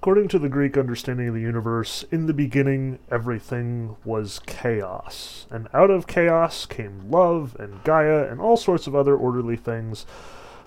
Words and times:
According 0.00 0.28
to 0.28 0.38
the 0.38 0.48
Greek 0.48 0.78
understanding 0.78 1.26
of 1.26 1.34
the 1.34 1.40
universe, 1.40 2.04
in 2.12 2.26
the 2.26 2.32
beginning 2.32 3.00
everything 3.10 3.96
was 4.04 4.38
chaos, 4.46 5.48
and 5.50 5.66
out 5.74 5.90
of 5.90 6.06
chaos 6.06 6.66
came 6.66 7.10
love 7.10 7.56
and 7.58 7.82
Gaia 7.82 8.30
and 8.30 8.40
all 8.40 8.56
sorts 8.56 8.86
of 8.86 8.94
other 8.94 9.16
orderly 9.16 9.56
things. 9.56 10.06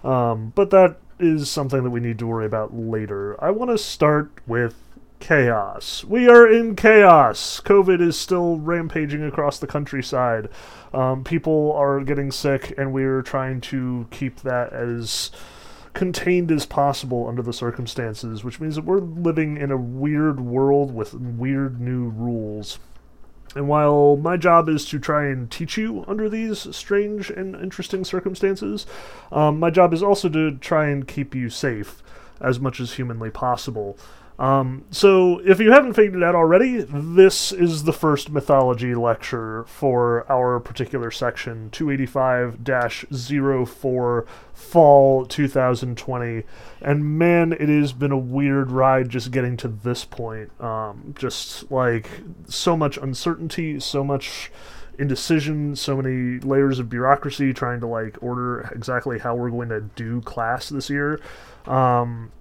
Um, 0.04 0.52
but 0.54 0.70
that 0.71 0.97
is 1.17 1.49
something 1.49 1.81
that 1.83 1.91
we 1.91 2.02
need 2.02 2.20
to 2.20 2.28
worry 2.28 2.46
about 2.46 2.75
later. 2.75 3.41
I 3.41 3.52
want 3.52 3.71
to 3.71 3.78
start 3.78 4.33
with 4.47 4.76
chaos. 5.22 6.04
We 6.04 6.28
are 6.28 6.46
in 6.46 6.76
chaos. 6.76 7.62
COVID 7.63 8.02
is 8.02 8.20
still 8.20 8.58
rampaging 8.58 9.24
across 9.24 9.60
the 9.60 9.68
countryside. 9.68 10.50
Um, 10.94 11.24
people 11.24 11.72
are 11.78 12.04
getting 12.04 12.32
sick, 12.32 12.74
and 12.78 12.92
we're 12.92 13.22
trying 13.22 13.62
to 13.62 14.08
keep 14.12 14.42
that 14.42 14.74
as 14.74 15.32
contained 15.94 16.52
as 16.52 16.66
possible 16.66 17.27
under 17.27 17.41
the 17.41 17.53
circumstances, 17.53 18.44
which 18.44 18.59
means 18.59 18.76
that 18.76 18.85
we're 18.85 18.99
living 18.99 19.57
in 19.57 19.71
a 19.71 19.77
weird 19.77 20.39
world 20.39 20.93
with 20.93 21.13
weird 21.13 21.81
new 21.81 22.09
rules. 22.09 22.79
And 23.55 23.67
while 23.67 24.16
my 24.16 24.38
job 24.38 24.69
is 24.69 24.85
to 24.85 24.99
try 24.99 25.25
and 25.25 25.52
teach 25.52 25.77
you 25.77 26.05
under 26.07 26.30
these 26.30 26.73
strange 26.75 27.30
and 27.30 27.55
interesting 27.55 28.05
circumstances, 28.05 28.85
um, 29.31 29.59
my 29.59 29.69
job 29.69 29.93
is 29.93 30.02
also 30.02 30.30
to 30.30 30.55
try 30.57 30.88
and 30.88 31.07
keep 31.07 31.35
you 31.35 31.49
safe 31.49 32.02
as 32.39 32.59
much 32.59 32.80
as 32.80 32.94
humanly 32.94 33.30
possible. 33.30 33.97
Um, 34.41 34.86
so, 34.90 35.38
if 35.45 35.59
you 35.59 35.72
haven't 35.72 35.94
figured 35.94 36.16
it 36.16 36.23
out 36.23 36.34
already, 36.34 36.77
this 36.81 37.52
is 37.52 37.84
the 37.84 37.94
first 37.94 38.31
mythology 38.31 38.95
lecture 38.95 39.66
for 39.66 40.26
our 40.31 40.59
particular 40.59 41.12
section, 41.12 41.70
285 41.70 42.58
04 43.70 44.26
Fall 44.52 45.26
2020. 45.27 46.44
And 46.81 47.20
man, 47.20 47.54
it 47.54 47.70
has 47.70 47.94
been 47.94 48.12
a 48.12 48.17
weird 48.17 48.72
ride 48.72 49.09
just 49.09 49.30
getting 49.30 49.58
to 49.58 49.67
this 49.67 50.05
point. 50.05 50.59
Um, 50.59 51.14
just 51.16 51.72
like 51.72 52.09
so 52.48 52.76
much 52.76 52.98
uncertainty, 52.98 53.80
so 53.80 54.03
much 54.03 54.52
indecision, 54.98 55.76
so 55.76 55.98
many 55.98 56.39
layers 56.39 56.80
of 56.80 56.89
bureaucracy 56.89 57.53
trying 57.53 57.80
to 57.81 57.86
like 57.86 58.17
order 58.23 58.61
exactly 58.73 59.20
how 59.20 59.36
we're 59.36 59.52
going 59.52 59.70
to 59.70 59.81
do 59.81 60.20
class 60.22 60.70
this 60.70 60.89
year. 60.89 61.20
Um, 61.67 62.31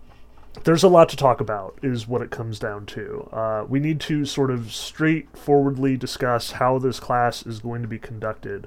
there's 0.64 0.82
a 0.82 0.88
lot 0.88 1.08
to 1.08 1.16
talk 1.16 1.40
about, 1.40 1.78
is 1.82 2.08
what 2.08 2.22
it 2.22 2.30
comes 2.30 2.58
down 2.58 2.86
to. 2.86 3.28
Uh, 3.32 3.64
we 3.68 3.78
need 3.78 4.00
to 4.00 4.24
sort 4.24 4.50
of 4.50 4.72
straightforwardly 4.72 5.96
discuss 5.96 6.52
how 6.52 6.78
this 6.78 7.00
class 7.00 7.46
is 7.46 7.60
going 7.60 7.82
to 7.82 7.88
be 7.88 7.98
conducted. 7.98 8.66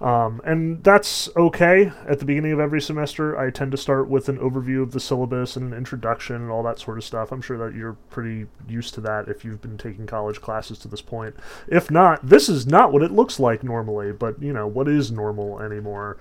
Um, 0.00 0.40
and 0.44 0.82
that's 0.84 1.28
okay. 1.36 1.90
At 2.06 2.20
the 2.20 2.24
beginning 2.24 2.52
of 2.52 2.60
every 2.60 2.80
semester, 2.80 3.36
I 3.36 3.50
tend 3.50 3.72
to 3.72 3.76
start 3.76 4.08
with 4.08 4.28
an 4.28 4.38
overview 4.38 4.80
of 4.82 4.92
the 4.92 5.00
syllabus 5.00 5.56
and 5.56 5.72
an 5.72 5.76
introduction 5.76 6.36
and 6.36 6.50
all 6.50 6.62
that 6.62 6.78
sort 6.78 6.98
of 6.98 7.04
stuff. 7.04 7.32
I'm 7.32 7.42
sure 7.42 7.58
that 7.58 7.76
you're 7.76 7.96
pretty 8.10 8.46
used 8.68 8.94
to 8.94 9.00
that 9.02 9.28
if 9.28 9.44
you've 9.44 9.60
been 9.60 9.76
taking 9.76 10.06
college 10.06 10.40
classes 10.40 10.78
to 10.80 10.88
this 10.88 11.02
point. 11.02 11.34
If 11.66 11.90
not, 11.90 12.26
this 12.26 12.48
is 12.48 12.66
not 12.66 12.92
what 12.92 13.02
it 13.02 13.10
looks 13.10 13.40
like 13.40 13.64
normally, 13.64 14.12
but 14.12 14.40
you 14.40 14.52
know, 14.52 14.68
what 14.68 14.88
is 14.88 15.10
normal 15.10 15.60
anymore? 15.60 16.16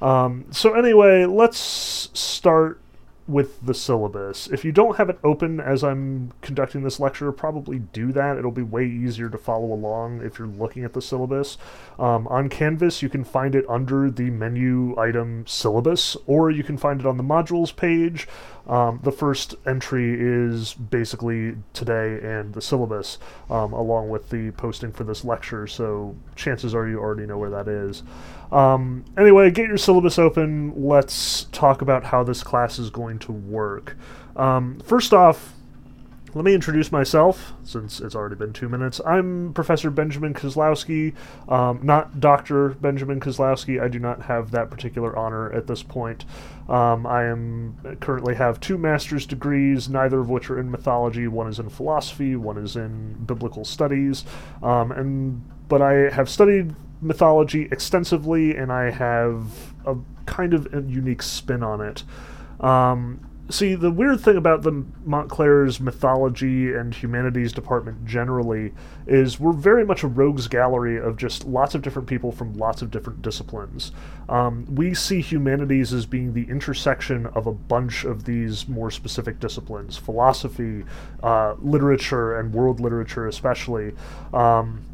Um, 0.00 0.46
so, 0.50 0.74
anyway, 0.74 1.26
let's 1.26 1.58
start 2.14 2.80
with 3.28 3.64
the 3.64 3.74
syllabus. 3.74 4.48
If 4.48 4.64
you 4.64 4.72
don't 4.72 4.96
have 4.96 5.10
it 5.10 5.18
open 5.22 5.60
as 5.60 5.84
I'm 5.84 6.32
conducting 6.40 6.82
this 6.82 6.98
lecture, 6.98 7.30
probably 7.30 7.78
do 7.78 8.10
that. 8.12 8.38
It'll 8.38 8.50
be 8.50 8.62
way 8.62 8.86
easier 8.86 9.28
to 9.28 9.36
follow 9.36 9.72
along 9.72 10.22
if 10.24 10.38
you're 10.38 10.48
looking 10.48 10.82
at 10.82 10.94
the 10.94 11.02
syllabus. 11.02 11.58
Um, 11.98 12.26
on 12.28 12.48
Canvas, 12.48 13.02
you 13.02 13.10
can 13.10 13.24
find 13.24 13.54
it 13.54 13.66
under 13.68 14.10
the 14.10 14.30
menu 14.30 14.98
item 14.98 15.46
syllabus, 15.46 16.16
or 16.26 16.50
you 16.50 16.64
can 16.64 16.78
find 16.78 17.00
it 17.00 17.06
on 17.06 17.18
the 17.18 17.22
modules 17.22 17.74
page. 17.74 18.26
Um, 18.68 19.00
the 19.02 19.12
first 19.12 19.54
entry 19.66 20.14
is 20.18 20.74
basically 20.74 21.56
today 21.72 22.20
and 22.22 22.52
the 22.52 22.60
syllabus, 22.60 23.18
um, 23.48 23.72
along 23.72 24.10
with 24.10 24.28
the 24.28 24.50
posting 24.52 24.92
for 24.92 25.04
this 25.04 25.24
lecture, 25.24 25.66
so 25.66 26.14
chances 26.36 26.74
are 26.74 26.86
you 26.86 26.98
already 26.98 27.26
know 27.26 27.38
where 27.38 27.50
that 27.50 27.66
is. 27.66 28.02
Um, 28.52 29.04
anyway, 29.16 29.50
get 29.50 29.68
your 29.68 29.78
syllabus 29.78 30.18
open. 30.18 30.72
Let's 30.76 31.44
talk 31.44 31.82
about 31.82 32.04
how 32.04 32.22
this 32.24 32.42
class 32.42 32.78
is 32.78 32.90
going 32.90 33.18
to 33.20 33.32
work. 33.32 33.96
Um, 34.36 34.80
first 34.80 35.12
off, 35.12 35.54
let 36.34 36.44
me 36.44 36.54
introduce 36.54 36.92
myself, 36.92 37.54
since 37.64 38.00
it's 38.00 38.14
already 38.14 38.34
been 38.34 38.52
two 38.52 38.68
minutes. 38.68 39.00
I'm 39.06 39.52
Professor 39.54 39.90
Benjamin 39.90 40.34
Kozlowski, 40.34 41.14
um, 41.48 41.80
not 41.82 42.20
Dr. 42.20 42.70
Benjamin 42.70 43.18
Kozlowski. 43.18 43.80
I 43.80 43.88
do 43.88 43.98
not 43.98 44.22
have 44.22 44.50
that 44.50 44.70
particular 44.70 45.16
honor 45.16 45.50
at 45.52 45.66
this 45.66 45.82
point. 45.82 46.24
Um, 46.68 47.06
I 47.06 47.24
am 47.24 47.96
currently 48.00 48.34
have 48.34 48.60
two 48.60 48.76
master's 48.76 49.24
degrees, 49.24 49.88
neither 49.88 50.20
of 50.20 50.28
which 50.28 50.50
are 50.50 50.58
in 50.58 50.70
mythology. 50.70 51.28
One 51.28 51.48
is 51.48 51.58
in 51.58 51.70
philosophy, 51.70 52.36
one 52.36 52.58
is 52.58 52.76
in 52.76 53.14
biblical 53.24 53.64
studies, 53.64 54.24
um, 54.62 54.92
and 54.92 55.42
but 55.68 55.80
I 55.80 56.10
have 56.10 56.28
studied 56.28 56.74
mythology 57.00 57.68
extensively, 57.70 58.54
and 58.54 58.70
I 58.70 58.90
have 58.90 59.72
a 59.86 59.96
kind 60.26 60.52
of 60.52 60.72
a 60.74 60.82
unique 60.82 61.22
spin 61.22 61.62
on 61.62 61.80
it. 61.80 62.04
Um, 62.60 63.27
see, 63.50 63.74
the 63.74 63.90
weird 63.90 64.20
thing 64.20 64.36
about 64.36 64.62
the 64.62 64.84
Montclair's 65.04 65.80
mythology 65.80 66.72
and 66.72 66.94
humanities 66.94 67.52
department 67.52 68.04
generally 68.04 68.72
is 69.06 69.40
we're 69.40 69.52
very 69.52 69.84
much 69.84 70.02
a 70.02 70.06
rogues 70.06 70.48
gallery 70.48 70.98
of 70.98 71.16
just 71.16 71.46
lots 71.46 71.74
of 71.74 71.82
different 71.82 72.08
people 72.08 72.30
from 72.30 72.54
lots 72.54 72.82
of 72.82 72.90
different 72.90 73.22
disciplines. 73.22 73.92
Um, 74.28 74.66
we 74.74 74.94
see 74.94 75.20
humanities 75.20 75.92
as 75.92 76.06
being 76.06 76.34
the 76.34 76.44
intersection 76.44 77.26
of 77.26 77.46
a 77.46 77.52
bunch 77.52 78.04
of 78.04 78.24
these 78.24 78.68
more 78.68 78.90
specific 78.90 79.40
disciplines 79.40 79.96
philosophy, 79.96 80.84
uh, 81.22 81.54
literature, 81.58 82.38
and 82.38 82.52
world 82.52 82.80
literature, 82.80 83.26
especially. 83.26 83.94
Um, 84.32 84.84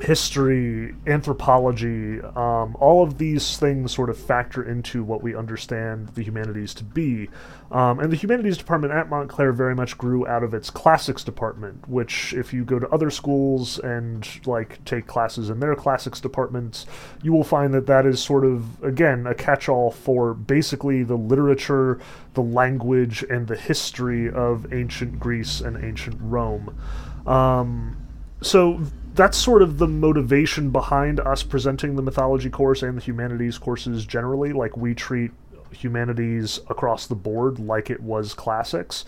history, 0.00 0.94
anthropology, 1.06 2.18
um, 2.34 2.74
all 2.80 3.02
of 3.02 3.18
these 3.18 3.58
things 3.58 3.92
sort 3.92 4.08
of 4.08 4.16
factor 4.16 4.62
into 4.62 5.04
what 5.04 5.22
we 5.22 5.36
understand 5.36 6.08
the 6.14 6.22
humanities 6.22 6.72
to 6.72 6.82
be. 6.82 7.28
Um, 7.70 8.00
and 8.00 8.10
the 8.10 8.16
humanities 8.16 8.56
department 8.56 8.94
at 8.94 9.10
Montclair 9.10 9.52
very 9.52 9.74
much 9.74 9.98
grew 9.98 10.26
out 10.26 10.42
of 10.42 10.54
its 10.54 10.70
classics 10.70 11.22
department, 11.22 11.88
which, 11.88 12.32
if 12.32 12.54
you 12.54 12.64
go 12.64 12.78
to 12.78 12.88
other 12.88 13.10
schools 13.10 13.78
and 13.78 14.26
like 14.46 14.82
take 14.86 15.06
classes 15.06 15.50
in 15.50 15.60
their 15.60 15.74
classics 15.74 16.20
departments, 16.20 16.86
you 17.22 17.32
will 17.32 17.44
find 17.44 17.74
that 17.74 17.86
that 17.86 18.06
is 18.06 18.22
sort 18.22 18.44
of 18.44 18.82
again 18.82 19.26
a 19.26 19.34
catch-all 19.34 19.90
for 19.90 20.32
basically 20.32 21.02
the 21.02 21.16
literature, 21.16 22.00
the 22.34 22.42
language, 22.42 23.24
and 23.28 23.46
the 23.46 23.56
history 23.56 24.30
of 24.30 24.72
ancient 24.72 25.20
Greece 25.20 25.60
and 25.60 25.82
ancient 25.84 26.16
Rome. 26.20 26.78
Um, 27.26 27.96
so 28.40 28.80
that's 29.14 29.36
sort 29.36 29.62
of 29.62 29.78
the 29.78 29.88
motivation 29.88 30.70
behind 30.70 31.20
us 31.20 31.42
presenting 31.42 31.96
the 31.96 32.02
mythology 32.02 32.50
course 32.50 32.82
and 32.82 32.96
the 32.96 33.02
humanities 33.02 33.58
courses 33.58 34.06
generally. 34.06 34.52
Like 34.52 34.76
we 34.76 34.94
treat 34.94 35.30
humanities 35.70 36.60
across 36.68 37.06
the 37.06 37.14
board 37.14 37.58
like 37.58 37.90
it 37.90 38.00
was 38.00 38.34
classics. 38.34 39.04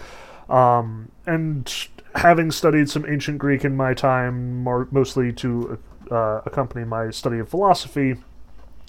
Um, 0.49 1.11
and 1.27 1.73
having 2.15 2.51
studied 2.51 2.91
some 2.91 3.07
ancient 3.07 3.39
Greek 3.39 3.65
in 3.65 3.77
my 3.77 3.95
time, 3.95 4.63
mostly 4.63 5.33
to 5.35 5.79
uh, 6.11 6.43
accompany 6.45 6.85
my 6.85 7.11
study 7.11 7.39
of 7.39 7.49
philosophy, 7.49 8.17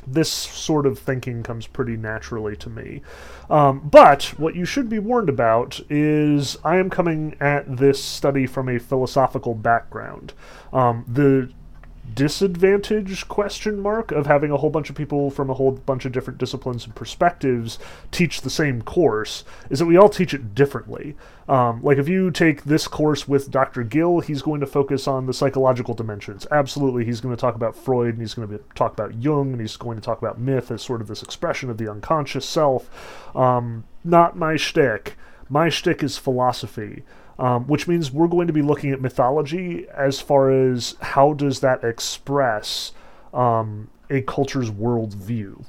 this 0.08 0.30
sort 0.30 0.86
of 0.86 1.00
thinking 1.00 1.44
comes 1.44 1.68
pretty 1.68 1.98
naturally 1.98 2.56
to 2.58 2.70
me. 2.70 3.02
Um, 3.50 3.88
but 3.90 4.34
what 4.38 4.56
you 4.56 4.66
should 4.66 4.90
be 4.90 5.00
warned 5.00 5.30
about 5.30 5.80
is 5.90 6.58
I 6.64 6.78
am 6.78 6.90
coming 6.90 7.36
at 7.40 7.78
this 7.78 8.04
study 8.04 8.48
from 8.48 8.70
a 8.70 8.80
philosophical 8.80 9.54
background. 9.54 10.34
Um, 10.74 11.06
the 11.08 11.52
disadvantage 12.14 13.28
question 13.28 13.80
mark 13.80 14.12
of 14.12 14.26
having 14.26 14.52
a 14.52 14.58
whole 14.58 14.70
bunch 14.70 14.90
of 14.90 14.96
people 14.96 15.30
from 15.30 15.50
a 15.50 15.54
whole 15.54 15.72
bunch 15.72 16.06
of 16.06 16.12
different 16.12 16.40
disciplines 16.40 16.86
and 16.86 16.96
perspectives 16.96 17.80
teach 18.12 18.42
the 18.42 18.50
same 18.50 18.82
course 18.82 19.44
is 19.70 19.80
that 19.80 19.86
we 19.86 19.98
all 19.98 20.10
teach 20.10 20.34
it 20.34 20.54
differently. 20.54 21.16
Um, 21.48 21.82
like 21.84 21.98
if 21.98 22.08
you 22.08 22.32
take 22.32 22.64
this 22.64 22.88
course 22.88 23.28
with 23.28 23.52
Dr. 23.52 23.84
Gill, 23.84 24.20
he's 24.20 24.42
going 24.42 24.60
to 24.62 24.66
focus 24.66 25.08
on 25.08 25.26
the 25.26 25.34
psychological 25.34 25.94
dimensions. 25.94 26.48
Absolutely, 26.52 27.06
he's 27.06 27.22
going 27.22 27.36
to 27.36 27.40
talk 27.40 27.56
about 27.56 27.76
Freud 27.76 28.14
and 28.14 28.22
he's 28.22 28.34
going 28.34 28.48
to 28.48 28.58
be, 28.58 28.64
talk 28.76 28.94
about 28.94 29.22
Jung 29.22 29.52
and 29.52 29.62
he's 29.62 29.78
going 29.78 29.98
to 29.98 30.04
talk 30.04 30.18
about 30.20 30.40
myth 30.40 30.72
as 30.72 30.82
sort 30.82 31.02
of 31.02 31.08
this 31.08 31.24
expression 31.24 31.70
of 31.70 31.78
the 31.78 31.90
unconscious 31.90 32.48
self. 32.48 33.36
Um, 33.36 33.84
not 34.04 34.38
my 34.38 34.56
shtick. 34.56 35.16
My 35.50 35.70
shtick 35.70 36.02
is 36.02 36.18
philosophy 36.18 37.04
um, 37.40 37.66
which 37.68 37.88
means 37.88 38.12
we're 38.12 38.28
going 38.28 38.48
to 38.48 38.54
be 38.54 38.62
looking 38.62 38.92
at 38.92 39.02
mythology 39.02 39.88
as 39.94 40.22
far 40.22 40.52
as 40.52 40.96
how 41.02 41.34
does 41.34 41.60
that 41.60 41.84
express 41.84 42.92
um, 43.34 43.90
a 44.10 44.22
culture's 44.22 44.72
worldview. 44.72 45.66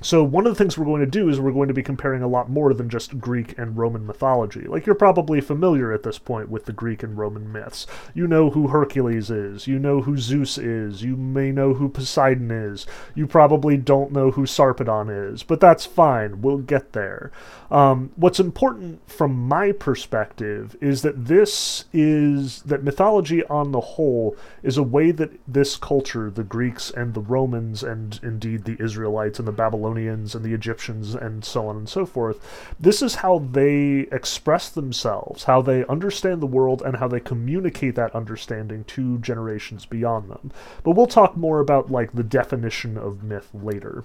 So, 0.00 0.22
one 0.22 0.46
of 0.46 0.52
the 0.52 0.58
things 0.62 0.78
we're 0.78 0.84
going 0.84 1.00
to 1.00 1.06
do 1.06 1.28
is 1.28 1.40
we're 1.40 1.50
going 1.50 1.66
to 1.66 1.74
be 1.74 1.82
comparing 1.82 2.22
a 2.22 2.28
lot 2.28 2.48
more 2.48 2.72
than 2.72 2.88
just 2.88 3.18
Greek 3.18 3.58
and 3.58 3.76
Roman 3.76 4.06
mythology. 4.06 4.60
Like, 4.60 4.86
you're 4.86 4.94
probably 4.94 5.40
familiar 5.40 5.92
at 5.92 6.04
this 6.04 6.20
point 6.20 6.50
with 6.50 6.66
the 6.66 6.72
Greek 6.72 7.02
and 7.02 7.18
Roman 7.18 7.50
myths. 7.50 7.84
You 8.14 8.28
know 8.28 8.50
who 8.50 8.68
Hercules 8.68 9.28
is, 9.28 9.66
you 9.66 9.76
know 9.76 10.02
who 10.02 10.16
Zeus 10.16 10.56
is, 10.56 11.02
you 11.02 11.16
may 11.16 11.50
know 11.50 11.74
who 11.74 11.88
Poseidon 11.88 12.52
is, 12.52 12.86
you 13.16 13.26
probably 13.26 13.76
don't 13.76 14.12
know 14.12 14.30
who 14.30 14.42
Sarpedon 14.42 15.32
is, 15.32 15.42
but 15.42 15.58
that's 15.58 15.84
fine, 15.84 16.42
we'll 16.42 16.58
get 16.58 16.92
there. 16.92 17.32
Um, 17.70 18.12
what's 18.16 18.40
important 18.40 19.06
from 19.10 19.46
my 19.46 19.72
perspective 19.72 20.74
is 20.80 21.02
that 21.02 21.26
this 21.26 21.84
is, 21.92 22.62
that 22.62 22.82
mythology 22.82 23.44
on 23.44 23.72
the 23.72 23.80
whole 23.80 24.36
is 24.62 24.78
a 24.78 24.82
way 24.82 25.10
that 25.10 25.32
this 25.46 25.76
culture, 25.76 26.30
the 26.30 26.44
Greeks 26.44 26.90
and 26.90 27.12
the 27.12 27.20
Romans, 27.20 27.82
and 27.82 28.18
indeed 28.22 28.64
the 28.64 28.82
Israelites 28.82 29.38
and 29.38 29.46
the 29.46 29.52
Babylonians 29.52 30.34
and 30.34 30.44
the 30.44 30.54
Egyptians 30.54 31.14
and 31.14 31.44
so 31.44 31.68
on 31.68 31.76
and 31.76 31.88
so 31.88 32.06
forth, 32.06 32.40
this 32.80 33.02
is 33.02 33.16
how 33.16 33.38
they 33.38 34.06
express 34.12 34.70
themselves, 34.70 35.44
how 35.44 35.60
they 35.60 35.84
understand 35.86 36.40
the 36.40 36.46
world, 36.46 36.80
and 36.80 36.96
how 36.96 37.08
they 37.08 37.20
communicate 37.20 37.94
that 37.96 38.14
understanding 38.14 38.84
to 38.84 39.18
generations 39.18 39.84
beyond 39.84 40.30
them. 40.30 40.52
But 40.84 40.92
we'll 40.92 41.06
talk 41.06 41.36
more 41.36 41.60
about 41.60 41.90
like 41.90 42.12
the 42.12 42.22
definition 42.22 42.96
of 42.96 43.22
myth 43.22 43.50
later 43.52 44.04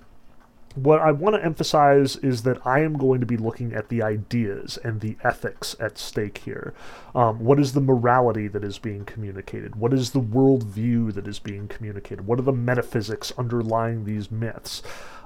what 0.75 0.99
I 0.99 1.11
want 1.11 1.35
to 1.35 1.43
emphasize 1.43 2.15
is 2.17 2.43
that 2.43 2.65
I 2.65 2.79
am 2.79 2.97
going 2.97 3.19
to 3.19 3.25
be 3.25 3.37
looking 3.37 3.73
at 3.73 3.89
the 3.89 4.01
ideas 4.01 4.77
and 4.83 5.01
the 5.01 5.17
ethics 5.23 5.75
at 5.79 5.97
stake 5.97 6.39
here. 6.39 6.73
Um, 7.13 7.39
what 7.39 7.59
is 7.59 7.73
the 7.73 7.81
morality 7.81 8.47
that 8.47 8.63
is 8.63 8.79
being 8.79 9.05
communicated? 9.05 9.75
What 9.75 9.93
is 9.93 10.11
the 10.11 10.21
worldview 10.21 11.13
that 11.13 11.27
is 11.27 11.39
being 11.39 11.67
communicated? 11.67 12.25
What 12.25 12.39
are 12.39 12.43
the 12.43 12.51
metaphysics 12.51 13.31
underlying 13.37 14.05
these 14.05 14.31
myths? 14.31 14.81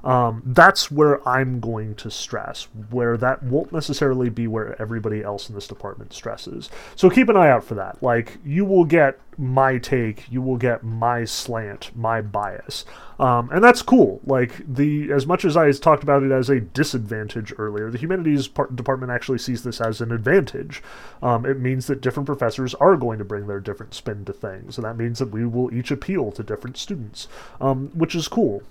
Um, 0.07 0.41
that's 0.45 0.89
where 0.89 1.27
I'm 1.27 1.59
going 1.59 1.93
to 1.95 2.09
stress, 2.09 2.69
where 2.91 3.17
that 3.17 3.43
won't 3.43 3.73
necessarily 3.73 4.29
be 4.29 4.47
where 4.47 4.81
everybody 4.81 5.21
else 5.21 5.49
in 5.49 5.55
this 5.55 5.67
department 5.67 6.13
stresses. 6.13 6.69
So 6.95 7.09
keep 7.09 7.27
an 7.27 7.35
eye 7.35 7.49
out 7.49 7.65
for 7.65 7.75
that. 7.75 8.01
Like, 8.01 8.37
you 8.45 8.63
will 8.63 8.85
get 8.85 9.19
my 9.37 9.77
take, 9.77 10.31
you 10.31 10.41
will 10.41 10.55
get 10.55 10.81
my 10.81 11.25
slant, 11.25 11.91
my 11.93 12.21
bias. 12.21 12.85
Um, 13.19 13.49
and 13.51 13.61
that's 13.61 13.81
cool. 13.81 14.21
Like, 14.23 14.53
the 14.65 15.11
as 15.11 15.27
much 15.27 15.43
as 15.43 15.57
I 15.57 15.69
talked 15.73 16.03
about 16.03 16.23
it 16.23 16.31
as 16.31 16.49
a 16.49 16.61
disadvantage 16.61 17.53
earlier, 17.57 17.91
the 17.91 17.97
humanities 17.97 18.47
part, 18.47 18.77
department 18.77 19.11
actually 19.11 19.39
sees 19.39 19.63
this 19.63 19.81
as 19.81 19.99
an 19.99 20.13
advantage. 20.13 20.81
Um, 21.21 21.45
it 21.45 21.59
means 21.59 21.87
that 21.87 21.99
different 21.99 22.27
professors 22.27 22.73
are 22.75 22.95
going 22.95 23.19
to 23.19 23.25
bring 23.25 23.47
their 23.47 23.59
different 23.59 23.93
spin 23.93 24.23
to 24.23 24.31
things, 24.31 24.77
and 24.77 24.85
that 24.85 24.95
means 24.95 25.19
that 25.19 25.31
we 25.31 25.45
will 25.45 25.73
each 25.73 25.91
appeal 25.91 26.31
to 26.31 26.43
different 26.43 26.77
students, 26.77 27.27
um, 27.59 27.89
which 27.93 28.15
is 28.15 28.29
cool 28.29 28.63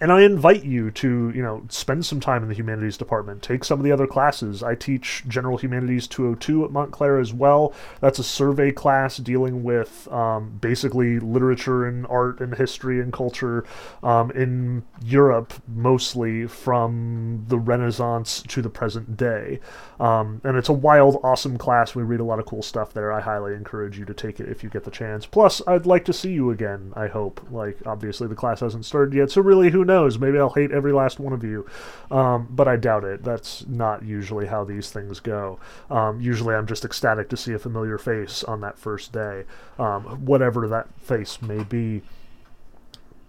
and 0.00 0.12
I 0.12 0.22
invite 0.22 0.64
you 0.64 0.90
to, 0.92 1.32
you 1.34 1.42
know, 1.42 1.64
spend 1.68 2.06
some 2.06 2.20
time 2.20 2.42
in 2.42 2.48
the 2.48 2.54
humanities 2.54 2.96
department. 2.96 3.42
Take 3.42 3.64
some 3.64 3.80
of 3.80 3.84
the 3.84 3.92
other 3.92 4.06
classes. 4.06 4.62
I 4.62 4.74
teach 4.74 5.24
General 5.26 5.56
Humanities 5.56 6.06
202 6.06 6.64
at 6.64 6.70
Montclair 6.70 7.18
as 7.18 7.32
well. 7.32 7.72
That's 8.00 8.18
a 8.18 8.24
survey 8.24 8.70
class 8.70 9.16
dealing 9.16 9.64
with 9.64 10.06
um, 10.12 10.58
basically 10.60 11.18
literature 11.18 11.86
and 11.86 12.06
art 12.06 12.40
and 12.40 12.54
history 12.54 13.00
and 13.00 13.12
culture 13.12 13.64
um, 14.02 14.30
in 14.32 14.84
Europe, 15.04 15.52
mostly 15.66 16.46
from 16.46 17.44
the 17.48 17.58
Renaissance 17.58 18.42
to 18.48 18.62
the 18.62 18.70
present 18.70 19.16
day. 19.16 19.58
Um, 19.98 20.40
and 20.44 20.56
it's 20.56 20.68
a 20.68 20.74
wild, 20.74 21.18
awesome 21.24 21.58
class. 21.58 21.94
We 21.94 22.04
read 22.04 22.20
a 22.20 22.24
lot 22.24 22.38
of 22.38 22.46
cool 22.46 22.62
stuff 22.62 22.92
there. 22.92 23.12
I 23.12 23.20
highly 23.20 23.54
encourage 23.54 23.98
you 23.98 24.04
to 24.04 24.14
take 24.14 24.38
it 24.38 24.48
if 24.48 24.62
you 24.62 24.70
get 24.70 24.84
the 24.84 24.90
chance. 24.90 25.26
Plus, 25.26 25.60
I'd 25.66 25.86
like 25.86 26.04
to 26.04 26.12
see 26.12 26.32
you 26.32 26.50
again, 26.50 26.92
I 26.94 27.08
hope. 27.08 27.44
Like, 27.50 27.78
obviously, 27.84 28.28
the 28.28 28.36
class 28.36 28.60
hasn't 28.60 28.84
started 28.84 29.14
yet, 29.14 29.30
so 29.32 29.40
really, 29.40 29.70
who 29.70 29.84
knows? 29.88 30.18
Maybe 30.18 30.38
I'll 30.38 30.50
hate 30.50 30.70
every 30.70 30.92
last 30.92 31.18
one 31.18 31.32
of 31.32 31.42
you. 31.42 31.66
Um, 32.10 32.46
but 32.50 32.68
I 32.68 32.76
doubt 32.76 33.04
it. 33.04 33.24
That's 33.24 33.66
not 33.66 34.04
usually 34.04 34.46
how 34.46 34.62
these 34.62 34.90
things 34.90 35.18
go. 35.18 35.58
Um, 35.90 36.20
usually 36.20 36.54
I'm 36.54 36.66
just 36.66 36.84
ecstatic 36.84 37.28
to 37.30 37.36
see 37.36 37.52
a 37.54 37.58
familiar 37.58 37.98
face 37.98 38.44
on 38.44 38.60
that 38.60 38.78
first 38.78 39.12
day, 39.12 39.44
um, 39.78 40.24
whatever 40.24 40.68
that 40.68 40.88
face 41.00 41.42
may 41.42 41.64
be. 41.64 42.02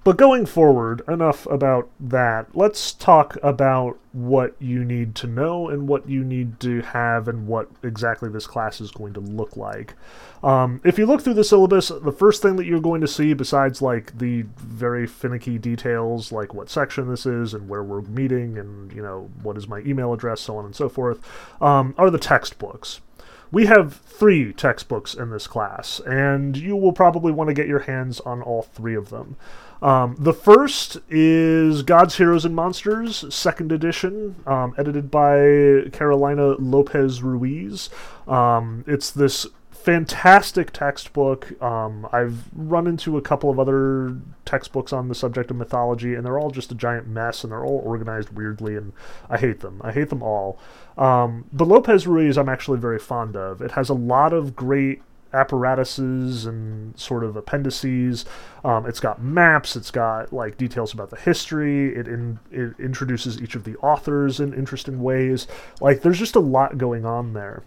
But 0.04 0.18
going 0.18 0.46
forward, 0.46 1.01
enough 1.10 1.46
about 1.48 1.90
that. 2.00 2.56
Let's 2.56 2.94
talk 2.94 3.38
about 3.44 4.00
what 4.13 4.56
you 4.57 4.86
need 4.86 5.13
to 5.16 5.28
know 5.28 5.68
and 5.68 5.88
what 5.88 6.07
you 6.07 6.24
need 6.24 6.60
to 6.62 6.81
have 6.81 7.28
and 7.28 7.48
what 7.48 7.69
exactly 7.84 8.30
this 8.30 8.48
class 8.48 8.80
is 8.80 8.92
going 8.92 9.13
to 9.13 9.19
look 9.19 9.57
like. 9.57 9.94
Um, 10.42 10.80
if 10.86 10.98
you 10.98 11.06
look 11.06 11.22
through 11.22 11.34
the 11.34 11.44
syllabus, 11.44 11.90
the 11.90 12.13
first 12.13 12.42
thing 12.42 12.56
that 12.56 12.66
you're 12.66 12.80
going 12.80 13.01
to 13.01 13.07
see, 13.07 13.34
besides 13.34 13.81
like 13.81 14.18
the 14.18 14.44
very 14.57 15.06
finicky 15.06 15.57
details, 15.57 16.31
like 16.31 16.54
what 16.54 16.69
section 16.69 17.10
this 17.10 17.25
is 17.25 17.54
and 17.54 17.68
where 17.68 17.84
we're 17.84 18.01
meeting 18.01 18.57
and 18.57 18.94
you 18.94 19.01
know 19.01 19.30
what 19.44 19.57
is 19.57 19.68
my 19.68 19.80
email 19.80 20.13
address, 20.13 20.40
so 20.40 20.57
on 20.57 20.66
and 20.66 20.75
so 20.75 20.88
forth, 20.88 21.19
um, 21.62 21.94
are 21.98 22.10
the 22.10 22.18
textbooks. 22.18 23.01
We 23.51 23.66
have 23.66 23.96
three 23.96 24.54
textbooks 24.54 25.16
in 25.16 25.31
this 25.31 25.48
class, 25.48 26.00
and 26.01 26.56
you 26.56 26.75
will 26.75 26.94
probably 26.94 27.31
want 27.31 27.48
to 27.48 27.54
get 27.56 27.68
your 27.68 27.80
hands 27.80 28.19
on 28.19 28.44
all 28.44 28.62
three 28.62 28.96
of 28.96 29.10
them. 29.10 29.38
Um, 29.81 30.15
the 30.19 30.33
first 30.33 30.97
is 31.09 31.83
Gods, 31.83 32.17
Heroes, 32.17 32.45
and 32.45 32.55
Monsters, 32.55 33.33
second 33.33 33.71
edition, 33.71 34.35
um, 34.45 34.75
edited 34.77 35.09
by 35.09 35.89
Carolina 35.93 36.55
Lopez 36.59 37.23
Ruiz. 37.23 37.89
Um, 38.27 38.83
it's 38.87 39.09
this 39.11 39.47
fantastic 39.71 40.71
textbook. 40.71 41.59
Um, 41.61 42.07
I've 42.11 42.43
run 42.53 42.85
into 42.85 43.17
a 43.17 43.21
couple 43.21 43.49
of 43.49 43.59
other 43.59 44.17
textbooks 44.43 44.91
on 44.91 45.07
the 45.07 45.15
subject 45.15 45.49
of 45.49 45.57
mythology, 45.57 46.15
and 46.15 46.25
they're 46.25 46.37
all 46.37 46.51
just 46.51 46.71
a 46.71 46.75
giant 46.75 47.07
mess, 47.07 47.43
and 47.43 47.51
they're 47.51 47.63
all 47.63 47.81
organized 47.85 48.29
weirdly, 48.31 48.75
and 48.75 48.91
I 49.29 49.37
hate 49.37 49.61
them. 49.61 49.81
I 49.83 49.93
hate 49.93 50.09
them 50.09 50.21
all. 50.21 50.59
Um, 50.97 51.45
but 51.53 51.67
Lopez 51.67 52.05
Ruiz, 52.05 52.37
I'm 52.37 52.49
actually 52.49 52.79
very 52.79 52.99
fond 52.99 53.37
of. 53.37 53.61
It 53.61 53.71
has 53.71 53.87
a 53.87 53.93
lot 53.93 54.33
of 54.33 54.55
great 54.55 55.01
apparatuses 55.33 56.45
and 56.45 56.97
sort 56.99 57.23
of 57.23 57.35
appendices. 57.35 58.25
Um, 58.63 58.85
it's 58.85 58.99
got 58.99 59.21
maps. 59.21 59.75
It's 59.75 59.91
got 59.91 60.33
like 60.33 60.57
details 60.57 60.93
about 60.93 61.09
the 61.09 61.17
history. 61.17 61.95
It 61.95 62.07
in, 62.07 62.39
it 62.51 62.73
introduces 62.79 63.41
each 63.41 63.55
of 63.55 63.63
the 63.63 63.75
authors 63.77 64.39
in 64.39 64.53
interesting 64.53 65.01
ways. 65.01 65.47
Like 65.81 66.01
there's 66.01 66.19
just 66.19 66.35
a 66.35 66.41
lot 66.41 66.77
going 66.77 67.05
on 67.05 67.33
there. 67.33 67.63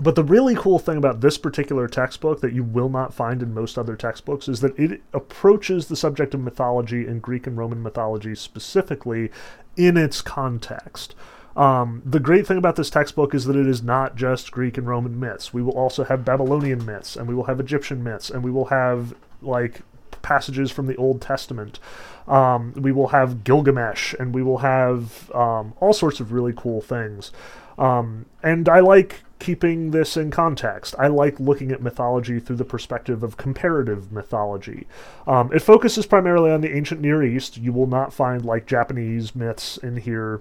But 0.00 0.16
the 0.16 0.24
really 0.24 0.56
cool 0.56 0.80
thing 0.80 0.96
about 0.96 1.20
this 1.20 1.38
particular 1.38 1.86
textbook 1.86 2.40
that 2.40 2.52
you 2.52 2.64
will 2.64 2.88
not 2.88 3.14
find 3.14 3.42
in 3.42 3.54
most 3.54 3.78
other 3.78 3.94
textbooks 3.94 4.48
is 4.48 4.60
that 4.60 4.76
it 4.76 5.02
approaches 5.12 5.86
the 5.86 5.94
subject 5.94 6.34
of 6.34 6.40
mythology 6.40 7.06
and 7.06 7.22
Greek 7.22 7.46
and 7.46 7.56
Roman 7.56 7.80
mythology 7.80 8.34
specifically 8.34 9.30
in 9.76 9.96
its 9.96 10.20
context. 10.20 11.14
Um, 11.56 12.02
the 12.04 12.20
great 12.20 12.46
thing 12.46 12.58
about 12.58 12.76
this 12.76 12.90
textbook 12.90 13.34
is 13.34 13.44
that 13.44 13.56
it 13.56 13.66
is 13.66 13.82
not 13.82 14.16
just 14.16 14.50
Greek 14.50 14.76
and 14.76 14.86
Roman 14.86 15.18
myths. 15.18 15.54
We 15.54 15.62
will 15.62 15.76
also 15.76 16.04
have 16.04 16.24
Babylonian 16.24 16.84
myths, 16.84 17.16
and 17.16 17.28
we 17.28 17.34
will 17.34 17.44
have 17.44 17.60
Egyptian 17.60 18.02
myths, 18.02 18.30
and 18.30 18.42
we 18.42 18.50
will 18.50 18.66
have 18.66 19.14
like 19.40 19.80
passages 20.22 20.70
from 20.70 20.86
the 20.86 20.96
Old 20.96 21.20
Testament. 21.20 21.78
Um, 22.26 22.72
we 22.72 22.90
will 22.90 23.08
have 23.08 23.44
Gilgamesh, 23.44 24.14
and 24.18 24.34
we 24.34 24.42
will 24.42 24.58
have 24.58 25.30
um, 25.32 25.74
all 25.80 25.92
sorts 25.92 26.20
of 26.20 26.32
really 26.32 26.54
cool 26.56 26.80
things. 26.80 27.30
Um, 27.78 28.26
and 28.42 28.68
I 28.68 28.80
like 28.80 29.22
keeping 29.38 29.90
this 29.90 30.16
in 30.16 30.30
context. 30.30 30.94
I 30.98 31.08
like 31.08 31.38
looking 31.38 31.70
at 31.70 31.82
mythology 31.82 32.40
through 32.40 32.56
the 32.56 32.64
perspective 32.64 33.22
of 33.22 33.36
comparative 33.36 34.10
mythology. 34.10 34.86
Um, 35.26 35.52
it 35.52 35.60
focuses 35.60 36.06
primarily 36.06 36.50
on 36.50 36.62
the 36.62 36.74
ancient 36.74 37.00
Near 37.00 37.22
East. 37.22 37.58
You 37.58 37.72
will 37.72 37.86
not 37.86 38.12
find 38.12 38.44
like 38.44 38.66
Japanese 38.66 39.34
myths 39.34 39.76
in 39.76 39.98
here 39.98 40.40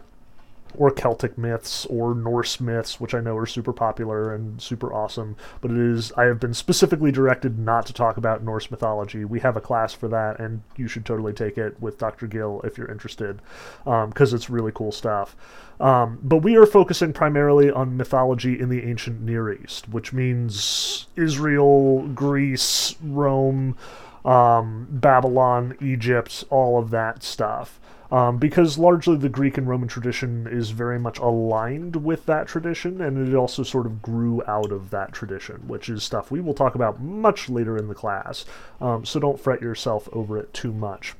or 0.77 0.91
Celtic 0.91 1.37
myths 1.37 1.85
or 1.87 2.13
Norse 2.13 2.59
myths, 2.59 2.99
which 2.99 3.13
I 3.13 3.19
know 3.19 3.37
are 3.37 3.45
super 3.45 3.73
popular 3.73 4.33
and 4.33 4.61
super 4.61 4.93
awesome. 4.93 5.35
But 5.61 5.71
it 5.71 5.77
is, 5.77 6.11
I 6.13 6.23
have 6.23 6.39
been 6.39 6.53
specifically 6.53 7.11
directed 7.11 7.59
not 7.59 7.85
to 7.87 7.93
talk 7.93 8.17
about 8.17 8.43
Norse 8.43 8.71
mythology. 8.71 9.25
We 9.25 9.39
have 9.41 9.57
a 9.57 9.61
class 9.61 9.93
for 9.93 10.07
that, 10.09 10.39
and 10.39 10.61
you 10.75 10.87
should 10.87 11.05
totally 11.05 11.33
take 11.33 11.57
it 11.57 11.79
with 11.81 11.97
Dr. 11.97 12.27
Gill 12.27 12.61
if 12.63 12.77
you're 12.77 12.91
interested, 12.91 13.41
because 13.83 14.33
um, 14.33 14.35
it's 14.35 14.49
really 14.49 14.71
cool 14.73 14.91
stuff. 14.91 15.35
Um, 15.79 16.19
but 16.23 16.37
we 16.37 16.55
are 16.55 16.65
focusing 16.65 17.13
primarily 17.13 17.71
on 17.71 17.97
mythology 17.97 18.59
in 18.59 18.69
the 18.69 18.83
ancient 18.83 19.21
Near 19.21 19.51
East, 19.51 19.89
which 19.89 20.13
means 20.13 21.07
Israel, 21.15 22.07
Greece, 22.09 22.95
Rome, 23.01 23.75
um, 24.23 24.87
Babylon, 24.89 25.75
Egypt, 25.81 26.45
all 26.49 26.79
of 26.79 26.89
that 26.91 27.23
stuff 27.23 27.79
um, 28.13 28.37
because 28.37 28.77
largely 28.77 29.17
the 29.17 29.27
Greek 29.27 29.57
and 29.57 29.67
Roman 29.67 29.89
tradition 29.89 30.45
is 30.45 30.69
very 30.69 30.99
much 30.99 31.17
aligned 31.17 31.95
with 31.95 32.27
that 32.27 32.45
tradition, 32.45 33.01
and 33.01 33.27
it 33.27 33.35
also 33.35 33.63
sort 33.63 33.87
of 33.87 34.03
grew 34.03 34.43
out 34.45 34.71
of 34.71 34.91
that 34.91 35.13
tradition, 35.13 35.67
which 35.67 35.89
is 35.89 36.03
stuff 36.03 36.29
we 36.29 36.39
will 36.39 36.53
talk 36.53 36.75
about 36.75 37.01
much 37.01 37.49
later 37.49 37.75
in 37.75 37.87
the 37.87 37.95
class. 37.95 38.45
Um, 38.79 39.03
so 39.03 39.19
don't 39.19 39.39
fret 39.39 39.63
yourself 39.63 40.07
over 40.13 40.37
it 40.37 40.53
too 40.53 40.71
much. 40.71 41.15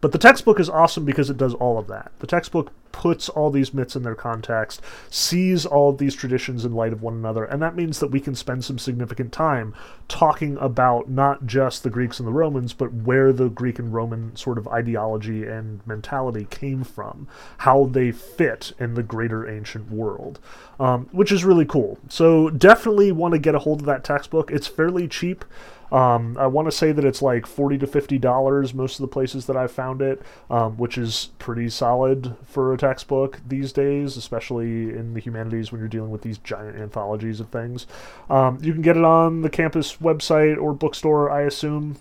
But 0.00 0.12
the 0.12 0.18
textbook 0.18 0.58
is 0.58 0.70
awesome 0.70 1.04
because 1.04 1.30
it 1.30 1.36
does 1.36 1.54
all 1.54 1.78
of 1.78 1.86
that. 1.88 2.12
The 2.20 2.26
textbook 2.26 2.72
puts 2.92 3.28
all 3.28 3.50
these 3.50 3.72
myths 3.72 3.96
in 3.96 4.02
their 4.02 4.14
context, 4.14 4.80
sees 5.10 5.64
all 5.64 5.90
of 5.90 5.98
these 5.98 6.14
traditions 6.14 6.64
in 6.64 6.74
light 6.74 6.92
of 6.92 7.02
one 7.02 7.14
another, 7.14 7.44
and 7.44 7.62
that 7.62 7.76
means 7.76 8.00
that 8.00 8.10
we 8.10 8.20
can 8.20 8.34
spend 8.34 8.64
some 8.64 8.78
significant 8.78 9.32
time 9.32 9.74
talking 10.08 10.56
about 10.58 11.08
not 11.08 11.46
just 11.46 11.82
the 11.82 11.90
Greeks 11.90 12.18
and 12.18 12.26
the 12.26 12.32
Romans, 12.32 12.72
but 12.72 12.92
where 12.92 13.32
the 13.32 13.48
Greek 13.48 13.78
and 13.78 13.92
Roman 13.92 14.34
sort 14.36 14.58
of 14.58 14.66
ideology 14.68 15.44
and 15.44 15.86
mentality 15.86 16.46
came 16.50 16.82
from, 16.82 17.28
how 17.58 17.84
they 17.86 18.10
fit 18.10 18.72
in 18.78 18.94
the 18.94 19.02
greater 19.02 19.48
ancient 19.48 19.90
world, 19.90 20.38
um, 20.78 21.08
which 21.12 21.30
is 21.30 21.44
really 21.44 21.66
cool. 21.66 21.98
So 22.08 22.50
definitely 22.50 23.12
want 23.12 23.32
to 23.32 23.38
get 23.38 23.54
a 23.54 23.60
hold 23.60 23.80
of 23.80 23.86
that 23.86 24.04
textbook. 24.04 24.50
It's 24.50 24.66
fairly 24.66 25.06
cheap. 25.06 25.44
Um, 25.92 26.36
I 26.38 26.46
want 26.46 26.66
to 26.66 26.72
say 26.72 26.92
that 26.92 27.04
it's 27.04 27.22
like 27.22 27.46
forty 27.46 27.78
to 27.78 27.86
fifty 27.86 28.18
dollars 28.18 28.74
most 28.74 28.98
of 28.98 29.02
the 29.02 29.08
places 29.08 29.46
that 29.46 29.56
I've 29.56 29.72
found 29.72 30.02
it, 30.02 30.22
um, 30.48 30.76
which 30.76 30.96
is 30.96 31.30
pretty 31.38 31.68
solid 31.68 32.36
for 32.44 32.72
a 32.72 32.78
textbook 32.78 33.40
these 33.46 33.72
days, 33.72 34.16
especially 34.16 34.90
in 34.90 35.14
the 35.14 35.20
humanities 35.20 35.72
when 35.72 35.80
you're 35.80 35.88
dealing 35.88 36.10
with 36.10 36.22
these 36.22 36.38
giant 36.38 36.76
anthologies 36.76 37.40
of 37.40 37.48
things. 37.48 37.86
Um, 38.28 38.58
you 38.60 38.72
can 38.72 38.82
get 38.82 38.96
it 38.96 39.04
on 39.04 39.42
the 39.42 39.50
campus 39.50 39.96
website 39.96 40.60
or 40.60 40.72
bookstore, 40.72 41.30
I 41.30 41.42
assume. 41.42 41.96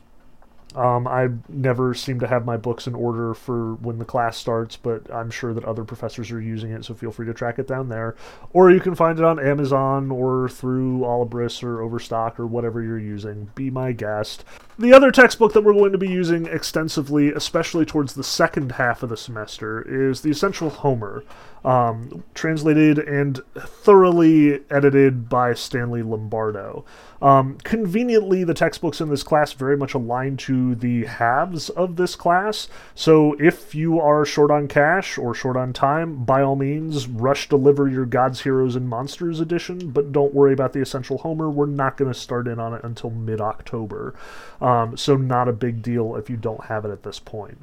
Um, 0.76 1.08
I 1.08 1.30
never 1.48 1.96
seem 1.96 2.20
to 2.20 2.28
have 2.28 2.46
my 2.46 2.56
books 2.56 2.86
in 2.86 2.94
order 2.94 3.34
for 3.34 3.74
when 3.76 3.98
the 3.98 4.06
class 4.06 4.38
starts, 4.38 4.76
but 4.76 5.12
I'm 5.12 5.32
sure 5.32 5.54
that 5.54 5.66
other 5.66 5.84
professors 5.84 6.32
are 6.32 6.40
using 6.40 6.72
it, 6.72 6.86
so 6.86 6.94
feel 6.94 7.12
free 7.12 7.26
to 7.26 7.34
track 7.34 7.58
it 7.58 7.68
down 7.68 7.90
there. 7.90 8.16
Or 8.54 8.70
you 8.70 8.80
can 8.80 8.94
find 8.94 9.18
it 9.18 9.26
on 9.26 9.40
Amazon 9.40 10.12
or 10.12 10.48
through 10.48 11.00
Alibris 11.00 11.64
or 11.64 11.82
Overstock 11.82 12.40
or 12.40 12.46
whatever 12.46 12.84
you're 12.84 13.00
using. 13.00 13.50
Be 13.56 13.72
my 13.72 13.94
guest. 13.94 14.46
The 14.78 14.94
other 14.94 15.12
textbook 15.12 15.54
that 15.54 15.64
we're 15.64 15.74
going 15.74 15.92
to 15.92 15.98
be 15.98 16.08
using 16.08 16.46
extensively, 16.46 17.30
especially 17.30 17.86
towards 17.86 18.14
the 18.14 18.24
second 18.24 18.74
half 18.74 19.02
of 19.02 19.10
the 19.10 19.18
semester, 19.18 19.82
is 19.82 20.22
The 20.22 20.30
Essential 20.30 20.70
Homer 20.70 21.24
um, 21.64 22.24
translated 22.34 23.00
and 23.00 23.40
thoroughly 23.58 24.62
edited 24.70 25.30
by 25.30 25.54
Stanley 25.54 26.02
Lombardo. 26.02 26.86
Um, 27.22 27.58
conveniently, 27.64 28.44
the 28.44 28.54
textbooks 28.54 29.02
in 29.02 29.10
this 29.10 29.24
class 29.24 29.52
very 29.52 29.76
much 29.76 29.94
align 29.94 30.38
to 30.38 30.76
the 30.76 31.06
halves 31.06 31.70
of 31.70 31.98
this 31.98 32.16
class. 32.16 32.70
So 32.96 33.36
if 33.40 33.76
you 33.76 34.00
are 34.00 34.26
short 34.26 34.52
on 34.52 34.68
cash 34.68 35.18
or 35.18 35.34
short 35.34 35.58
on 35.58 35.74
time, 35.74 36.24
by 36.24 36.42
all 36.42 36.56
means, 36.56 37.08
rush 37.08 37.50
deliver 37.50 37.90
your 37.90 38.06
Gods, 38.06 38.42
Heroes, 38.42 38.76
and 38.76 38.88
Monsters 38.88 39.40
edition, 39.40 39.92
but 39.92 40.12
don't 40.12 40.34
worry 40.34 40.54
about 40.54 40.74
the 40.74 40.82
Essential 40.82 41.18
Homer. 41.18 41.50
We're 41.50 41.66
not 41.66 41.98
going 41.98 42.12
to 42.12 42.18
start 42.18 42.48
in 42.48 42.60
on 42.60 42.74
it 42.74 42.84
until 42.84 43.10
mid 43.10 43.42
October. 43.42 44.16
Um, 44.62 44.96
so, 44.96 45.18
not 45.18 45.50
a 45.50 45.54
big 45.54 45.82
deal 45.82 46.16
if 46.16 46.30
you 46.30 46.38
don't 46.38 46.66
have 46.66 46.86
it 46.86 46.92
at 46.92 47.04
this 47.04 47.20
point. 47.20 47.58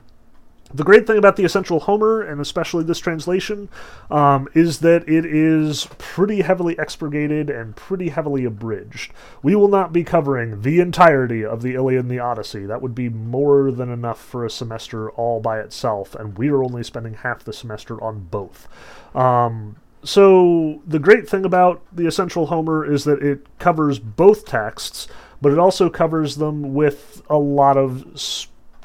The 0.75 0.85
great 0.85 1.07
thing 1.07 1.17
about 1.17 1.37
the 1.37 1.45
Essential 1.45 1.81
Homer, 1.81 2.23
and 2.23 2.41
especially 2.41 2.83
this 2.83 2.99
translation, 2.99 3.69
um, 4.11 4.49
is 4.53 4.81
that 4.81 5.09
it 5.09 5.25
is 5.25 5.87
pretty 5.97 6.43
heavily 6.43 6.75
expurgated 6.79 7.49
and 7.49 7.77
pretty 7.77 8.09
heavily 8.09 8.45
abridged. 8.45 9.13
We 9.43 9.55
will 9.55 9.69
not 9.69 9.93
be 9.93 10.03
covering 10.03 10.63
the 10.63 10.81
entirety 10.81 11.45
of 11.45 11.63
the 11.63 11.75
Iliad 11.75 12.01
and 12.01 12.11
the 12.11 12.19
Odyssey. 12.19 12.67
That 12.67 12.83
would 12.83 12.95
be 12.95 13.09
more 13.09 13.71
than 13.71 13.91
enough 13.91 14.21
for 14.21 14.45
a 14.45 14.51
semester 14.51 15.09
all 15.11 15.41
by 15.41 15.61
itself, 15.61 16.17
and 16.17 16.37
we 16.37 16.49
are 16.49 16.65
only 16.65 16.83
spending 16.83 17.15
half 17.15 17.45
the 17.45 17.53
semester 17.53 18.03
on 18.03 18.27
both. 18.31 18.67
Um, 19.15 19.77
so, 20.03 20.83
the 20.87 20.99
great 20.99 21.29
thing 21.29 21.45
about 21.45 21.83
the 21.93 22.07
Essential 22.07 22.47
Homer 22.47 22.91
is 22.91 23.05
that 23.05 23.23
it 23.23 23.47
covers 23.59 23.99
both 23.99 24.45
texts, 24.45 25.09
but 25.41 25.53
it 25.53 25.59
also 25.59 25.89
covers 25.91 26.37
them 26.37 26.75
with 26.75 27.23
a 27.31 27.39
lot 27.39 27.77
of 27.77 28.05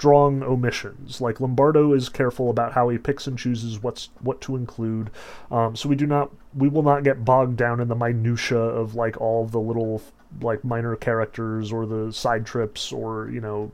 strong 0.02 0.42
omissions. 0.42 1.22
Like 1.22 1.40
Lombardo 1.40 1.94
is 1.94 2.10
careful 2.10 2.50
about 2.50 2.74
how 2.74 2.90
he 2.90 2.98
picks 2.98 3.28
and 3.28 3.38
chooses 3.38 3.84
what's 3.84 4.10
what 4.20 4.42
to 4.42 4.56
include. 4.56 5.12
Um, 5.52 5.76
so 5.76 5.88
we 5.88 5.96
do 5.96 6.08
not 6.08 6.32
we 6.56 6.68
will 6.68 6.82
not 6.82 7.04
get 7.04 7.24
bogged 7.24 7.56
down 7.56 7.80
in 7.80 7.88
the 7.88 7.96
minutia 7.96 8.58
of 8.58 8.96
like 8.96 9.22
all 9.22 9.44
of 9.44 9.52
the 9.52 9.60
little 9.60 10.02
like 10.42 10.66
minor 10.66 10.96
characters 10.96 11.72
or 11.72 11.86
the 11.86 12.12
side 12.12 12.48
trips 12.48 12.92
or 12.92 13.30
you 13.30 13.40
know 13.40 13.72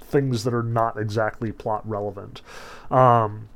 things 0.00 0.44
that 0.44 0.54
are 0.54 0.62
not 0.62 0.96
exactly 0.96 1.50
plot 1.50 1.82
relevant. 1.88 2.40
Um, 2.88 3.48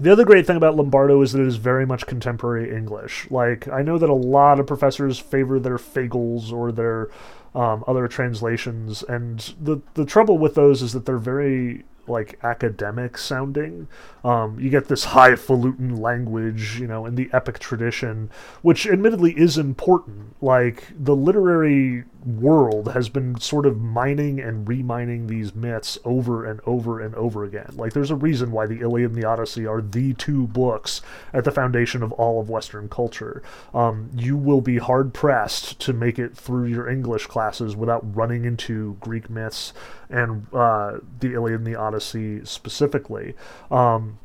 the 0.00 0.10
other 0.10 0.24
great 0.24 0.48
thing 0.48 0.56
about 0.56 0.74
Lombardo 0.74 1.22
is 1.22 1.30
that 1.30 1.42
it 1.42 1.46
is 1.46 1.56
very 1.56 1.86
much 1.86 2.06
contemporary 2.06 2.74
English. 2.74 3.30
Like, 3.30 3.68
I 3.68 3.82
know 3.82 3.98
that 3.98 4.08
a 4.08 4.14
lot 4.14 4.58
of 4.58 4.66
professors 4.66 5.18
favor 5.18 5.60
their 5.60 5.78
Fagles 5.78 6.50
or 6.50 6.72
their 6.72 7.08
um, 7.54 7.84
other 7.86 8.08
translations, 8.08 9.02
and 9.02 9.54
the 9.60 9.80
the 9.94 10.04
trouble 10.04 10.38
with 10.38 10.54
those 10.54 10.82
is 10.82 10.92
that 10.92 11.06
they're 11.06 11.18
very 11.18 11.84
like 12.08 12.38
academic 12.42 13.16
sounding. 13.16 13.88
Um, 14.24 14.58
you 14.58 14.70
get 14.70 14.88
this 14.88 15.04
highfalutin 15.04 15.96
language, 16.00 16.78
you 16.80 16.86
know, 16.86 17.06
in 17.06 17.14
the 17.14 17.28
epic 17.32 17.58
tradition, 17.58 18.30
which 18.62 18.86
admittedly 18.86 19.32
is 19.38 19.58
important. 19.58 20.34
Like 20.42 20.92
the 20.98 21.14
literary 21.14 22.04
world 22.24 22.92
has 22.92 23.08
been 23.08 23.38
sort 23.40 23.66
of 23.66 23.80
mining 23.80 24.40
and 24.40 24.68
remining 24.68 25.26
these 25.26 25.54
myths 25.54 25.98
over 26.04 26.44
and 26.44 26.60
over 26.66 27.00
and 27.00 27.14
over 27.14 27.44
again. 27.44 27.70
Like 27.74 27.92
there's 27.92 28.10
a 28.10 28.16
reason 28.16 28.52
why 28.52 28.66
the 28.66 28.80
Iliad 28.80 29.12
and 29.12 29.22
the 29.22 29.26
Odyssey 29.26 29.66
are 29.66 29.80
the 29.80 30.14
two 30.14 30.46
books 30.48 31.00
at 31.32 31.44
the 31.44 31.50
foundation 31.50 32.02
of 32.02 32.12
all 32.12 32.40
of 32.40 32.48
Western 32.48 32.88
culture. 32.88 33.42
Um, 33.74 34.10
you 34.14 34.36
will 34.36 34.60
be 34.60 34.78
hard 34.78 35.14
pressed 35.14 35.78
to 35.80 35.92
make 35.92 36.18
it 36.18 36.36
through 36.36 36.66
your 36.66 36.88
English 36.88 37.26
classes 37.26 37.76
without 37.76 38.16
running 38.16 38.44
into 38.44 38.96
Greek 39.00 39.28
myths 39.28 39.72
and 40.08 40.46
uh, 40.52 40.98
the 41.20 41.34
Iliad 41.34 41.60
and 41.60 41.66
the 41.66 41.74
Odyssey 41.74 42.44
specifically. 42.44 43.34
Um, 43.70 44.18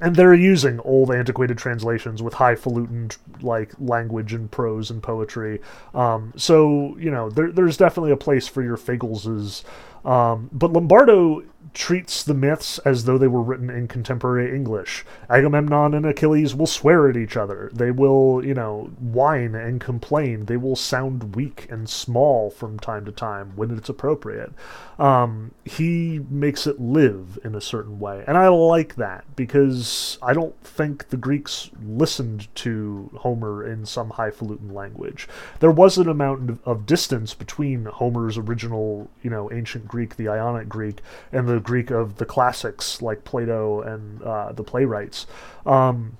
and 0.00 0.14
they're 0.16 0.34
using 0.34 0.80
old 0.80 1.10
antiquated 1.10 1.58
translations 1.58 2.22
with 2.22 2.34
highfalutin 2.34 3.10
like 3.40 3.72
language 3.78 4.32
and 4.32 4.50
prose 4.50 4.90
and 4.90 5.02
poetry. 5.02 5.60
Um, 5.94 6.32
so 6.36 6.96
you 6.98 7.10
know 7.10 7.30
there, 7.30 7.50
there's 7.50 7.76
definitely 7.76 8.12
a 8.12 8.16
place 8.16 8.46
for 8.48 8.62
your 8.62 8.76
Fagleses, 8.76 9.64
um, 10.04 10.50
but 10.52 10.72
Lombardo 10.72 11.42
treats 11.74 12.22
the 12.22 12.34
myths 12.34 12.78
as 12.80 13.04
though 13.04 13.18
they 13.18 13.28
were 13.28 13.42
written 13.42 13.70
in 13.70 13.88
contemporary 13.88 14.54
English. 14.54 15.04
Agamemnon 15.28 15.94
and 15.94 16.06
Achilles 16.06 16.54
will 16.54 16.66
swear 16.66 17.08
at 17.08 17.16
each 17.16 17.36
other. 17.36 17.70
They 17.72 17.90
will, 17.90 18.44
you 18.44 18.54
know, 18.54 18.90
whine 18.98 19.54
and 19.54 19.80
complain. 19.80 20.46
They 20.46 20.56
will 20.56 20.76
sound 20.76 21.34
weak 21.34 21.66
and 21.70 21.88
small 21.88 22.50
from 22.50 22.78
time 22.78 23.04
to 23.04 23.12
time 23.12 23.52
when 23.56 23.76
it's 23.76 23.88
appropriate. 23.88 24.52
Um, 24.98 25.52
he 25.64 26.20
makes 26.28 26.66
it 26.66 26.80
live 26.80 27.38
in 27.44 27.54
a 27.54 27.60
certain 27.60 28.00
way. 28.00 28.24
And 28.26 28.36
I 28.36 28.48
like 28.48 28.96
that 28.96 29.24
because 29.36 30.18
I 30.22 30.32
don't 30.32 30.60
think 30.62 31.08
the 31.08 31.16
Greeks 31.16 31.70
listened 31.84 32.52
to 32.56 33.10
Homer 33.18 33.64
in 33.64 33.86
some 33.86 34.10
highfalutin 34.10 34.74
language. 34.74 35.28
There 35.60 35.70
was 35.70 35.98
an 35.98 36.08
amount 36.08 36.60
of 36.64 36.86
distance 36.86 37.34
between 37.34 37.84
Homer's 37.84 38.36
original, 38.36 39.08
you 39.22 39.30
know, 39.30 39.50
ancient 39.52 39.86
Greek, 39.86 40.16
the 40.16 40.28
Ionic 40.28 40.68
Greek, 40.68 41.00
and 41.30 41.48
the 41.48 41.57
Greek 41.60 41.90
of 41.90 42.16
the 42.16 42.24
classics 42.24 43.02
like 43.02 43.24
Plato 43.24 43.80
and 43.80 44.22
uh, 44.22 44.52
the 44.52 44.64
playwrights. 44.64 45.26
Um, 45.66 46.16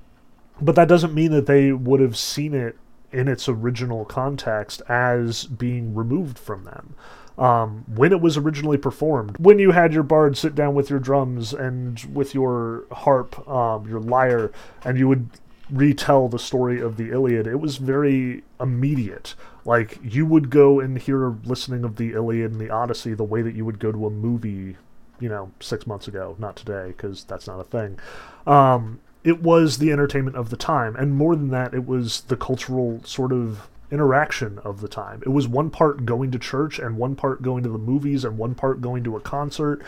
but 0.61 0.75
that 0.75 0.89
doesn't 0.89 1.15
mean 1.15 1.33
that 1.33 1.47
they 1.47 1.73
would 1.73 2.01
have 2.01 2.17
seen 2.17 2.55
it 2.55 2.77
in 3.13 3.29
its 3.29 3.49
original 3.49 4.05
context 4.05 4.83
as 4.89 5.45
being 5.45 5.95
removed 5.95 6.39
from 6.39 6.65
them. 6.65 6.95
Um, 7.39 7.85
when 7.87 8.13
it 8.13 8.21
was 8.21 8.37
originally 8.37 8.79
performed, 8.79 9.37
when 9.39 9.61
you 9.61 9.71
had 9.71 9.95
your 9.95 10.03
bard 10.03 10.37
sit 10.37 10.57
down 10.57 10.75
with 10.75 10.91
your 10.91 10.99
drums 10.99 11.53
and 11.53 12.01
with 12.13 12.35
your 12.35 12.85
harp, 12.91 13.49
um, 13.49 13.89
your 13.89 14.01
lyre, 14.01 14.51
and 14.85 14.99
you 14.99 15.07
would 15.07 15.31
retell 15.71 16.29
the 16.29 16.39
story 16.39 16.81
of 16.81 16.97
the 16.97 17.11
Iliad, 17.11 17.47
it 17.47 17.61
was 17.61 17.77
very 17.77 18.43
immediate. 18.61 19.35
Like 19.65 19.99
you 20.03 20.27
would 20.27 20.51
go 20.51 20.81
and 20.81 20.99
hear 20.99 21.37
listening 21.45 21.85
of 21.85 21.97
the 21.97 22.13
Iliad 22.13 22.53
and 22.53 22.61
the 22.61 22.71
Odyssey 22.71 23.15
the 23.15 23.23
way 23.23 23.43
that 23.43 23.55
you 23.55 23.65
would 23.65 23.79
go 23.79 23.93
to 23.93 24.07
a 24.07 24.11
movie 24.11 24.77
you 25.21 25.29
know, 25.29 25.51
six 25.61 25.87
months 25.87 26.09
ago, 26.09 26.37
not 26.39 26.57
today, 26.57 26.89
because 26.89 27.25
that's 27.25 27.47
not 27.47 27.61
a 27.61 27.65
thing. 27.65 27.99
Um, 28.47 29.01
it 29.25 29.43
was 29.43 29.79
the 29.79 29.93
entertainment 29.93 30.37
of 30.37 30.51
the 30.51 30.57
time, 30.57 30.97
and 30.97 31.15
more 31.15 31.37
than 31.37 31.51
that, 31.51 31.75
it 31.75 31.87
was 31.87 32.23
the 32.23 32.37
cultural 32.37 33.03
sort 33.05 33.33
of 33.33 33.69
interaction 33.91 34.59
of 34.61 34.81
the 34.81 34.89
time. 34.89 35.23
It 35.25 35.31
was 35.31 35.49
one 35.49 35.71
part 35.71 36.05
going 36.05 36.31
to 36.31 36.39
church, 36.39 36.79
and 36.79 36.97
one 36.97 37.17
part 37.17 37.43
going 37.43 37.63
to 37.65 37.69
the 37.69 37.79
movies, 37.79 38.25
and 38.25 38.39
one 38.39 38.55
part 38.55 38.81
going 38.81 39.05
to 39.05 39.17
a 39.17 39.21
concert, 39.21 39.83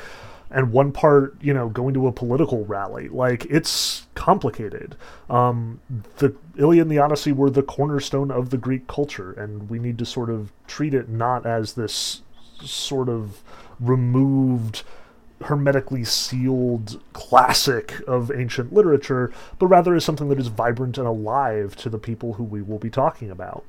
and 0.51 0.73
one 0.73 0.91
part, 0.91 1.37
you 1.41 1.55
know, 1.55 1.69
going 1.69 1.95
to 1.95 2.09
a 2.09 2.13
political 2.13 2.65
rally. 2.65 3.09
Like, 3.09 3.45
it's 3.47 4.07
complicated. 4.15 4.97
Um, 5.29 5.81
the 6.19 6.35
Iliad 6.57 6.83
and 6.83 6.91
the 6.91 6.99
Odyssey 6.99 7.31
were 7.31 7.51
the 7.51 7.63
cornerstone 7.63 8.31
of 8.31 8.51
the 8.51 8.59
Greek 8.59 8.89
culture, 8.89 9.33
and 9.33 9.71
we 9.71 9.79
need 9.79 9.97
to 9.99 10.07
sort 10.07 10.29
of 10.29 10.51
treat 10.67 10.93
it 10.93 11.09
not 11.09 11.47
as 11.47 11.75
this 11.75 12.23
sort 12.63 13.09
of 13.09 13.43
removed 13.79 14.83
hermetically 15.43 16.05
sealed 16.05 17.01
classic 17.13 18.01
of 18.07 18.31
ancient 18.31 18.73
literature, 18.73 19.33
but 19.59 19.67
rather 19.67 19.95
as 19.95 20.05
something 20.05 20.29
that 20.29 20.39
is 20.39 20.49
vibrant 20.49 20.99
and 20.99 21.07
alive 21.07 21.75
to 21.77 21.89
the 21.89 21.99
people 21.99 22.35
who 22.35 22.45
we 22.45 22.61
will 22.61 22.79
be 22.79 22.91
talking 22.91 23.31
about. 23.31 23.65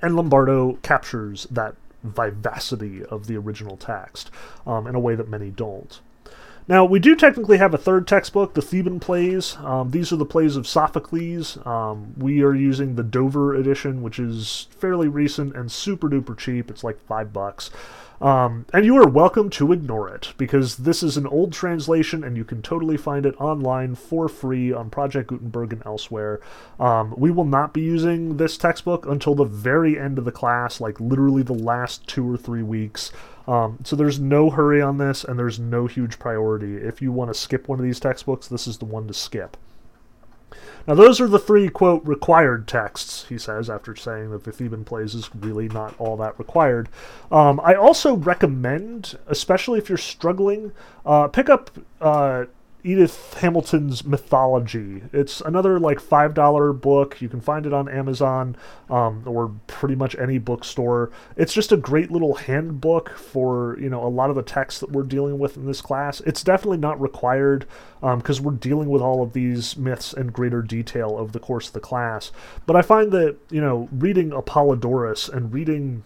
And 0.00 0.14
Lombardo 0.14 0.74
captures 0.82 1.46
that 1.50 1.74
vivacity 2.02 3.04
of 3.04 3.26
the 3.26 3.36
original 3.36 3.76
text 3.76 4.30
um, 4.66 4.86
in 4.86 4.94
a 4.94 5.00
way 5.00 5.14
that 5.14 5.28
many 5.28 5.50
don't. 5.50 6.00
Now, 6.68 6.84
we 6.84 6.98
do 6.98 7.14
technically 7.14 7.58
have 7.58 7.74
a 7.74 7.78
third 7.78 8.08
textbook, 8.08 8.54
the 8.54 8.62
Theban 8.62 8.98
Plays. 8.98 9.56
Um, 9.60 9.92
these 9.92 10.12
are 10.12 10.16
the 10.16 10.26
plays 10.26 10.56
of 10.56 10.66
Sophocles. 10.66 11.64
Um, 11.64 12.14
we 12.16 12.42
are 12.42 12.54
using 12.54 12.96
the 12.96 13.04
Dover 13.04 13.54
edition, 13.54 14.02
which 14.02 14.18
is 14.18 14.66
fairly 14.70 15.06
recent 15.06 15.54
and 15.54 15.70
super 15.70 16.08
duper 16.08 16.36
cheap. 16.36 16.68
It's 16.68 16.82
like 16.82 17.00
five 17.06 17.32
bucks. 17.32 17.70
Um, 18.20 18.64
and 18.72 18.84
you 18.86 18.96
are 18.96 19.08
welcome 19.08 19.50
to 19.50 19.72
ignore 19.72 20.08
it 20.08 20.32
because 20.38 20.78
this 20.78 21.02
is 21.02 21.16
an 21.16 21.26
old 21.26 21.52
translation 21.52 22.24
and 22.24 22.36
you 22.36 22.44
can 22.44 22.62
totally 22.62 22.96
find 22.96 23.26
it 23.26 23.38
online 23.40 23.94
for 23.94 24.28
free 24.28 24.72
on 24.72 24.88
Project 24.88 25.28
Gutenberg 25.28 25.72
and 25.72 25.84
elsewhere. 25.84 26.40
Um, 26.80 27.14
we 27.16 27.30
will 27.30 27.44
not 27.44 27.74
be 27.74 27.82
using 27.82 28.38
this 28.38 28.56
textbook 28.56 29.06
until 29.06 29.34
the 29.34 29.44
very 29.44 29.98
end 29.98 30.18
of 30.18 30.24
the 30.24 30.32
class, 30.32 30.80
like 30.80 30.98
literally 30.98 31.42
the 31.42 31.52
last 31.52 32.06
two 32.06 32.28
or 32.28 32.36
three 32.36 32.62
weeks. 32.62 33.12
Um, 33.46 33.78
so 33.84 33.94
there's 33.94 34.18
no 34.18 34.50
hurry 34.50 34.80
on 34.80 34.98
this 34.98 35.22
and 35.22 35.38
there's 35.38 35.58
no 35.58 35.86
huge 35.86 36.18
priority. 36.18 36.76
If 36.76 37.02
you 37.02 37.12
want 37.12 37.30
to 37.30 37.38
skip 37.38 37.68
one 37.68 37.78
of 37.78 37.84
these 37.84 38.00
textbooks, 38.00 38.48
this 38.48 38.66
is 38.66 38.78
the 38.78 38.86
one 38.86 39.06
to 39.08 39.14
skip. 39.14 39.56
Now, 40.86 40.94
those 40.94 41.20
are 41.20 41.26
the 41.26 41.38
three, 41.38 41.68
quote, 41.68 42.04
required 42.04 42.68
texts, 42.68 43.26
he 43.28 43.38
says, 43.38 43.68
after 43.68 43.96
saying 43.96 44.30
that 44.30 44.44
the 44.44 44.52
Theban 44.52 44.84
plays 44.84 45.14
is 45.14 45.28
really 45.34 45.68
not 45.68 45.94
all 45.98 46.16
that 46.18 46.38
required. 46.38 46.88
Um, 47.32 47.60
I 47.64 47.74
also 47.74 48.14
recommend, 48.14 49.18
especially 49.26 49.78
if 49.78 49.88
you're 49.88 49.98
struggling, 49.98 50.72
uh, 51.04 51.26
pick 51.28 51.48
up 51.48 51.70
uh, 52.00 52.44
Edith 52.86 53.34
Hamilton's 53.40 54.04
Mythology. 54.04 55.02
It's 55.12 55.40
another 55.40 55.80
like 55.80 55.98
five 55.98 56.34
dollar 56.34 56.72
book. 56.72 57.20
You 57.20 57.28
can 57.28 57.40
find 57.40 57.66
it 57.66 57.72
on 57.72 57.88
Amazon 57.88 58.56
um, 58.88 59.24
or 59.26 59.52
pretty 59.66 59.96
much 59.96 60.14
any 60.14 60.38
bookstore. 60.38 61.10
It's 61.36 61.52
just 61.52 61.72
a 61.72 61.76
great 61.76 62.12
little 62.12 62.34
handbook 62.34 63.10
for 63.10 63.76
you 63.80 63.90
know 63.90 64.06
a 64.06 64.08
lot 64.08 64.30
of 64.30 64.36
the 64.36 64.42
texts 64.42 64.80
that 64.80 64.92
we're 64.92 65.02
dealing 65.02 65.38
with 65.40 65.56
in 65.56 65.66
this 65.66 65.80
class. 65.80 66.20
It's 66.20 66.44
definitely 66.44 66.78
not 66.78 67.00
required 67.00 67.66
because 68.00 68.38
um, 68.38 68.44
we're 68.44 68.52
dealing 68.52 68.88
with 68.88 69.02
all 69.02 69.20
of 69.20 69.32
these 69.32 69.76
myths 69.76 70.12
in 70.12 70.28
greater 70.28 70.62
detail 70.62 71.16
over 71.18 71.32
the 71.32 71.40
course 71.40 71.66
of 71.66 71.72
the 71.72 71.80
class. 71.80 72.30
But 72.66 72.76
I 72.76 72.82
find 72.82 73.10
that 73.10 73.36
you 73.50 73.60
know 73.60 73.88
reading 73.90 74.30
Apollodorus 74.30 75.28
and 75.28 75.52
reading 75.52 76.04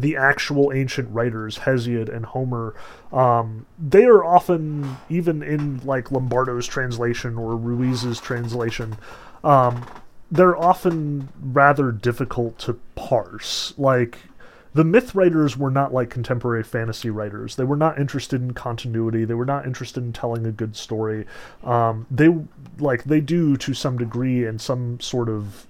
the 0.00 0.16
actual 0.16 0.72
ancient 0.72 1.10
writers, 1.10 1.58
Hesiod 1.58 2.14
and 2.14 2.26
Homer, 2.26 2.74
um, 3.12 3.66
they 3.78 4.04
are 4.04 4.24
often, 4.24 4.96
even 5.08 5.42
in 5.42 5.78
like 5.84 6.10
Lombardo's 6.10 6.66
translation 6.66 7.36
or 7.36 7.56
Ruiz's 7.56 8.20
translation, 8.20 8.96
um, 9.44 9.86
they're 10.30 10.56
often 10.56 11.28
rather 11.40 11.90
difficult 11.92 12.58
to 12.58 12.78
parse. 12.94 13.74
Like, 13.78 14.18
the 14.74 14.84
myth 14.84 15.14
writers 15.14 15.56
were 15.56 15.70
not 15.70 15.92
like 15.92 16.10
contemporary 16.10 16.62
fantasy 16.62 17.10
writers. 17.10 17.56
They 17.56 17.64
were 17.64 17.76
not 17.76 17.98
interested 17.98 18.42
in 18.42 18.52
continuity. 18.52 19.24
They 19.24 19.34
were 19.34 19.46
not 19.46 19.66
interested 19.66 20.02
in 20.04 20.12
telling 20.12 20.46
a 20.46 20.52
good 20.52 20.76
story. 20.76 21.26
Um, 21.64 22.06
they 22.10 22.28
like 22.78 23.04
they 23.04 23.20
do 23.20 23.56
to 23.56 23.74
some 23.74 23.98
degree 23.98 24.46
in 24.46 24.58
some 24.58 25.00
sort 25.00 25.28
of 25.28 25.66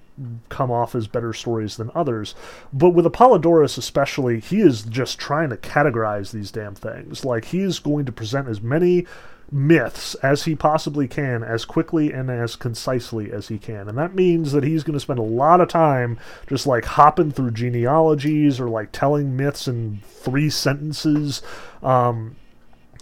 come 0.49 0.71
off 0.71 0.95
as 0.95 1.07
better 1.07 1.33
stories 1.33 1.77
than 1.77 1.91
others. 1.95 2.35
But 2.73 2.91
with 2.91 3.05
Apollodorus, 3.05 3.79
especially, 3.79 4.41
he 4.41 4.61
is 4.61 4.83
just 4.83 5.19
trying 5.19 5.51
to 5.51 5.57
categorize 5.57 6.33
these 6.33 6.51
damn 6.51 6.75
things. 6.75 7.25
Like, 7.25 7.47
he's 7.47 7.79
going 7.79 8.05
to 8.07 8.13
present 8.13 8.49
as 8.49 8.61
many 8.61 9.07
myths 9.51 10.15
as 10.17 10.45
he 10.45 10.55
possibly 10.55 11.09
can, 11.09 11.43
as 11.43 11.65
quickly 11.65 12.13
and 12.13 12.31
as 12.31 12.57
concisely 12.57 13.33
as 13.33 13.49
he 13.49 13.59
can. 13.59 13.89
And 13.89 13.97
that 13.97 14.15
means 14.15 14.53
that 14.53 14.65
he's 14.65 14.83
going 14.83 14.95
to 14.95 15.01
spend 15.01 15.19
a 15.19 15.23
lot 15.23 15.61
of 15.61 15.69
time 15.69 16.19
just 16.47 16.67
like 16.67 16.85
hopping 16.85 17.33
through 17.33 17.53
genealogies 17.53 18.61
or 18.61 18.69
like 18.69 18.93
telling 18.93 19.37
myths 19.37 19.67
in 19.67 20.01
three 20.05 20.51
sentences. 20.51 21.43
Um, 21.83 22.37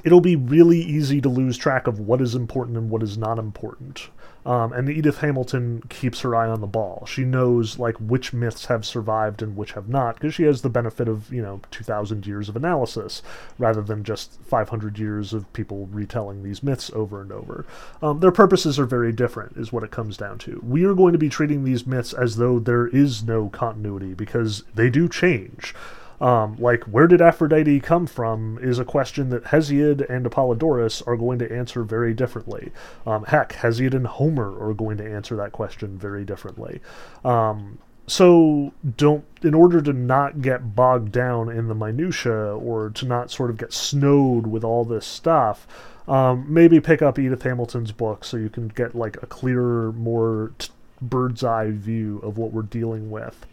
it'll 0.04 0.20
be 0.20 0.36
really 0.36 0.80
easy 0.80 1.20
to 1.20 1.28
lose 1.28 1.56
track 1.56 1.86
of 1.86 1.98
what 1.98 2.20
is 2.20 2.34
important 2.34 2.76
and 2.76 2.90
what 2.90 3.02
is 3.02 3.18
not 3.18 3.38
important. 3.38 4.08
Um, 4.46 4.72
and 4.72 4.88
Edith 4.88 5.18
Hamilton 5.18 5.82
keeps 5.88 6.20
her 6.20 6.36
eye 6.36 6.48
on 6.48 6.60
the 6.60 6.68
ball. 6.68 7.04
She 7.04 7.24
knows 7.24 7.80
like 7.80 7.96
which 7.96 8.32
myths 8.32 8.66
have 8.66 8.86
survived 8.86 9.42
and 9.42 9.56
which 9.56 9.72
have 9.72 9.88
not, 9.88 10.14
because 10.14 10.34
she 10.34 10.44
has 10.44 10.62
the 10.62 10.70
benefit 10.70 11.08
of 11.08 11.32
you 11.32 11.42
know 11.42 11.60
2,000 11.72 12.24
years 12.24 12.48
of 12.48 12.54
analysis 12.54 13.22
rather 13.58 13.82
than 13.82 14.04
just 14.04 14.40
500 14.42 15.00
years 15.00 15.32
of 15.32 15.52
people 15.52 15.88
retelling 15.90 16.44
these 16.44 16.62
myths 16.62 16.92
over 16.94 17.20
and 17.20 17.32
over. 17.32 17.66
Um, 18.00 18.20
their 18.20 18.30
purposes 18.30 18.78
are 18.78 18.86
very 18.86 19.10
different, 19.10 19.56
is 19.56 19.72
what 19.72 19.82
it 19.82 19.90
comes 19.90 20.16
down 20.16 20.38
to. 20.38 20.62
We 20.64 20.84
are 20.84 20.94
going 20.94 21.12
to 21.12 21.18
be 21.18 21.28
treating 21.28 21.64
these 21.64 21.84
myths 21.84 22.12
as 22.12 22.36
though 22.36 22.60
there 22.60 22.86
is 22.86 23.24
no 23.24 23.48
continuity 23.48 24.14
because 24.14 24.62
they 24.76 24.90
do 24.90 25.08
change. 25.08 25.74
Um, 26.20 26.56
like, 26.56 26.84
where 26.84 27.06
did 27.06 27.20
Aphrodite 27.20 27.80
come 27.80 28.06
from 28.06 28.58
is 28.60 28.78
a 28.78 28.84
question 28.84 29.30
that 29.30 29.44
Hesiod 29.44 30.08
and 30.08 30.24
Apollodorus 30.26 31.06
are 31.06 31.16
going 31.16 31.38
to 31.40 31.52
answer 31.52 31.82
very 31.82 32.14
differently. 32.14 32.72
Um, 33.06 33.24
heck, 33.24 33.52
Hesiod 33.52 33.94
and 33.94 34.06
Homer 34.06 34.58
are 34.58 34.74
going 34.74 34.96
to 34.98 35.06
answer 35.06 35.36
that 35.36 35.52
question 35.52 35.98
very 35.98 36.24
differently. 36.24 36.80
Um, 37.24 37.78
so 38.06 38.72
don't 38.96 39.24
in 39.42 39.54
order 39.54 39.82
to 39.82 39.92
not 39.92 40.40
get 40.40 40.74
bogged 40.74 41.10
down 41.10 41.48
in 41.48 41.68
the 41.68 41.74
minutia 41.74 42.54
or 42.56 42.90
to 42.90 43.04
not 43.04 43.30
sort 43.30 43.50
of 43.50 43.56
get 43.56 43.72
snowed 43.72 44.46
with 44.46 44.62
all 44.62 44.84
this 44.84 45.04
stuff 45.04 45.66
um, 46.06 46.46
maybe 46.48 46.80
pick 46.80 47.02
up 47.02 47.18
edith 47.18 47.42
hamilton's 47.42 47.90
book 47.90 48.24
so 48.24 48.36
you 48.36 48.48
can 48.48 48.68
get 48.68 48.94
like 48.94 49.16
a 49.22 49.26
clearer 49.26 49.92
more 49.92 50.52
t- 50.58 50.68
bird's 51.02 51.42
eye 51.42 51.70
view 51.72 52.18
of 52.22 52.38
what 52.38 52.52
we're 52.52 52.62
dealing 52.62 53.10
with 53.10 53.44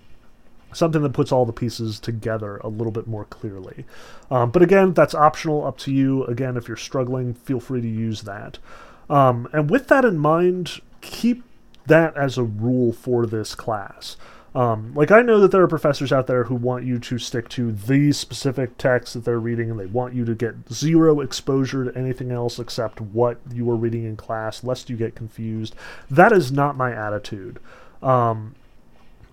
something 0.73 1.01
that 1.03 1.13
puts 1.13 1.31
all 1.31 1.45
the 1.45 1.53
pieces 1.53 1.99
together 1.99 2.57
a 2.57 2.67
little 2.67 2.91
bit 2.91 3.07
more 3.07 3.25
clearly. 3.25 3.85
Um, 4.29 4.51
but 4.51 4.61
again, 4.61 4.93
that's 4.93 5.15
optional, 5.15 5.65
up 5.65 5.77
to 5.79 5.93
you. 5.93 6.25
Again, 6.25 6.57
if 6.57 6.67
you're 6.67 6.77
struggling, 6.77 7.33
feel 7.33 7.59
free 7.59 7.81
to 7.81 7.87
use 7.87 8.21
that. 8.23 8.59
Um, 9.09 9.47
and 9.53 9.69
with 9.69 9.87
that 9.89 10.05
in 10.05 10.17
mind, 10.17 10.81
keep 11.01 11.43
that 11.85 12.15
as 12.15 12.37
a 12.37 12.43
rule 12.43 12.93
for 12.93 13.25
this 13.25 13.55
class. 13.55 14.17
Um, 14.55 14.93
like 14.93 15.09
I 15.09 15.23
know 15.23 15.39
that 15.39 15.51
there 15.51 15.63
are 15.63 15.67
professors 15.67 16.13
out 16.13 16.27
there 16.27 16.43
who 16.43 16.55
want 16.55 16.85
you 16.85 16.99
to 16.99 17.17
stick 17.17 17.49
to 17.49 17.71
the 17.71 18.11
specific 18.11 18.77
texts 18.77 19.13
that 19.13 19.25
they're 19.25 19.39
reading, 19.39 19.71
and 19.71 19.79
they 19.79 19.87
want 19.87 20.13
you 20.13 20.25
to 20.25 20.35
get 20.35 20.71
zero 20.71 21.21
exposure 21.21 21.85
to 21.85 21.97
anything 21.97 22.31
else 22.31 22.59
except 22.59 23.01
what 23.01 23.39
you 23.51 23.69
are 23.71 23.75
reading 23.75 24.03
in 24.03 24.15
class, 24.15 24.63
lest 24.63 24.89
you 24.89 24.95
get 24.95 25.15
confused. 25.15 25.75
That 26.09 26.31
is 26.31 26.51
not 26.51 26.77
my 26.77 26.93
attitude. 26.93 27.59
Um, 28.03 28.53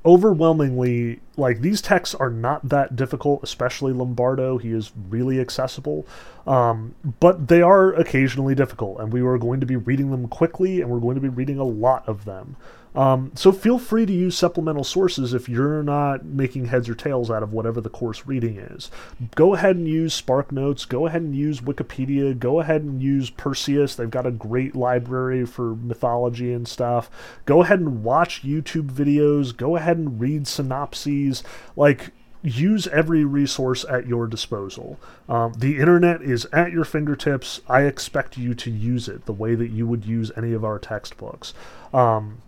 overwhelmingly 0.04 1.20
like 1.36 1.60
these 1.60 1.82
texts 1.82 2.14
are 2.14 2.30
not 2.30 2.68
that 2.68 2.96
difficult 2.96 3.42
especially 3.42 3.92
lombardo. 3.92 4.58
He 4.58 4.72
is 4.72 4.92
really 5.08 5.40
accessible. 5.40 6.06
Um, 6.46 6.94
but 7.20 7.48
they 7.48 7.60
are 7.62 7.92
occasionally 7.92 8.54
difficult 8.54 9.00
and 9.00 9.12
we 9.12 9.20
are 9.20 9.38
going 9.38 9.60
to 9.60 9.66
be 9.66 9.76
reading 9.76 10.10
them 10.10 10.26
quickly 10.28 10.80
and 10.80 10.90
we're 10.90 11.00
going 11.00 11.16
to 11.16 11.20
be 11.20 11.28
reading 11.28 11.58
a 11.58 11.64
lot 11.64 12.08
of 12.08 12.24
them 12.24 12.56
um, 12.94 13.33
so 13.35 13.53
feel 13.53 13.79
free 13.79 14.05
to 14.05 14.12
use 14.12 14.37
supplemental 14.37 14.85
sources 14.85 15.33
if 15.33 15.48
you're 15.48 15.83
not 15.83 16.24
making 16.24 16.66
heads 16.66 16.88
or 16.88 16.94
tails 16.94 17.31
out 17.31 17.42
of 17.42 17.53
whatever 17.53 17.81
the 17.81 17.88
course 17.88 18.26
reading 18.26 18.59
is. 18.59 18.90
Go 19.35 19.55
ahead 19.55 19.76
and 19.76 19.87
use 19.87 20.12
Spark 20.12 20.50
Notes. 20.50 20.85
Go 20.85 21.07
ahead 21.07 21.22
and 21.22 21.35
use 21.35 21.61
Wikipedia. 21.61 22.37
Go 22.37 22.61
ahead 22.61 22.83
and 22.83 23.00
use 23.00 23.31
Perseus. 23.31 23.94
They've 23.94 24.11
got 24.11 24.26
a 24.26 24.33
great 24.33 24.74
library 24.74 25.46
for 25.46 25.76
mythology 25.76 26.53
and 26.53 26.66
stuff. 26.66 27.11
Go 27.44 27.62
ahead 27.62 27.79
and 27.79 28.03
watch 28.03 28.42
YouTube 28.42 28.90
videos. 28.90 29.57
Go 29.57 29.76
ahead 29.76 29.96
and 29.96 30.20
read 30.20 30.48
synopses. 30.48 31.44
Like, 31.76 32.11
use 32.42 32.87
every 32.88 33.24
resource 33.24 33.85
at 33.88 34.07
your 34.07 34.26
disposal. 34.26 34.98
Um, 35.29 35.53
the 35.53 35.79
internet 35.79 36.22
is 36.22 36.46
at 36.46 36.72
your 36.72 36.85
fingertips. 36.85 37.61
I 37.68 37.83
expect 37.83 38.38
you 38.38 38.55
to 38.55 38.70
use 38.70 39.09
it 39.09 39.26
the 39.26 39.33
way 39.33 39.55
that 39.55 39.68
you 39.68 39.87
would 39.87 40.05
use 40.07 40.33
any 40.37 40.53
of 40.53 40.64
our 40.64 40.79
textbooks. 40.79 41.55
Um, 41.92 42.40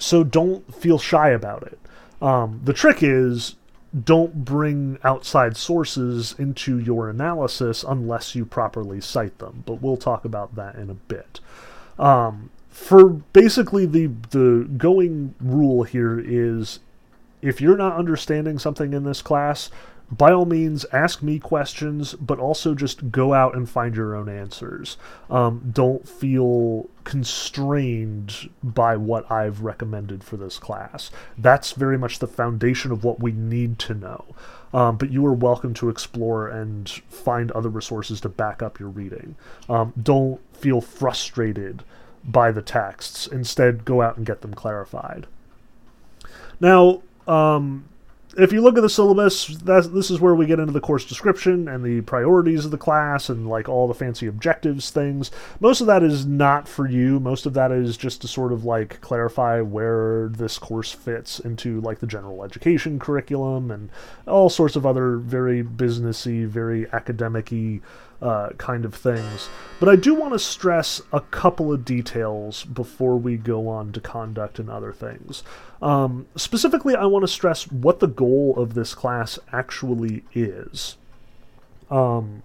so 0.00 0.24
don't 0.24 0.74
feel 0.74 0.98
shy 0.98 1.30
about 1.30 1.62
it. 1.62 1.78
Um, 2.22 2.60
the 2.64 2.72
trick 2.72 3.02
is 3.02 3.56
don't 4.04 4.44
bring 4.44 4.98
outside 5.02 5.56
sources 5.56 6.34
into 6.38 6.78
your 6.78 7.10
analysis 7.10 7.84
unless 7.86 8.34
you 8.34 8.44
properly 8.44 9.00
cite 9.00 9.38
them. 9.38 9.64
But 9.66 9.82
we'll 9.82 9.96
talk 9.96 10.24
about 10.24 10.54
that 10.54 10.76
in 10.76 10.90
a 10.90 10.94
bit. 10.94 11.40
Um, 11.98 12.50
for 12.68 13.08
basically 13.08 13.84
the 13.84 14.06
the 14.30 14.68
going 14.76 15.34
rule 15.40 15.82
here 15.82 16.18
is 16.18 16.80
if 17.42 17.60
you're 17.60 17.76
not 17.76 17.96
understanding 17.96 18.58
something 18.58 18.92
in 18.92 19.04
this 19.04 19.22
class, 19.22 19.70
by 20.10 20.32
all 20.32 20.44
means, 20.44 20.84
ask 20.92 21.22
me 21.22 21.38
questions, 21.38 22.14
but 22.14 22.40
also 22.40 22.74
just 22.74 23.12
go 23.12 23.32
out 23.32 23.54
and 23.54 23.68
find 23.68 23.94
your 23.94 24.16
own 24.16 24.28
answers. 24.28 24.96
Um, 25.28 25.70
don't 25.72 26.08
feel 26.08 26.88
constrained 27.04 28.50
by 28.62 28.96
what 28.96 29.30
I've 29.30 29.62
recommended 29.62 30.24
for 30.24 30.36
this 30.36 30.58
class. 30.58 31.10
That's 31.38 31.72
very 31.72 31.96
much 31.96 32.18
the 32.18 32.26
foundation 32.26 32.90
of 32.90 33.04
what 33.04 33.20
we 33.20 33.32
need 33.32 33.78
to 33.80 33.94
know. 33.94 34.24
Um, 34.72 34.96
but 34.96 35.10
you 35.10 35.24
are 35.26 35.32
welcome 35.32 35.74
to 35.74 35.88
explore 35.88 36.48
and 36.48 36.88
find 37.08 37.50
other 37.52 37.68
resources 37.68 38.20
to 38.22 38.28
back 38.28 38.62
up 38.62 38.78
your 38.78 38.88
reading. 38.88 39.36
Um, 39.68 39.92
don't 40.00 40.40
feel 40.54 40.80
frustrated 40.80 41.84
by 42.24 42.50
the 42.52 42.62
texts. 42.62 43.26
Instead, 43.26 43.84
go 43.84 44.02
out 44.02 44.16
and 44.16 44.26
get 44.26 44.42
them 44.42 44.54
clarified. 44.54 45.26
Now, 46.60 47.02
um, 47.26 47.84
if 48.36 48.52
you 48.52 48.60
look 48.60 48.76
at 48.76 48.82
the 48.82 48.88
syllabus, 48.88 49.46
that's, 49.58 49.88
this 49.88 50.10
is 50.10 50.20
where 50.20 50.34
we 50.34 50.46
get 50.46 50.58
into 50.58 50.72
the 50.72 50.80
course 50.80 51.04
description 51.04 51.68
and 51.68 51.84
the 51.84 52.00
priorities 52.02 52.64
of 52.64 52.70
the 52.70 52.78
class 52.78 53.28
and 53.28 53.48
like 53.48 53.68
all 53.68 53.88
the 53.88 53.94
fancy 53.94 54.26
objectives 54.26 54.90
things. 54.90 55.30
Most 55.58 55.80
of 55.80 55.86
that 55.86 56.02
is 56.02 56.26
not 56.26 56.68
for 56.68 56.86
you. 56.86 57.18
Most 57.18 57.46
of 57.46 57.54
that 57.54 57.72
is 57.72 57.96
just 57.96 58.20
to 58.22 58.28
sort 58.28 58.52
of 58.52 58.64
like 58.64 59.00
clarify 59.00 59.60
where 59.60 60.28
this 60.28 60.58
course 60.58 60.92
fits 60.92 61.40
into 61.40 61.80
like 61.80 61.98
the 61.98 62.06
general 62.06 62.44
education 62.44 62.98
curriculum 62.98 63.70
and 63.70 63.90
all 64.26 64.48
sorts 64.48 64.76
of 64.76 64.86
other 64.86 65.16
very 65.16 65.62
businessy, 65.64 66.46
very 66.46 66.86
academicy 66.86 67.80
uh, 68.22 68.50
kind 68.58 68.84
of 68.84 68.94
things. 68.94 69.48
But 69.78 69.88
I 69.88 69.96
do 69.96 70.14
want 70.14 70.34
to 70.34 70.38
stress 70.38 71.00
a 71.12 71.20
couple 71.20 71.72
of 71.72 71.84
details 71.84 72.64
before 72.64 73.16
we 73.16 73.36
go 73.36 73.68
on 73.68 73.92
to 73.92 74.00
conduct 74.00 74.58
and 74.58 74.68
other 74.68 74.92
things. 74.92 75.42
Um, 75.80 76.26
specifically, 76.36 76.94
I 76.94 77.06
want 77.06 77.22
to 77.22 77.28
stress 77.28 77.70
what 77.70 78.00
the 78.00 78.06
goal 78.08 78.54
of 78.56 78.74
this 78.74 78.94
class 78.94 79.38
actually 79.52 80.22
is. 80.34 80.96
Um, 81.90 82.42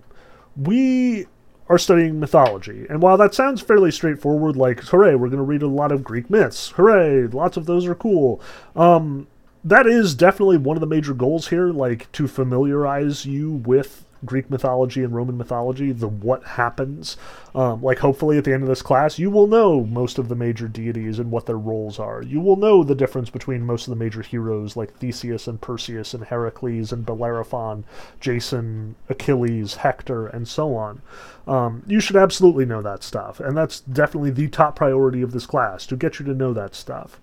we 0.55 1.27
are 1.67 1.77
studying 1.77 2.19
mythology, 2.19 2.85
and 2.89 3.01
while 3.01 3.17
that 3.17 3.33
sounds 3.33 3.59
fairly 3.59 3.91
straightforward, 3.91 4.55
like, 4.55 4.81
hooray, 4.81 5.15
we're 5.15 5.29
going 5.29 5.37
to 5.37 5.43
read 5.43 5.63
a 5.63 5.67
lot 5.67 5.91
of 5.91 6.03
Greek 6.03 6.29
myths, 6.29 6.69
hooray, 6.69 7.27
lots 7.27 7.57
of 7.57 7.65
those 7.65 7.85
are 7.85 7.95
cool. 7.95 8.39
Um, 8.75 9.27
that 9.63 9.87
is 9.87 10.13
definitely 10.13 10.57
one 10.57 10.77
of 10.77 10.81
the 10.81 10.87
major 10.87 11.13
goals 11.13 11.47
here, 11.47 11.71
like 11.71 12.11
to 12.13 12.27
familiarize 12.27 13.25
you 13.25 13.51
with 13.51 14.04
Greek 14.23 14.49
mythology 14.49 15.03
and 15.03 15.13
Roman 15.13 15.37
mythology, 15.37 15.91
the 15.91 16.07
what 16.07 16.43
happens. 16.43 17.17
Um, 17.53 17.81
like, 17.81 17.99
hopefully, 17.99 18.37
at 18.37 18.43
the 18.43 18.53
end 18.53 18.63
of 18.63 18.69
this 18.69 18.81
class, 18.81 19.19
you 19.19 19.29
will 19.29 19.47
know 19.47 19.83
most 19.83 20.17
of 20.17 20.29
the 20.29 20.35
major 20.35 20.67
deities 20.67 21.19
and 21.19 21.31
what 21.31 21.45
their 21.45 21.57
roles 21.57 21.99
are. 21.99 22.21
You 22.21 22.41
will 22.41 22.55
know 22.55 22.83
the 22.83 22.95
difference 22.95 23.29
between 23.29 23.65
most 23.65 23.87
of 23.87 23.91
the 23.91 24.03
major 24.03 24.21
heroes, 24.21 24.75
like 24.75 24.93
Theseus 24.97 25.47
and 25.47 25.59
Perseus 25.59 26.13
and 26.13 26.23
Heracles 26.23 26.91
and 26.91 27.05
Bellerophon, 27.05 27.83
Jason, 28.19 28.95
Achilles, 29.09 29.75
Hector, 29.75 30.27
and 30.27 30.47
so 30.47 30.75
on. 30.75 31.01
Um, 31.47 31.83
you 31.85 31.99
should 31.99 32.15
absolutely 32.15 32.65
know 32.65 32.81
that 32.81 33.03
stuff, 33.03 33.39
and 33.39 33.55
that's 33.57 33.81
definitely 33.81 34.31
the 34.31 34.47
top 34.47 34.75
priority 34.75 35.21
of 35.21 35.31
this 35.31 35.45
class 35.45 35.85
to 35.87 35.95
get 35.95 36.19
you 36.19 36.25
to 36.25 36.33
know 36.33 36.53
that 36.53 36.75
stuff. 36.75 37.19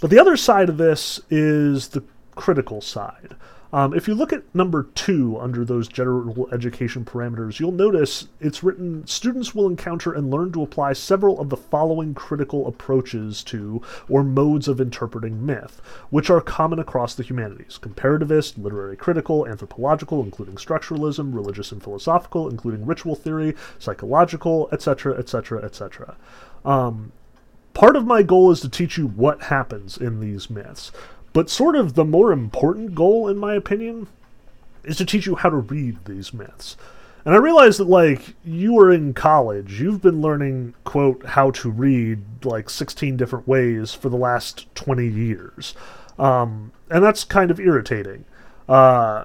But 0.00 0.10
the 0.10 0.18
other 0.18 0.36
side 0.36 0.68
of 0.68 0.78
this 0.78 1.20
is 1.28 1.88
the 1.88 2.02
critical 2.34 2.80
side. 2.80 3.36
Um, 3.72 3.94
if 3.94 4.08
you 4.08 4.14
look 4.14 4.32
at 4.32 4.52
number 4.52 4.84
two 4.94 5.38
under 5.38 5.64
those 5.64 5.86
general 5.86 6.48
education 6.52 7.04
parameters, 7.04 7.60
you'll 7.60 7.70
notice 7.70 8.26
it's 8.40 8.64
written 8.64 9.06
students 9.06 9.54
will 9.54 9.68
encounter 9.68 10.12
and 10.12 10.30
learn 10.30 10.50
to 10.52 10.62
apply 10.62 10.92
several 10.94 11.40
of 11.40 11.50
the 11.50 11.56
following 11.56 12.12
critical 12.12 12.66
approaches 12.66 13.44
to 13.44 13.80
or 14.08 14.24
modes 14.24 14.66
of 14.66 14.80
interpreting 14.80 15.46
myth, 15.46 15.80
which 16.10 16.30
are 16.30 16.40
common 16.40 16.80
across 16.80 17.14
the 17.14 17.22
humanities 17.22 17.78
comparativist, 17.80 18.58
literary 18.58 18.96
critical, 18.96 19.46
anthropological, 19.46 20.22
including 20.22 20.56
structuralism, 20.56 21.32
religious 21.32 21.70
and 21.70 21.82
philosophical, 21.82 22.48
including 22.48 22.84
ritual 22.84 23.14
theory, 23.14 23.54
psychological, 23.78 24.68
etc., 24.72 25.16
etc., 25.16 25.62
etc. 25.64 26.16
Part 27.72 27.94
of 27.94 28.04
my 28.04 28.22
goal 28.22 28.50
is 28.50 28.60
to 28.60 28.68
teach 28.68 28.98
you 28.98 29.06
what 29.06 29.44
happens 29.44 29.96
in 29.96 30.20
these 30.20 30.50
myths. 30.50 30.90
But 31.32 31.50
sort 31.50 31.76
of 31.76 31.94
the 31.94 32.04
more 32.04 32.32
important 32.32 32.94
goal, 32.94 33.28
in 33.28 33.38
my 33.38 33.54
opinion, 33.54 34.08
is 34.84 34.96
to 34.96 35.04
teach 35.04 35.26
you 35.26 35.36
how 35.36 35.50
to 35.50 35.56
read 35.56 36.04
these 36.04 36.32
myths. 36.32 36.76
And 37.24 37.34
I 37.34 37.38
realize 37.38 37.76
that, 37.76 37.88
like, 37.88 38.34
you 38.44 38.78
are 38.78 38.90
in 38.90 39.12
college. 39.12 39.80
You've 39.80 40.00
been 40.00 40.22
learning, 40.22 40.74
quote, 40.84 41.24
how 41.26 41.50
to 41.52 41.70
read, 41.70 42.44
like, 42.44 42.70
16 42.70 43.16
different 43.16 43.46
ways 43.46 43.92
for 43.92 44.08
the 44.08 44.16
last 44.16 44.74
20 44.74 45.06
years. 45.06 45.74
Um, 46.18 46.72
and 46.90 47.04
that's 47.04 47.24
kind 47.24 47.50
of 47.50 47.60
irritating. 47.60 48.24
Uh, 48.68 49.24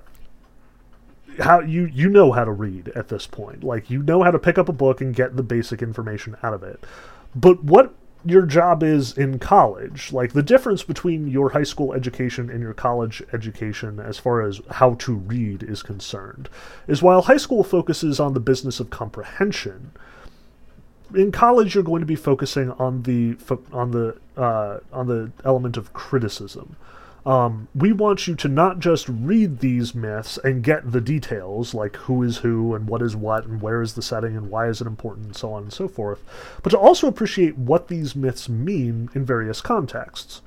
how 1.40 1.60
you 1.60 1.86
you 1.86 2.10
know 2.10 2.32
how 2.32 2.46
to 2.46 2.52
read 2.52 2.90
at 2.90 3.10
this 3.10 3.28
point 3.28 3.64
like 3.64 3.90
you 3.90 4.02
know 4.02 4.24
how 4.24 4.32
to 4.32 4.40
pick 4.40 4.58
up 4.58 4.70
a 4.70 4.74
book 4.74 5.02
and 5.02 5.14
get 5.16 5.36
the 5.36 5.44
basic 5.44 5.82
information 5.82 6.38
out 6.44 6.54
of 6.54 6.64
it 6.64 6.84
but 7.36 7.64
what 7.64 7.94
your 8.26 8.46
job 8.46 8.82
is 8.82 9.16
in 9.18 9.38
college. 9.38 10.12
Like 10.12 10.34
the 10.34 10.44
difference 10.44 10.84
between 10.84 11.28
your 11.28 11.52
high 11.52 11.64
school 11.64 11.94
education 11.94 12.50
and 12.50 12.60
your 12.60 12.74
college 12.74 13.22
education, 13.32 14.00
as 14.00 14.18
far 14.18 14.42
as 14.42 14.62
how 14.72 14.96
to 14.96 15.14
read 15.14 15.62
is 15.62 15.84
concerned, 15.84 16.50
is 16.88 17.04
while 17.04 17.22
high 17.22 17.38
school 17.38 17.64
focuses 17.64 18.20
on 18.20 18.34
the 18.34 18.40
business 18.40 18.80
of 18.80 18.90
comprehension. 18.90 19.92
In 21.14 21.32
college, 21.32 21.76
you're 21.76 21.84
going 21.84 22.02
to 22.02 22.08
be 22.08 22.16
focusing 22.16 22.72
on 22.72 23.04
the 23.04 23.38
on 23.72 23.92
the 23.92 24.18
uh, 24.36 24.80
on 24.92 25.08
the 25.08 25.32
element 25.46 25.78
of 25.78 25.94
criticism. 25.94 26.76
Um, 27.26 27.68
we 27.74 27.92
want 27.92 28.28
you 28.28 28.36
to 28.36 28.48
not 28.48 28.80
just 28.80 29.10
read 29.10 29.60
these 29.60 29.96
myths 29.96 30.38
and 30.44 30.64
get 30.64 30.92
the 30.92 31.02
details, 31.02 31.74
like 31.74 31.96
who 31.96 32.22
is 32.22 32.38
who 32.38 32.76
and 32.76 32.88
what 32.88 33.02
is 33.02 33.16
what 33.16 33.46
and 33.46 33.62
where 33.62 33.82
is 33.82 33.94
the 33.96 34.04
setting 34.04 34.38
and 34.38 34.52
why 34.52 34.68
is 34.68 34.80
it 34.80 34.86
important 34.88 35.26
and 35.26 35.36
so 35.36 35.52
on 35.52 35.64
and 35.64 35.74
so 35.74 35.88
forth, 35.88 36.24
but 36.62 36.70
to 36.70 36.78
also 36.78 37.08
appreciate 37.08 37.58
what 37.58 37.88
these 37.88 38.16
myths 38.16 38.48
mean 38.48 39.10
in 39.16 39.26
various 39.26 39.60
contexts. 39.60 40.42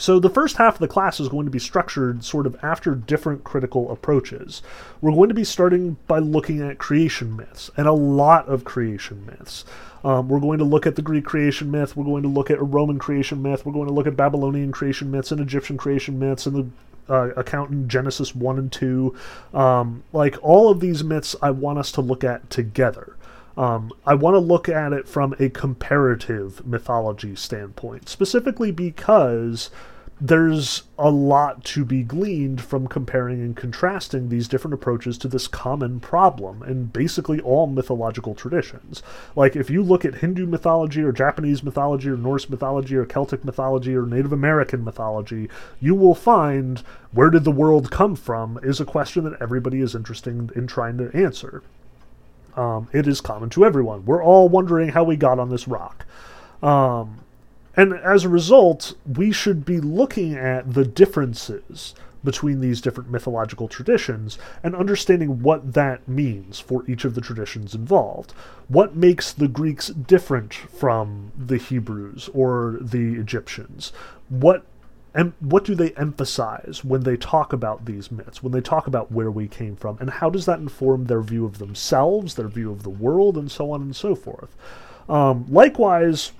So 0.00 0.18
the 0.18 0.30
first 0.30 0.56
half 0.56 0.76
of 0.76 0.80
the 0.80 0.88
class 0.88 1.20
is 1.20 1.28
going 1.28 1.44
to 1.44 1.50
be 1.50 1.58
structured 1.58 2.24
sort 2.24 2.46
of 2.46 2.56
after 2.62 2.94
different 2.94 3.44
critical 3.44 3.92
approaches. 3.92 4.62
We're 5.02 5.12
going 5.12 5.28
to 5.28 5.34
be 5.34 5.44
starting 5.44 5.98
by 6.06 6.20
looking 6.20 6.62
at 6.62 6.78
creation 6.78 7.36
myths, 7.36 7.70
and 7.76 7.86
a 7.86 7.92
lot 7.92 8.48
of 8.48 8.64
creation 8.64 9.26
myths. 9.26 9.66
Um, 10.02 10.30
we're 10.30 10.40
going 10.40 10.56
to 10.56 10.64
look 10.64 10.86
at 10.86 10.96
the 10.96 11.02
Greek 11.02 11.26
creation 11.26 11.70
myth. 11.70 11.98
We're 11.98 12.06
going 12.06 12.22
to 12.22 12.30
look 12.30 12.50
at 12.50 12.56
a 12.56 12.62
Roman 12.64 12.98
creation 12.98 13.42
myth. 13.42 13.66
We're 13.66 13.74
going 13.74 13.88
to 13.88 13.92
look 13.92 14.06
at 14.06 14.16
Babylonian 14.16 14.72
creation 14.72 15.10
myths 15.10 15.32
and 15.32 15.40
Egyptian 15.42 15.76
creation 15.76 16.18
myths 16.18 16.46
and 16.46 16.56
the 16.56 17.14
uh, 17.14 17.34
account 17.36 17.70
in 17.70 17.86
Genesis 17.86 18.34
1 18.34 18.58
and 18.58 18.72
2. 18.72 19.14
Um, 19.52 20.02
like 20.14 20.38
all 20.40 20.70
of 20.70 20.80
these 20.80 21.04
myths, 21.04 21.36
I 21.42 21.50
want 21.50 21.78
us 21.78 21.92
to 21.92 22.00
look 22.00 22.24
at 22.24 22.48
together. 22.48 23.16
Um, 23.54 23.92
I 24.06 24.14
want 24.14 24.34
to 24.36 24.40
look 24.40 24.70
at 24.70 24.94
it 24.94 25.06
from 25.06 25.34
a 25.38 25.50
comparative 25.50 26.66
mythology 26.66 27.36
standpoint, 27.36 28.08
specifically 28.08 28.70
because 28.70 29.68
there's 30.20 30.82
a 30.98 31.10
lot 31.10 31.64
to 31.64 31.82
be 31.82 32.02
gleaned 32.02 32.60
from 32.60 32.86
comparing 32.86 33.40
and 33.40 33.56
contrasting 33.56 34.28
these 34.28 34.48
different 34.48 34.74
approaches 34.74 35.16
to 35.16 35.28
this 35.28 35.48
common 35.48 35.98
problem 35.98 36.62
in 36.62 36.84
basically 36.86 37.40
all 37.40 37.66
mythological 37.66 38.34
traditions. 38.34 39.02
Like, 39.34 39.56
if 39.56 39.70
you 39.70 39.82
look 39.82 40.04
at 40.04 40.16
Hindu 40.16 40.46
mythology, 40.46 41.02
or 41.02 41.10
Japanese 41.10 41.62
mythology, 41.62 42.10
or 42.10 42.18
Norse 42.18 42.50
mythology, 42.50 42.96
or 42.96 43.06
Celtic 43.06 43.44
mythology, 43.44 43.96
or 43.96 44.04
Native 44.04 44.32
American 44.32 44.84
mythology, 44.84 45.48
you 45.80 45.94
will 45.94 46.14
find 46.14 46.80
where 47.12 47.30
did 47.30 47.44
the 47.44 47.50
world 47.50 47.90
come 47.90 48.14
from 48.14 48.58
is 48.62 48.78
a 48.78 48.84
question 48.84 49.24
that 49.24 49.40
everybody 49.40 49.80
is 49.80 49.94
interested 49.94 50.50
in 50.52 50.66
trying 50.66 50.98
to 50.98 51.10
answer. 51.16 51.62
Um, 52.56 52.88
it 52.92 53.06
is 53.06 53.22
common 53.22 53.48
to 53.50 53.64
everyone. 53.64 54.04
We're 54.04 54.22
all 54.22 54.48
wondering 54.50 54.90
how 54.90 55.04
we 55.04 55.16
got 55.16 55.38
on 55.38 55.48
this 55.48 55.66
rock. 55.66 56.04
Um, 56.62 57.20
and 57.76 57.92
as 57.94 58.24
a 58.24 58.28
result, 58.28 58.94
we 59.06 59.32
should 59.32 59.64
be 59.64 59.80
looking 59.80 60.34
at 60.34 60.74
the 60.74 60.84
differences 60.84 61.94
between 62.22 62.60
these 62.60 62.80
different 62.80 63.10
mythological 63.10 63.68
traditions 63.68 64.38
and 64.62 64.76
understanding 64.76 65.42
what 65.42 65.72
that 65.72 66.06
means 66.06 66.60
for 66.60 66.84
each 66.86 67.04
of 67.04 67.14
the 67.14 67.20
traditions 67.20 67.74
involved. 67.74 68.32
What 68.68 68.94
makes 68.94 69.32
the 69.32 69.48
Greeks 69.48 69.88
different 69.88 70.52
from 70.52 71.32
the 71.38 71.56
Hebrews 71.56 72.28
or 72.34 72.78
the 72.80 73.14
Egyptians? 73.14 73.92
What 74.28 74.64
and 75.12 75.32
what 75.40 75.64
do 75.64 75.74
they 75.74 75.90
emphasize 75.92 76.84
when 76.84 77.02
they 77.02 77.16
talk 77.16 77.52
about 77.52 77.84
these 77.84 78.12
myths, 78.12 78.44
when 78.44 78.52
they 78.52 78.60
talk 78.60 78.86
about 78.86 79.10
where 79.10 79.30
we 79.30 79.48
came 79.48 79.74
from, 79.74 79.98
and 79.98 80.08
how 80.08 80.30
does 80.30 80.46
that 80.46 80.60
inform 80.60 81.06
their 81.06 81.20
view 81.20 81.44
of 81.44 81.58
themselves, 81.58 82.36
their 82.36 82.46
view 82.46 82.70
of 82.70 82.84
the 82.84 82.90
world, 82.90 83.36
and 83.36 83.50
so 83.50 83.72
on 83.72 83.82
and 83.82 83.96
so 83.96 84.14
forth? 84.14 84.54
Um, 85.08 85.46
likewise, 85.48 86.30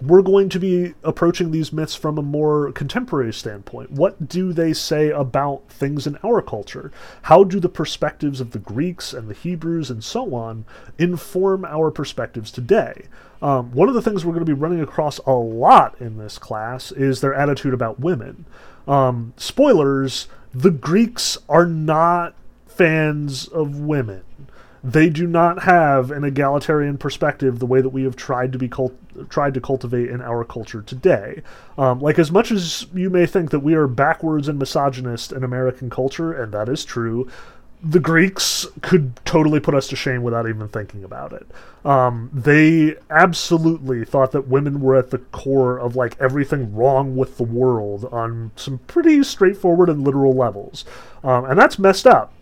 we're 0.00 0.22
going 0.22 0.48
to 0.48 0.58
be 0.58 0.94
approaching 1.02 1.50
these 1.50 1.72
myths 1.72 1.94
from 1.94 2.16
a 2.16 2.22
more 2.22 2.72
contemporary 2.72 3.32
standpoint. 3.32 3.90
What 3.90 4.28
do 4.28 4.52
they 4.52 4.72
say 4.72 5.10
about 5.10 5.68
things 5.68 6.06
in 6.06 6.18
our 6.24 6.40
culture? 6.40 6.90
How 7.22 7.44
do 7.44 7.60
the 7.60 7.68
perspectives 7.68 8.40
of 8.40 8.52
the 8.52 8.58
Greeks 8.58 9.12
and 9.12 9.28
the 9.28 9.34
Hebrews 9.34 9.90
and 9.90 10.02
so 10.02 10.34
on 10.34 10.64
inform 10.98 11.64
our 11.64 11.90
perspectives 11.90 12.50
today? 12.50 13.08
Um, 13.42 13.72
one 13.72 13.88
of 13.88 13.94
the 13.94 14.02
things 14.02 14.24
we're 14.24 14.32
going 14.32 14.44
to 14.44 14.54
be 14.54 14.58
running 14.58 14.80
across 14.80 15.18
a 15.18 15.32
lot 15.32 16.00
in 16.00 16.18
this 16.18 16.38
class 16.38 16.92
is 16.92 17.20
their 17.20 17.34
attitude 17.34 17.74
about 17.74 18.00
women. 18.00 18.46
Um, 18.88 19.34
spoilers 19.36 20.28
the 20.52 20.70
Greeks 20.70 21.38
are 21.48 21.66
not 21.66 22.34
fans 22.66 23.46
of 23.48 23.78
women 23.78 24.24
they 24.82 25.10
do 25.10 25.26
not 25.26 25.64
have 25.64 26.10
an 26.10 26.24
egalitarian 26.24 26.96
perspective 26.96 27.58
the 27.58 27.66
way 27.66 27.80
that 27.80 27.90
we 27.90 28.04
have 28.04 28.16
tried 28.16 28.52
to 28.52 28.58
be 28.58 28.68
tried 29.28 29.54
to 29.54 29.60
cultivate 29.60 30.10
in 30.10 30.20
our 30.20 30.44
culture 30.44 30.82
today. 30.82 31.42
Um, 31.76 32.00
like 32.00 32.18
as 32.18 32.30
much 32.30 32.50
as 32.50 32.86
you 32.94 33.10
may 33.10 33.26
think 33.26 33.50
that 33.50 33.60
we 33.60 33.74
are 33.74 33.86
backwards 33.86 34.48
and 34.48 34.58
misogynist 34.58 35.32
in 35.32 35.44
American 35.44 35.90
culture, 35.90 36.32
and 36.32 36.52
that 36.52 36.68
is 36.68 36.84
true, 36.84 37.28
the 37.82 38.00
Greeks 38.00 38.66
could 38.82 39.18
totally 39.24 39.58
put 39.58 39.74
us 39.74 39.88
to 39.88 39.96
shame 39.96 40.22
without 40.22 40.48
even 40.48 40.68
thinking 40.68 41.02
about 41.02 41.32
it. 41.32 41.46
Um, 41.84 42.30
they 42.32 42.96
absolutely 43.08 44.04
thought 44.04 44.32
that 44.32 44.48
women 44.48 44.80
were 44.80 44.96
at 44.96 45.10
the 45.10 45.18
core 45.18 45.78
of 45.78 45.96
like 45.96 46.20
everything 46.20 46.74
wrong 46.74 47.16
with 47.16 47.38
the 47.38 47.42
world 47.42 48.04
on 48.12 48.50
some 48.56 48.78
pretty 48.86 49.22
straightforward 49.22 49.88
and 49.88 50.04
literal 50.04 50.34
levels, 50.34 50.84
um, 51.24 51.46
and 51.46 51.58
that's 51.58 51.78
messed 51.78 52.06
up. 52.06 52.34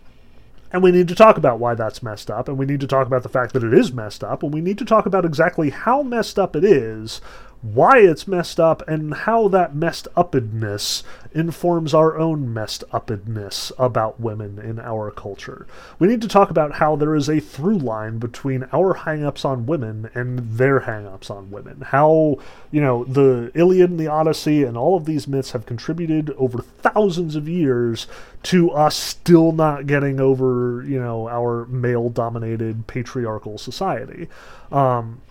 And 0.71 0.83
we 0.83 0.91
need 0.91 1.07
to 1.07 1.15
talk 1.15 1.37
about 1.37 1.59
why 1.59 1.73
that's 1.73 2.03
messed 2.03 2.29
up, 2.29 2.47
and 2.47 2.57
we 2.57 2.65
need 2.65 2.79
to 2.81 2.87
talk 2.87 3.07
about 3.07 3.23
the 3.23 3.29
fact 3.29 3.53
that 3.53 3.63
it 3.63 3.73
is 3.73 3.91
messed 3.91 4.23
up, 4.23 4.43
and 4.43 4.53
we 4.53 4.61
need 4.61 4.77
to 4.77 4.85
talk 4.85 5.05
about 5.05 5.25
exactly 5.25 5.71
how 5.71 6.03
messed 6.03 6.37
up 6.37 6.55
it 6.55 6.63
is 6.63 7.21
why 7.61 7.99
it's 7.99 8.27
messed 8.27 8.59
up 8.59 8.87
and 8.87 9.13
how 9.13 9.47
that 9.49 9.75
messed 9.75 10.07
upness 10.15 11.03
informs 11.33 11.93
our 11.93 12.17
own 12.17 12.53
messed 12.53 12.83
upness 12.91 13.71
about 13.77 14.19
women 14.19 14.57
in 14.57 14.79
our 14.79 15.11
culture. 15.11 15.67
We 15.99 16.07
need 16.07 16.21
to 16.21 16.27
talk 16.27 16.49
about 16.49 16.75
how 16.75 16.95
there 16.95 17.15
is 17.15 17.29
a 17.29 17.39
through 17.39 17.79
line 17.79 18.17
between 18.17 18.67
our 18.71 18.95
hangups 18.95 19.43
on 19.43 19.65
women 19.65 20.09
and 20.13 20.57
their 20.57 20.81
hangups 20.81 21.29
on 21.29 21.51
women. 21.51 21.81
How, 21.81 22.37
you 22.71 22.81
know, 22.81 23.03
the 23.03 23.51
Iliad 23.53 23.89
and 23.89 23.99
the 23.99 24.07
Odyssey 24.07 24.63
and 24.63 24.77
all 24.77 24.95
of 24.95 25.05
these 25.05 25.27
myths 25.27 25.51
have 25.51 25.65
contributed 25.65 26.31
over 26.37 26.61
thousands 26.61 27.35
of 27.35 27.49
years 27.49 28.07
to 28.43 28.71
us 28.71 28.95
still 28.95 29.51
not 29.51 29.85
getting 29.85 30.19
over, 30.19 30.83
you 30.87 30.99
know, 30.99 31.27
our 31.27 31.65
male 31.65 32.09
dominated 32.09 32.87
patriarchal 32.87 33.57
society. 33.57 34.29
Um, 34.71 35.21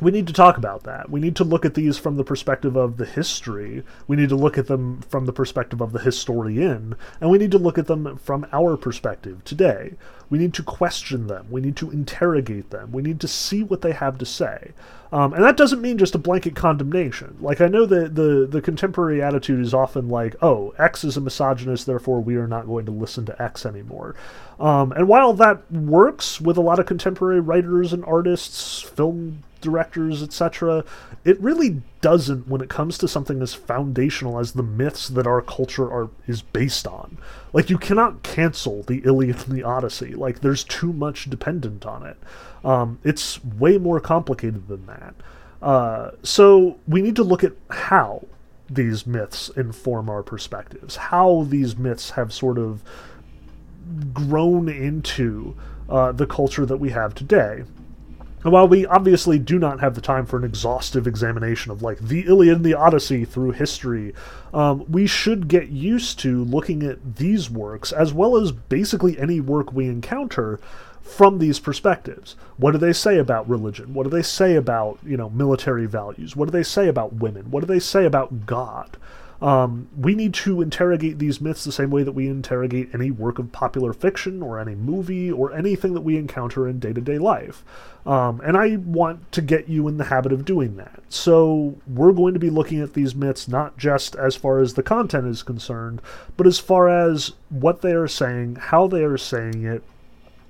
we 0.00 0.10
need 0.10 0.26
to 0.26 0.32
talk 0.32 0.58
about 0.58 0.82
that. 0.84 1.10
We 1.10 1.20
need 1.20 1.36
to 1.36 1.44
look 1.44 1.64
at 1.64 1.74
these 1.74 1.96
from 1.96 2.16
the 2.16 2.24
perspective 2.24 2.76
of 2.76 2.98
the 2.98 3.06
history. 3.06 3.82
We 4.06 4.16
need 4.16 4.28
to 4.28 4.36
look 4.36 4.58
at 4.58 4.66
them 4.66 5.00
from 5.08 5.24
the 5.24 5.32
perspective 5.32 5.80
of 5.80 5.92
the 5.92 5.98
historian, 5.98 6.96
and 7.20 7.30
we 7.30 7.38
need 7.38 7.50
to 7.52 7.58
look 7.58 7.78
at 7.78 7.86
them 7.86 8.18
from 8.18 8.46
our 8.52 8.76
perspective 8.76 9.42
today. 9.44 9.94
We 10.28 10.38
need 10.38 10.52
to 10.54 10.62
question 10.62 11.28
them. 11.28 11.46
We 11.50 11.60
need 11.62 11.76
to 11.76 11.90
interrogate 11.90 12.70
them. 12.70 12.92
We 12.92 13.02
need 13.02 13.20
to 13.20 13.28
see 13.28 13.62
what 13.62 13.80
they 13.80 13.92
have 13.92 14.18
to 14.18 14.26
say. 14.26 14.72
Um, 15.12 15.32
and 15.32 15.42
that 15.42 15.56
doesn't 15.56 15.80
mean 15.80 15.98
just 15.98 16.16
a 16.16 16.18
blanket 16.18 16.56
condemnation. 16.56 17.36
Like, 17.40 17.60
I 17.60 17.68
know 17.68 17.86
that 17.86 18.16
the, 18.16 18.46
the 18.50 18.60
contemporary 18.60 19.22
attitude 19.22 19.60
is 19.60 19.72
often 19.72 20.08
like, 20.08 20.34
oh, 20.42 20.74
X 20.78 21.04
is 21.04 21.16
a 21.16 21.20
misogynist, 21.20 21.86
therefore 21.86 22.20
we 22.20 22.36
are 22.36 22.48
not 22.48 22.66
going 22.66 22.84
to 22.86 22.92
listen 22.92 23.24
to 23.26 23.42
X 23.42 23.64
anymore. 23.64 24.14
Um, 24.58 24.92
and 24.92 25.08
while 25.08 25.32
that 25.34 25.70
works 25.70 26.40
with 26.40 26.56
a 26.56 26.62
lot 26.62 26.80
of 26.80 26.86
contemporary 26.86 27.40
writers 27.40 27.92
and 27.92 28.04
artists, 28.04 28.82
film 28.82 29.44
directors, 29.66 30.22
etc. 30.22 30.84
It 31.24 31.40
really 31.40 31.82
doesn't 32.00 32.46
when 32.46 32.60
it 32.60 32.70
comes 32.70 32.96
to 32.98 33.08
something 33.08 33.42
as 33.42 33.52
foundational 33.52 34.38
as 34.38 34.52
the 34.52 34.62
myths 34.62 35.08
that 35.08 35.26
our 35.26 35.42
culture 35.42 35.90
are 35.90 36.08
is 36.28 36.40
based 36.40 36.86
on. 36.86 37.18
Like 37.52 37.68
you 37.68 37.78
cannot 37.78 38.22
cancel 38.22 38.84
the 38.84 39.02
Iliad 39.04 39.46
and 39.48 39.56
the 39.56 39.64
Odyssey. 39.64 40.14
Like 40.14 40.40
there's 40.40 40.62
too 40.62 40.92
much 40.92 41.28
dependent 41.28 41.84
on 41.84 42.06
it. 42.06 42.16
Um, 42.64 42.98
it's 43.02 43.44
way 43.44 43.76
more 43.76 43.98
complicated 44.00 44.68
than 44.68 44.86
that. 44.86 45.14
Uh, 45.60 46.12
so 46.22 46.78
we 46.86 47.02
need 47.02 47.16
to 47.16 47.24
look 47.24 47.42
at 47.42 47.52
how 47.70 48.24
these 48.70 49.06
myths 49.06 49.48
inform 49.56 50.08
our 50.08 50.22
perspectives, 50.22 50.96
how 50.96 51.44
these 51.48 51.76
myths 51.76 52.10
have 52.10 52.32
sort 52.32 52.58
of 52.58 52.82
grown 54.12 54.68
into 54.68 55.56
uh, 55.88 56.12
the 56.12 56.26
culture 56.26 56.66
that 56.66 56.78
we 56.78 56.90
have 56.90 57.14
today. 57.14 57.64
And 58.46 58.52
while 58.52 58.68
we 58.68 58.86
obviously 58.86 59.40
do 59.40 59.58
not 59.58 59.80
have 59.80 59.96
the 59.96 60.00
time 60.00 60.24
for 60.24 60.36
an 60.36 60.44
exhaustive 60.44 61.08
examination 61.08 61.72
of 61.72 61.82
like 61.82 61.98
the 61.98 62.28
Iliad 62.28 62.58
and 62.58 62.64
the 62.64 62.74
Odyssey 62.74 63.24
through 63.24 63.50
history, 63.50 64.14
um, 64.54 64.84
we 64.88 65.08
should 65.08 65.48
get 65.48 65.70
used 65.70 66.20
to 66.20 66.44
looking 66.44 66.84
at 66.84 67.16
these 67.16 67.50
works 67.50 67.90
as 67.90 68.14
well 68.14 68.36
as 68.36 68.52
basically 68.52 69.18
any 69.18 69.40
work 69.40 69.72
we 69.72 69.86
encounter 69.86 70.60
from 71.02 71.40
these 71.40 71.58
perspectives. 71.58 72.36
What 72.56 72.70
do 72.70 72.78
they 72.78 72.92
say 72.92 73.18
about 73.18 73.48
religion? 73.48 73.94
What 73.94 74.04
do 74.04 74.10
they 74.10 74.22
say 74.22 74.54
about 74.54 75.00
you 75.04 75.16
know 75.16 75.28
military 75.28 75.86
values? 75.86 76.36
What 76.36 76.44
do 76.44 76.52
they 76.52 76.62
say 76.62 76.86
about 76.86 77.14
women? 77.14 77.50
What 77.50 77.62
do 77.62 77.66
they 77.66 77.80
say 77.80 78.04
about 78.04 78.46
God? 78.46 78.96
Um, 79.40 79.88
we 79.96 80.14
need 80.14 80.32
to 80.34 80.62
interrogate 80.62 81.18
these 81.18 81.40
myths 81.40 81.64
the 81.64 81.72
same 81.72 81.90
way 81.90 82.02
that 82.02 82.12
we 82.12 82.28
interrogate 82.28 82.94
any 82.94 83.10
work 83.10 83.38
of 83.38 83.52
popular 83.52 83.92
fiction 83.92 84.42
or 84.42 84.58
any 84.58 84.74
movie 84.74 85.30
or 85.30 85.52
anything 85.52 85.94
that 85.94 86.00
we 86.00 86.16
encounter 86.16 86.66
in 86.66 86.78
day 86.78 86.92
to 86.92 87.00
day 87.00 87.18
life. 87.18 87.62
Um, 88.06 88.40
and 88.44 88.56
I 88.56 88.76
want 88.76 89.30
to 89.32 89.42
get 89.42 89.68
you 89.68 89.88
in 89.88 89.98
the 89.98 90.04
habit 90.04 90.32
of 90.32 90.44
doing 90.44 90.76
that. 90.76 91.02
So 91.08 91.76
we're 91.86 92.12
going 92.12 92.34
to 92.34 92.40
be 92.40 92.50
looking 92.50 92.80
at 92.80 92.94
these 92.94 93.14
myths 93.14 93.48
not 93.48 93.76
just 93.76 94.14
as 94.14 94.36
far 94.36 94.60
as 94.60 94.74
the 94.74 94.82
content 94.82 95.26
is 95.26 95.42
concerned, 95.42 96.00
but 96.36 96.46
as 96.46 96.58
far 96.58 96.88
as 96.88 97.32
what 97.50 97.82
they 97.82 97.92
are 97.92 98.08
saying, 98.08 98.56
how 98.56 98.86
they 98.86 99.02
are 99.02 99.18
saying 99.18 99.64
it, 99.64 99.82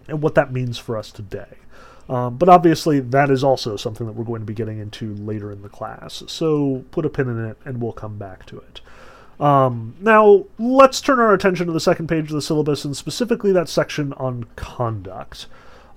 and 0.08 0.22
what 0.22 0.34
that 0.36 0.52
means 0.52 0.78
for 0.78 0.96
us 0.96 1.10
today. 1.10 1.56
Um, 2.08 2.36
but 2.36 2.48
obviously, 2.48 3.00
that 3.00 3.30
is 3.30 3.42
also 3.42 3.76
something 3.76 4.06
that 4.06 4.12
we're 4.12 4.24
going 4.24 4.40
to 4.40 4.46
be 4.46 4.54
getting 4.54 4.78
into 4.78 5.14
later 5.14 5.50
in 5.50 5.62
the 5.62 5.68
class. 5.68 6.22
So 6.28 6.84
put 6.90 7.04
a 7.04 7.08
pin 7.08 7.28
in 7.28 7.44
it, 7.44 7.58
and 7.64 7.80
we'll 7.80 7.92
come 7.92 8.16
back 8.16 8.46
to 8.46 8.58
it. 8.58 8.80
Um, 9.40 9.96
now, 10.00 10.44
let's 10.58 11.00
turn 11.00 11.18
our 11.18 11.34
attention 11.34 11.66
to 11.66 11.72
the 11.72 11.80
second 11.80 12.06
page 12.06 12.26
of 12.26 12.34
the 12.34 12.42
syllabus, 12.42 12.84
and 12.84 12.96
specifically 12.96 13.52
that 13.52 13.68
section 13.68 14.12
on 14.14 14.44
conduct. 14.56 15.46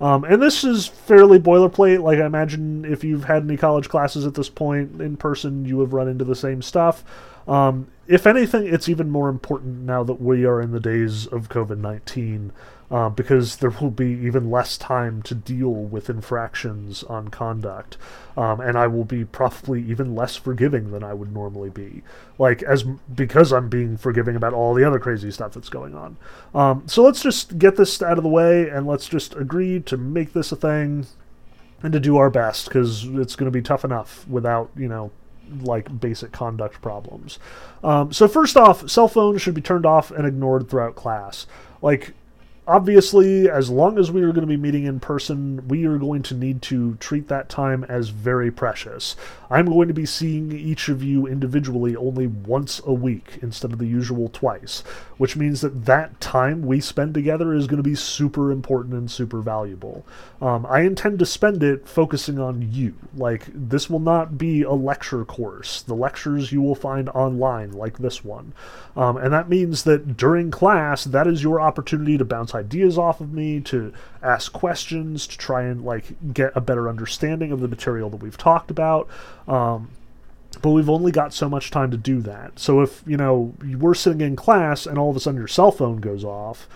Um, 0.00 0.24
and 0.24 0.42
this 0.42 0.64
is 0.64 0.86
fairly 0.86 1.38
boilerplate. 1.38 2.02
Like, 2.02 2.18
I 2.18 2.26
imagine 2.26 2.84
if 2.84 3.04
you've 3.04 3.24
had 3.24 3.44
any 3.44 3.56
college 3.56 3.88
classes 3.88 4.26
at 4.26 4.34
this 4.34 4.48
point 4.48 5.00
in 5.00 5.16
person, 5.16 5.64
you 5.64 5.80
have 5.80 5.92
run 5.92 6.08
into 6.08 6.24
the 6.24 6.34
same 6.34 6.62
stuff. 6.62 7.04
Um, 7.46 7.88
if 8.10 8.26
anything, 8.26 8.66
it's 8.66 8.88
even 8.88 9.08
more 9.08 9.28
important 9.28 9.82
now 9.84 10.02
that 10.02 10.20
we 10.20 10.44
are 10.44 10.60
in 10.60 10.72
the 10.72 10.80
days 10.80 11.26
of 11.26 11.48
COVID 11.48 11.78
19 11.78 12.52
uh, 12.90 13.08
because 13.08 13.56
there 13.58 13.70
will 13.70 13.90
be 13.90 14.10
even 14.10 14.50
less 14.50 14.76
time 14.76 15.22
to 15.22 15.34
deal 15.34 15.70
with 15.70 16.10
infractions 16.10 17.04
on 17.04 17.28
conduct, 17.28 17.96
um, 18.36 18.60
and 18.60 18.76
I 18.76 18.88
will 18.88 19.04
be 19.04 19.24
probably 19.24 19.80
even 19.84 20.16
less 20.16 20.34
forgiving 20.34 20.90
than 20.90 21.04
I 21.04 21.14
would 21.14 21.32
normally 21.32 21.70
be. 21.70 22.02
Like 22.36 22.64
as 22.64 22.82
because 22.82 23.52
I'm 23.52 23.68
being 23.68 23.96
forgiving 23.96 24.34
about 24.34 24.54
all 24.54 24.74
the 24.74 24.82
other 24.82 24.98
crazy 24.98 25.30
stuff 25.30 25.52
that's 25.52 25.68
going 25.68 25.94
on. 25.94 26.16
Um, 26.52 26.82
so 26.88 27.04
let's 27.04 27.22
just 27.22 27.58
get 27.58 27.76
this 27.76 28.02
out 28.02 28.18
of 28.18 28.24
the 28.24 28.30
way, 28.30 28.68
and 28.68 28.88
let's 28.88 29.08
just 29.08 29.36
agree 29.36 29.78
to 29.80 29.96
make 29.96 30.32
this 30.32 30.50
a 30.50 30.56
thing, 30.56 31.06
and 31.84 31.92
to 31.92 32.00
do 32.00 32.16
our 32.16 32.28
best 32.28 32.64
because 32.66 33.04
it's 33.04 33.36
going 33.36 33.50
to 33.50 33.56
be 33.56 33.62
tough 33.62 33.84
enough 33.84 34.26
without 34.26 34.68
you 34.76 34.88
know 34.88 35.12
like 35.62 36.00
basic 36.00 36.32
conduct 36.32 36.80
problems. 36.80 37.38
Um, 37.82 38.12
so 38.12 38.28
first 38.28 38.56
off, 38.56 38.88
cell 38.88 39.08
phones 39.08 39.42
should 39.42 39.54
be 39.54 39.60
turned 39.60 39.86
off 39.86 40.10
and 40.10 40.26
ignored 40.26 40.68
throughout 40.68 40.94
class. 40.96 41.46
Like 41.82 42.14
obviously, 42.70 43.50
as 43.50 43.68
long 43.68 43.98
as 43.98 44.12
we 44.12 44.22
are 44.22 44.32
going 44.32 44.42
to 44.42 44.46
be 44.46 44.56
meeting 44.56 44.84
in 44.84 45.00
person, 45.00 45.66
we 45.66 45.84
are 45.86 45.98
going 45.98 46.22
to 46.22 46.34
need 46.34 46.62
to 46.62 46.94
treat 46.96 47.26
that 47.26 47.48
time 47.48 47.82
as 47.88 48.10
very 48.10 48.52
precious. 48.52 49.16
I'm 49.50 49.66
going 49.66 49.88
to 49.88 49.94
be 49.94 50.06
seeing 50.06 50.52
each 50.52 50.88
of 50.88 51.02
you 51.02 51.26
individually 51.26 51.96
only 51.96 52.28
once 52.28 52.80
a 52.86 52.92
week 52.92 53.40
instead 53.42 53.72
of 53.72 53.80
the 53.80 53.86
usual 53.86 54.28
twice, 54.28 54.84
which 55.18 55.34
means 55.34 55.60
that 55.62 55.86
that 55.86 56.20
time 56.20 56.62
we 56.62 56.80
spend 56.80 57.14
together 57.14 57.52
is 57.52 57.66
going 57.66 57.82
to 57.82 57.88
be 57.88 57.96
super 57.96 58.52
important 58.52 58.94
and 58.94 59.10
super 59.10 59.40
valuable. 59.40 60.06
Um, 60.40 60.64
I 60.66 60.82
intend 60.82 61.18
to 61.18 61.26
spend 61.26 61.64
it 61.64 61.88
focusing 61.88 62.38
on 62.38 62.70
you. 62.70 62.94
Like, 63.16 63.46
this 63.52 63.90
will 63.90 63.98
not 63.98 64.38
be 64.38 64.62
a 64.62 64.72
lecture 64.72 65.24
course. 65.24 65.82
The 65.82 65.94
lectures 65.94 66.52
you 66.52 66.62
will 66.62 66.76
find 66.76 67.08
online, 67.08 67.72
like 67.72 67.98
this 67.98 68.24
one. 68.24 68.52
Um, 68.96 69.16
and 69.16 69.32
that 69.32 69.48
means 69.48 69.82
that 69.84 70.16
during 70.16 70.52
class, 70.52 71.02
that 71.04 71.26
is 71.26 71.42
your 71.42 71.60
opportunity 71.60 72.16
to 72.16 72.24
bounce 72.24 72.54
ideas 72.60 72.96
off 72.96 73.20
of 73.20 73.32
me, 73.32 73.60
to 73.62 73.92
ask 74.22 74.52
questions, 74.52 75.26
to 75.26 75.36
try 75.36 75.62
and 75.62 75.84
like 75.84 76.32
get 76.32 76.52
a 76.54 76.60
better 76.60 76.88
understanding 76.88 77.52
of 77.52 77.60
the 77.60 77.68
material 77.68 78.10
that 78.10 78.22
we've 78.22 78.36
talked 78.36 78.70
about. 78.70 79.08
Um, 79.48 79.90
but 80.62 80.70
we've 80.70 80.90
only 80.90 81.12
got 81.12 81.32
so 81.32 81.48
much 81.48 81.70
time 81.70 81.90
to 81.90 81.96
do 81.96 82.20
that. 82.22 82.58
So 82.58 82.80
if 82.80 83.02
you 83.06 83.16
know 83.16 83.54
we're 83.78 83.94
sitting 83.94 84.20
in 84.20 84.36
class 84.36 84.86
and 84.86 84.98
all 84.98 85.10
of 85.10 85.16
a 85.16 85.20
sudden 85.20 85.38
your 85.38 85.48
cell 85.48 85.72
phone 85.72 85.98
goes 85.98 86.24
off, 86.24 86.68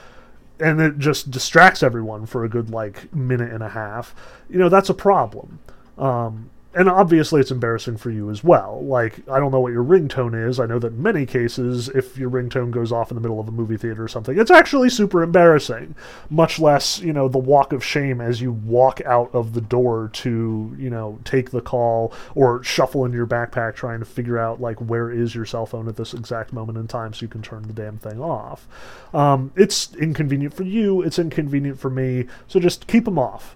and 0.60 0.80
it 0.80 0.98
just 0.98 1.30
distracts 1.30 1.82
everyone 1.82 2.26
for 2.26 2.44
a 2.44 2.48
good 2.48 2.70
like 2.70 3.12
minute 3.14 3.52
and 3.52 3.62
a 3.62 3.70
half, 3.70 4.14
you 4.48 4.58
know 4.58 4.68
that's 4.68 4.90
a 4.90 4.94
problem. 4.94 5.58
Um, 5.98 6.50
and 6.74 6.88
obviously 6.88 7.40
it's 7.40 7.50
embarrassing 7.50 7.96
for 7.96 8.10
you 8.10 8.30
as 8.30 8.42
well. 8.42 8.84
Like, 8.84 9.28
I 9.28 9.38
don't 9.38 9.52
know 9.52 9.60
what 9.60 9.72
your 9.72 9.84
ringtone 9.84 10.48
is. 10.48 10.58
I 10.58 10.66
know 10.66 10.78
that 10.80 10.92
in 10.92 11.02
many 11.02 11.24
cases, 11.24 11.88
if 11.88 12.16
your 12.18 12.30
ringtone 12.30 12.70
goes 12.70 12.90
off 12.90 13.10
in 13.10 13.14
the 13.14 13.20
middle 13.20 13.38
of 13.38 13.48
a 13.48 13.52
movie 13.52 13.76
theater 13.76 14.02
or 14.02 14.08
something, 14.08 14.38
it's 14.38 14.50
actually 14.50 14.90
super 14.90 15.22
embarrassing. 15.22 15.94
Much 16.30 16.58
less, 16.58 16.98
you 16.98 17.12
know, 17.12 17.28
the 17.28 17.38
walk 17.38 17.72
of 17.72 17.84
shame 17.84 18.20
as 18.20 18.40
you 18.40 18.52
walk 18.52 19.00
out 19.02 19.32
of 19.32 19.54
the 19.54 19.60
door 19.60 20.10
to, 20.14 20.74
you 20.78 20.90
know, 20.90 21.18
take 21.24 21.50
the 21.50 21.60
call 21.60 22.12
or 22.34 22.62
shuffle 22.64 23.04
in 23.04 23.12
your 23.12 23.26
backpack 23.26 23.74
trying 23.74 24.00
to 24.00 24.06
figure 24.06 24.38
out, 24.38 24.60
like, 24.60 24.78
where 24.78 25.10
is 25.10 25.34
your 25.34 25.46
cell 25.46 25.66
phone 25.66 25.88
at 25.88 25.96
this 25.96 26.12
exact 26.12 26.52
moment 26.52 26.76
in 26.76 26.88
time 26.88 27.12
so 27.12 27.22
you 27.22 27.28
can 27.28 27.42
turn 27.42 27.62
the 27.62 27.72
damn 27.72 27.98
thing 27.98 28.20
off. 28.20 28.66
Um, 29.12 29.52
it's 29.54 29.94
inconvenient 29.94 30.54
for 30.54 30.64
you, 30.64 31.02
it's 31.02 31.18
inconvenient 31.18 31.78
for 31.78 31.90
me, 31.90 32.26
so 32.48 32.58
just 32.58 32.86
keep 32.86 33.04
them 33.04 33.18
off 33.18 33.54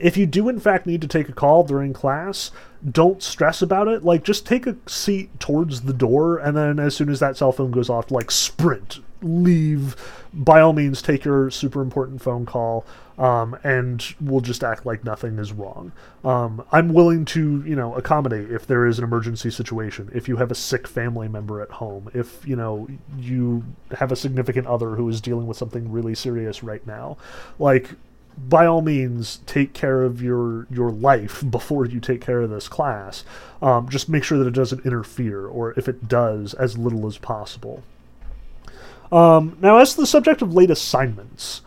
if 0.00 0.16
you 0.16 0.26
do 0.26 0.48
in 0.48 0.60
fact 0.60 0.86
need 0.86 1.00
to 1.02 1.08
take 1.08 1.28
a 1.28 1.32
call 1.32 1.64
during 1.64 1.92
class, 1.92 2.50
don't 2.88 3.22
stress 3.22 3.62
about 3.62 3.88
it. 3.88 4.04
Like 4.04 4.24
just 4.24 4.46
take 4.46 4.66
a 4.66 4.76
seat 4.86 5.38
towards 5.38 5.82
the 5.82 5.92
door 5.92 6.38
and 6.38 6.56
then 6.56 6.78
as 6.78 6.96
soon 6.96 7.08
as 7.08 7.20
that 7.20 7.36
cell 7.36 7.52
phone 7.52 7.70
goes 7.70 7.90
off, 7.90 8.10
like 8.10 8.30
sprint, 8.30 9.00
leave 9.22 9.96
by 10.32 10.60
all 10.60 10.72
means, 10.72 11.02
take 11.02 11.24
your 11.24 11.50
super 11.50 11.82
important 11.82 12.22
phone 12.22 12.46
call, 12.46 12.86
um, 13.18 13.58
and 13.64 14.14
we'll 14.20 14.40
just 14.40 14.62
act 14.62 14.86
like 14.86 15.04
nothing 15.04 15.38
is 15.38 15.52
wrong. 15.52 15.92
Um, 16.24 16.64
I'm 16.72 16.94
willing 16.94 17.24
to, 17.26 17.62
you 17.66 17.74
know, 17.74 17.94
accommodate 17.94 18.50
if 18.50 18.66
there 18.66 18.86
is 18.86 18.98
an 18.98 19.04
emergency 19.04 19.50
situation. 19.50 20.10
If 20.14 20.28
you 20.28 20.36
have 20.36 20.50
a 20.50 20.54
sick 20.54 20.86
family 20.86 21.28
member 21.28 21.60
at 21.60 21.70
home, 21.70 22.10
if 22.14 22.46
you 22.46 22.56
know 22.56 22.88
you 23.18 23.64
have 23.98 24.12
a 24.12 24.16
significant 24.16 24.66
other 24.66 24.94
who 24.94 25.08
is 25.08 25.20
dealing 25.20 25.46
with 25.46 25.56
something 25.56 25.90
really 25.90 26.14
serious 26.14 26.62
right 26.62 26.86
now, 26.86 27.16
like 27.58 27.90
by 28.36 28.66
all 28.66 28.82
means 28.82 29.40
take 29.46 29.72
care 29.72 30.02
of 30.02 30.22
your 30.22 30.66
your 30.70 30.90
life 30.90 31.42
before 31.50 31.86
you 31.86 32.00
take 32.00 32.20
care 32.20 32.40
of 32.40 32.50
this 32.50 32.68
class. 32.68 33.24
Um, 33.62 33.88
just 33.88 34.08
make 34.08 34.24
sure 34.24 34.38
that 34.38 34.46
it 34.46 34.54
doesn't 34.54 34.86
interfere, 34.86 35.46
or 35.46 35.72
if 35.78 35.88
it 35.88 36.08
does, 36.08 36.54
as 36.54 36.78
little 36.78 37.06
as 37.06 37.18
possible. 37.18 37.82
Um, 39.12 39.56
now, 39.60 39.78
as 39.78 39.94
to 39.94 40.00
the 40.00 40.06
subject 40.06 40.40
of 40.40 40.54
late 40.54 40.70
assignments, 40.70 41.62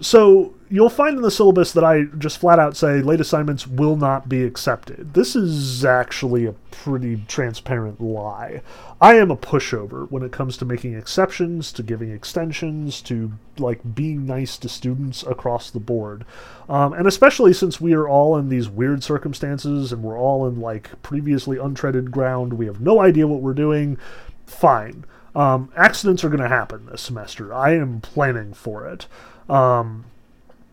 so 0.00 0.54
you'll 0.70 0.90
find 0.90 1.16
in 1.16 1.22
the 1.22 1.30
syllabus 1.30 1.72
that 1.72 1.84
I 1.84 2.04
just 2.18 2.38
flat 2.38 2.58
out 2.58 2.76
say 2.76 3.00
late 3.00 3.20
assignments 3.20 3.66
will 3.66 3.96
not 3.96 4.28
be 4.28 4.44
accepted. 4.44 5.14
This 5.14 5.34
is 5.34 5.84
actually 5.84 6.46
a 6.46 6.52
pretty 6.70 7.24
transparent 7.26 8.00
lie. 8.00 8.62
I 9.00 9.14
am 9.14 9.30
a 9.30 9.36
pushover 9.36 10.10
when 10.10 10.22
it 10.22 10.32
comes 10.32 10.56
to 10.58 10.64
making 10.64 10.94
exceptions, 10.94 11.72
to 11.72 11.82
giving 11.82 12.10
extensions, 12.10 13.00
to 13.02 13.32
like 13.58 13.94
being 13.94 14.26
nice 14.26 14.56
to 14.58 14.68
students 14.68 15.22
across 15.22 15.70
the 15.70 15.80
board. 15.80 16.24
Um, 16.68 16.92
and 16.92 17.06
especially 17.06 17.52
since 17.52 17.80
we 17.80 17.94
are 17.94 18.08
all 18.08 18.36
in 18.36 18.48
these 18.48 18.68
weird 18.68 19.02
circumstances 19.02 19.92
and 19.92 20.02
we're 20.02 20.18
all 20.18 20.46
in 20.46 20.60
like 20.60 21.00
previously 21.02 21.56
untreaded 21.56 22.10
ground, 22.10 22.54
we 22.54 22.66
have 22.66 22.80
no 22.80 23.00
idea 23.00 23.26
what 23.26 23.40
we're 23.40 23.54
doing. 23.54 23.98
Fine. 24.46 25.04
Um, 25.34 25.70
accidents 25.76 26.24
are 26.24 26.28
going 26.28 26.42
to 26.42 26.48
happen 26.48 26.86
this 26.86 27.02
semester. 27.02 27.54
I 27.54 27.74
am 27.74 28.00
planning 28.00 28.52
for 28.52 28.86
it. 28.88 29.06
Um, 29.48 30.04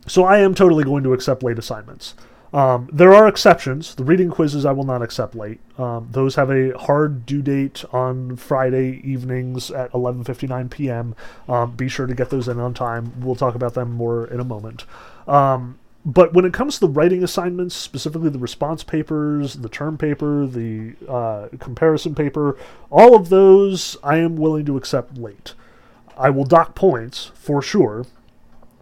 so 0.07 0.23
I 0.23 0.39
am 0.39 0.53
totally 0.53 0.83
going 0.83 1.03
to 1.03 1.13
accept 1.13 1.43
late 1.43 1.57
assignments. 1.57 2.13
Um, 2.53 2.87
there 2.91 3.13
are 3.13 3.27
exceptions. 3.27 3.95
The 3.95 4.05
reading 4.05 4.29
quizzes 4.29 4.65
I 4.65 4.71
will 4.71 4.85
not 4.85 5.01
accept 5.01 5.35
late. 5.35 5.59
Um, 5.77 6.07
those 6.11 6.35
have 6.35 6.49
a 6.49 6.77
hard 6.77 7.25
due 7.25 7.41
date 7.41 7.83
on 7.91 8.37
Friday 8.37 9.01
evenings 9.03 9.71
at 9.71 9.91
11:59 9.91 10.69
p.m. 10.69 11.15
Um, 11.49 11.71
be 11.71 11.89
sure 11.89 12.07
to 12.07 12.15
get 12.15 12.29
those 12.29 12.47
in 12.47 12.59
on 12.59 12.73
time. 12.73 13.11
We'll 13.19 13.35
talk 13.35 13.55
about 13.55 13.73
them 13.73 13.91
more 13.91 14.25
in 14.27 14.39
a 14.39 14.45
moment. 14.45 14.85
Um, 15.27 15.79
but 16.05 16.33
when 16.33 16.45
it 16.45 16.53
comes 16.53 16.75
to 16.75 16.81
the 16.81 16.87
writing 16.87 17.23
assignments, 17.23 17.75
specifically 17.75 18.29
the 18.29 18.39
response 18.39 18.83
papers, 18.83 19.55
the 19.55 19.69
term 19.69 19.97
paper, 19.97 20.45
the 20.45 20.93
uh, 21.09 21.47
comparison 21.59 22.13
paper, 22.13 22.57
all 22.91 23.15
of 23.15 23.29
those 23.29 23.97
I 24.01 24.17
am 24.17 24.37
willing 24.37 24.65
to 24.67 24.77
accept 24.77 25.17
late. 25.17 25.55
I 26.15 26.29
will 26.29 26.45
dock 26.45 26.75
points 26.75 27.31
for 27.33 27.61
sure, 27.61 28.05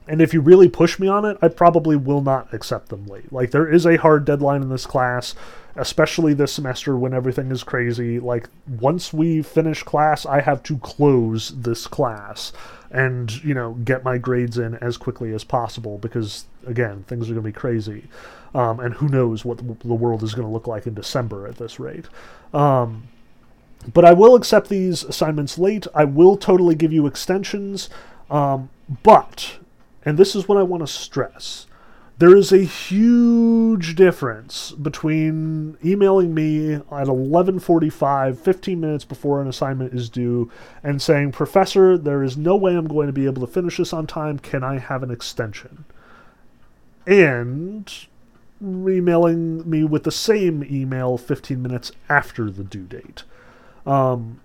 and 0.08 0.22
if 0.22 0.34
you 0.34 0.42
really 0.42 0.68
push 0.68 1.00
me 1.00 1.08
on 1.08 1.26
it, 1.26 1.38
I 1.42 1.48
probably 1.48 1.96
will 1.96 2.22
not 2.22 2.54
accept 2.54 2.90
them 2.90 3.06
late. 3.08 3.32
Like, 3.32 3.52
there 3.52 3.72
is 3.72 3.86
a 3.86 3.98
hard 3.98 4.26
deadline 4.26 4.62
in 4.62 4.70
this 4.70 4.86
class, 4.86 5.34
especially 5.76 6.34
this 6.34 6.52
semester 6.52 6.98
when 6.98 7.14
everything 7.14 7.52
is 7.52 7.64
crazy. 7.64 8.20
Like, 8.20 8.50
once 8.68 9.14
we 9.14 9.42
finish 9.42 9.82
class, 9.84 10.26
I 10.26 10.42
have 10.42 10.62
to 10.64 10.78
close 10.80 11.50
this 11.50 11.88
class 11.88 12.52
and, 12.92 13.44
you 13.44 13.54
know, 13.54 13.74
get 13.74 14.04
my 14.04 14.18
grades 14.18 14.58
in 14.58 14.76
as 14.76 14.98
quickly 14.98 15.34
as 15.34 15.44
possible 15.44 15.98
because, 15.98 16.46
again, 16.68 17.06
things 17.08 17.30
are 17.30 17.34
going 17.34 17.44
to 17.44 17.50
be 17.50 17.54
crazy. 17.54 18.04
Um, 18.54 18.80
and 18.80 18.94
who 18.96 19.08
knows 19.08 19.44
what 19.44 19.58
the 19.58 19.96
world 19.96 20.22
is 20.22 20.36
going 20.36 20.48
to 20.48 20.54
look 20.54 20.68
like 20.68 20.86
in 20.86 20.94
December 20.94 21.48
at 21.48 21.58
this 21.58 21.80
rate. 21.80 22.06
Um, 22.54 23.08
but 23.92 24.06
I 24.06 24.14
will 24.14 24.36
accept 24.36 24.70
these 24.70 25.04
assignments 25.04 25.58
late. 25.58 25.88
I 25.96 26.04
will 26.06 26.38
totally 26.38 26.76
give 26.76 26.94
you 26.94 27.08
extensions. 27.08 27.90
Um, 28.30 28.70
but 29.02 29.58
and 30.06 30.18
this 30.18 30.36
is 30.36 30.48
what 30.48 30.58
I 30.58 30.64
want 30.64 30.82
to 30.82 30.88
stress. 30.88 31.68
There 32.20 32.36
is 32.38 32.52
a 32.52 32.60
huge 32.60 33.96
difference 33.96 34.72
between 34.72 35.78
emailing 35.84 36.34
me 36.34 36.74
at 36.74 37.08
11:45, 37.08 38.38
15 38.38 38.80
minutes 38.80 39.04
before 39.04 39.42
an 39.42 39.48
assignment 39.48 39.94
is 39.94 40.10
due, 40.10 40.52
and 40.84 41.02
saying, 41.02 41.32
"Professor, 41.32 41.98
there 41.98 42.22
is 42.22 42.38
no 42.38 42.56
way 42.56 42.76
I'm 42.76 42.88
going 42.88 43.08
to 43.08 43.14
be 43.14 43.26
able 43.26 43.46
to 43.46 43.52
finish 43.52 43.78
this 43.78 43.94
on 43.94 44.06
time. 44.06 44.38
Can 44.38 44.64
I 44.64 44.78
have 44.78 45.02
an 45.02 45.10
extension?" 45.10 45.86
And 47.08 47.92
emailing 48.62 49.68
me 49.70 49.84
with 49.84 50.04
the 50.04 50.12
same 50.12 50.64
email 50.64 51.18
15 51.18 51.62
minutes 51.62 51.92
after 52.10 52.50
the 52.50 52.64
due 52.64 52.86
date. 52.86 53.24
Um, 53.86 54.40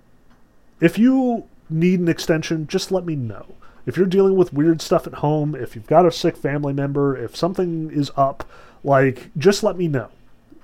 if 0.81 0.99
you 0.99 1.45
need 1.71 2.01
an 2.01 2.09
extension, 2.09 2.67
just 2.67 2.91
let 2.91 3.05
me 3.05 3.15
know 3.15 3.55
if 3.89 3.97
you're 3.97 4.07
dealing 4.07 4.37
with 4.37 4.53
weird 4.53 4.83
stuff 4.83 5.07
at 5.07 5.15
home, 5.15 5.55
if 5.55 5.75
you've 5.75 5.87
got 5.87 6.05
a 6.05 6.13
sick 6.13 6.37
family 6.37 6.75
member, 6.75 7.17
if 7.17 7.35
something 7.35 7.91
is 7.91 8.11
up, 8.19 8.47
like, 8.85 9.31
just 9.39 9.63
let 9.63 9.79
me 9.79 9.89
know. 9.89 10.11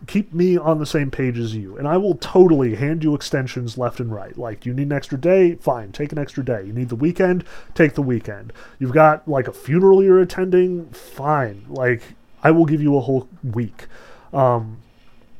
Keep 0.06 0.34
me 0.34 0.58
on 0.58 0.78
the 0.78 0.84
same 0.84 1.10
page 1.10 1.38
as 1.38 1.54
you, 1.54 1.78
and 1.78 1.88
I 1.88 1.96
will 1.96 2.16
totally 2.16 2.74
hand 2.74 3.02
you 3.02 3.14
extensions 3.14 3.78
left 3.78 3.98
and 3.98 4.12
right. 4.12 4.36
Like, 4.36 4.66
you 4.66 4.74
need 4.74 4.88
an 4.88 4.92
extra 4.92 5.18
day? 5.18 5.54
Fine, 5.54 5.92
take 5.92 6.12
an 6.12 6.18
extra 6.18 6.44
day. 6.44 6.64
You 6.66 6.74
need 6.74 6.90
the 6.90 6.96
weekend? 6.96 7.44
Take 7.74 7.94
the 7.94 8.02
weekend. 8.02 8.52
You've 8.78 8.92
got, 8.92 9.26
like, 9.26 9.48
a 9.48 9.54
funeral 9.54 10.04
you're 10.04 10.20
attending? 10.20 10.90
Fine. 10.90 11.64
Like, 11.70 12.02
I 12.42 12.50
will 12.50 12.66
give 12.66 12.82
you 12.82 12.94
a 12.98 13.00
whole 13.00 13.26
week. 13.42 13.86
Um, 14.34 14.82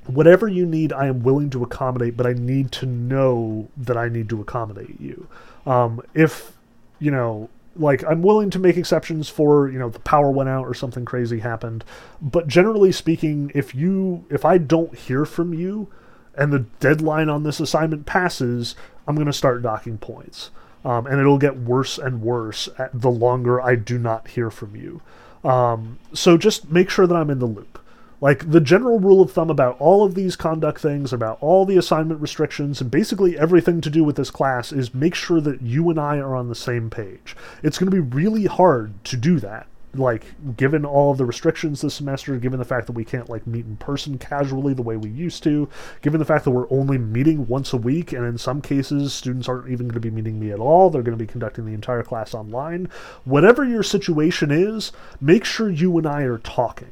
whatever 0.07 0.49
you 0.49 0.65
need, 0.65 0.91
I 0.91 1.07
am 1.07 1.23
willing 1.23 1.51
to 1.51 1.63
accommodate, 1.63 2.17
but 2.17 2.27
I 2.27 2.33
need 2.33 2.73
to 2.73 2.87
know 2.87 3.69
that 3.77 3.99
I 3.99 4.09
need 4.09 4.31
to 4.31 4.41
accommodate 4.41 4.99
you. 4.99 5.29
Um, 5.67 6.01
if, 6.15 6.57
you 6.99 7.11
know, 7.11 7.51
like 7.77 8.05
I'm 8.05 8.23
willing 8.23 8.51
to 8.51 8.59
make 8.59 8.77
exceptions 8.77 9.29
for 9.29 9.69
you 9.69 9.79
know 9.79 9.89
the 9.89 9.99
power 10.01 10.31
went 10.31 10.49
out 10.49 10.67
or 10.67 10.75
something 10.75 11.05
crazy 11.05 11.41
happened, 11.41 11.85
but 12.21 12.47
generally 12.47 12.93
speaking, 12.93 13.51
if 13.55 13.75
you 13.75 14.25
if 14.31 14.45
I 14.45 14.59
don't 14.59 14.95
hear 14.95 15.25
from 15.25 15.55
you 15.55 15.89
and 16.37 16.53
the 16.53 16.67
deadline 16.81 17.29
on 17.29 17.43
this 17.43 17.61
assignment 17.61 18.07
passes, 18.07 18.75
I'm 19.07 19.15
going 19.15 19.27
to 19.27 19.33
start 19.33 19.63
docking 19.63 19.99
points, 19.99 20.51
um, 20.85 21.07
and 21.07 21.21
it'll 21.21 21.39
get 21.39 21.59
worse 21.59 21.99
and 21.99 22.23
worse 22.23 22.69
the 22.93 23.11
longer 23.11 23.61
I 23.61 23.77
do 23.77 23.99
not 23.99 24.29
hear 24.29 24.51
from 24.51 24.77
you. 24.77 25.01
Um, 25.45 25.99
so 26.13 26.39
just 26.39 26.71
make 26.71 26.91
sure 26.91 27.07
that 27.07 27.15
I'm 27.15 27.31
in 27.31 27.39
the 27.39 27.47
loop. 27.47 27.79
Like 28.25 28.51
the 28.51 28.61
general 28.63 29.01
rule 29.01 29.21
of 29.21 29.33
thumb 29.33 29.51
about 29.51 29.79
all 29.79 30.03
of 30.03 30.15
these 30.15 30.35
conduct 30.35 30.81
things, 30.81 31.13
about 31.13 31.37
all 31.43 31.67
the 31.67 31.77
assignment 31.77 32.23
restrictions, 32.23 32.81
and 32.81 32.91
basically 32.91 33.39
everything 33.39 33.83
to 33.83 33.91
do 33.91 34.03
with 34.03 34.17
this 34.17 34.31
class 34.31 34.73
is 34.73 34.95
make 34.95 35.15
sure 35.15 35.43
that 35.43 35.61
you 35.61 35.91
and 35.91 36.01
I 36.01 36.17
are 36.17 36.35
on 36.35 36.49
the 36.49 36.55
same 36.55 36.89
page. 36.89 37.37
It's 37.63 37.77
going 37.77 37.91
to 37.91 37.95
be 37.95 38.17
really 38.17 38.47
hard 38.47 39.05
to 39.05 39.19
do 39.19 39.39
that 39.41 39.67
like 39.95 40.57
given 40.57 40.87
all 40.87 41.13
of 41.13 41.19
the 41.19 41.25
restrictions 41.27 41.83
this 41.83 41.95
semester 41.95 42.37
given 42.39 42.59
the 42.59 42.65
fact 42.65 42.87
that 42.87 42.95
we 42.95 43.05
can't 43.05 43.29
like 43.29 43.47
meet 43.47 43.65
in 43.65 43.77
person 43.77 44.19
casually 44.19 44.75
the 44.75 44.83
way 44.83 44.97
we 44.97 45.09
used 45.09 45.43
to 45.45 45.69
given 46.03 46.19
the 46.19 46.25
fact 46.25 46.45
that 46.45 46.51
we're 46.51 46.69
only 46.69 46.99
meeting 46.99 47.47
once 47.47 47.73
a 47.73 47.77
week 47.77 48.13
and 48.13 48.25
in 48.25 48.37
some 48.37 48.61
cases 48.61 49.15
students 49.15 49.49
aren't 49.49 49.71
even 49.71 49.87
going 49.87 49.95
to 49.95 50.01
be 50.01 50.11
meeting 50.11 50.41
me 50.41 50.51
at 50.51 50.59
all 50.59 50.91
they're 50.91 51.01
going 51.01 51.17
to 51.17 51.25
be 51.25 51.31
conducting 51.31 51.65
the 51.65 51.75
entire 51.75 52.03
class 52.03 52.35
online 52.35 52.89
whatever 53.25 53.65
your 53.65 53.85
situation 53.85 54.51
is 54.51 54.91
make 55.21 55.45
sure 55.45 55.71
you 55.71 55.97
and 55.97 56.09
i 56.09 56.23
are 56.23 56.39
talking 56.39 56.91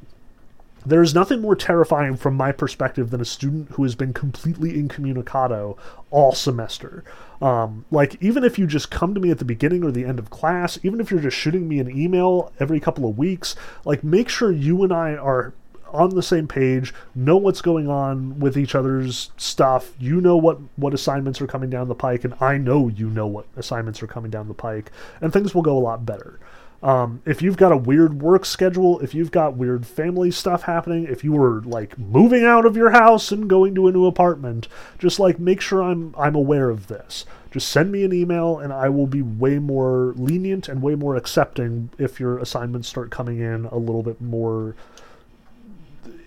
there 0.84 1.02
is 1.02 1.14
nothing 1.14 1.40
more 1.40 1.56
terrifying 1.56 2.16
from 2.16 2.34
my 2.34 2.52
perspective 2.52 3.10
than 3.10 3.20
a 3.20 3.24
student 3.24 3.70
who 3.72 3.82
has 3.82 3.94
been 3.94 4.12
completely 4.12 4.72
incommunicado 4.72 5.76
all 6.10 6.32
semester. 6.32 7.04
Um, 7.40 7.84
like, 7.90 8.16
even 8.22 8.44
if 8.44 8.58
you 8.58 8.66
just 8.66 8.90
come 8.90 9.14
to 9.14 9.20
me 9.20 9.30
at 9.30 9.38
the 9.38 9.44
beginning 9.44 9.82
or 9.82 9.90
the 9.90 10.04
end 10.04 10.18
of 10.18 10.30
class, 10.30 10.78
even 10.82 11.00
if 11.00 11.10
you're 11.10 11.20
just 11.20 11.36
shooting 11.36 11.68
me 11.68 11.80
an 11.80 11.90
email 11.90 12.52
every 12.60 12.80
couple 12.80 13.08
of 13.08 13.18
weeks, 13.18 13.56
like, 13.84 14.04
make 14.04 14.28
sure 14.28 14.52
you 14.52 14.82
and 14.84 14.92
I 14.92 15.14
are 15.14 15.52
on 15.92 16.10
the 16.10 16.22
same 16.22 16.48
page, 16.48 16.94
know 17.14 17.36
what's 17.36 17.60
going 17.60 17.88
on 17.88 18.38
with 18.40 18.56
each 18.56 18.74
other's 18.74 19.30
stuff. 19.36 19.92
You 19.98 20.20
know 20.20 20.36
what 20.36 20.58
what 20.76 20.94
assignments 20.94 21.40
are 21.40 21.46
coming 21.46 21.70
down 21.70 21.88
the 21.88 21.94
pike, 21.94 22.24
and 22.24 22.34
I 22.40 22.56
know 22.56 22.88
you 22.88 23.08
know 23.08 23.26
what 23.26 23.46
assignments 23.56 24.02
are 24.02 24.06
coming 24.06 24.30
down 24.30 24.48
the 24.48 24.54
pike, 24.54 24.90
and 25.20 25.32
things 25.32 25.54
will 25.54 25.62
go 25.62 25.76
a 25.76 25.80
lot 25.80 26.06
better. 26.06 26.40
Um, 26.82 27.22
if 27.24 27.40
you've 27.42 27.56
got 27.56 27.70
a 27.70 27.76
weird 27.76 28.20
work 28.20 28.44
schedule, 28.44 28.98
if 29.00 29.14
you've 29.14 29.30
got 29.30 29.56
weird 29.56 29.86
family 29.86 30.32
stuff 30.32 30.62
happening, 30.62 31.04
if 31.04 31.22
you 31.22 31.32
were 31.32 31.60
like 31.60 31.96
moving 31.96 32.44
out 32.44 32.66
of 32.66 32.76
your 32.76 32.90
house 32.90 33.30
and 33.30 33.48
going 33.48 33.74
to 33.76 33.86
a 33.86 33.92
new 33.92 34.06
apartment, 34.06 34.66
just 34.98 35.20
like 35.20 35.38
make 35.38 35.60
sure 35.60 35.82
I'm 35.82 36.12
I'm 36.18 36.34
aware 36.34 36.70
of 36.70 36.88
this. 36.88 37.24
Just 37.52 37.68
send 37.68 37.92
me 37.92 38.02
an 38.02 38.12
email 38.12 38.58
and 38.58 38.72
I 38.72 38.88
will 38.88 39.06
be 39.06 39.22
way 39.22 39.58
more 39.60 40.12
lenient 40.16 40.68
and 40.68 40.82
way 40.82 40.96
more 40.96 41.14
accepting 41.14 41.90
if 41.98 42.18
your 42.18 42.38
assignments 42.38 42.88
start 42.88 43.10
coming 43.10 43.38
in 43.38 43.66
a 43.66 43.76
little 43.76 44.02
bit 44.02 44.20
more 44.20 44.74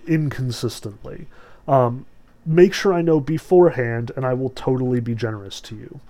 inconsistently. 0.06 1.26
Um, 1.68 2.06
make 2.46 2.72
sure 2.72 2.94
I 2.94 3.02
know 3.02 3.20
beforehand 3.20 4.12
and 4.16 4.24
I 4.24 4.34
will 4.34 4.50
totally 4.50 5.00
be 5.00 5.14
generous 5.14 5.60
to 5.62 5.74
you. 5.74 6.00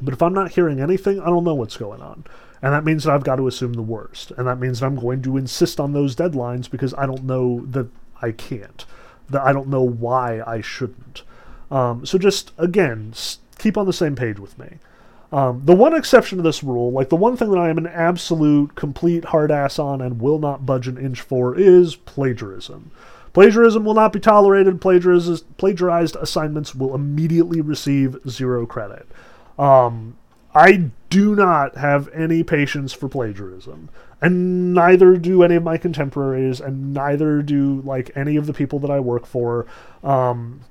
But 0.00 0.14
if 0.14 0.22
I'm 0.22 0.32
not 0.32 0.52
hearing 0.52 0.80
anything, 0.80 1.20
I 1.20 1.26
don't 1.26 1.44
know 1.44 1.54
what's 1.54 1.76
going 1.76 2.00
on. 2.00 2.24
And 2.62 2.72
that 2.72 2.84
means 2.84 3.04
that 3.04 3.12
I've 3.12 3.24
got 3.24 3.36
to 3.36 3.46
assume 3.46 3.74
the 3.74 3.82
worst. 3.82 4.32
And 4.36 4.46
that 4.46 4.58
means 4.58 4.80
that 4.80 4.86
I'm 4.86 4.96
going 4.96 5.22
to 5.22 5.36
insist 5.36 5.78
on 5.78 5.92
those 5.92 6.16
deadlines 6.16 6.70
because 6.70 6.94
I 6.94 7.06
don't 7.06 7.24
know 7.24 7.64
that 7.66 7.88
I 8.22 8.32
can't. 8.32 8.84
That 9.30 9.42
I 9.42 9.52
don't 9.52 9.68
know 9.68 9.82
why 9.82 10.42
I 10.46 10.60
shouldn't. 10.60 11.22
Um, 11.70 12.06
so 12.06 12.18
just, 12.18 12.52
again, 12.56 13.12
keep 13.58 13.76
on 13.76 13.86
the 13.86 13.92
same 13.92 14.16
page 14.16 14.38
with 14.38 14.58
me. 14.58 14.78
Um, 15.32 15.62
the 15.64 15.74
one 15.74 15.94
exception 15.94 16.38
to 16.38 16.44
this 16.44 16.62
rule, 16.62 16.92
like 16.92 17.08
the 17.08 17.16
one 17.16 17.36
thing 17.36 17.50
that 17.50 17.58
I 17.58 17.68
am 17.68 17.78
an 17.78 17.88
absolute 17.88 18.76
complete 18.76 19.26
hard 19.26 19.50
ass 19.50 19.78
on 19.80 20.00
and 20.00 20.20
will 20.20 20.38
not 20.38 20.64
budge 20.64 20.86
an 20.86 20.96
inch 20.96 21.20
for, 21.20 21.58
is 21.58 21.96
plagiarism. 21.96 22.92
Plagiarism 23.32 23.84
will 23.84 23.94
not 23.94 24.12
be 24.12 24.20
tolerated. 24.20 24.80
plagiarized 24.80 26.16
assignments 26.16 26.74
will 26.74 26.94
immediately 26.94 27.60
receive 27.60 28.16
zero 28.28 28.64
credit. 28.64 29.08
Um, 29.58 30.16
I 30.54 30.90
do 31.14 31.36
not 31.36 31.76
have 31.76 32.08
any 32.08 32.42
patience 32.42 32.92
for 32.92 33.08
plagiarism, 33.08 33.88
and 34.20 34.74
neither 34.74 35.16
do 35.16 35.44
any 35.44 35.54
of 35.54 35.62
my 35.62 35.78
contemporaries, 35.78 36.60
and 36.60 36.92
neither 36.92 37.40
do 37.40 37.80
like 37.82 38.10
any 38.16 38.34
of 38.34 38.48
the 38.48 38.52
people 38.52 38.80
that 38.80 38.90
I 38.90 38.98
work 38.98 39.24
for. 39.24 39.64
Um, 40.02 40.62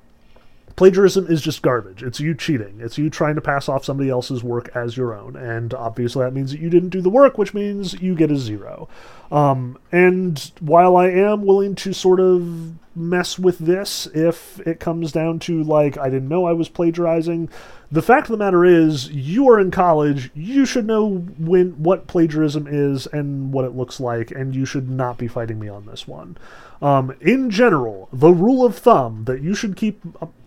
plagiarism 0.76 1.26
is 1.28 1.40
just 1.40 1.62
garbage. 1.62 2.02
It's 2.02 2.20
you 2.20 2.34
cheating. 2.34 2.78
It's 2.78 2.98
you 2.98 3.08
trying 3.08 3.36
to 3.36 3.40
pass 3.40 3.70
off 3.70 3.86
somebody 3.86 4.10
else's 4.10 4.44
work 4.44 4.68
as 4.74 4.98
your 4.98 5.14
own. 5.14 5.34
And 5.34 5.72
obviously, 5.72 6.22
that 6.22 6.34
means 6.34 6.50
that 6.50 6.60
you 6.60 6.68
didn't 6.68 6.90
do 6.90 7.00
the 7.00 7.08
work, 7.08 7.38
which 7.38 7.54
means 7.54 7.94
you 8.02 8.14
get 8.14 8.30
a 8.30 8.36
zero. 8.36 8.86
Um, 9.32 9.78
and 9.92 10.52
while 10.60 10.94
I 10.94 11.08
am 11.08 11.46
willing 11.46 11.74
to 11.76 11.94
sort 11.94 12.20
of 12.20 12.74
mess 12.94 13.38
with 13.38 13.58
this 13.58 14.06
if 14.14 14.60
it 14.66 14.80
comes 14.80 15.12
down 15.12 15.38
to, 15.40 15.62
like, 15.62 15.98
I 15.98 16.10
didn't 16.10 16.28
know 16.28 16.46
I 16.46 16.52
was 16.52 16.68
plagiarizing, 16.68 17.48
the 17.90 18.02
fact 18.02 18.26
of 18.26 18.32
the 18.32 18.44
matter 18.44 18.64
is, 18.64 19.10
you 19.10 19.48
are 19.48 19.60
in 19.60 19.70
college. 19.70 20.30
You 20.34 20.66
should 20.66 20.86
know 20.86 21.18
when 21.38 21.70
what 21.82 22.06
plagiarism 22.06 22.66
is 22.68 23.06
and 23.06 23.52
what 23.52 23.64
it 23.64 23.76
looks 23.76 24.00
like, 24.00 24.30
and 24.30 24.54
you 24.54 24.66
should 24.66 24.90
not 24.90 25.18
be 25.18 25.28
fighting 25.28 25.60
me 25.60 25.68
on 25.68 25.86
this 25.86 26.08
one. 26.08 26.36
Um, 26.82 27.14
in 27.20 27.50
general, 27.50 28.08
the 28.12 28.32
rule 28.32 28.64
of 28.64 28.76
thumb 28.76 29.24
that 29.26 29.42
you 29.42 29.54
should 29.54 29.76
keep 29.76 30.02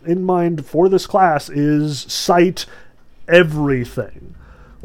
in 0.05 0.23
mind 0.23 0.65
for 0.65 0.89
this 0.89 1.07
class 1.07 1.49
is 1.49 2.01
cite 2.11 2.65
everything. 3.27 4.35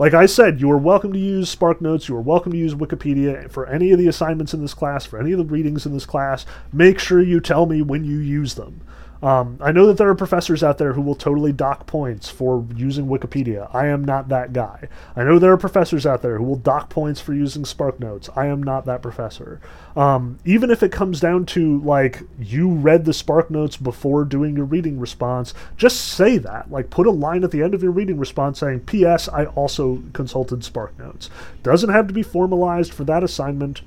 Like 0.02 0.14
I 0.14 0.26
said, 0.26 0.60
you 0.60 0.68
are 0.72 0.78
welcome 0.78 1.12
to 1.12 1.18
use 1.20 1.54
SparkNotes, 1.54 2.08
you 2.08 2.16
are 2.16 2.20
welcome 2.20 2.50
to 2.50 2.58
use 2.58 2.74
Wikipedia 2.74 3.48
for 3.48 3.68
any 3.68 3.92
of 3.92 4.00
the 4.00 4.08
assignments 4.08 4.52
in 4.52 4.60
this 4.60 4.74
class, 4.74 5.06
for 5.06 5.16
any 5.16 5.30
of 5.30 5.38
the 5.38 5.44
readings 5.44 5.86
in 5.86 5.92
this 5.92 6.06
class. 6.06 6.44
Make 6.72 6.98
sure 6.98 7.22
you 7.22 7.38
tell 7.38 7.66
me 7.66 7.82
when 7.82 8.04
you 8.04 8.18
use 8.18 8.54
them. 8.54 8.80
Um, 9.22 9.56
I 9.60 9.70
know 9.70 9.86
that 9.86 9.98
there 9.98 10.08
are 10.08 10.16
professors 10.16 10.64
out 10.64 10.78
there 10.78 10.94
who 10.94 11.00
will 11.00 11.14
totally 11.14 11.52
dock 11.52 11.86
points 11.86 12.28
for 12.28 12.66
using 12.74 13.06
Wikipedia. 13.06 13.72
I 13.72 13.86
am 13.86 14.04
not 14.04 14.28
that 14.30 14.52
guy. 14.52 14.88
I 15.14 15.22
know 15.22 15.38
there 15.38 15.52
are 15.52 15.56
professors 15.56 16.04
out 16.04 16.22
there 16.22 16.38
who 16.38 16.44
will 16.44 16.56
dock 16.56 16.90
points 16.90 17.20
for 17.20 17.32
using 17.32 17.62
SparkNotes. 17.62 18.28
I 18.36 18.46
am 18.46 18.60
not 18.60 18.84
that 18.86 19.00
professor. 19.00 19.60
Um, 19.94 20.40
even 20.44 20.72
if 20.72 20.82
it 20.82 20.90
comes 20.90 21.20
down 21.20 21.46
to 21.46 21.78
like 21.82 22.22
you 22.40 22.68
read 22.68 23.04
the 23.04 23.12
SparkNotes 23.12 23.80
before 23.80 24.24
doing 24.24 24.56
your 24.56 24.64
reading 24.64 24.98
response, 24.98 25.54
just 25.76 26.00
say 26.00 26.38
that. 26.38 26.72
Like 26.72 26.90
put 26.90 27.06
a 27.06 27.12
line 27.12 27.44
at 27.44 27.52
the 27.52 27.62
end 27.62 27.74
of 27.74 27.82
your 27.82 27.92
reading 27.92 28.18
response 28.18 28.58
saying, 28.58 28.80
"P.S. 28.80 29.28
I 29.28 29.44
also 29.44 30.02
consulted 30.14 30.60
SparkNotes." 30.60 31.28
Doesn't 31.62 31.90
have 31.90 32.08
to 32.08 32.12
be 32.12 32.24
formalized 32.24 32.92
for 32.92 33.04
that 33.04 33.22
assignment. 33.22 33.82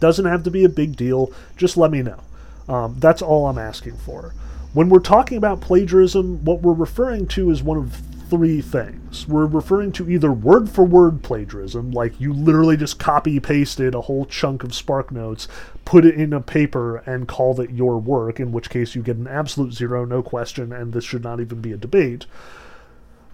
Doesn't 0.00 0.26
have 0.26 0.42
to 0.42 0.50
be 0.50 0.64
a 0.64 0.68
big 0.68 0.96
deal. 0.96 1.32
Just 1.56 1.78
let 1.78 1.90
me 1.90 2.02
know. 2.02 2.20
Um, 2.68 2.96
that's 2.98 3.22
all 3.22 3.46
I'm 3.46 3.58
asking 3.58 3.96
for. 3.96 4.34
When 4.72 4.88
we're 4.88 5.00
talking 5.00 5.36
about 5.36 5.60
plagiarism, 5.60 6.44
what 6.44 6.62
we're 6.62 6.72
referring 6.72 7.26
to 7.28 7.50
is 7.50 7.60
one 7.60 7.76
of 7.76 7.92
three 8.28 8.60
things. 8.60 9.26
We're 9.26 9.46
referring 9.46 9.90
to 9.92 10.08
either 10.08 10.32
word 10.32 10.70
for 10.70 10.84
word 10.84 11.24
plagiarism, 11.24 11.90
like 11.90 12.20
you 12.20 12.32
literally 12.32 12.76
just 12.76 13.00
copy 13.00 13.40
pasted 13.40 13.96
a 13.96 14.02
whole 14.02 14.26
chunk 14.26 14.62
of 14.62 14.70
SparkNotes, 14.70 15.48
put 15.84 16.04
it 16.04 16.14
in 16.14 16.32
a 16.32 16.40
paper, 16.40 16.98
and 16.98 17.26
called 17.26 17.58
it 17.58 17.70
your 17.70 17.98
work, 17.98 18.38
in 18.38 18.52
which 18.52 18.70
case 18.70 18.94
you 18.94 19.02
get 19.02 19.16
an 19.16 19.26
absolute 19.26 19.72
zero, 19.72 20.04
no 20.04 20.22
question, 20.22 20.72
and 20.72 20.92
this 20.92 21.04
should 21.04 21.24
not 21.24 21.40
even 21.40 21.60
be 21.60 21.72
a 21.72 21.76
debate. 21.76 22.26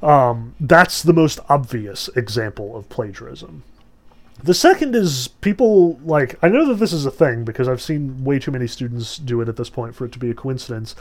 Um, 0.02 0.54
that's 0.58 1.02
the 1.02 1.12
most 1.12 1.38
obvious 1.50 2.08
example 2.16 2.74
of 2.74 2.88
plagiarism. 2.88 3.62
The 4.42 4.54
second 4.54 4.94
is 4.94 5.28
people 5.28 5.98
like 6.04 6.38
I 6.42 6.48
know 6.48 6.66
that 6.66 6.74
this 6.74 6.92
is 6.92 7.06
a 7.06 7.10
thing 7.10 7.44
because 7.44 7.68
I've 7.68 7.80
seen 7.80 8.22
way 8.22 8.38
too 8.38 8.50
many 8.50 8.66
students 8.66 9.16
do 9.16 9.40
it 9.40 9.48
at 9.48 9.56
this 9.56 9.70
point 9.70 9.94
for 9.94 10.04
it 10.04 10.12
to 10.12 10.18
be 10.18 10.30
a 10.30 10.34
coincidence. 10.34 10.94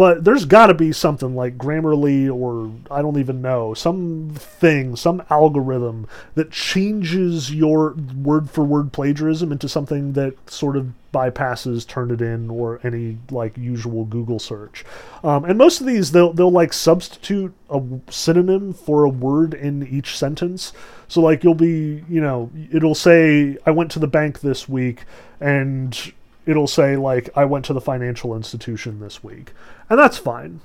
But 0.00 0.24
there's 0.24 0.46
got 0.46 0.68
to 0.68 0.74
be 0.74 0.92
something 0.92 1.36
like 1.36 1.58
Grammarly 1.58 2.34
or 2.34 2.72
I 2.90 3.02
don't 3.02 3.18
even 3.18 3.42
know, 3.42 3.74
some 3.74 4.30
thing, 4.34 4.96
some 4.96 5.22
algorithm 5.28 6.08
that 6.36 6.50
changes 6.50 7.54
your 7.54 7.92
word 8.16 8.48
for 8.48 8.64
word 8.64 8.94
plagiarism 8.94 9.52
into 9.52 9.68
something 9.68 10.14
that 10.14 10.48
sort 10.48 10.78
of 10.78 10.94
bypasses 11.12 11.84
Turnitin 11.84 12.50
or 12.50 12.80
any 12.82 13.18
like 13.30 13.58
usual 13.58 14.06
Google 14.06 14.38
search. 14.38 14.86
Um, 15.22 15.44
and 15.44 15.58
most 15.58 15.82
of 15.82 15.86
these 15.86 16.12
they'll 16.12 16.32
they'll 16.32 16.50
like 16.50 16.72
substitute 16.72 17.52
a 17.68 17.82
synonym 18.08 18.72
for 18.72 19.04
a 19.04 19.10
word 19.10 19.52
in 19.52 19.86
each 19.86 20.16
sentence. 20.16 20.72
So 21.08 21.20
like 21.20 21.44
you'll 21.44 21.54
be, 21.54 22.02
you 22.08 22.22
know, 22.22 22.50
it'll 22.72 22.94
say 22.94 23.58
I 23.66 23.70
went 23.70 23.90
to 23.90 23.98
the 23.98 24.06
bank 24.06 24.40
this 24.40 24.66
week 24.66 25.04
and 25.40 26.10
it'll 26.50 26.66
say 26.66 26.96
like 26.96 27.30
I 27.36 27.44
went 27.44 27.64
to 27.66 27.72
the 27.72 27.80
financial 27.80 28.34
institution 28.34 29.00
this 29.00 29.22
week, 29.22 29.52
and 29.88 29.98
that's 29.98 30.18
fine. 30.18 30.60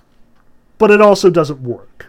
But 0.78 0.92
it 0.92 1.00
also 1.00 1.30
doesn't 1.30 1.62
work. 1.62 2.08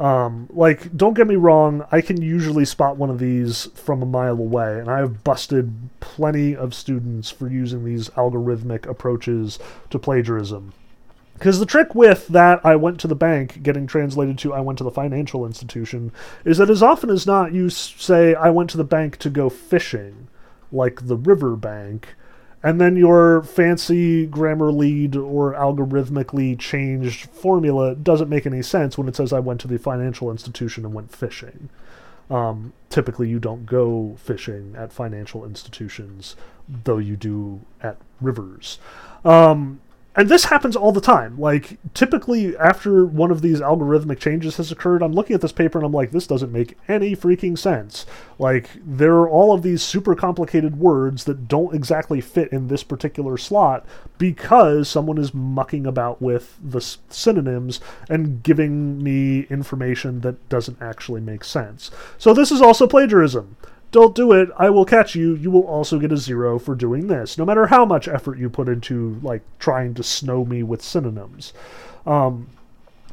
Um, 0.00 0.48
like, 0.50 0.96
don't 0.96 1.14
get 1.14 1.26
me 1.26 1.34
wrong, 1.34 1.84
I 1.90 2.00
can 2.00 2.22
usually 2.22 2.64
spot 2.64 2.96
one 2.96 3.10
of 3.10 3.18
these 3.18 3.66
from 3.74 4.00
a 4.00 4.06
mile 4.06 4.38
away, 4.38 4.78
and 4.78 4.88
I 4.88 4.98
have 4.98 5.24
busted 5.24 5.72
plenty 5.98 6.54
of 6.54 6.72
students 6.72 7.30
for 7.30 7.48
using 7.48 7.84
these 7.84 8.08
algorithmic 8.10 8.86
approaches 8.86 9.58
to 9.90 9.98
plagiarism. 9.98 10.72
Because 11.34 11.58
the 11.58 11.66
trick 11.66 11.94
with 11.94 12.28
that 12.28 12.64
I 12.64 12.76
went 12.76 12.98
to 13.00 13.06
the 13.06 13.14
bank 13.14 13.62
getting 13.62 13.86
translated 13.86 14.38
to 14.38 14.52
I 14.52 14.60
went 14.60 14.78
to 14.78 14.84
the 14.84 14.90
financial 14.90 15.46
institution 15.46 16.10
is 16.44 16.58
that 16.58 16.68
as 16.68 16.82
often 16.82 17.10
as 17.10 17.28
not 17.28 17.52
you 17.52 17.70
say 17.70 18.34
I 18.34 18.50
went 18.50 18.70
to 18.70 18.76
the 18.76 18.82
bank 18.82 19.18
to 19.18 19.30
go 19.30 19.48
fishing, 19.48 20.26
like 20.72 21.06
the 21.06 21.16
river 21.16 21.54
bank, 21.54 22.16
and 22.62 22.80
then 22.80 22.96
your 22.96 23.42
fancy 23.42 24.26
Grammarly 24.26 25.14
or 25.16 25.54
algorithmically 25.54 26.58
changed 26.58 27.30
formula 27.30 27.94
doesn't 27.94 28.28
make 28.28 28.46
any 28.46 28.62
sense 28.62 28.98
when 28.98 29.08
it 29.08 29.16
says 29.16 29.32
I 29.32 29.38
went 29.38 29.60
to 29.62 29.68
the 29.68 29.78
financial 29.78 30.30
institution 30.30 30.84
and 30.84 30.92
went 30.92 31.14
fishing. 31.14 31.68
Um, 32.30 32.72
typically, 32.90 33.28
you 33.28 33.38
don't 33.38 33.64
go 33.64 34.16
fishing 34.18 34.74
at 34.76 34.92
financial 34.92 35.44
institutions, 35.44 36.36
though 36.84 36.98
you 36.98 37.16
do 37.16 37.60
at 37.82 37.96
rivers. 38.20 38.78
Um, 39.24 39.80
and 40.18 40.28
this 40.28 40.46
happens 40.46 40.74
all 40.74 40.90
the 40.90 41.00
time. 41.00 41.38
Like, 41.38 41.78
typically, 41.94 42.56
after 42.56 43.06
one 43.06 43.30
of 43.30 43.40
these 43.40 43.60
algorithmic 43.60 44.18
changes 44.18 44.56
has 44.56 44.72
occurred, 44.72 45.00
I'm 45.00 45.12
looking 45.12 45.34
at 45.34 45.40
this 45.40 45.52
paper 45.52 45.78
and 45.78 45.86
I'm 45.86 45.92
like, 45.92 46.10
this 46.10 46.26
doesn't 46.26 46.50
make 46.50 46.76
any 46.88 47.14
freaking 47.14 47.56
sense. 47.56 48.04
Like, 48.36 48.68
there 48.84 49.14
are 49.14 49.30
all 49.30 49.52
of 49.54 49.62
these 49.62 49.80
super 49.80 50.16
complicated 50.16 50.80
words 50.80 51.22
that 51.24 51.46
don't 51.46 51.72
exactly 51.72 52.20
fit 52.20 52.50
in 52.50 52.66
this 52.66 52.82
particular 52.82 53.38
slot 53.38 53.86
because 54.18 54.88
someone 54.88 55.18
is 55.18 55.32
mucking 55.32 55.86
about 55.86 56.20
with 56.20 56.58
the 56.60 56.80
synonyms 57.08 57.78
and 58.10 58.42
giving 58.42 59.00
me 59.00 59.42
information 59.42 60.22
that 60.22 60.48
doesn't 60.48 60.82
actually 60.82 61.20
make 61.20 61.44
sense. 61.44 61.92
So, 62.18 62.34
this 62.34 62.50
is 62.50 62.60
also 62.60 62.88
plagiarism. 62.88 63.56
Don't 63.90 64.14
do 64.14 64.32
it. 64.32 64.50
I 64.58 64.68
will 64.70 64.84
catch 64.84 65.14
you. 65.14 65.34
You 65.34 65.50
will 65.50 65.66
also 65.66 65.98
get 65.98 66.12
a 66.12 66.16
zero 66.16 66.58
for 66.58 66.74
doing 66.74 67.06
this, 67.06 67.38
no 67.38 67.44
matter 67.44 67.66
how 67.66 67.84
much 67.84 68.06
effort 68.06 68.38
you 68.38 68.50
put 68.50 68.68
into 68.68 69.18
like 69.22 69.42
trying 69.58 69.94
to 69.94 70.02
snow 70.02 70.44
me 70.44 70.62
with 70.62 70.82
synonyms. 70.82 71.52
Um, 72.06 72.48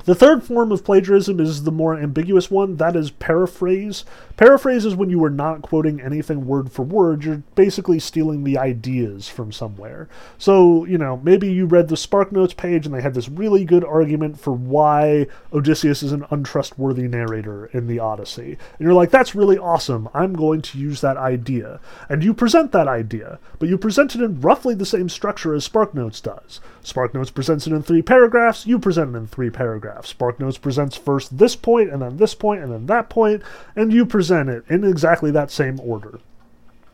the 0.05 0.15
third 0.15 0.43
form 0.43 0.71
of 0.71 0.83
plagiarism 0.83 1.39
is 1.39 1.63
the 1.63 1.71
more 1.71 1.97
ambiguous 1.97 2.51
one. 2.51 2.77
That 2.77 2.95
is 2.95 3.09
paraphrase. 3.09 4.05
Paraphrase 4.37 4.85
is 4.85 4.95
when 4.95 5.09
you 5.09 5.23
are 5.23 5.29
not 5.31 5.63
quoting 5.63 5.99
anything 5.99 6.45
word 6.45 6.71
for 6.71 6.83
word. 6.83 7.23
You're 7.23 7.41
basically 7.55 7.99
stealing 7.99 8.43
the 8.43 8.57
ideas 8.57 9.27
from 9.27 9.51
somewhere. 9.51 10.07
So, 10.37 10.85
you 10.85 10.99
know, 10.99 11.19
maybe 11.23 11.51
you 11.51 11.65
read 11.65 11.87
the 11.87 11.95
SparkNotes 11.95 12.55
page 12.55 12.85
and 12.85 12.93
they 12.93 13.01
had 13.01 13.15
this 13.15 13.29
really 13.29 13.65
good 13.65 13.83
argument 13.83 14.39
for 14.39 14.51
why 14.51 15.25
Odysseus 15.51 16.03
is 16.03 16.11
an 16.11 16.25
untrustworthy 16.29 17.07
narrator 17.07 17.65
in 17.67 17.87
the 17.87 17.97
Odyssey. 17.97 18.57
And 18.77 18.85
you're 18.85 18.93
like, 18.93 19.09
that's 19.09 19.33
really 19.33 19.57
awesome. 19.57 20.07
I'm 20.13 20.33
going 20.33 20.61
to 20.63 20.77
use 20.77 21.01
that 21.01 21.17
idea. 21.17 21.79
And 22.09 22.23
you 22.23 22.33
present 22.33 22.71
that 22.73 22.87
idea, 22.87 23.39
but 23.57 23.69
you 23.69 23.77
present 23.77 24.13
it 24.13 24.21
in 24.21 24.39
roughly 24.41 24.75
the 24.75 24.85
same 24.85 25.09
structure 25.09 25.55
as 25.55 25.67
SparkNotes 25.67 26.21
does. 26.21 26.59
SparkNotes 26.83 27.33
presents 27.33 27.65
it 27.65 27.73
in 27.73 27.81
three 27.81 28.03
paragraphs, 28.03 28.67
you 28.67 28.77
present 28.77 29.15
it 29.15 29.17
in 29.17 29.27
three 29.27 29.49
paragraphs. 29.49 29.94
SparkNotes 30.03 30.59
presents 30.59 30.97
first 30.97 31.37
this 31.37 31.55
point, 31.55 31.89
and 31.89 32.01
then 32.01 32.17
this 32.17 32.35
point, 32.35 32.61
and 32.61 32.71
then 32.71 32.85
that 32.87 33.09
point, 33.09 33.41
and 33.75 33.93
you 33.93 34.05
present 34.05 34.49
it 34.49 34.63
in 34.69 34.83
exactly 34.83 35.31
that 35.31 35.49
same 35.49 35.79
order. 35.79 36.19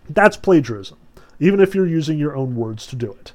That's 0.10 0.38
plagiarism, 0.38 0.98
even 1.40 1.60
if 1.60 1.74
you're 1.74 1.88
using 1.88 2.20
your 2.20 2.36
own 2.36 2.56
words 2.56 2.86
to 2.88 2.96
do 2.96 3.12
it. 3.12 3.34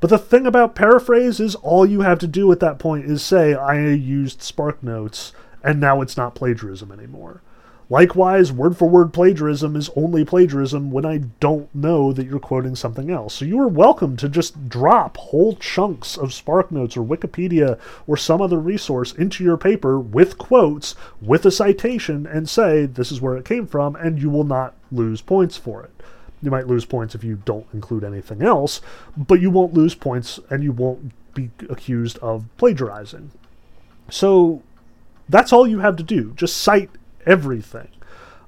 But 0.00 0.10
the 0.10 0.18
thing 0.18 0.46
about 0.46 0.74
paraphrase 0.74 1.40
is 1.40 1.56
all 1.56 1.84
you 1.84 2.02
have 2.02 2.20
to 2.20 2.28
do 2.28 2.50
at 2.52 2.60
that 2.60 2.78
point 2.78 3.06
is 3.06 3.22
say, 3.22 3.54
I 3.54 3.88
used 3.88 4.40
SparkNotes, 4.40 5.32
and 5.64 5.80
now 5.80 6.00
it's 6.00 6.16
not 6.16 6.36
plagiarism 6.36 6.92
anymore. 6.92 7.42
Likewise, 7.90 8.52
word 8.52 8.76
for 8.76 8.86
word 8.86 9.14
plagiarism 9.14 9.74
is 9.74 9.88
only 9.96 10.22
plagiarism 10.22 10.90
when 10.90 11.06
I 11.06 11.18
don't 11.40 11.74
know 11.74 12.12
that 12.12 12.26
you're 12.26 12.38
quoting 12.38 12.76
something 12.76 13.10
else. 13.10 13.32
So 13.32 13.46
you 13.46 13.58
are 13.60 13.68
welcome 13.68 14.14
to 14.18 14.28
just 14.28 14.68
drop 14.68 15.16
whole 15.16 15.56
chunks 15.56 16.18
of 16.18 16.28
SparkNotes 16.28 16.98
or 16.98 17.02
Wikipedia 17.02 17.78
or 18.06 18.18
some 18.18 18.42
other 18.42 18.58
resource 18.58 19.14
into 19.14 19.42
your 19.42 19.56
paper 19.56 19.98
with 19.98 20.36
quotes, 20.36 20.96
with 21.22 21.46
a 21.46 21.50
citation, 21.50 22.26
and 22.26 22.46
say 22.46 22.84
this 22.84 23.10
is 23.10 23.22
where 23.22 23.38
it 23.38 23.46
came 23.46 23.66
from, 23.66 23.96
and 23.96 24.20
you 24.20 24.28
will 24.28 24.44
not 24.44 24.74
lose 24.92 25.22
points 25.22 25.56
for 25.56 25.82
it. 25.82 25.90
You 26.42 26.50
might 26.50 26.66
lose 26.66 26.84
points 26.84 27.14
if 27.14 27.24
you 27.24 27.40
don't 27.46 27.66
include 27.72 28.04
anything 28.04 28.42
else, 28.42 28.82
but 29.16 29.40
you 29.40 29.50
won't 29.50 29.72
lose 29.72 29.94
points 29.94 30.38
and 30.50 30.62
you 30.62 30.72
won't 30.72 31.12
be 31.32 31.50
accused 31.70 32.18
of 32.18 32.44
plagiarizing. 32.58 33.30
So 34.10 34.62
that's 35.26 35.54
all 35.54 35.66
you 35.66 35.78
have 35.78 35.96
to 35.96 36.02
do. 36.02 36.32
Just 36.36 36.58
cite 36.58 36.90
everything. 37.26 37.88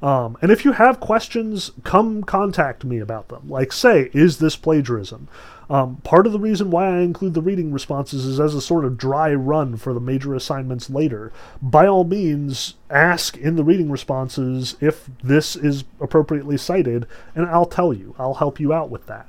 Um, 0.02 0.38
and 0.40 0.50
if 0.50 0.64
you 0.64 0.72
have 0.72 0.98
questions, 0.98 1.72
come 1.84 2.22
contact 2.22 2.84
me 2.84 2.98
about 2.98 3.28
them. 3.28 3.48
Like, 3.48 3.72
say, 3.72 4.10
is 4.14 4.38
this 4.38 4.56
plagiarism? 4.56 5.28
Um, 5.68 5.96
part 5.98 6.26
of 6.26 6.32
the 6.32 6.40
reason 6.40 6.70
why 6.70 6.88
I 6.88 7.00
include 7.00 7.34
the 7.34 7.42
reading 7.42 7.72
responses 7.72 8.24
is 8.24 8.40
as 8.40 8.54
a 8.54 8.60
sort 8.60 8.84
of 8.84 8.98
dry 8.98 9.32
run 9.32 9.76
for 9.76 9.94
the 9.94 10.00
major 10.00 10.34
assignments 10.34 10.90
later. 10.90 11.32
By 11.62 11.86
all 11.86 12.02
means, 12.04 12.74
ask 12.88 13.36
in 13.36 13.54
the 13.54 13.62
reading 13.62 13.90
responses 13.90 14.74
if 14.80 15.08
this 15.22 15.54
is 15.54 15.84
appropriately 16.00 16.56
cited, 16.56 17.06
and 17.36 17.46
I'll 17.46 17.66
tell 17.66 17.92
you. 17.92 18.16
I'll 18.18 18.34
help 18.34 18.58
you 18.58 18.72
out 18.72 18.90
with 18.90 19.06
that. 19.06 19.28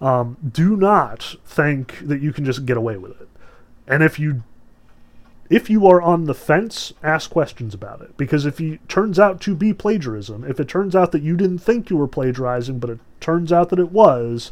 Um, 0.00 0.38
do 0.50 0.76
not 0.76 1.36
think 1.44 1.98
that 2.08 2.22
you 2.22 2.32
can 2.32 2.44
just 2.44 2.64
get 2.64 2.76
away 2.76 2.96
with 2.96 3.20
it. 3.20 3.28
And 3.86 4.02
if 4.02 4.18
you 4.18 4.44
if 5.52 5.68
you 5.68 5.86
are 5.86 6.00
on 6.00 6.24
the 6.24 6.34
fence, 6.34 6.94
ask 7.02 7.30
questions 7.30 7.74
about 7.74 8.00
it. 8.00 8.16
Because 8.16 8.46
if 8.46 8.58
it 8.58 8.88
turns 8.88 9.18
out 9.18 9.38
to 9.42 9.54
be 9.54 9.74
plagiarism, 9.74 10.44
if 10.44 10.58
it 10.58 10.66
turns 10.66 10.96
out 10.96 11.12
that 11.12 11.22
you 11.22 11.36
didn't 11.36 11.58
think 11.58 11.90
you 11.90 11.98
were 11.98 12.08
plagiarizing, 12.08 12.78
but 12.78 12.88
it 12.88 13.00
turns 13.20 13.52
out 13.52 13.68
that 13.68 13.78
it 13.78 13.92
was, 13.92 14.50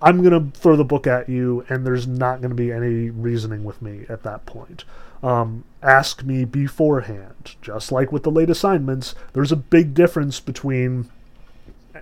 I'm 0.00 0.22
going 0.22 0.52
to 0.52 0.58
throw 0.58 0.76
the 0.76 0.84
book 0.84 1.06
at 1.06 1.28
you, 1.28 1.66
and 1.68 1.86
there's 1.86 2.06
not 2.06 2.40
going 2.40 2.48
to 2.48 2.54
be 2.56 2.72
any 2.72 3.10
reasoning 3.10 3.64
with 3.64 3.82
me 3.82 4.06
at 4.08 4.22
that 4.22 4.46
point. 4.46 4.84
Um, 5.22 5.64
ask 5.82 6.24
me 6.24 6.46
beforehand. 6.46 7.56
Just 7.60 7.92
like 7.92 8.10
with 8.10 8.22
the 8.22 8.30
late 8.30 8.48
assignments, 8.48 9.14
there's 9.34 9.52
a 9.52 9.56
big 9.56 9.92
difference 9.92 10.40
between 10.40 11.10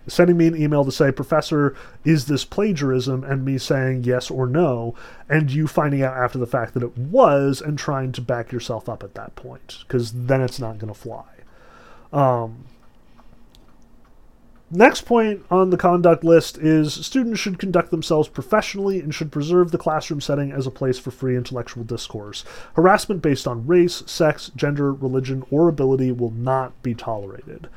sending 0.06 0.36
me 0.36 0.46
an 0.46 0.60
email 0.60 0.84
to 0.84 0.92
say, 0.92 1.12
Professor, 1.12 1.74
is 2.04 2.26
this 2.26 2.44
plagiarism? 2.44 3.24
And 3.24 3.44
me 3.44 3.58
saying 3.58 4.04
yes 4.04 4.30
or 4.30 4.46
no, 4.46 4.94
and 5.28 5.50
you 5.50 5.66
finding 5.66 6.02
out 6.02 6.16
after 6.16 6.38
the 6.38 6.46
fact 6.46 6.74
that 6.74 6.82
it 6.82 6.96
was 6.98 7.60
and 7.60 7.78
trying 7.78 8.12
to 8.12 8.20
back 8.20 8.52
yourself 8.52 8.88
up 8.88 9.02
at 9.02 9.14
that 9.14 9.34
point, 9.36 9.78
because 9.86 10.12
then 10.12 10.40
it's 10.40 10.58
not 10.58 10.78
going 10.78 10.92
to 10.92 10.98
fly. 10.98 11.24
Um, 12.12 12.64
next 14.70 15.02
point 15.02 15.44
on 15.50 15.70
the 15.70 15.76
conduct 15.76 16.24
list 16.24 16.58
is 16.58 16.92
students 16.92 17.40
should 17.40 17.58
conduct 17.58 17.90
themselves 17.90 18.28
professionally 18.28 19.00
and 19.00 19.14
should 19.14 19.32
preserve 19.32 19.70
the 19.70 19.78
classroom 19.78 20.20
setting 20.20 20.50
as 20.52 20.66
a 20.66 20.70
place 20.70 20.98
for 20.98 21.10
free 21.10 21.36
intellectual 21.36 21.84
discourse. 21.84 22.44
Harassment 22.74 23.22
based 23.22 23.46
on 23.46 23.66
race, 23.66 24.02
sex, 24.06 24.50
gender, 24.56 24.92
religion, 24.92 25.44
or 25.50 25.68
ability 25.68 26.12
will 26.12 26.30
not 26.30 26.82
be 26.82 26.94
tolerated. 26.94 27.68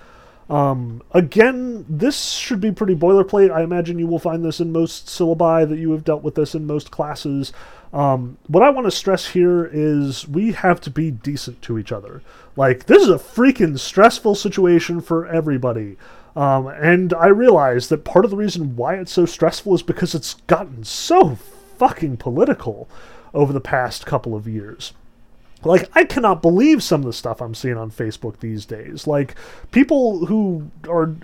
Um, 0.49 1.01
again, 1.11 1.85
this 1.89 2.31
should 2.33 2.61
be 2.61 2.71
pretty 2.71 2.95
boilerplate. 2.95 3.51
I 3.51 3.63
imagine 3.63 3.97
you 3.97 4.07
will 4.07 4.19
find 4.19 4.45
this 4.45 4.59
in 4.59 4.71
most 4.71 5.07
syllabi 5.07 5.67
that 5.67 5.79
you 5.79 5.91
have 5.91 6.03
dealt 6.03 6.23
with 6.23 6.35
this 6.35 6.53
in 6.53 6.67
most 6.67 6.91
classes. 6.91 7.51
Um, 7.91 8.37
what 8.47 8.61
I 8.61 8.69
want 8.69 8.85
to 8.85 8.91
stress 8.91 9.27
here 9.27 9.65
is 9.71 10.27
we 10.27 10.51
have 10.51 10.81
to 10.81 10.89
be 10.89 11.11
decent 11.11 11.61
to 11.63 11.79
each 11.79 11.91
other. 11.91 12.21
Like, 12.55 12.85
this 12.85 13.01
is 13.01 13.09
a 13.09 13.15
freaking 13.15 13.79
stressful 13.79 14.35
situation 14.35 15.01
for 15.01 15.25
everybody. 15.25 15.97
Um, 16.35 16.67
and 16.67 17.13
I 17.13 17.27
realize 17.27 17.87
that 17.89 18.03
part 18.03 18.25
of 18.25 18.31
the 18.31 18.37
reason 18.37 18.75
why 18.75 18.95
it's 18.95 19.13
so 19.13 19.25
stressful 19.25 19.73
is 19.75 19.81
because 19.81 20.13
it's 20.13 20.35
gotten 20.47 20.83
so 20.83 21.35
fucking 21.77 22.17
political 22.17 22.89
over 23.33 23.53
the 23.53 23.61
past 23.61 24.05
couple 24.05 24.35
of 24.35 24.47
years. 24.47 24.93
Like, 25.65 25.89
I 25.95 26.03
cannot 26.05 26.41
believe 26.41 26.83
some 26.83 27.01
of 27.01 27.05
the 27.05 27.13
stuff 27.13 27.41
I'm 27.41 27.55
seeing 27.55 27.77
on 27.77 27.91
Facebook 27.91 28.39
these 28.39 28.65
days. 28.65 29.07
Like, 29.07 29.35
people 29.71 30.27
who 30.27 30.69
are 30.87 31.15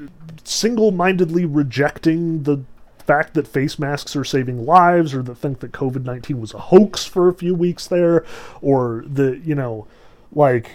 single 0.44 0.92
mindedly 0.92 1.46
rejecting 1.46 2.44
the 2.44 2.64
fact 3.06 3.34
that 3.34 3.48
face 3.48 3.78
masks 3.78 4.16
are 4.16 4.24
saving 4.24 4.66
lives, 4.66 5.14
or 5.14 5.22
that 5.24 5.36
think 5.36 5.60
that 5.60 5.72
COVID 5.72 6.04
19 6.04 6.40
was 6.40 6.54
a 6.54 6.60
hoax 6.60 7.06
for 7.06 7.28
a 7.28 7.34
few 7.34 7.54
weeks 7.54 7.88
there, 7.88 8.26
or 8.62 9.04
the, 9.06 9.40
you 9.44 9.56
know, 9.56 9.88
like, 10.34 10.72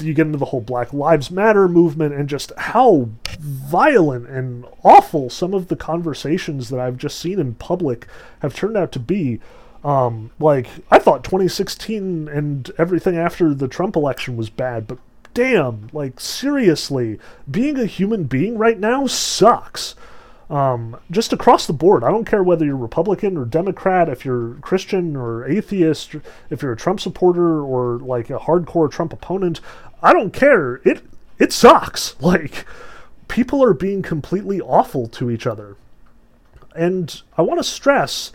you 0.00 0.12
get 0.12 0.26
into 0.26 0.38
the 0.38 0.46
whole 0.46 0.60
Black 0.60 0.92
Lives 0.92 1.30
Matter 1.30 1.66
movement 1.66 2.14
and 2.14 2.28
just 2.28 2.52
how 2.58 3.08
violent 3.40 4.28
and 4.28 4.66
awful 4.84 5.30
some 5.30 5.54
of 5.54 5.68
the 5.68 5.76
conversations 5.76 6.68
that 6.68 6.78
I've 6.78 6.98
just 6.98 7.18
seen 7.18 7.38
in 7.38 7.54
public 7.54 8.06
have 8.40 8.54
turned 8.54 8.76
out 8.76 8.92
to 8.92 8.98
be. 8.98 9.40
Um, 9.84 10.30
like 10.38 10.68
I 10.90 10.98
thought 10.98 11.24
2016 11.24 12.28
and 12.28 12.70
everything 12.78 13.16
after 13.16 13.52
the 13.52 13.68
Trump 13.68 13.96
election 13.96 14.36
was 14.36 14.48
bad, 14.48 14.86
but 14.86 14.98
damn, 15.34 15.88
like 15.92 16.20
seriously, 16.20 17.18
being 17.50 17.78
a 17.78 17.86
human 17.86 18.24
being 18.24 18.58
right 18.58 18.78
now 18.78 19.06
sucks. 19.06 19.94
Um, 20.50 20.98
just 21.10 21.32
across 21.32 21.66
the 21.66 21.72
board. 21.72 22.04
I 22.04 22.10
don't 22.10 22.26
care 22.26 22.42
whether 22.42 22.66
you're 22.66 22.76
Republican 22.76 23.38
or 23.38 23.46
Democrat, 23.46 24.10
if 24.10 24.22
you're 24.22 24.54
Christian 24.56 25.16
or 25.16 25.48
atheist, 25.48 26.16
if 26.50 26.60
you're 26.60 26.74
a 26.74 26.76
Trump 26.76 27.00
supporter 27.00 27.62
or 27.62 27.98
like 28.00 28.28
a 28.28 28.38
hardcore 28.38 28.90
Trump 28.90 29.14
opponent. 29.14 29.60
I 30.02 30.12
don't 30.12 30.32
care. 30.32 30.76
It 30.84 31.02
it 31.38 31.52
sucks. 31.52 32.16
Like 32.20 32.66
people 33.28 33.64
are 33.64 33.72
being 33.72 34.02
completely 34.02 34.60
awful 34.60 35.08
to 35.08 35.30
each 35.30 35.46
other. 35.46 35.76
And 36.76 37.22
I 37.38 37.42
want 37.42 37.58
to 37.58 37.64
stress 37.64 38.30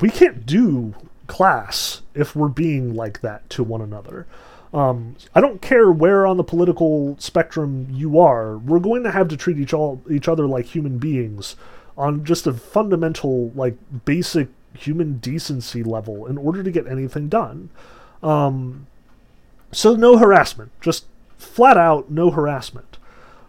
we 0.00 0.10
can't 0.10 0.46
do 0.46 0.94
class 1.26 2.02
if 2.14 2.34
we're 2.34 2.48
being 2.48 2.94
like 2.94 3.20
that 3.20 3.48
to 3.50 3.62
one 3.62 3.80
another. 3.80 4.26
Um, 4.72 5.16
I 5.34 5.40
don't 5.40 5.62
care 5.62 5.90
where 5.90 6.26
on 6.26 6.36
the 6.36 6.44
political 6.44 7.16
spectrum 7.18 7.86
you 7.90 8.18
are. 8.18 8.58
We're 8.58 8.80
going 8.80 9.02
to 9.04 9.10
have 9.10 9.28
to 9.28 9.36
treat 9.36 9.58
each 9.58 9.72
all 9.72 10.02
each 10.10 10.28
other 10.28 10.46
like 10.46 10.66
human 10.66 10.98
beings 10.98 11.56
on 11.96 12.24
just 12.24 12.46
a 12.46 12.52
fundamental, 12.52 13.50
like 13.54 13.76
basic 14.04 14.48
human 14.74 15.18
decency 15.18 15.82
level 15.82 16.26
in 16.26 16.38
order 16.38 16.62
to 16.62 16.70
get 16.70 16.86
anything 16.86 17.28
done. 17.28 17.70
Um, 18.22 18.86
so 19.72 19.94
no 19.96 20.18
harassment, 20.18 20.70
just 20.80 21.06
flat 21.38 21.76
out 21.76 22.10
no 22.10 22.30
harassment. 22.30 22.98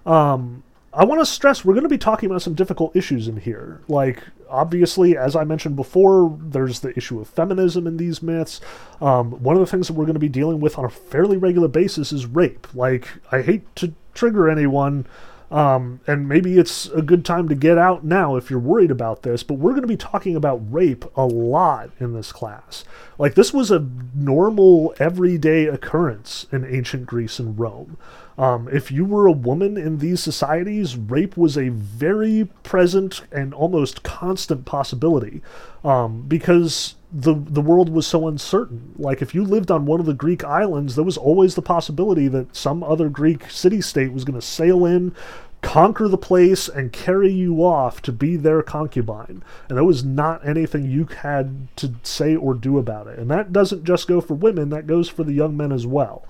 Um, 0.06 0.64
I 0.94 1.06
want 1.06 1.22
to 1.22 1.26
stress 1.26 1.64
we're 1.64 1.74
going 1.74 1.84
to 1.84 1.90
be 1.90 1.98
talking 1.98 2.30
about 2.30 2.42
some 2.42 2.56
difficult 2.56 2.96
issues 2.96 3.28
in 3.28 3.38
here. 3.38 3.82
Like, 3.88 4.24
obviously, 4.50 5.18
as 5.18 5.36
I 5.36 5.44
mentioned 5.44 5.76
before, 5.76 6.38
there's 6.42 6.80
the 6.80 6.96
issue 6.98 7.20
of 7.20 7.28
feminism 7.28 7.88
in 7.88 7.98
these 7.98 8.22
myths. 8.22 8.62
Um, 9.02 9.32
one 9.44 9.56
of 9.56 9.60
the 9.60 9.68
things 9.68 9.88
that 9.88 9.94
we're 9.94 10.06
going 10.06 10.16
to 10.16 10.20
be 10.20 10.30
dealing 10.30 10.60
with 10.60 10.78
on 10.78 10.86
a 10.86 10.90
fairly 10.90 11.38
regular 11.38 11.68
basis 11.68 12.12
is 12.12 12.26
rape. 12.26 12.68
Like, 12.74 13.08
I 13.32 13.42
hate 13.42 13.76
to 13.78 13.94
trigger 14.14 14.50
anyone, 14.50 15.06
um, 15.52 16.00
and 16.06 16.30
maybe 16.30 16.58
it's 16.58 16.88
a 16.88 17.02
good 17.02 17.26
time 17.26 17.50
to 17.50 17.56
get 17.56 17.78
out 17.78 18.04
now 18.04 18.36
if 18.36 18.50
you're 18.50 18.60
worried 18.60 18.92
about 18.92 19.24
this, 19.24 19.42
but 19.42 19.56
we're 19.56 19.72
going 19.72 19.82
to 19.82 19.88
be 19.88 19.98
talking 19.98 20.36
about 20.36 20.62
rape 20.72 21.06
a 21.16 21.26
lot 21.26 21.90
in 22.00 22.14
this 22.14 22.32
class. 22.32 22.84
Like, 23.18 23.36
this 23.36 23.54
was 23.54 23.72
a 23.72 23.88
normal, 24.14 24.94
everyday 25.00 25.66
occurrence 25.66 26.46
in 26.52 26.66
ancient 26.66 27.08
Greece 27.08 27.40
and 27.40 27.58
Rome. 27.60 27.98
Um, 28.38 28.70
if 28.72 28.92
you 28.92 29.04
were 29.04 29.26
a 29.26 29.34
woman 29.34 29.76
in 29.76 29.98
these 29.98 30.22
societies, 30.22 30.96
rape 30.96 31.36
was 31.36 31.58
a 31.58 31.70
very 31.70 32.48
present 32.64 33.22
and 33.32 33.54
almost 33.54 34.04
constant 34.04 34.66
possibility 34.66 35.42
um, 35.84 36.22
because 36.28 36.96
the 37.12 37.34
the 37.34 37.62
world 37.62 37.90
was 37.90 38.06
so 38.06 38.28
uncertain. 38.28 38.94
Like 38.98 39.22
if 39.22 39.34
you 39.34 39.44
lived 39.44 39.72
on 39.72 39.86
one 39.86 40.00
of 40.00 40.06
the 40.06 40.14
Greek 40.14 40.44
islands, 40.44 40.96
there 40.96 41.04
was 41.04 41.18
always 41.18 41.56
the 41.56 41.62
possibility 41.62 42.28
that 42.28 42.56
some 42.56 42.84
other 42.84 43.10
Greek 43.10 43.50
city 43.50 43.82
state 43.82 44.14
was 44.14 44.24
going 44.24 44.40
to 44.40 44.46
sail 44.46 44.86
in, 44.86 45.16
conquer 45.62 46.08
the 46.08 46.18
place, 46.18 46.70
and 46.70 46.94
carry 46.94 47.32
you 47.32 47.66
off 47.66 48.02
to 48.04 48.12
be 48.12 48.36
their 48.36 48.62
concubine. 48.62 49.44
And 49.68 49.78
there 49.78 49.84
was 49.84 50.04
not 50.04 50.48
anything 50.48 50.86
you 50.86 51.06
had 51.06 51.68
to 51.78 51.96
say 52.04 52.36
or 52.36 52.54
do 52.54 52.78
about 52.78 53.08
it. 53.08 53.18
And 53.18 53.30
that 53.32 53.52
doesn't 53.52 53.86
just 53.86 54.08
go 54.08 54.22
for 54.22 54.36
women; 54.36 54.70
that 54.70 54.86
goes 54.86 55.10
for 55.10 55.24
the 55.24 55.34
young 55.34 55.58
men 55.58 55.72
as 55.72 55.88
well. 55.88 56.24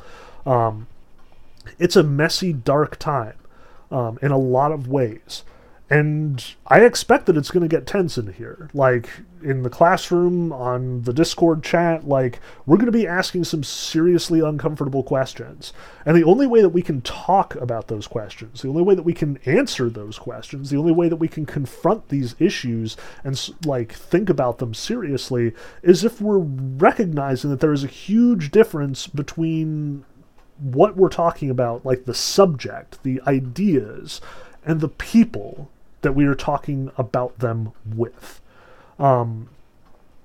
Um, 0.46 0.88
it's 1.78 1.98
a 1.98 2.04
messy, 2.04 2.54
dark 2.54 2.98
time 2.98 3.36
um, 3.92 4.18
in 4.22 4.32
a 4.32 4.38
lot 4.38 4.72
of 4.72 4.88
ways. 4.88 5.44
And 5.90 6.46
I 6.68 6.82
expect 6.82 7.26
that 7.26 7.36
it's 7.36 7.50
going 7.50 7.68
to 7.68 7.76
get 7.76 7.88
tense 7.88 8.20
in 8.20 8.34
here. 8.34 8.70
Like 8.76 9.10
in 9.42 9.64
the 9.64 9.72
classroom, 9.72 10.54
on 10.54 11.02
the 11.02 11.14
Discord 11.14 11.64
chat, 11.64 12.08
like 12.08 12.40
we're 12.68 12.78
going 12.78 12.86
to 12.86 12.92
be 12.92 13.08
asking 13.08 13.46
some 13.46 13.64
seriously 13.64 14.40
uncomfortable 14.40 15.02
questions. 15.02 15.74
And 16.06 16.16
the 16.16 16.26
only 16.26 16.46
way 16.46 16.62
that 16.62 16.70
we 16.70 16.84
can 16.84 17.02
talk 17.02 17.56
about 17.56 17.88
those 17.88 18.06
questions, 18.06 18.62
the 18.62 18.70
only 18.70 18.84
way 18.84 18.94
that 18.94 19.04
we 19.04 19.14
can 19.14 19.38
answer 19.48 19.90
those 19.90 20.20
questions, 20.20 20.70
the 20.70 20.78
only 20.78 20.92
way 20.92 21.10
that 21.10 21.16
we 21.16 21.28
can 21.28 21.48
confront 21.48 22.10
these 22.10 22.36
issues 22.38 22.96
and 23.24 23.50
like 23.66 23.94
think 23.94 24.30
about 24.30 24.60
them 24.60 24.76
seriously 24.76 25.54
is 25.82 26.04
if 26.04 26.22
we're 26.22 26.38
recognizing 26.38 27.50
that 27.50 27.62
there 27.62 27.74
is 27.74 27.84
a 27.84 27.88
huge 27.88 28.52
difference 28.52 29.08
between 29.08 30.06
what 30.60 30.96
we're 30.96 31.10
talking 31.10 31.50
about, 31.50 31.84
like 31.84 32.06
the 32.06 32.14
subject, 32.14 33.02
the 33.02 33.22
ideas, 33.26 34.22
and 34.64 34.82
the 34.82 34.90
people 34.90 35.72
that 36.02 36.14
we 36.14 36.26
are 36.26 36.36
talking 36.36 36.92
about 36.98 37.40
them 37.40 37.72
with. 37.86 38.42
Um, 38.98 39.50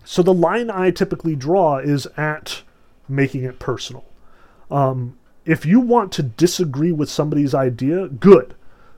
so 0.04 0.22
the 0.22 0.34
line 0.34 0.70
I 0.70 0.90
typically 0.90 1.34
draw 1.34 1.78
is 1.78 2.06
at 2.16 2.62
making 3.08 3.44
it 3.44 3.58
personal. 3.58 4.04
Um, 4.70 5.18
if 5.44 5.66
you 5.66 5.80
want 5.80 6.12
to 6.12 6.22
disagree 6.22 6.92
with 6.92 7.10
somebody's 7.10 7.54
idea, 7.54 8.08
good. 8.08 8.54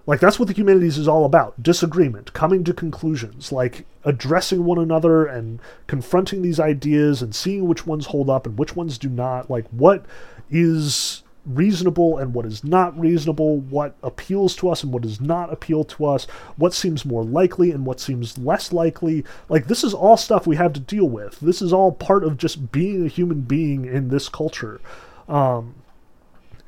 Like 0.07 0.21
that's 0.21 0.39
what 0.39 0.47
the 0.47 0.55
humanities 0.55 0.99
is 0.99 1.09
all 1.09 1.25
about 1.25 1.61
disagreement, 1.63 2.33
coming 2.33 2.63
to 2.65 2.73
conclusions, 2.73 3.51
like 3.51 3.87
addressing 4.05 4.65
one 4.65 4.79
another 4.79 5.27
and 5.27 5.59
confronting 5.89 6.43
these 6.43 6.61
ideas 6.61 7.23
and 7.23 7.35
seeing 7.35 7.67
which 7.67 7.87
ones 7.87 8.07
hold 8.07 8.31
up 8.31 8.47
and 8.47 8.57
which 8.57 8.77
ones 8.77 8.99
do 8.99 9.09
not. 9.09 9.51
Like 9.51 9.67
what 9.71 10.07
is 10.49 11.25
reasonable 11.47 12.19
and 12.19 12.35
what 12.35 12.45
is 12.45 12.65
not 12.65 12.99
reasonable, 12.99 13.59
what 13.61 13.95
appeals 14.03 14.57
to 14.57 14.69
us 14.69 14.83
and 14.83 14.93
what 14.93 15.03
does 15.03 15.21
not 15.21 15.53
appeal 15.53 15.85
to 15.85 16.05
us, 16.05 16.25
what 16.57 16.75
seems 16.75 17.05
more 17.05 17.25
likely 17.25 17.71
and 17.71 17.87
what 17.87 18.01
seems 18.01 18.37
less 18.37 18.73
likely. 18.73 19.25
Like, 19.49 19.67
this 19.67 19.85
is 19.85 19.95
all 19.95 20.17
stuff 20.17 20.47
we 20.47 20.57
have 20.57 20.73
to 20.75 20.81
deal 20.81 21.09
with. 21.09 21.39
This 21.41 21.63
is 21.63 21.73
all 21.73 21.93
part 21.93 22.25
of 22.25 22.37
just 22.37 22.73
being 22.73 23.05
a 23.05 23.09
human 23.09 23.43
being 23.43 23.85
in 23.85 24.09
this 24.09 24.29
culture. 24.29 24.81
Um, 25.29 25.77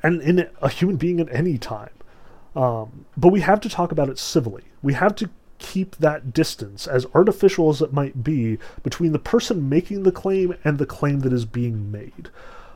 and 0.01 0.21
in 0.21 0.49
a 0.61 0.69
human 0.69 0.95
being 0.95 1.19
at 1.19 1.33
any 1.33 1.57
time. 1.57 1.89
Um, 2.55 3.05
but 3.17 3.29
we 3.29 3.41
have 3.41 3.59
to 3.61 3.69
talk 3.69 3.91
about 3.91 4.09
it 4.09 4.17
civilly. 4.17 4.63
We 4.81 4.93
have 4.93 5.15
to 5.15 5.29
keep 5.59 5.97
that 5.97 6.33
distance, 6.33 6.87
as 6.87 7.05
artificial 7.13 7.69
as 7.69 7.81
it 7.81 7.91
might 7.91 8.23
be, 8.23 8.57
between 8.81 9.11
the 9.11 9.19
person 9.19 9.67
making 9.67 10.03
the 10.03 10.11
claim 10.11 10.55
and 10.63 10.77
the 10.77 10.85
claim 10.85 11.19
that 11.19 11.33
is 11.33 11.45
being 11.45 11.91
made 11.91 12.29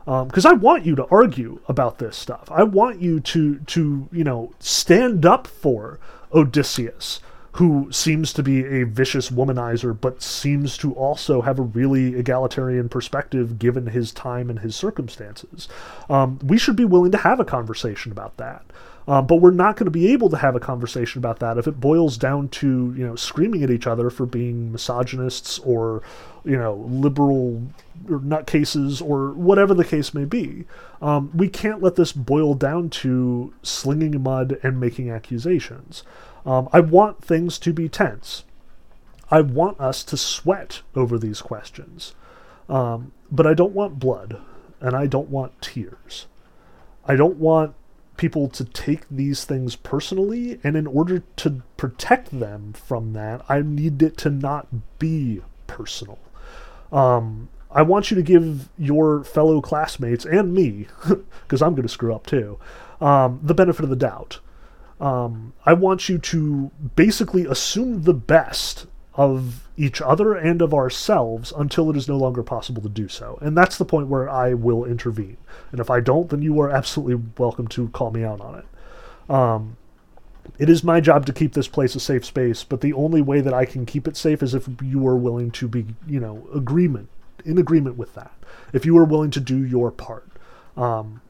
because 0.04 0.44
um, 0.44 0.50
I 0.50 0.54
want 0.54 0.84
you 0.84 0.94
to 0.96 1.06
argue 1.06 1.60
about 1.66 1.98
this 1.98 2.16
stuff. 2.16 2.50
I 2.50 2.62
want 2.62 3.00
you 3.00 3.20
to 3.20 3.58
to 3.58 4.08
you 4.12 4.24
know 4.24 4.52
stand 4.58 5.24
up 5.24 5.46
for 5.46 5.98
Odysseus, 6.32 7.20
who 7.52 7.90
seems 7.90 8.32
to 8.34 8.42
be 8.42 8.64
a 8.64 8.84
vicious 8.84 9.30
womanizer, 9.30 9.98
but 9.98 10.22
seems 10.22 10.76
to 10.78 10.92
also 10.94 11.40
have 11.40 11.58
a 11.58 11.62
really 11.62 12.16
egalitarian 12.16 12.88
perspective 12.88 13.58
given 13.58 13.86
his 13.86 14.12
time 14.12 14.50
and 14.50 14.58
his 14.58 14.76
circumstances. 14.76 15.68
Um, 16.10 16.38
we 16.42 16.58
should 16.58 16.76
be 16.76 16.84
willing 16.84 17.12
to 17.12 17.18
have 17.18 17.40
a 17.40 17.44
conversation 17.44 18.12
about 18.12 18.36
that. 18.36 18.64
Um, 19.06 19.26
but 19.26 19.36
we're 19.36 19.50
not 19.50 19.76
going 19.76 19.84
to 19.84 19.90
be 19.90 20.12
able 20.12 20.30
to 20.30 20.38
have 20.38 20.56
a 20.56 20.60
conversation 20.60 21.18
about 21.18 21.38
that 21.40 21.58
if 21.58 21.66
it 21.66 21.78
boils 21.78 22.16
down 22.16 22.48
to 22.48 22.94
you 22.96 23.06
know 23.06 23.16
screaming 23.16 23.62
at 23.62 23.70
each 23.70 23.86
other 23.86 24.10
for 24.10 24.26
being 24.26 24.72
misogynists 24.72 25.58
or 25.60 26.02
you 26.44 26.56
know 26.56 26.74
liberal 26.88 27.62
or 28.08 28.18
nutcases 28.18 29.00
or 29.02 29.32
whatever 29.32 29.74
the 29.74 29.84
case 29.84 30.14
may 30.14 30.24
be. 30.24 30.64
Um, 31.00 31.30
we 31.34 31.48
can't 31.48 31.82
let 31.82 31.96
this 31.96 32.12
boil 32.12 32.54
down 32.54 32.90
to 32.90 33.52
slinging 33.62 34.22
mud 34.22 34.58
and 34.62 34.80
making 34.80 35.10
accusations. 35.10 36.02
Um, 36.44 36.68
I 36.72 36.80
want 36.80 37.24
things 37.24 37.58
to 37.60 37.72
be 37.72 37.88
tense. 37.88 38.44
I 39.30 39.40
want 39.40 39.80
us 39.80 40.04
to 40.04 40.16
sweat 40.16 40.82
over 40.94 41.18
these 41.18 41.40
questions. 41.40 42.14
Um, 42.68 43.12
but 43.30 43.46
I 43.46 43.54
don't 43.54 43.72
want 43.72 43.98
blood 43.98 44.40
and 44.80 44.94
I 44.94 45.06
don't 45.06 45.30
want 45.30 45.60
tears. 45.62 46.26
I 47.06 47.16
don't 47.16 47.36
want 47.36 47.74
people 48.16 48.48
to 48.48 48.64
take 48.64 49.08
these 49.10 49.44
things 49.44 49.76
personally, 49.76 50.60
and 50.62 50.76
in 50.76 50.86
order 50.86 51.22
to 51.36 51.62
protect 51.76 52.38
them 52.38 52.72
from 52.72 53.12
that, 53.12 53.44
I 53.48 53.60
need 53.60 54.02
it 54.02 54.16
to 54.18 54.30
not 54.30 54.68
be 54.98 55.42
personal. 55.66 56.18
Um, 56.94 57.48
I 57.70 57.82
want 57.82 58.10
you 58.10 58.14
to 58.14 58.22
give 58.22 58.68
your 58.78 59.24
fellow 59.24 59.60
classmates 59.60 60.24
and 60.24 60.54
me, 60.54 60.86
because 61.42 61.60
I'm 61.60 61.74
going 61.74 61.82
to 61.82 61.92
screw 61.92 62.14
up 62.14 62.26
too, 62.26 62.58
um, 63.00 63.40
the 63.42 63.54
benefit 63.54 63.82
of 63.82 63.90
the 63.90 63.96
doubt. 63.96 64.38
Um, 65.00 65.52
I 65.66 65.72
want 65.72 66.08
you 66.08 66.18
to 66.18 66.70
basically 66.94 67.46
assume 67.46 68.04
the 68.04 68.14
best 68.14 68.86
of 69.14 69.68
each 69.76 70.00
other 70.00 70.34
and 70.34 70.62
of 70.62 70.72
ourselves 70.72 71.52
until 71.56 71.90
it 71.90 71.96
is 71.96 72.08
no 72.08 72.16
longer 72.16 72.44
possible 72.44 72.80
to 72.82 72.88
do 72.88 73.08
so. 73.08 73.38
And 73.40 73.56
that's 73.56 73.76
the 73.76 73.84
point 73.84 74.06
where 74.06 74.30
I 74.30 74.54
will 74.54 74.84
intervene. 74.84 75.36
And 75.72 75.80
if 75.80 75.90
I 75.90 76.00
don't, 76.00 76.30
then 76.30 76.42
you 76.42 76.60
are 76.60 76.70
absolutely 76.70 77.20
welcome 77.38 77.66
to 77.68 77.88
call 77.88 78.12
me 78.12 78.22
out 78.22 78.40
on 78.40 78.54
it. 78.60 79.30
Um, 79.30 79.76
it 80.58 80.68
is 80.68 80.84
my 80.84 81.00
job 81.00 81.26
to 81.26 81.32
keep 81.32 81.52
this 81.52 81.68
place 81.68 81.94
a 81.94 82.00
safe 82.00 82.24
space, 82.24 82.64
but 82.64 82.80
the 82.80 82.92
only 82.92 83.22
way 83.22 83.40
that 83.40 83.54
I 83.54 83.64
can 83.64 83.86
keep 83.86 84.06
it 84.06 84.16
safe 84.16 84.42
is 84.42 84.54
if 84.54 84.68
you 84.82 85.06
are 85.06 85.16
willing 85.16 85.50
to 85.52 85.68
be, 85.68 85.86
you 86.06 86.20
know, 86.20 86.46
agreement 86.54 87.08
in 87.44 87.58
agreement 87.58 87.96
with 87.96 88.14
that. 88.14 88.32
If 88.72 88.86
you 88.86 88.96
are 88.98 89.04
willing 89.04 89.30
to 89.32 89.40
do 89.40 89.64
your 89.64 89.90
part. 89.90 90.28
Um, 90.76 91.20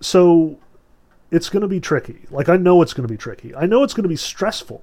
so 0.00 0.58
it's 1.30 1.48
going 1.48 1.62
to 1.62 1.68
be 1.68 1.80
tricky. 1.80 2.20
Like 2.30 2.48
I 2.48 2.56
know 2.56 2.82
it's 2.82 2.94
going 2.94 3.06
to 3.06 3.12
be 3.12 3.18
tricky. 3.18 3.54
I 3.54 3.66
know 3.66 3.82
it's 3.82 3.94
going 3.94 4.04
to 4.04 4.08
be 4.08 4.16
stressful. 4.16 4.82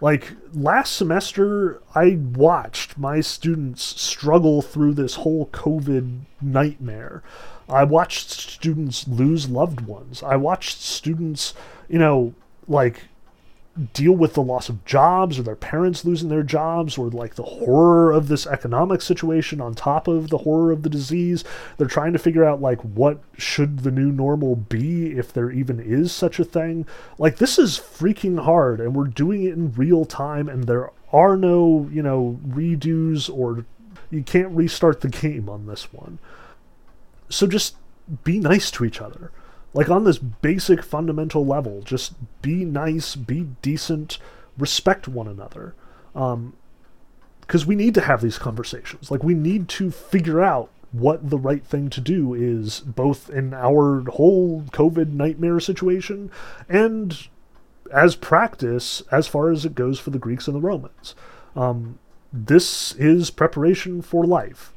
Like 0.00 0.32
last 0.52 0.94
semester, 0.94 1.80
I 1.94 2.18
watched 2.20 2.98
my 2.98 3.20
students 3.20 4.00
struggle 4.00 4.60
through 4.60 4.94
this 4.94 5.16
whole 5.16 5.46
COVID 5.46 6.20
nightmare. 6.42 7.22
I 7.68 7.84
watched 7.84 8.30
students 8.30 9.08
lose 9.08 9.48
loved 9.48 9.80
ones. 9.80 10.22
I 10.22 10.36
watched 10.36 10.82
students, 10.82 11.54
you 11.88 11.98
know, 11.98 12.34
like 12.68 13.04
deal 13.92 14.12
with 14.12 14.34
the 14.34 14.42
loss 14.42 14.68
of 14.68 14.84
jobs 14.84 15.38
or 15.38 15.42
their 15.42 15.56
parents 15.56 16.04
losing 16.04 16.28
their 16.28 16.42
jobs 16.42 16.96
or 16.96 17.08
like 17.10 17.34
the 17.34 17.42
horror 17.42 18.10
of 18.10 18.28
this 18.28 18.46
economic 18.46 19.02
situation 19.02 19.60
on 19.60 19.74
top 19.74 20.08
of 20.08 20.30
the 20.30 20.38
horror 20.38 20.72
of 20.72 20.82
the 20.82 20.88
disease. 20.88 21.44
They're 21.76 21.86
trying 21.86 22.14
to 22.14 22.18
figure 22.18 22.44
out 22.44 22.60
like 22.60 22.80
what 22.80 23.20
should 23.36 23.80
the 23.80 23.90
new 23.90 24.10
normal 24.10 24.56
be 24.56 25.16
if 25.16 25.32
there 25.32 25.50
even 25.50 25.78
is 25.78 26.12
such 26.12 26.38
a 26.38 26.44
thing. 26.44 26.86
Like 27.18 27.36
this 27.36 27.58
is 27.58 27.78
freaking 27.78 28.44
hard 28.44 28.80
and 28.80 28.94
we're 28.94 29.04
doing 29.08 29.44
it 29.44 29.52
in 29.52 29.72
real 29.72 30.04
time 30.04 30.48
and 30.48 30.64
there 30.64 30.90
are 31.12 31.36
no 31.36 31.88
you 31.92 32.02
know 32.02 32.38
redos 32.48 33.30
or 33.32 33.66
you 34.10 34.22
can't 34.22 34.56
restart 34.56 35.02
the 35.02 35.08
game 35.08 35.48
on 35.48 35.66
this 35.66 35.92
one. 35.92 36.18
So 37.28 37.46
just 37.46 37.76
be 38.24 38.38
nice 38.38 38.70
to 38.70 38.84
each 38.84 39.00
other 39.00 39.32
like 39.76 39.90
on 39.90 40.04
this 40.04 40.18
basic 40.18 40.82
fundamental 40.82 41.44
level, 41.44 41.82
just 41.82 42.14
be 42.40 42.64
nice, 42.64 43.14
be 43.14 43.48
decent, 43.60 44.18
respect 44.56 45.06
one 45.06 45.28
another. 45.28 45.74
Um, 46.14 46.54
because 47.42 47.66
we 47.66 47.76
need 47.76 47.94
to 47.94 48.00
have 48.00 48.22
these 48.22 48.38
conversations. 48.38 49.10
Like 49.10 49.22
we 49.22 49.34
need 49.34 49.68
to 49.68 49.90
figure 49.90 50.42
out 50.42 50.70
what 50.92 51.28
the 51.28 51.38
right 51.38 51.64
thing 51.64 51.90
to 51.90 52.00
do 52.00 52.32
is, 52.32 52.80
both 52.80 53.28
in 53.28 53.52
our 53.52 54.02
whole 54.12 54.62
COVID 54.62 55.12
nightmare 55.12 55.60
situation 55.60 56.30
and 56.70 57.28
as 57.92 58.16
practice 58.16 59.02
as 59.12 59.28
far 59.28 59.50
as 59.50 59.64
it 59.66 59.74
goes 59.74 60.00
for 60.00 60.08
the 60.08 60.18
Greeks 60.18 60.48
and 60.48 60.56
the 60.56 60.60
Romans. 60.60 61.14
Um, 61.54 61.98
this 62.32 62.94
is 62.94 63.30
preparation 63.30 64.00
for 64.00 64.24
life. 64.24 64.72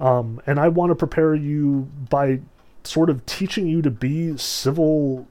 Um, 0.00 0.42
and 0.44 0.58
I 0.58 0.68
want 0.68 0.90
to 0.90 0.96
prepare 0.96 1.34
you 1.36 1.88
by 2.10 2.40
sort 2.84 3.10
of 3.10 3.24
teaching 3.26 3.66
you 3.66 3.82
to 3.82 3.90
be 3.90 4.36
civil 4.36 5.26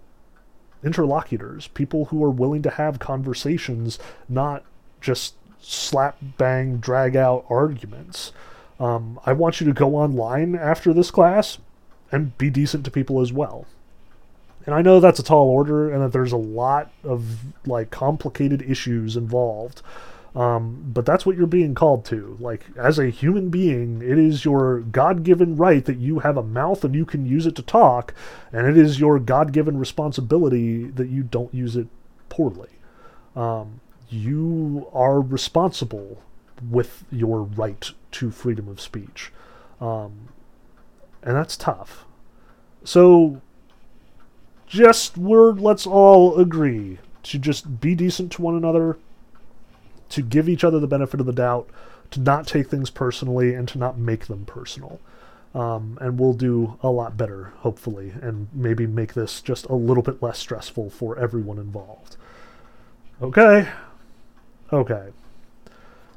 interlocutors, 0.84 1.68
people 1.70 2.06
who 2.06 2.24
are 2.24 2.30
willing 2.30 2.62
to 2.64 2.70
have 2.70 3.00
conversations, 3.00 4.00
not 4.28 4.64
just 5.02 5.36
slap 5.62 6.18
bang 6.38 6.78
drag 6.78 7.16
out 7.16 7.45
arguments. 7.50 8.32
Um, 8.80 9.20
I 9.26 9.34
want 9.34 9.60
you 9.60 9.68
to 9.68 9.74
go 9.74 9.95
online 9.95 10.56
after 10.56 10.93
this 10.93 11.12
class 11.12 11.58
and 12.12 12.38
be 12.38 12.50
decent 12.50 12.86
to 12.86 12.91
people 12.91 13.22
as 13.22 13.34
well. 13.34 13.66
And 14.66 14.76
I 14.76 14.82
know 14.82 15.00
that's 15.00 15.20
a 15.20 15.24
tall 15.24 15.47
order 15.47 15.89
and 15.89 16.02
that 16.02 16.14
there's 16.14 16.32
a 16.32 16.38
lot 16.38 16.91
of 17.04 17.39
like 17.66 17.91
complicated 17.91 18.62
issues 18.62 19.18
involved. 19.18 19.82
Um, 20.36 20.91
but 20.93 21.05
that's 21.05 21.25
what 21.25 21.36
you're 21.36 21.47
being 21.47 21.73
called 21.73 22.05
to. 22.05 22.38
Like, 22.39 22.65
as 22.77 22.99
a 22.99 23.09
human 23.09 23.49
being, 23.49 24.01
it 24.01 24.17
is 24.17 24.45
your 24.45 24.82
God 24.82 25.23
given 25.23 25.55
right 25.55 25.84
that 25.86 25.97
you 25.97 26.19
have 26.19 26.38
a 26.38 26.43
mouth 26.43 26.84
and 26.84 26.93
you 26.93 27.05
can 27.05 27.25
use 27.25 27.45
it 27.45 27.55
to 27.55 27.63
talk, 27.63 28.13
and 28.53 28.67
it 28.67 28.77
is 28.77 28.99
your 28.99 29.19
God 29.19 29.51
given 29.51 29.77
responsibility 29.77 30.84
that 30.84 31.09
you 31.09 31.23
don't 31.23 31.53
use 31.53 31.75
it 31.75 31.88
poorly. 32.30 32.69
Um, 33.36 33.82
you 34.09 34.88
are 34.93 35.19
responsible 35.19 36.21
with 36.69 37.05
your 37.11 37.41
right 37.41 37.91
to 38.11 38.32
freedom 38.32 38.67
of 38.67 38.82
speech. 38.82 39.32
Um, 39.80 40.30
and 41.23 41.36
that's 41.36 41.57
tough. 41.57 42.05
So, 42.84 43.41
just 44.67 45.17
we're, 45.17 45.51
let's 45.51 45.88
all 45.88 46.38
agree 46.38 46.99
to 47.23 47.39
just 47.39 47.82
be 47.82 47.95
decent 47.95 48.32
to 48.34 48.41
one 48.41 48.55
another, 48.55 48.97
to 50.10 50.22
give 50.22 50.49
each 50.49 50.64
other 50.64 50.80
the 50.80 50.88
benefit 50.88 51.20
of 51.20 51.26
the 51.26 51.34
doubt, 51.34 51.70
to 52.12 52.20
not 52.20 52.47
take 52.47 52.68
things 52.68 52.89
personally, 52.89 53.53
and 53.53 53.68
to 53.70 53.78
not 53.78 53.97
make 53.97 54.28
them 54.28 54.45
personal. 54.45 54.99
Um, 55.53 55.97
and 55.99 56.20
we'll 56.20 56.34
do 56.34 56.78
a 56.84 56.89
lot 56.89 57.18
better, 57.18 57.53
hopefully, 57.57 58.14
and 58.22 58.47
maybe 58.53 58.86
make 58.86 59.14
this 59.14 59.41
just 59.41 59.66
a 59.66 59.76
little 59.76 60.03
bit 60.03 60.22
less 60.22 60.38
stressful 60.38 60.91
for 60.91 61.18
everyone 61.18 61.57
involved. 61.57 62.18
Okay. 63.22 63.68
Okay. 64.72 65.10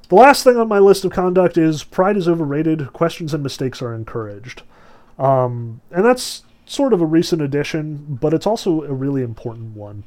The 0.09 0.15
last 0.15 0.45
thing 0.45 0.59
on 0.59 0.69
my 0.69 0.79
list 0.79 1.07
of 1.07 1.13
conduct 1.13 1.57
is 1.57 1.85
pride 1.85 2.19
is 2.19 2.29
overrated, 2.29 2.93
questions 2.93 3.33
and 3.33 3.43
mistakes 3.43 3.81
are 3.81 3.95
encouraged. 3.95 4.63
Um, 5.19 5.81
and 5.91 6.05
that's 6.05 6.43
sort 6.67 6.93
of 6.93 7.01
a 7.01 7.07
recent 7.07 7.41
addition, 7.41 8.19
but 8.21 8.35
it's 8.35 8.47
also 8.47 8.83
a 8.83 8.93
really 8.93 9.23
important 9.23 9.75
one. 9.75 10.05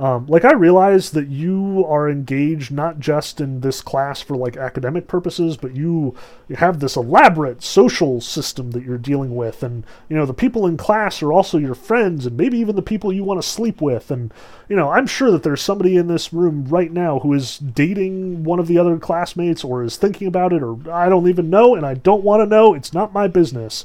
Um, 0.00 0.26
like 0.28 0.44
I 0.44 0.52
realize 0.52 1.10
that 1.10 1.26
you 1.26 1.84
are 1.88 2.08
engaged 2.08 2.70
not 2.70 3.00
just 3.00 3.40
in 3.40 3.62
this 3.62 3.82
class 3.82 4.22
for 4.22 4.36
like 4.36 4.56
academic 4.56 5.08
purposes, 5.08 5.56
but 5.56 5.74
you, 5.74 6.14
you 6.48 6.54
have 6.54 6.78
this 6.78 6.94
elaborate 6.94 7.64
social 7.64 8.20
system 8.20 8.70
that 8.70 8.84
you're 8.84 8.96
dealing 8.96 9.34
with, 9.34 9.64
and 9.64 9.84
you 10.08 10.16
know 10.16 10.24
the 10.24 10.32
people 10.32 10.68
in 10.68 10.76
class 10.76 11.20
are 11.20 11.32
also 11.32 11.58
your 11.58 11.74
friends, 11.74 12.26
and 12.26 12.36
maybe 12.36 12.58
even 12.58 12.76
the 12.76 12.82
people 12.82 13.12
you 13.12 13.24
want 13.24 13.42
to 13.42 13.48
sleep 13.48 13.80
with, 13.80 14.12
and 14.12 14.32
you 14.68 14.76
know 14.76 14.88
I'm 14.88 15.08
sure 15.08 15.32
that 15.32 15.42
there's 15.42 15.62
somebody 15.62 15.96
in 15.96 16.06
this 16.06 16.32
room 16.32 16.66
right 16.66 16.92
now 16.92 17.18
who 17.18 17.34
is 17.34 17.58
dating 17.58 18.44
one 18.44 18.60
of 18.60 18.68
the 18.68 18.78
other 18.78 18.98
classmates 18.98 19.64
or 19.64 19.82
is 19.82 19.96
thinking 19.96 20.28
about 20.28 20.52
it, 20.52 20.62
or 20.62 20.78
I 20.92 21.08
don't 21.08 21.28
even 21.28 21.50
know, 21.50 21.74
and 21.74 21.84
I 21.84 21.94
don't 21.94 22.22
want 22.22 22.40
to 22.40 22.46
know. 22.46 22.72
It's 22.72 22.92
not 22.92 23.12
my 23.12 23.26
business, 23.26 23.84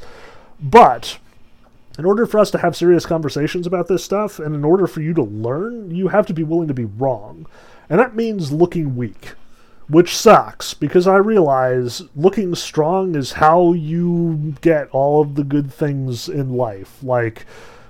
but 0.61 1.18
in 1.98 2.06
order 2.06 2.26
for 2.26 2.39
us 2.39 2.50
to 2.52 2.58
have 2.58 2.76
serious 2.76 3.06
conversations 3.06 3.68
about 3.68 3.88
this 3.88 4.04
stuff, 4.04 4.39
and 4.39 4.56
in 4.56 4.64
order 4.64 4.88
for 4.88 5.02
you 5.02 5.14
to 5.14 5.24
learn, 5.24 5.91
you 5.91 6.08
have 6.08 6.26
to 6.28 6.34
be 6.34 6.44
willing 6.44 6.68
to 6.68 6.74
be 6.74 6.86
wrong. 6.86 7.46
And 7.89 8.00
that 8.00 8.16
means 8.16 8.52
looking 8.52 8.96
weak. 8.96 9.34
Which 9.89 10.16
sucks, 10.16 10.74
because 10.74 11.08
I 11.08 11.18
realize 11.18 12.02
looking 12.16 12.56
strong 12.56 13.16
is 13.16 13.34
how 13.34 13.74
you 13.74 14.56
get 14.62 14.89
all 14.91 15.22
of 15.22 15.36
the 15.36 15.44
good 15.44 15.72
things 15.72 16.30
in 16.30 16.54
life. 16.54 17.04
Like, 17.04 17.46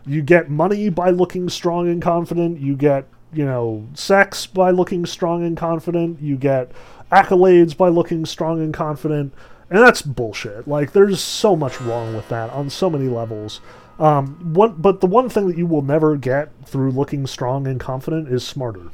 you 0.06 0.22
get 0.24 0.50
money 0.50 0.90
by 0.90 1.12
looking 1.12 1.50
strong 1.50 1.88
and 1.88 2.02
confident, 2.02 2.60
you 2.60 2.76
get, 2.76 3.06
you 3.32 3.46
know, 3.46 3.88
sex 3.94 4.48
by 4.48 4.72
looking 4.72 5.06
strong 5.06 5.46
and 5.46 5.56
confident, 5.56 6.20
you 6.20 6.36
get 6.36 6.72
accolades 7.12 7.78
by 7.78 7.90
looking 7.90 8.26
strong 8.26 8.60
and 8.60 8.74
confident, 8.74 9.32
and 9.70 9.80
that's 9.80 10.02
bullshit. 10.02 10.68
Like, 10.68 10.92
there's 10.92 11.22
so 11.22 11.56
much 11.56 11.80
wrong 11.80 12.16
with 12.16 12.28
that 12.30 12.50
on 12.50 12.72
so 12.72 12.90
many 12.90 13.08
levels. 13.08 13.62
Um, 14.04 14.54
one, 14.54 14.74
but 14.74 15.00
the 15.00 15.08
one 15.08 15.30
thing 15.30 15.48
that 15.48 15.58
you 15.58 15.66
will 15.66 15.82
never 15.82 16.18
get 16.18 16.52
through 16.66 16.92
looking 16.92 17.26
strong 17.26 17.66
and 17.66 17.80
confident 17.80 18.28
is 18.28 18.46
smarter. 18.46 18.90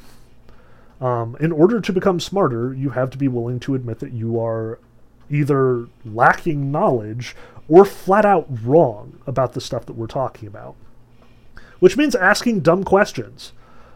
Um, 1.01 1.35
in 1.39 1.51
order 1.51 1.81
to 1.81 1.91
become 1.91 2.19
smarter, 2.19 2.75
you 2.75 2.91
have 2.91 3.09
to 3.09 3.17
be 3.17 3.27
willing 3.27 3.59
to 3.61 3.73
admit 3.73 3.97
that 4.01 4.11
you 4.11 4.39
are 4.39 4.77
either 5.27 5.87
lacking 6.05 6.71
knowledge 6.71 7.35
or 7.67 7.85
flat 7.85 8.23
out 8.23 8.45
wrong 8.63 9.19
about 9.25 9.53
the 9.53 9.61
stuff 9.61 9.87
that 9.87 9.93
we're 9.93 10.05
talking 10.05 10.47
about. 10.47 10.75
Which 11.79 11.97
means 11.97 12.13
asking 12.13 12.59
dumb 12.59 12.83
questions. 12.83 13.53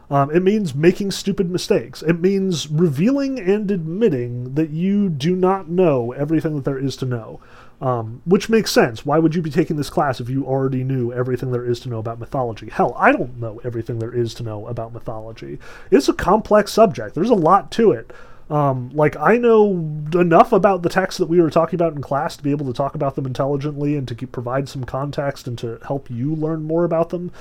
Um, 0.09 0.31
it 0.31 0.41
means 0.41 0.73
making 0.73 1.11
stupid 1.11 1.49
mistakes. 1.51 2.01
It 2.01 2.21
means 2.21 2.69
revealing 2.69 3.39
and 3.39 3.69
admitting 3.69 4.55
that 4.55 4.71
you 4.71 5.09
do 5.09 5.35
not 5.35 5.69
know 5.69 6.11
everything 6.13 6.55
that 6.55 6.65
there 6.65 6.79
is 6.79 6.95
to 6.97 7.05
know. 7.05 7.39
Um, 7.81 8.21
which 8.23 8.49
makes 8.49 8.71
sense. 8.71 9.05
Why 9.05 9.19
would 9.19 9.35
you 9.35 9.41
be 9.41 9.49
taking 9.49 9.75
this 9.75 9.89
class 9.89 10.21
if 10.21 10.29
you 10.29 10.45
already 10.45 10.85
knew 10.85 11.11
everything 11.11 11.51
there 11.51 11.65
is 11.65 11.81
to 11.81 11.89
know 11.89 11.99
about 11.99 12.19
mythology? 12.19 12.69
Hell, 12.69 12.95
I 12.97 13.11
don't 13.11 13.37
know 13.39 13.59
everything 13.65 13.99
there 13.99 14.13
is 14.13 14.33
to 14.35 14.43
know 14.43 14.67
about 14.67 14.93
mythology. 14.93 15.59
It's 15.91 16.07
a 16.07 16.13
complex 16.13 16.71
subject. 16.71 17.13
There's 17.13 17.29
a 17.29 17.35
lot 17.35 17.71
to 17.71 17.91
it. 17.91 18.13
Um, 18.49 18.91
like 18.93 19.15
I 19.17 19.37
know 19.37 19.71
enough 20.13 20.51
about 20.51 20.81
the 20.83 20.89
texts 20.89 21.17
that 21.17 21.27
we 21.27 21.41
were 21.41 21.49
talking 21.49 21.75
about 21.75 21.93
in 21.93 22.01
class 22.01 22.37
to 22.37 22.43
be 22.43 22.51
able 22.51 22.65
to 22.67 22.73
talk 22.73 22.93
about 22.93 23.15
them 23.15 23.25
intelligently 23.25 23.95
and 23.95 24.07
to 24.07 24.15
keep, 24.15 24.31
provide 24.31 24.69
some 24.69 24.83
context 24.83 25.47
and 25.47 25.57
to 25.59 25.79
help 25.87 26.09
you 26.11 26.35
learn 26.35 26.63
more 26.63 26.83
about 26.83 27.09
them. 27.09 27.31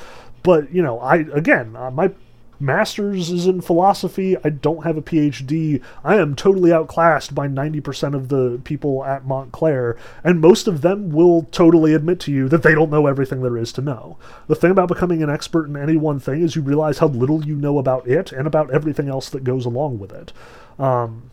But 0.42 0.72
you 0.72 0.82
know, 0.82 0.98
I 1.00 1.16
again, 1.16 1.76
uh, 1.76 1.90
my 1.90 2.12
master's 2.62 3.30
is 3.30 3.46
in 3.46 3.60
philosophy. 3.60 4.36
I 4.44 4.50
don't 4.50 4.84
have 4.84 4.96
a 4.96 5.02
PhD. 5.02 5.82
I 6.04 6.16
am 6.16 6.34
totally 6.34 6.72
outclassed 6.72 7.34
by 7.34 7.48
90% 7.48 8.14
of 8.14 8.28
the 8.28 8.60
people 8.64 9.04
at 9.04 9.26
Montclair, 9.26 9.96
and 10.22 10.40
most 10.40 10.68
of 10.68 10.80
them 10.80 11.10
will 11.10 11.48
totally 11.50 11.92
admit 11.92 12.20
to 12.20 12.32
you 12.32 12.48
that 12.48 12.62
they 12.62 12.74
don't 12.74 12.90
know 12.90 13.06
everything 13.06 13.42
there 13.42 13.58
is 13.58 13.72
to 13.72 13.82
know. 13.82 14.16
The 14.46 14.54
thing 14.54 14.70
about 14.70 14.88
becoming 14.88 15.22
an 15.22 15.30
expert 15.30 15.66
in 15.66 15.76
any 15.76 15.96
one 15.96 16.20
thing 16.20 16.42
is 16.42 16.56
you 16.56 16.62
realize 16.62 16.98
how 16.98 17.08
little 17.08 17.44
you 17.44 17.56
know 17.56 17.78
about 17.78 18.06
it 18.06 18.32
and 18.32 18.46
about 18.46 18.70
everything 18.72 19.08
else 19.08 19.28
that 19.30 19.44
goes 19.44 19.66
along 19.66 19.98
with 19.98 20.12
it. 20.12 20.32
Um, 20.78 21.30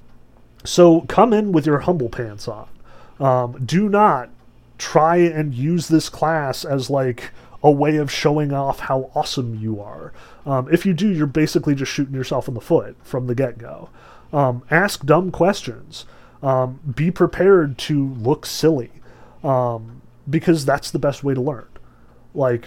so 0.66 1.02
come 1.02 1.34
in 1.34 1.52
with 1.52 1.66
your 1.66 1.80
humble 1.80 2.10
pants 2.10 2.48
on. 2.48 2.68
Um, 3.20 3.66
do 3.66 3.90
not 3.90 4.30
try 4.78 5.18
and 5.18 5.54
use 5.54 5.88
this 5.88 6.10
class 6.10 6.66
as 6.66 6.90
like 6.90 7.32
a 7.62 7.72
way 7.72 7.98
of 7.98 8.12
showing 8.12 8.54
off 8.54 8.80
how 8.80 9.12
awesome 9.14 9.56
you 9.56 9.82
are. 9.82 10.14
Um, 10.46 10.68
if 10.72 10.86
you 10.86 10.94
do, 10.94 11.10
you're 11.10 11.28
basically 11.28 11.76
just 11.76 11.92
shooting 11.92 12.16
yourself 12.16 12.48
in 12.48 12.54
the 12.54 12.62
foot 12.62 12.96
from 13.04 13.28
the 13.28 13.36
get 13.36 13.58
go. 13.58 13.90
Um, 14.32 14.64
ask 14.72 15.06
dumb 15.06 15.32
questions. 15.32 16.06
Um, 16.42 16.80
be 16.96 17.12
prepared 17.12 17.78
to 17.80 18.14
look 18.14 18.46
silly, 18.46 18.92
um, 19.44 20.02
because 20.30 20.64
that's 20.64 20.90
the 20.92 21.00
best 21.00 21.24
way 21.24 21.34
to 21.34 21.42
learn. 21.42 21.68
Like, 22.34 22.66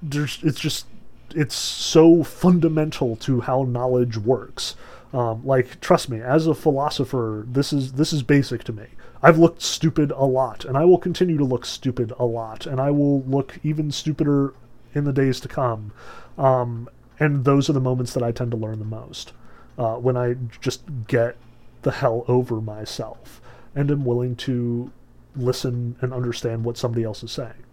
there's, 0.00 0.38
it's 0.44 0.60
just, 0.60 0.86
it's 1.34 1.56
so 1.56 2.22
fundamental 2.22 3.16
to 3.16 3.40
how 3.40 3.64
knowledge 3.64 4.18
works. 4.18 4.76
Um, 5.12 5.44
like, 5.44 5.80
trust 5.80 6.08
me, 6.08 6.20
as 6.20 6.46
a 6.46 6.54
philosopher, 6.54 7.44
this 7.46 7.72
is 7.72 7.92
this 7.92 8.12
is 8.12 8.22
basic 8.22 8.64
to 8.64 8.72
me. 8.72 8.86
I've 9.22 9.38
looked 9.38 9.62
stupid 9.62 10.10
a 10.10 10.24
lot, 10.24 10.64
and 10.64 10.76
I 10.76 10.84
will 10.84 10.98
continue 10.98 11.38
to 11.38 11.44
look 11.44 11.64
stupid 11.64 12.12
a 12.18 12.24
lot, 12.24 12.66
and 12.66 12.80
I 12.80 12.90
will 12.90 13.22
look 13.22 13.58
even 13.62 13.90
stupider 13.92 14.52
in 14.94 15.04
the 15.04 15.12
days 15.12 15.38
to 15.40 15.48
come. 15.48 15.92
Um, 16.36 16.88
and 17.20 17.44
those 17.44 17.70
are 17.70 17.72
the 17.72 17.80
moments 17.80 18.14
that 18.14 18.22
I 18.22 18.32
tend 18.32 18.50
to 18.50 18.56
learn 18.56 18.78
the 18.78 18.84
most 18.84 19.32
uh, 19.78 19.94
when 19.94 20.16
I 20.16 20.36
just 20.60 20.82
get 21.06 21.36
the 21.82 21.92
hell 21.92 22.24
over 22.26 22.60
myself 22.60 23.40
and 23.74 23.90
am 23.90 24.04
willing 24.04 24.36
to 24.36 24.90
listen 25.36 25.96
and 26.00 26.12
understand 26.12 26.64
what 26.64 26.76
somebody 26.76 27.04
else 27.04 27.22
is 27.22 27.32
saying. 27.32 27.64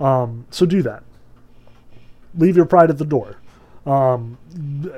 Um, 0.00 0.46
so 0.50 0.64
do 0.64 0.82
that. 0.82 1.02
Leave 2.36 2.56
your 2.56 2.66
pride 2.66 2.90
at 2.90 2.98
the 2.98 3.04
door. 3.04 3.36
Um, 3.86 4.38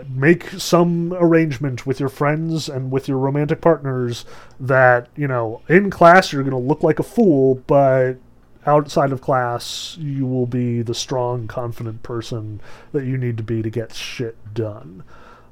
make 0.09 0.49
some 0.51 1.13
arrangement 1.15 1.87
with 1.87 1.99
your 1.99 2.09
friends 2.09 2.69
and 2.69 2.93
with 2.93 3.09
your 3.09 3.19
romantic 3.19 3.61
partners 3.61 4.25
that, 4.61 5.09
you 5.17 5.27
know, 5.27 5.63
in 5.69 5.91
class 5.91 6.33
you're 6.33 6.45
going 6.45 6.53
to 6.53 6.69
look 6.69 6.85
like 6.85 7.01
a 7.01 7.03
fool, 7.03 7.57
but 7.67 8.15
outside 8.65 9.11
of 9.11 9.21
class 9.21 9.97
you 9.99 10.25
will 10.25 10.47
be 10.47 10.83
the 10.83 10.95
strong, 10.95 11.49
confident 11.49 12.05
person 12.05 12.61
that 12.93 13.05
you 13.05 13.19
need 13.19 13.37
to 13.39 13.43
be 13.43 13.61
to 13.61 13.71
get 13.71 13.93
shit 13.93 14.37
done. 14.55 15.03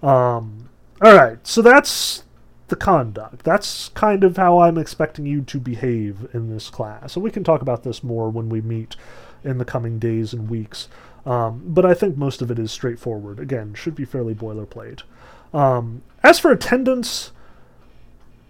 Um, 0.01 0.69
all 1.03 1.17
right, 1.17 1.45
so 1.45 1.61
that's 1.61 2.23
the 2.69 2.77
conduct. 2.77 3.45
That's 3.45 3.89
kind 3.91 4.23
of 4.23 4.37
how 4.37 4.61
I'm 4.61 4.79
expecting 4.79 5.27
you 5.27 5.43
to 5.43 5.59
behave 5.59 6.29
in 6.33 6.51
this 6.51 6.71
class. 6.71 7.17
And 7.17 7.23
we 7.25 7.31
can 7.31 7.43
talk 7.45 7.63
about 7.63 7.83
this 7.83 8.05
more 8.05 8.31
when 8.31 8.49
we 8.49 8.61
meet 8.61 8.97
in 9.43 9.59
the 9.59 9.65
coming 9.65 9.99
days 9.99 10.33
and 10.33 10.49
weeks. 10.49 10.89
Um, 11.27 11.63
but 11.67 11.87
I 11.87 11.95
think 11.95 12.17
most 12.17 12.43
of 12.43 12.51
it 12.51 12.59
is 12.59 12.71
straightforward. 12.71 13.39
Again, 13.39 13.75
should 13.75 13.95
be 13.95 14.05
fairly 14.05 14.35
boilerplate. 14.35 15.03
Um, 15.53 16.03
as 16.23 16.39
for 16.39 16.51
attendance, 16.51 17.33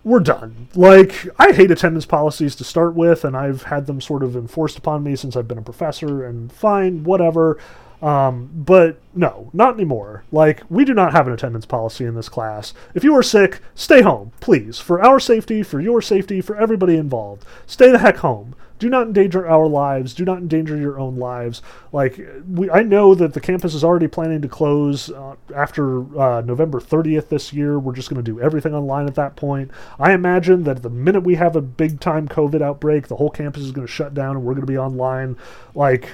we're 0.02 0.20
done. 0.20 0.68
Like, 0.74 1.26
I 1.38 1.52
hate 1.52 1.70
attendance 1.70 2.06
policies 2.06 2.54
to 2.56 2.64
start 2.64 2.94
with, 2.94 3.24
and 3.24 3.36
I've 3.36 3.64
had 3.64 3.86
them 3.86 4.00
sort 4.00 4.22
of 4.22 4.36
enforced 4.36 4.76
upon 4.78 5.02
me 5.02 5.16
since 5.16 5.36
I've 5.36 5.48
been 5.48 5.58
a 5.58 5.62
professor, 5.62 6.24
and 6.24 6.52
fine, 6.52 7.04
whatever. 7.04 7.58
Um, 8.02 8.50
but 8.52 9.00
no, 9.14 9.50
not 9.54 9.74
anymore. 9.74 10.24
Like, 10.30 10.62
we 10.68 10.84
do 10.84 10.92
not 10.92 11.12
have 11.12 11.26
an 11.26 11.32
attendance 11.32 11.64
policy 11.64 12.04
in 12.04 12.14
this 12.14 12.28
class. 12.28 12.74
If 12.92 13.02
you 13.02 13.14
are 13.14 13.22
sick, 13.22 13.60
stay 13.74 14.02
home, 14.02 14.32
please. 14.40 14.78
For 14.78 15.02
our 15.02 15.18
safety, 15.18 15.62
for 15.62 15.80
your 15.80 16.02
safety, 16.02 16.42
for 16.42 16.56
everybody 16.56 16.96
involved. 16.96 17.46
Stay 17.66 17.90
the 17.90 18.00
heck 18.00 18.16
home 18.16 18.54
do 18.78 18.88
not 18.88 19.06
endanger 19.06 19.46
our 19.48 19.66
lives. 19.68 20.14
Do 20.14 20.24
not 20.24 20.38
endanger 20.38 20.76
your 20.76 20.98
own 20.98 21.16
lives. 21.16 21.62
Like 21.92 22.20
we, 22.48 22.68
I 22.70 22.82
know 22.82 23.14
that 23.14 23.32
the 23.32 23.40
campus 23.40 23.74
is 23.74 23.84
already 23.84 24.08
planning 24.08 24.42
to 24.42 24.48
close 24.48 25.10
uh, 25.10 25.36
after 25.54 26.18
uh, 26.18 26.40
November 26.40 26.80
30th 26.80 27.28
this 27.28 27.52
year. 27.52 27.78
We're 27.78 27.94
just 27.94 28.10
going 28.10 28.22
to 28.22 28.30
do 28.30 28.40
everything 28.40 28.74
online 28.74 29.06
at 29.06 29.14
that 29.14 29.36
point. 29.36 29.70
I 29.98 30.12
imagine 30.12 30.64
that 30.64 30.82
the 30.82 30.90
minute 30.90 31.22
we 31.22 31.36
have 31.36 31.54
a 31.56 31.62
big 31.62 32.00
time 32.00 32.28
COVID 32.28 32.62
outbreak, 32.62 33.06
the 33.08 33.16
whole 33.16 33.30
campus 33.30 33.62
is 33.62 33.72
going 33.72 33.86
to 33.86 33.92
shut 33.92 34.12
down 34.12 34.36
and 34.36 34.44
we're 34.44 34.54
going 34.54 34.66
to 34.66 34.72
be 34.72 34.78
online. 34.78 35.36
Like, 35.74 36.10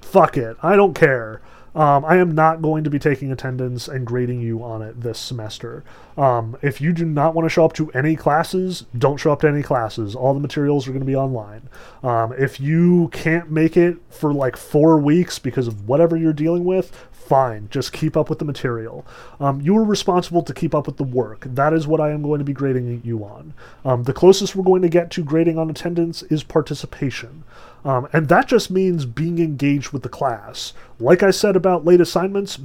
fuck 0.00 0.36
it. 0.36 0.56
I 0.62 0.74
don't 0.74 0.94
care. 0.94 1.40
Um, 1.74 2.04
I 2.04 2.16
am 2.16 2.32
not 2.32 2.62
going 2.62 2.84
to 2.84 2.90
be 2.90 2.98
taking 2.98 3.30
attendance 3.30 3.86
and 3.88 4.06
grading 4.06 4.40
you 4.40 4.62
on 4.62 4.82
it 4.82 5.00
this 5.00 5.18
semester. 5.18 5.84
Um, 6.16 6.56
if 6.62 6.80
you 6.80 6.92
do 6.92 7.04
not 7.04 7.34
want 7.34 7.46
to 7.46 7.50
show 7.50 7.64
up 7.64 7.72
to 7.74 7.90
any 7.92 8.16
classes, 8.16 8.84
don't 8.96 9.18
show 9.18 9.32
up 9.32 9.40
to 9.40 9.48
any 9.48 9.62
classes. 9.62 10.14
All 10.14 10.34
the 10.34 10.40
materials 10.40 10.88
are 10.88 10.90
going 10.90 11.00
to 11.00 11.06
be 11.06 11.16
online. 11.16 11.68
Um, 12.02 12.32
if 12.32 12.60
you 12.60 13.08
can't 13.12 13.50
make 13.50 13.76
it 13.76 13.98
for 14.10 14.32
like 14.32 14.56
four 14.56 14.98
weeks 14.98 15.38
because 15.38 15.68
of 15.68 15.88
whatever 15.88 16.16
you're 16.16 16.32
dealing 16.32 16.64
with, 16.64 16.90
fine. 17.30 17.68
Just 17.70 17.92
keep 17.92 18.16
up 18.16 18.28
with 18.28 18.40
the 18.40 18.44
material. 18.44 19.06
Um, 19.38 19.60
you 19.60 19.76
are 19.76 19.84
responsible 19.84 20.42
to 20.42 20.52
keep 20.52 20.74
up 20.74 20.88
with 20.88 20.96
the 20.96 21.04
work. 21.04 21.44
That 21.46 21.72
is 21.72 21.86
what 21.86 22.00
I 22.00 22.10
am 22.10 22.22
going 22.22 22.40
to 22.40 22.44
be 22.44 22.52
grading 22.52 23.02
you 23.04 23.24
on. 23.24 23.54
Um, 23.84 24.02
the 24.02 24.12
closest 24.12 24.56
we're 24.56 24.64
going 24.64 24.82
to 24.82 24.88
get 24.88 25.12
to 25.12 25.22
grading 25.22 25.56
on 25.56 25.70
attendance 25.70 26.24
is 26.24 26.42
participation. 26.42 27.44
Um, 27.84 28.08
and 28.12 28.28
that 28.28 28.46
just 28.46 28.70
means 28.70 29.06
being 29.06 29.38
engaged 29.38 29.90
with 29.90 30.02
the 30.02 30.08
class. 30.08 30.72
Like 30.98 31.22
I 31.22 31.30
said 31.30 31.56
about 31.56 31.84
late 31.84 32.00
assignments, 32.00 32.58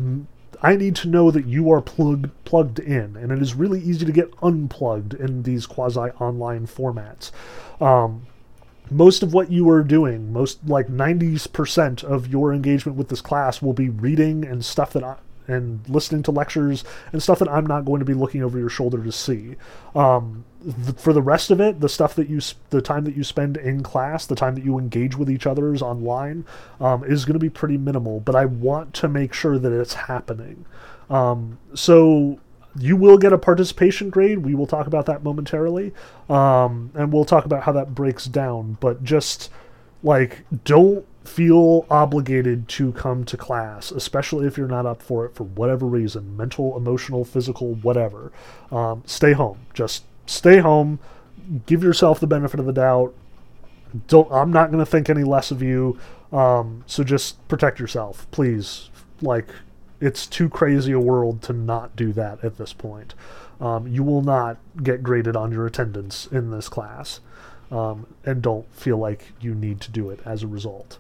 I 0.62 0.76
need 0.76 0.96
to 0.98 1.08
know 1.08 1.32
that 1.32 1.46
you 1.46 1.72
are 1.72 1.82
plug, 1.82 2.30
plugged 2.44 2.80
in, 2.80 3.16
and 3.16 3.32
it 3.32 3.42
is 3.42 3.54
really 3.54 3.82
easy 3.82 4.06
to 4.06 4.12
get 4.12 4.34
unplugged 4.42 5.14
in 5.14 5.44
these 5.44 5.66
quasi 5.66 6.00
online 6.20 6.68
formats. 6.68 7.32
Um, 7.80 8.26
most 8.90 9.24
of 9.24 9.34
what 9.34 9.52
you 9.52 9.70
are 9.70 9.84
doing, 9.84 10.32
most 10.32 10.60
like 10.68 10.88
90% 10.88 12.04
of 12.04 12.28
your 12.28 12.54
engagement 12.54 12.98
with 12.98 13.10
this 13.10 13.22
class 13.22 13.62
will 13.62 13.74
be 13.74 13.90
reading 13.90 14.46
and 14.46 14.64
stuff 14.64 14.94
that 14.94 15.04
I, 15.04 15.16
and 15.48 15.88
listening 15.88 16.24
to 16.24 16.32
lectures 16.32 16.84
and 17.12 17.22
stuff 17.22 17.40
that 17.40 17.50
I'm 17.50 17.66
not 17.66 17.86
going 17.86 18.00
to 18.00 18.06
be 18.06 18.14
looking 18.14 18.44
over 18.44 18.58
your 18.58 18.70
shoulder 18.70 19.04
to 19.04 19.12
see. 19.12 19.56
Um, 19.94 20.46
th- 20.64 20.98
for 20.98 21.14
the 21.14 21.22
rest 21.22 21.52
of 21.52 21.62
it, 21.62 21.80
the 21.80 21.90
stuff 21.90 22.16
that 22.16 22.30
you, 22.30 22.42
sp- 22.42 22.60
the 22.70 22.82
time 22.82 23.06
that 23.06 23.16
you 23.16 23.24
spend 23.24 23.58
in 23.58 23.84
class, 23.84 24.26
the 24.26 24.36
time 24.36 24.56
that 24.56 24.66
you 24.66 24.78
engage 24.78 25.16
with 25.16 25.30
each 25.30 25.46
other's 25.46 25.82
online, 25.82 26.46
um, 26.80 27.04
is 27.04 27.26
going 27.26 27.34
to 27.34 27.40
be 27.40 27.50
pretty 27.50 27.78
minimal. 27.78 28.20
But 28.20 28.36
I 28.36 28.46
want 28.46 28.94
to 28.96 29.08
make 29.08 29.34
sure 29.34 29.60
that 29.60 29.72
it's 29.72 29.94
happening. 29.94 30.66
Um, 31.10 31.60
so 31.74 32.40
you 32.78 32.98
will 32.98 33.18
get 33.18 33.34
a 33.34 33.38
participation 33.38 34.10
grade. 34.10 34.40
We 34.40 34.56
will 34.56 34.68
talk 34.68 34.88
about 34.88 35.06
that 35.06 35.24
momentarily, 35.24 35.94
um, 36.30 36.92
and 36.94 37.12
we'll 37.12 37.26
talk 37.26 37.46
about 37.46 37.64
how 37.64 37.72
that 37.74 37.96
breaks 37.96 38.26
down. 38.26 38.78
But 38.80 39.04
just 39.04 39.50
like 40.04 40.46
don't 40.64 41.06
feel 41.28 41.86
obligated 41.90 42.68
to 42.70 42.92
come 42.94 43.24
to 43.26 43.38
class, 43.38 43.92
especially 43.92 44.48
if 44.48 44.58
you're 44.58 44.68
not 44.68 44.86
up 44.86 45.02
for 45.02 45.26
it 45.26 45.36
for 45.36 45.44
whatever 45.44 45.86
reason 45.86 46.36
mental, 46.38 46.78
emotional, 46.78 47.26
physical, 47.26 47.76
whatever. 47.76 48.32
Um, 48.72 49.04
stay 49.06 49.34
home. 49.34 49.60
Just 49.74 50.04
stay 50.26 50.60
home. 50.60 51.00
Give 51.66 51.84
yourself 51.84 52.20
the 52.20 52.28
benefit 52.28 52.60
of 52.60 52.66
the 52.66 52.74
doubt. 52.74 53.14
Don't. 54.08 54.32
I'm 54.32 54.52
not 54.52 54.72
going 54.72 54.84
to 54.84 54.90
think 54.90 55.10
any 55.10 55.24
less 55.24 55.52
of 55.52 55.62
you. 55.62 55.98
Um, 56.32 56.84
so 56.88 57.04
just 57.04 57.46
protect 57.48 57.80
yourself, 57.80 58.28
please. 58.32 58.90
Like, 59.22 59.48
it's 60.02 60.28
too 60.28 60.50
crazy 60.50 60.92
a 60.92 61.00
world 61.00 61.42
to 61.44 61.54
not 61.54 61.96
do 61.96 62.12
that 62.14 62.44
at 62.44 62.58
this 62.58 62.74
point. 62.74 63.14
Um, 63.62 63.88
you 63.88 64.04
will 64.04 64.22
not 64.22 64.58
get 64.84 65.02
graded 65.02 65.36
on 65.36 65.52
your 65.52 65.66
attendance 65.66 66.28
in 66.28 66.52
this 66.52 66.68
class, 66.68 67.22
um, 67.72 68.06
and 68.26 68.42
don't 68.42 68.72
feel 68.74 68.98
like 68.98 69.32
you 69.40 69.56
need 69.56 69.80
to 69.82 69.92
do 69.92 70.10
it 70.10 70.20
as 70.26 70.44
a 70.44 70.48
result. 70.48 70.98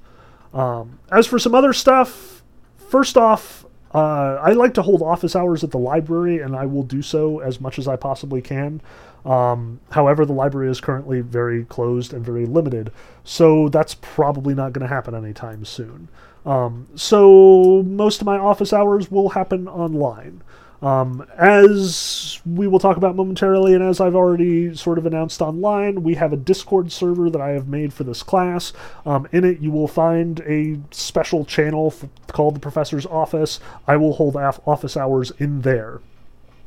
Um, 0.55 0.99
as 1.11 1.27
for 1.27 1.37
some 1.37 1.53
other 1.53 1.73
stuff, 1.73 2.41
first 2.77 3.17
off, 3.17 3.65
uh, 3.93 4.39
I 4.41 4.53
like 4.53 4.73
to 4.75 4.81
hold 4.81 5.01
office 5.01 5.35
hours 5.35 5.63
at 5.63 5.71
the 5.71 5.77
library, 5.77 6.39
and 6.39 6.55
I 6.55 6.65
will 6.65 6.83
do 6.83 7.01
so 7.01 7.39
as 7.39 7.61
much 7.61 7.77
as 7.77 7.87
I 7.87 7.95
possibly 7.95 8.41
can. 8.41 8.81
Um, 9.25 9.79
however, 9.91 10.25
the 10.25 10.33
library 10.33 10.69
is 10.69 10.79
currently 10.79 11.21
very 11.21 11.65
closed 11.65 12.13
and 12.13 12.25
very 12.25 12.45
limited, 12.45 12.91
so 13.23 13.69
that's 13.69 13.95
probably 13.95 14.53
not 14.53 14.73
going 14.73 14.87
to 14.87 14.93
happen 14.93 15.15
anytime 15.15 15.65
soon. 15.65 16.09
Um, 16.45 16.87
so 16.95 17.83
most 17.83 18.21
of 18.21 18.25
my 18.25 18.37
office 18.37 18.71
hours 18.71 19.09
will 19.09 19.29
happen 19.29 19.67
online. 19.67 20.41
Um, 20.81 21.25
as 21.37 22.39
we 22.45 22.67
will 22.67 22.79
talk 22.79 22.97
about 22.97 23.15
momentarily, 23.15 23.73
and 23.73 23.83
as 23.83 23.99
I've 23.99 24.15
already 24.15 24.75
sort 24.75 24.97
of 24.97 25.05
announced 25.05 25.41
online, 25.41 26.03
we 26.03 26.15
have 26.15 26.33
a 26.33 26.37
Discord 26.37 26.91
server 26.91 27.29
that 27.29 27.41
I 27.41 27.49
have 27.49 27.67
made 27.67 27.93
for 27.93 28.03
this 28.03 28.21
class. 28.23 28.73
Um, 29.05 29.27
in 29.31 29.43
it, 29.45 29.59
you 29.59 29.71
will 29.71 29.87
find 29.87 30.41
a 30.41 30.77
special 30.91 31.45
channel 31.45 31.93
f- 31.95 32.09
called 32.27 32.55
the 32.55 32.59
Professor's 32.59 33.05
Office. 33.05 33.59
I 33.87 33.97
will 33.97 34.13
hold 34.13 34.35
af- 34.35 34.59
office 34.67 34.95
hours 34.97 35.31
in 35.37 35.61
there 35.61 36.01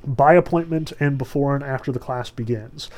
by 0.04 0.34
appointment 0.34 0.92
and 1.00 1.18
before 1.18 1.54
and 1.54 1.64
after 1.64 1.92
the 1.92 1.98
class 1.98 2.30
begins. 2.30 2.88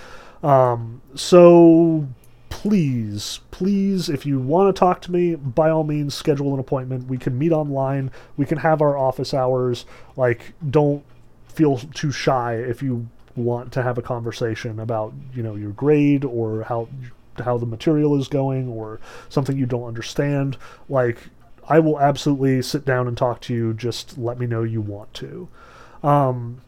Um, 0.43 1.03
so 1.15 2.07
please, 2.51 3.41
please, 3.51 4.11
if 4.11 4.27
you 4.27 4.39
want 4.39 4.75
to 4.75 4.79
talk 4.79 5.01
to 5.03 5.11
me, 5.13 5.35
by 5.35 5.71
all 5.71 5.85
means, 5.85 6.15
schedule 6.15 6.53
an 6.53 6.61
appointment. 6.61 7.09
We 7.09 7.17
can 7.17 7.39
meet 7.39 7.53
online. 7.53 8.11
We 8.37 8.45
can 8.45 8.59
have 8.59 8.83
our 8.83 8.99
office 8.99 9.33
hours. 9.33 9.87
Like, 10.17 10.53
don't 10.69 11.03
feel 11.49 11.79
too 11.79 12.13
shy 12.13 12.57
if 12.57 12.83
you 12.83 13.09
want 13.35 13.73
to 13.73 13.83
have 13.83 13.97
a 13.97 14.03
conversation 14.03 14.79
about, 14.79 15.15
you 15.35 15.43
know, 15.43 15.55
your 15.55 15.71
grade 15.71 16.25
or 16.25 16.65
how 16.65 16.89
how 17.43 17.57
the 17.57 17.65
material 17.65 18.19
is 18.19 18.29
going 18.29 18.69
or 18.69 19.01
something 19.31 19.57
you 19.57 19.65
don't 19.65 19.85
understand. 19.85 20.59
Like, 20.91 21.29
I 21.67 21.79
will 21.79 21.99
absolutely 21.99 22.61
sit 22.61 22.85
down 22.85 23.09
and 23.09 23.17
talk 23.17 23.41
to 23.43 23.55
you. 23.55 23.73
Just 23.73 24.19
let 24.19 24.39
me 24.39 24.47
know 24.47 24.65
you 24.65 24.83
want 24.83 25.15
to. 25.15 25.49
Um, 26.03 26.61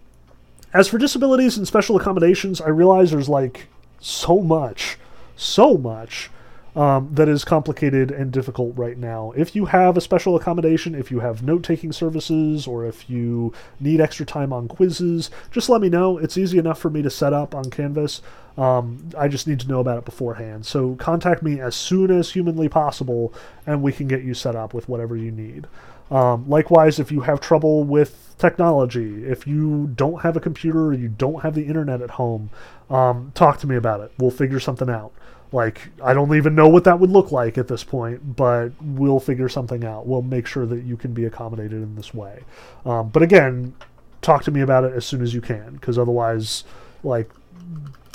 as 0.73 0.89
for 0.89 0.97
disabilities 0.97 1.59
and 1.59 1.67
special 1.67 1.97
accommodations, 1.97 2.61
I 2.61 2.69
realize 2.69 3.11
there's 3.11 3.29
like 3.29 3.67
so 4.01 4.41
much 4.41 4.97
so 5.43 5.77
much 5.77 6.31
um, 6.75 7.11
that 7.13 7.29
is 7.29 7.45
complicated 7.45 8.11
and 8.11 8.33
difficult 8.33 8.77
right 8.77 8.97
now. 8.97 9.33
If 9.37 9.55
you 9.55 9.67
have 9.67 9.97
a 9.97 10.01
special 10.01 10.37
accommodation, 10.37 10.95
if 10.95 11.11
you 11.11 11.21
have 11.21 11.43
note 11.43 11.63
taking 11.63 11.93
services, 11.93 12.67
or 12.67 12.87
if 12.87 13.11
you 13.11 13.53
need 13.79 14.01
extra 14.01 14.25
time 14.25 14.53
on 14.53 14.69
quizzes, 14.69 15.31
just 15.51 15.69
let 15.69 15.83
me 15.83 15.91
know. 15.91 16.17
It's 16.17 16.39
easy 16.39 16.59
enough 16.59 16.79
for 16.79 16.89
me 16.89 17.03
to 17.03 17.11
set 17.11 17.33
up 17.33 17.55
on 17.55 17.71
Canvas. 17.71 18.23
Um, 18.57 19.11
I 19.19 19.29
just 19.29 19.47
need 19.47 19.61
to 19.61 19.69
know 19.69 19.81
about 19.81 19.99
it 19.99 20.05
beforehand. 20.05 20.65
So 20.65 20.95
contact 20.97 21.43
me 21.43 21.61
as 21.61 21.75
soon 21.75 22.11
as 22.11 22.31
humanly 22.31 22.69
possible, 22.69 23.35
and 23.67 23.83
we 23.83 23.93
can 23.93 24.09
get 24.09 24.23
you 24.23 24.35
set 24.35 24.57
up 24.57 24.73
with 24.73 24.89
whatever 24.89 25.17
you 25.17 25.31
need. 25.31 25.67
Um, 26.13 26.49
likewise, 26.49 26.99
if 26.99 27.11
you 27.11 27.23
have 27.23 27.41
trouble 27.41 27.85
with 27.85 28.35
technology, 28.37 29.25
if 29.25 29.47
you 29.47 29.91
don't 29.95 30.21
have 30.21 30.37
a 30.37 30.41
computer 30.41 30.87
or 30.87 30.93
you 30.93 31.09
don't 31.09 31.43
have 31.43 31.55
the 31.55 31.65
internet 31.65 32.03
at 32.03 32.11
home, 32.11 32.51
um, 32.91 33.33
talk 33.35 33.59
to 33.61 33.67
me 33.67 33.77
about 33.77 34.01
it. 34.01 34.13
We'll 34.19 34.31
figure 34.31 34.61
something 34.61 34.91
out. 34.91 35.13
Like, 35.53 35.89
I 36.03 36.13
don't 36.13 36.35
even 36.35 36.55
know 36.55 36.69
what 36.69 36.85
that 36.85 37.01
would 37.01 37.11
look 37.11 37.33
like 37.33 37.57
at 37.57 37.69
this 37.69 37.85
point, 37.85 38.37
but 38.37 38.71
we'll 38.81 39.21
figure 39.21 39.49
something 39.49 39.85
out. 39.85 40.07
We'll 40.07 40.23
make 40.23 40.47
sure 40.47 40.67
that 40.67 40.83
you 40.85 40.97
can 40.97 41.15
be 41.15 41.25
accommodated 41.25 41.83
in 41.83 41.95
this 41.95 42.13
way. 42.13 42.43
Um, 42.85 43.09
but 43.09 43.23
again, 43.23 43.75
talk 44.21 44.45
to 44.45 44.51
me 44.51 44.61
about 44.61 44.85
it 44.85 44.93
as 44.95 45.07
soon 45.07 45.23
as 45.23 45.33
you 45.33 45.41
can, 45.41 45.75
because 45.75 45.99
otherwise, 45.99 46.65
like, 47.03 47.31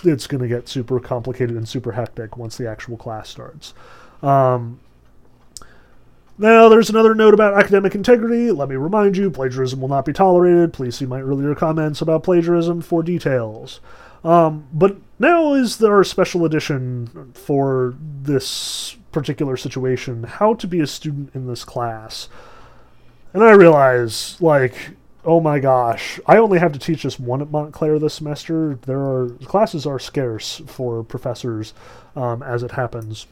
it's 0.04 0.28
going 0.28 0.42
to 0.42 0.48
get 0.48 0.70
super 0.70 1.00
complicated 1.00 1.56
and 1.56 1.68
super 1.68 1.92
hectic 1.92 2.38
once 2.38 2.58
the 2.58 2.70
actual 2.70 2.98
class 2.98 3.30
starts. 3.30 3.74
Um, 4.22 4.80
now, 6.38 6.70
there's 6.70 6.90
another 6.90 7.16
note 7.16 7.34
about 7.34 7.56
academic 7.56 7.96
integrity. 7.96 8.52
Let 8.52 8.70
me 8.70 8.76
remind 8.76 9.18
you 9.18 9.32
plagiarism 9.32 9.82
will 9.82 9.88
not 9.88 10.06
be 10.06 10.14
tolerated. 10.14 10.72
Please 10.72 10.96
see 10.96 11.06
my 11.06 11.20
earlier 11.20 11.56
comments 11.56 12.02
about 12.02 12.24
plagiarism 12.24 12.82
for 12.82 13.02
details. 13.02 13.80
Um, 14.24 14.68
but 14.72 14.98
now 15.20 15.54
is 15.54 15.82
our 15.84 16.04
special 16.04 16.46
edition 16.46 17.32
for 17.34 17.96
this 18.00 18.98
particular 19.12 19.58
situation 19.58 20.24
how 20.24 20.54
to 20.56 20.68
be 20.68 20.80
a 20.80 20.88
student 20.88 21.34
in 21.34 21.48
this 21.48 21.64
class. 21.64 22.30
And 23.34 23.44
I 23.44 23.52
realize, 23.52 24.40
like, 24.40 24.92
oh 25.26 25.40
my 25.40 25.60
gosh, 25.60 26.20
I 26.28 26.38
only 26.38 26.60
have 26.60 26.72
to 26.74 26.80
teach 26.80 27.04
this 27.04 27.20
one 27.20 27.42
at 27.42 27.52
Montclair 27.52 28.00
this 28.00 28.16
semester. 28.16 28.80
There 28.86 29.00
are 29.00 29.30
classes 29.46 29.86
are 29.86 30.00
scarce 30.00 30.62
for 30.68 31.04
professors 31.04 31.74
um, 32.16 32.44
as 32.44 32.64
it 32.64 32.72
happens. 32.72 33.28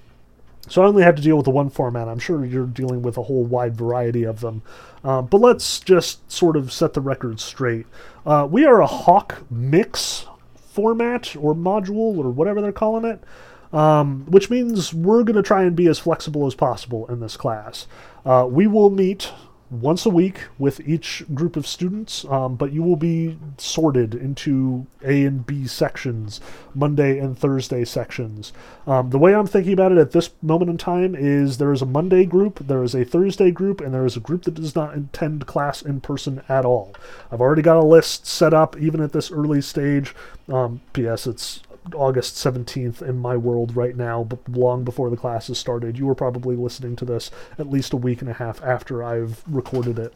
So 0.68 0.82
I 0.82 0.88
only 0.88 1.04
have 1.04 1.16
to 1.16 1.22
deal 1.22 1.38
with 1.38 1.46
the 1.46 1.52
one 1.52 1.70
format. 1.70 2.08
I'm 2.08 2.20
sure 2.20 2.46
you're 2.46 2.66
dealing 2.66 3.02
with 3.02 3.18
a 3.18 3.24
whole 3.24 3.44
wide 3.44 3.76
variety 3.76 4.24
of 4.24 4.40
them. 4.40 4.64
Uh, 5.04 5.22
but 5.22 5.40
let's 5.40 5.80
just 5.80 6.30
sort 6.32 6.56
of 6.56 6.74
set 6.74 6.94
the 6.94 7.02
record 7.02 7.40
straight. 7.40 7.86
Uh, 8.26 8.48
we 8.50 8.66
are 8.66 8.82
a 8.82 8.88
Hawk 8.88 9.44
mix 9.50 10.26
format 10.56 11.36
or 11.36 11.54
module 11.54 12.18
or 12.18 12.30
whatever 12.30 12.62
they're 12.62 12.72
calling 12.72 13.06
it, 13.06 13.24
um, 13.72 14.26
which 14.26 14.50
means 14.50 14.94
we're 14.94 15.24
going 15.24 15.36
to 15.36 15.44
try 15.44 15.64
and 15.64 15.76
be 15.76 15.88
as 15.88 16.00
flexible 16.00 16.48
as 16.48 16.56
possible 16.56 17.08
in 17.08 17.20
this 17.20 17.38
class. 17.38 17.88
Uh, 18.26 18.48
we 18.50 18.66
will 18.66 18.90
meet 18.90 19.32
once 19.70 20.06
a 20.06 20.10
week 20.10 20.48
with 20.60 20.80
each 20.88 21.24
group 21.34 21.56
of 21.56 21.66
students, 21.66 22.24
um, 22.26 22.56
but 22.56 22.72
you 22.72 22.84
will 22.84 22.96
be 22.96 23.38
sorted 23.58 24.14
into 24.14 24.86
A 25.04 25.26
and 25.26 25.46
B 25.46 25.66
sections, 25.66 26.40
Monday 26.74 27.18
and 27.18 27.38
Thursday 27.38 27.84
sections. 27.84 28.54
Um, 28.86 29.10
the 29.10 29.18
way 29.18 29.34
I'm 29.34 29.48
thinking 29.48 29.74
about 29.74 29.92
it 29.92 29.98
at 29.98 30.12
this 30.12 30.30
moment 30.42 30.70
in 30.70 30.78
time 30.78 31.16
is 31.16 31.58
there 31.58 31.74
is 31.74 31.82
a 31.82 31.86
Monday 31.88 32.26
group, 32.26 32.60
there 32.60 32.84
is 32.84 32.94
a 32.94 33.04
Thursday 33.04 33.52
group, 33.52 33.82
and 33.82 33.94
there 33.94 34.06
is 34.06 34.16
a 34.16 34.22
group 34.22 34.44
that 34.44 34.54
does 34.54 34.76
not 34.76 34.96
attend 34.96 35.48
class 35.48 35.82
in 35.82 36.00
person 36.00 36.44
at 36.48 36.66
all. 36.66 36.96
I've 37.32 37.42
already 37.42 37.64
got 37.64 37.78
a 37.78 37.84
list 37.84 38.28
set 38.28 38.54
up, 38.54 38.78
even 38.78 39.02
at 39.02 39.14
this 39.14 39.32
early 39.32 39.62
stage. 39.62 40.14
Um, 40.48 40.82
P.S. 40.94 41.26
It's 41.26 41.62
August 41.94 42.36
17th 42.36 43.02
in 43.02 43.20
my 43.20 43.38
world 43.38 43.76
right 43.76 43.96
now, 43.96 44.24
but 44.24 44.48
long 44.50 44.84
before 44.84 45.10
the 45.10 45.18
classes 45.18 45.58
started. 45.58 45.98
You 45.98 46.06
were 46.06 46.16
probably 46.16 46.56
listening 46.56 46.96
to 46.98 47.06
this 47.06 47.32
at 47.60 47.70
least 47.70 47.94
a 47.94 47.98
week 47.98 48.22
and 48.22 48.30
a 48.30 48.34
half 48.34 48.62
after 48.64 49.04
I've 49.04 49.44
recorded 49.48 50.00
it. 50.00 50.14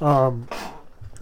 Um, 0.00 0.48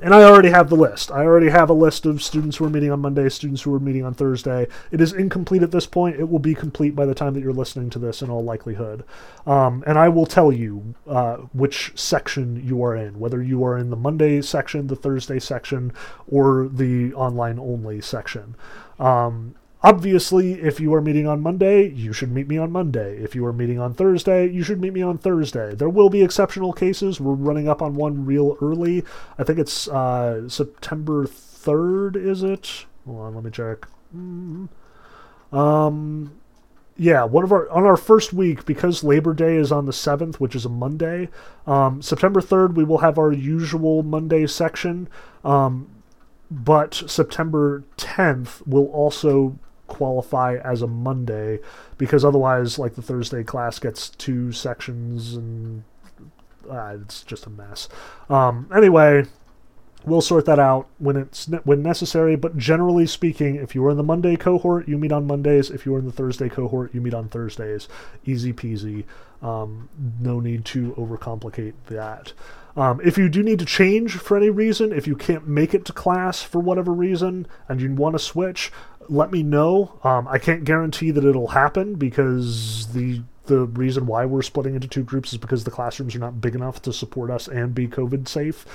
and 0.01 0.15
I 0.15 0.23
already 0.23 0.51
have 0.51 0.71
the 0.71 0.77
list. 0.77 1.11
I 1.11 1.25
already 1.25 1.49
have 1.49 1.71
a 1.71 1.75
list 1.75 2.07
of 2.07 2.23
students 2.23 2.57
who 2.57 2.65
are 2.65 2.71
meeting 2.71 2.93
on 2.93 3.01
Monday, 3.01 3.29
students 3.29 3.63
who 3.63 3.75
are 3.75 3.81
meeting 3.81 4.05
on 4.05 4.15
Thursday. 4.15 4.69
It 4.93 5.01
is 5.01 5.13
incomplete 5.13 5.63
at 5.63 5.73
this 5.73 5.87
point. 5.87 6.21
It 6.21 6.29
will 6.29 6.39
be 6.39 6.55
complete 6.55 6.95
by 6.95 7.05
the 7.05 7.15
time 7.15 7.35
that 7.35 7.41
you're 7.41 7.53
listening 7.53 7.91
to 7.91 7.99
this, 7.99 8.23
in 8.23 8.31
all 8.31 8.45
likelihood. 8.45 9.05
Um, 9.45 9.83
and 9.87 9.99
I 9.99 10.09
will 10.09 10.27
tell 10.27 10.53
you 10.53 10.95
uh, 11.09 11.37
which 11.53 11.93
section 11.97 12.65
you 12.65 12.83
are 12.85 12.95
in, 12.95 13.19
whether 13.19 13.43
you 13.43 13.65
are 13.65 13.77
in 13.77 13.91
the 13.91 13.97
Monday 13.97 14.41
section, 14.41 14.87
the 14.87 14.97
Thursday 14.97 15.41
section, 15.41 15.93
or 16.29 16.69
the 16.73 17.13
online 17.15 17.59
only 17.59 18.01
section. 18.01 18.55
Um, 19.01 19.57
Obviously, 19.81 20.55
if 20.55 20.81
you 20.81 20.93
are 20.93 21.01
meeting 21.01 21.29
on 21.29 21.41
Monday, 21.41 21.89
you 21.89 22.12
should 22.12 22.33
meet 22.33 22.49
me 22.49 22.59
on 22.59 22.72
Monday. 22.72 23.16
If 23.18 23.37
you 23.37 23.47
are 23.47 23.53
meeting 23.53 23.79
on 23.79 23.95
Thursday, 23.95 24.49
you 24.49 24.64
should 24.64 24.81
meet 24.81 24.93
me 24.93 25.03
on 25.03 25.18
Thursday. 25.18 25.72
There 25.74 25.89
will 25.89 26.11
be 26.11 26.22
exceptional 26.22 26.72
cases. 26.72 27.20
We're 27.20 27.35
running 27.35 27.68
up 27.68 27.81
on 27.81 27.95
one 27.95 28.26
real 28.26 28.57
early. 28.61 29.05
I 29.39 29.45
think 29.45 29.61
it's 29.61 29.87
uh, 29.87 30.49
September 30.49 31.26
3rd, 31.26 32.16
is 32.16 32.43
it? 32.43 32.87
Hold 33.07 33.20
on, 33.20 33.35
let 33.37 33.45
me 33.45 33.53
check. 33.53 33.87
Mm-hmm. 34.16 35.57
Um, 35.57 36.33
yeah, 36.97 37.22
one 37.22 37.45
of 37.45 37.53
our 37.53 37.70
on 37.70 37.85
our 37.85 37.97
first 37.97 38.33
week 38.33 38.66
because 38.66 39.05
Labor 39.05 39.33
Day 39.33 39.57
is 39.57 39.70
on 39.70 39.87
the 39.87 39.93
seventh, 39.93 40.41
which 40.41 40.57
is 40.57 40.64
a 40.64 40.68
Monday. 40.68 41.29
Um, 41.66 42.03
September 42.03 42.41
third, 42.41 42.76
we 42.76 42.83
will 42.83 42.99
have 42.99 43.18
our 43.18 43.33
usual 43.33 44.03
Monday 44.03 44.47
section, 44.49 45.09
um, 45.45 45.89
but 46.51 46.95
September 47.07 47.85
tenth 47.97 48.66
will 48.66 48.87
also 48.87 49.57
qualify 49.89 50.59
as 50.62 50.82
a 50.82 50.86
Monday 50.86 51.59
because 51.97 52.24
otherwise, 52.24 52.78
like 52.78 52.95
the 52.95 53.03
Thursday 53.03 53.43
class 53.43 53.78
gets 53.78 54.11
two 54.11 54.53
sections 54.53 55.34
and 55.34 55.82
uh, 56.70 56.97
it's 57.03 57.22
just 57.22 57.47
a 57.47 57.51
mess. 57.51 57.89
Um, 58.28 58.70
anyway, 58.74 59.24
we'll 60.05 60.20
sort 60.20 60.45
that 60.47 60.59
out 60.59 60.89
when 60.99 61.16
it's 61.16 61.49
when 61.64 61.82
necessary. 61.82 62.36
But 62.36 62.57
generally 62.57 63.07
speaking, 63.07 63.57
if 63.57 63.74
you 63.74 63.84
are 63.86 63.91
in 63.91 63.97
the 63.97 64.03
Monday 64.03 64.36
cohort, 64.36 64.89
you 64.89 64.99
meet 64.99 65.12
on 65.12 65.26
Mondays. 65.26 65.70
If 65.70 65.86
you 65.86 65.95
are 65.95 65.99
in 65.99 66.07
the 66.07 66.12
Thursday 66.12 66.49
cohort, 66.49 66.95
you 66.95 67.01
meet 67.01 67.14
on 67.14 67.28
Thursdays. 67.28 67.89
Easy 68.24 68.53
peasy. 68.53 69.05
Um, 69.43 69.89
no 70.20 70.41
need 70.41 70.64
to 70.66 70.93
overcomplicate 70.93 71.74
that. 71.86 72.32
Um, 72.76 73.01
if 73.03 73.18
you 73.18 73.28
do 73.28 73.43
need 73.43 73.59
to 73.59 73.64
change 73.64 74.12
for 74.14 74.36
any 74.36 74.51
reason, 74.51 74.93
if 74.93 75.07
you 75.07 75.16
can't 75.16 75.49
make 75.49 75.74
it 75.74 75.84
to 75.86 75.93
class 75.93 76.43
for 76.43 76.61
whatever 76.61 76.93
reason 76.93 77.47
and 77.68 77.80
you 77.80 77.93
want 77.93 78.14
to 78.14 78.20
switch, 78.20 78.70
let 79.09 79.33
me 79.33 79.43
know. 79.43 79.99
Um, 80.05 80.29
I 80.29 80.39
can't 80.39 80.65
guarantee 80.65 81.11
that 81.11 81.25
it'll 81.25 81.49
happen 81.49 81.95
because 81.95 82.87
the 82.93 83.23
the 83.47 83.65
reason 83.65 84.07
why 84.07 84.27
we're 84.27 84.43
splitting 84.43 84.75
into 84.75 84.87
two 84.87 85.03
groups 85.03 85.33
is 85.33 85.39
because 85.39 85.65
the 85.65 85.71
classrooms 85.71 86.15
are 86.15 86.19
not 86.19 86.39
big 86.41 86.55
enough 86.55 86.83
to 86.83 86.93
support 86.93 87.31
us 87.31 87.49
and 87.49 87.75
be 87.75 87.89
COVID 87.89 88.29
safe. 88.29 88.67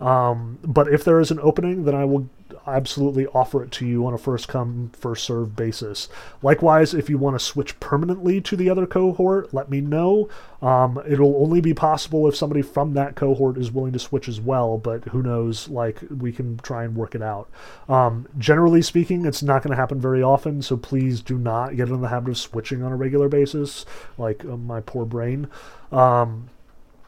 Um, 0.00 0.58
but 0.64 0.92
if 0.92 1.04
there 1.04 1.20
is 1.20 1.30
an 1.30 1.40
opening, 1.40 1.84
then 1.84 1.94
I 1.94 2.04
will 2.04 2.28
absolutely 2.66 3.26
offer 3.28 3.62
it 3.62 3.70
to 3.70 3.86
you 3.86 4.06
on 4.06 4.14
a 4.14 4.18
first 4.18 4.48
come, 4.48 4.90
first 4.94 5.24
serve 5.24 5.56
basis. 5.56 6.08
Likewise, 6.42 6.94
if 6.94 7.08
you 7.08 7.18
want 7.18 7.38
to 7.38 7.44
switch 7.44 7.78
permanently 7.80 8.40
to 8.40 8.56
the 8.56 8.70
other 8.70 8.86
cohort, 8.86 9.52
let 9.52 9.70
me 9.70 9.80
know. 9.80 10.28
Um, 10.62 11.00
it'll 11.08 11.42
only 11.42 11.60
be 11.60 11.74
possible 11.74 12.28
if 12.28 12.36
somebody 12.36 12.62
from 12.62 12.94
that 12.94 13.14
cohort 13.14 13.56
is 13.56 13.72
willing 13.72 13.92
to 13.92 13.98
switch 13.98 14.28
as 14.28 14.40
well, 14.40 14.78
but 14.78 15.04
who 15.06 15.22
knows? 15.22 15.68
Like, 15.68 16.00
we 16.10 16.32
can 16.32 16.58
try 16.58 16.84
and 16.84 16.94
work 16.94 17.14
it 17.14 17.22
out. 17.22 17.48
Um, 17.88 18.26
generally 18.38 18.82
speaking, 18.82 19.24
it's 19.26 19.42
not 19.42 19.62
going 19.62 19.70
to 19.70 19.76
happen 19.76 20.00
very 20.00 20.22
often, 20.22 20.62
so 20.62 20.76
please 20.76 21.20
do 21.20 21.38
not 21.38 21.76
get 21.76 21.88
in 21.88 22.00
the 22.00 22.08
habit 22.08 22.30
of 22.30 22.38
switching 22.38 22.82
on 22.82 22.92
a 22.92 22.96
regular 22.96 23.28
basis, 23.28 23.86
like 24.18 24.44
uh, 24.44 24.56
my 24.56 24.80
poor 24.80 25.04
brain. 25.04 25.48
Um, 25.90 26.48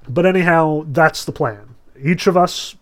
but 0.09 0.27
anyhow, 0.27 0.85
that's 0.89 1.25
the 1.25 1.33
plan 1.33 1.72
each 2.03 2.27
of 2.27 2.37
us 2.37 2.77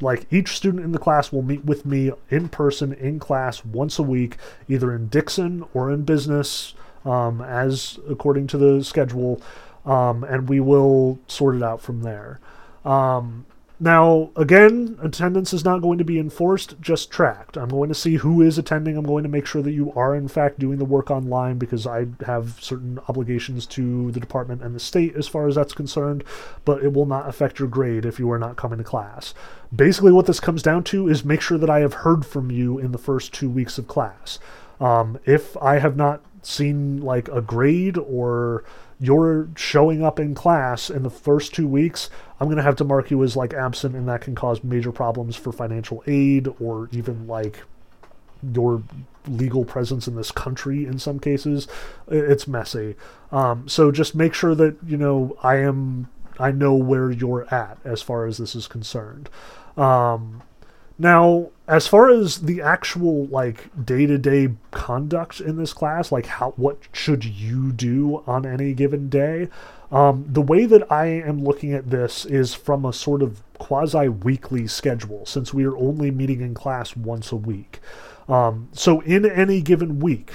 like 0.00 0.26
each 0.30 0.56
student 0.56 0.84
in 0.84 0.92
the 0.92 0.98
class 0.98 1.32
will 1.32 1.42
meet 1.42 1.64
with 1.64 1.86
me 1.86 2.12
in 2.30 2.48
person 2.48 2.92
in 2.92 3.18
class 3.18 3.64
once 3.64 3.98
a 3.98 4.02
week 4.02 4.36
either 4.68 4.94
in 4.94 5.08
Dickson 5.08 5.64
or 5.72 5.90
in 5.90 6.02
business 6.02 6.74
um, 7.04 7.40
as 7.40 7.98
according 8.08 8.46
to 8.48 8.58
the 8.58 8.84
schedule 8.84 9.40
um, 9.86 10.24
and 10.24 10.48
we 10.48 10.60
will 10.60 11.18
sort 11.28 11.54
it 11.54 11.62
out 11.62 11.80
from 11.80 12.02
there. 12.02 12.40
Um, 12.84 13.46
now, 13.78 14.30
again, 14.36 14.98
attendance 15.02 15.52
is 15.52 15.64
not 15.64 15.82
going 15.82 15.98
to 15.98 16.04
be 16.04 16.18
enforced, 16.18 16.80
just 16.80 17.10
tracked. 17.10 17.58
I'm 17.58 17.68
going 17.68 17.90
to 17.90 17.94
see 17.94 18.16
who 18.16 18.40
is 18.40 18.56
attending. 18.56 18.96
I'm 18.96 19.04
going 19.04 19.22
to 19.22 19.28
make 19.28 19.44
sure 19.44 19.60
that 19.60 19.72
you 19.72 19.92
are, 19.92 20.14
in 20.14 20.28
fact, 20.28 20.58
doing 20.58 20.78
the 20.78 20.86
work 20.86 21.10
online 21.10 21.58
because 21.58 21.86
I 21.86 22.06
have 22.24 22.56
certain 22.58 22.98
obligations 23.06 23.66
to 23.66 24.10
the 24.12 24.20
department 24.20 24.62
and 24.62 24.74
the 24.74 24.80
state 24.80 25.14
as 25.14 25.28
far 25.28 25.46
as 25.46 25.56
that's 25.56 25.74
concerned, 25.74 26.24
but 26.64 26.82
it 26.82 26.94
will 26.94 27.04
not 27.04 27.28
affect 27.28 27.58
your 27.58 27.68
grade 27.68 28.06
if 28.06 28.18
you 28.18 28.30
are 28.30 28.38
not 28.38 28.56
coming 28.56 28.78
to 28.78 28.84
class. 28.84 29.34
Basically, 29.74 30.12
what 30.12 30.24
this 30.24 30.40
comes 30.40 30.62
down 30.62 30.82
to 30.84 31.08
is 31.08 31.22
make 31.22 31.42
sure 31.42 31.58
that 31.58 31.70
I 31.70 31.80
have 31.80 31.94
heard 31.94 32.24
from 32.24 32.50
you 32.50 32.78
in 32.78 32.92
the 32.92 32.98
first 32.98 33.34
two 33.34 33.50
weeks 33.50 33.76
of 33.76 33.86
class. 33.86 34.38
Um, 34.80 35.18
if 35.26 35.54
I 35.58 35.80
have 35.80 35.96
not 35.96 36.22
seen 36.40 37.02
like 37.02 37.28
a 37.28 37.42
grade 37.42 37.98
or 37.98 38.64
you're 38.98 39.48
showing 39.56 40.02
up 40.02 40.18
in 40.18 40.34
class 40.34 40.88
in 40.88 41.02
the 41.02 41.10
first 41.10 41.54
two 41.54 41.68
weeks, 41.68 42.08
I'm 42.40 42.46
going 42.46 42.56
to 42.56 42.62
have 42.62 42.76
to 42.76 42.84
mark 42.84 43.10
you 43.10 43.22
as 43.22 43.36
like 43.36 43.52
absent, 43.52 43.94
and 43.94 44.08
that 44.08 44.22
can 44.22 44.34
cause 44.34 44.64
major 44.64 44.92
problems 44.92 45.36
for 45.36 45.52
financial 45.52 46.02
aid 46.06 46.48
or 46.60 46.88
even 46.92 47.26
like 47.26 47.62
your 48.54 48.82
legal 49.26 49.64
presence 49.64 50.06
in 50.06 50.14
this 50.14 50.30
country 50.30 50.86
in 50.86 50.98
some 50.98 51.18
cases. 51.18 51.66
It's 52.08 52.46
messy. 52.46 52.94
Um, 53.32 53.68
so 53.68 53.90
just 53.90 54.14
make 54.14 54.34
sure 54.34 54.54
that, 54.54 54.76
you 54.86 54.96
know, 54.96 55.36
I 55.42 55.56
am, 55.56 56.08
I 56.38 56.52
know 56.52 56.74
where 56.74 57.10
you're 57.10 57.52
at 57.52 57.78
as 57.84 58.02
far 58.02 58.26
as 58.26 58.38
this 58.38 58.54
is 58.54 58.68
concerned. 58.68 59.28
Um, 59.76 60.42
now, 60.98 61.50
as 61.68 61.86
far 61.86 62.08
as 62.08 62.42
the 62.42 62.62
actual 62.62 63.26
like 63.26 63.70
day-to-day 63.84 64.50
conduct 64.70 65.40
in 65.40 65.56
this 65.56 65.72
class, 65.72 66.10
like 66.10 66.26
how 66.26 66.52
what 66.56 66.78
should 66.92 67.24
you 67.24 67.72
do 67.72 68.22
on 68.26 68.46
any 68.46 68.72
given 68.72 69.08
day? 69.08 69.48
Um, 69.92 70.26
the 70.28 70.42
way 70.42 70.64
that 70.64 70.90
I 70.90 71.06
am 71.06 71.44
looking 71.44 71.72
at 71.72 71.90
this 71.90 72.24
is 72.24 72.54
from 72.54 72.84
a 72.84 72.92
sort 72.92 73.22
of 73.22 73.42
quasi-weekly 73.58 74.66
schedule, 74.66 75.26
since 75.26 75.52
we 75.54 75.64
are 75.64 75.76
only 75.76 76.10
meeting 76.10 76.40
in 76.40 76.54
class 76.54 76.96
once 76.96 77.30
a 77.30 77.36
week. 77.36 77.80
Um, 78.28 78.68
so 78.72 79.00
in 79.00 79.24
any 79.24 79.60
given 79.60 80.00
week, 80.00 80.32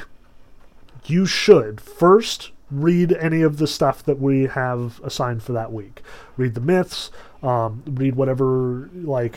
you 1.05 1.26
should 1.26 1.82
first 1.82 2.51
read 2.70 3.12
any 3.14 3.41
of 3.41 3.57
the 3.57 3.68
stuff 3.68 4.01
that 4.03 4.20
we 4.20 4.43
have 4.43 5.01
assigned 5.03 5.43
for 5.43 5.51
that 5.51 5.74
week. 5.74 6.01
Read 6.38 6.53
the 6.53 6.62
myths, 6.62 7.12
um, 7.43 7.84
read 7.86 8.16
whatever 8.16 8.89
like 8.93 9.36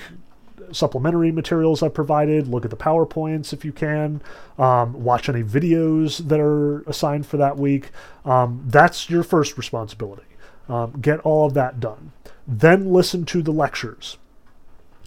supplementary 0.72 1.32
materials 1.32 1.82
I've 1.82 1.94
provided. 1.94 2.48
Look 2.48 2.64
at 2.64 2.70
the 2.70 2.76
PowerPoints 2.76 3.52
if 3.52 3.64
you 3.64 3.72
can. 3.72 4.22
Um, 4.58 5.02
watch 5.02 5.28
any 5.28 5.42
videos 5.42 6.18
that 6.28 6.40
are 6.40 6.82
assigned 6.82 7.26
for 7.26 7.36
that 7.36 7.56
week. 7.56 7.90
Um, 8.24 8.64
that's 8.66 9.10
your 9.10 9.22
first 9.22 9.56
responsibility. 9.56 10.22
Um, 10.68 11.00
get 11.00 11.20
all 11.20 11.46
of 11.46 11.54
that 11.54 11.80
done. 11.80 12.12
Then 12.46 12.92
listen 12.92 13.24
to 13.26 13.42
the 13.42 13.52
lectures. 13.52 14.18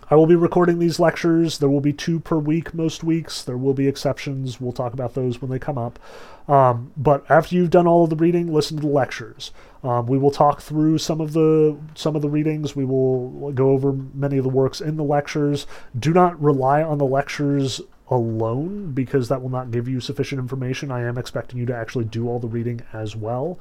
I 0.09 0.15
will 0.15 0.25
be 0.25 0.35
recording 0.35 0.79
these 0.79 0.99
lectures. 0.99 1.57
There 1.57 1.69
will 1.69 1.81
be 1.81 1.91
two 1.91 2.19
per 2.19 2.37
week 2.37 2.73
most 2.73 3.03
weeks. 3.03 3.43
There 3.43 3.57
will 3.57 3.73
be 3.73 3.87
exceptions. 3.87 4.61
We'll 4.61 4.71
talk 4.71 4.93
about 4.93 5.15
those 5.15 5.41
when 5.41 5.51
they 5.51 5.59
come 5.59 5.77
up. 5.77 5.99
Um, 6.47 6.93
but 6.95 7.29
after 7.29 7.55
you've 7.55 7.71
done 7.71 7.87
all 7.87 8.05
of 8.05 8.09
the 8.09 8.15
reading, 8.15 8.53
listen 8.53 8.77
to 8.77 8.81
the 8.81 8.87
lectures. 8.87 9.51
Um, 9.83 10.07
we 10.07 10.17
will 10.17 10.31
talk 10.31 10.61
through 10.61 10.99
some 10.99 11.19
of 11.19 11.33
the 11.33 11.77
some 11.93 12.15
of 12.15 12.21
the 12.21 12.29
readings. 12.29 12.73
We 12.73 12.85
will 12.85 13.51
go 13.51 13.71
over 13.71 13.91
many 13.91 14.37
of 14.37 14.43
the 14.43 14.49
works 14.49 14.79
in 14.79 14.95
the 14.95 15.03
lectures. 15.03 15.67
Do 15.97 16.13
not 16.13 16.41
rely 16.41 16.81
on 16.81 16.99
the 16.99 17.05
lectures 17.05 17.81
alone 18.09 18.93
because 18.93 19.27
that 19.27 19.41
will 19.41 19.49
not 19.49 19.71
give 19.71 19.89
you 19.89 19.99
sufficient 19.99 20.39
information. 20.39 20.89
I 20.89 21.01
am 21.01 21.17
expecting 21.17 21.59
you 21.59 21.65
to 21.65 21.75
actually 21.75 22.05
do 22.05 22.29
all 22.29 22.39
the 22.39 22.47
reading 22.47 22.81
as 22.93 23.15
well. 23.15 23.59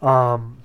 Um, 0.00 0.58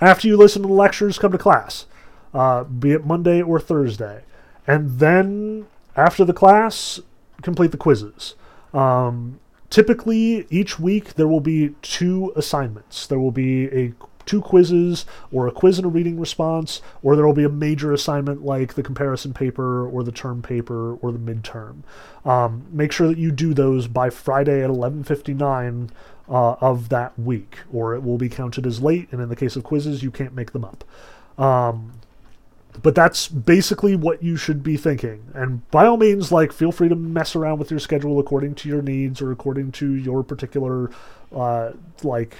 after 0.00 0.26
you 0.28 0.36
listen 0.36 0.62
to 0.62 0.68
the 0.68 0.74
lectures, 0.74 1.18
come 1.18 1.32
to 1.32 1.38
class, 1.38 1.84
uh, 2.32 2.64
be 2.64 2.92
it 2.92 3.04
Monday 3.04 3.42
or 3.42 3.60
Thursday, 3.60 4.22
and 4.68 5.00
then 5.00 5.66
after 5.96 6.24
the 6.24 6.32
class, 6.32 7.00
complete 7.42 7.72
the 7.72 7.76
quizzes. 7.76 8.36
Um, 8.72 9.40
typically 9.70 10.46
each 10.50 10.78
week 10.78 11.14
there 11.14 11.26
will 11.26 11.40
be 11.40 11.74
two 11.82 12.32
assignments. 12.36 13.06
There 13.06 13.18
will 13.18 13.32
be 13.32 13.66
a 13.66 13.94
two 14.26 14.42
quizzes 14.42 15.06
or 15.32 15.48
a 15.48 15.50
quiz 15.50 15.78
and 15.78 15.86
a 15.86 15.88
reading 15.88 16.20
response 16.20 16.82
or 17.02 17.16
there 17.16 17.26
will 17.26 17.32
be 17.32 17.44
a 17.44 17.48
major 17.48 17.94
assignment 17.94 18.44
like 18.44 18.74
the 18.74 18.82
comparison 18.82 19.32
paper 19.32 19.88
or 19.88 20.04
the 20.04 20.12
term 20.12 20.42
paper 20.42 20.96
or 20.96 21.12
the 21.12 21.18
midterm. 21.18 21.78
Um, 22.26 22.66
make 22.70 22.92
sure 22.92 23.08
that 23.08 23.16
you 23.16 23.32
do 23.32 23.54
those 23.54 23.88
by 23.88 24.10
friday 24.10 24.62
at 24.62 24.68
11.59 24.68 25.88
uh, 26.28 26.52
of 26.60 26.90
that 26.90 27.18
week 27.18 27.60
or 27.72 27.94
it 27.94 28.02
will 28.02 28.18
be 28.18 28.28
counted 28.28 28.66
as 28.66 28.82
late 28.82 29.08
and 29.12 29.22
in 29.22 29.30
the 29.30 29.36
case 29.36 29.56
of 29.56 29.64
quizzes 29.64 30.02
you 30.02 30.10
can't 30.10 30.34
make 30.34 30.52
them 30.52 30.64
up. 30.64 30.84
Um, 31.42 31.92
but 32.82 32.94
that's 32.94 33.28
basically 33.28 33.96
what 33.96 34.22
you 34.22 34.36
should 34.36 34.62
be 34.62 34.76
thinking. 34.76 35.24
And 35.34 35.68
by 35.70 35.86
all 35.86 35.96
means, 35.96 36.30
like, 36.30 36.52
feel 36.52 36.72
free 36.72 36.88
to 36.88 36.94
mess 36.94 37.34
around 37.34 37.58
with 37.58 37.70
your 37.70 37.80
schedule 37.80 38.18
according 38.18 38.54
to 38.56 38.68
your 38.68 38.82
needs 38.82 39.20
or 39.20 39.32
according 39.32 39.72
to 39.72 39.94
your 39.94 40.22
particular, 40.22 40.90
uh, 41.34 41.72
like, 42.02 42.36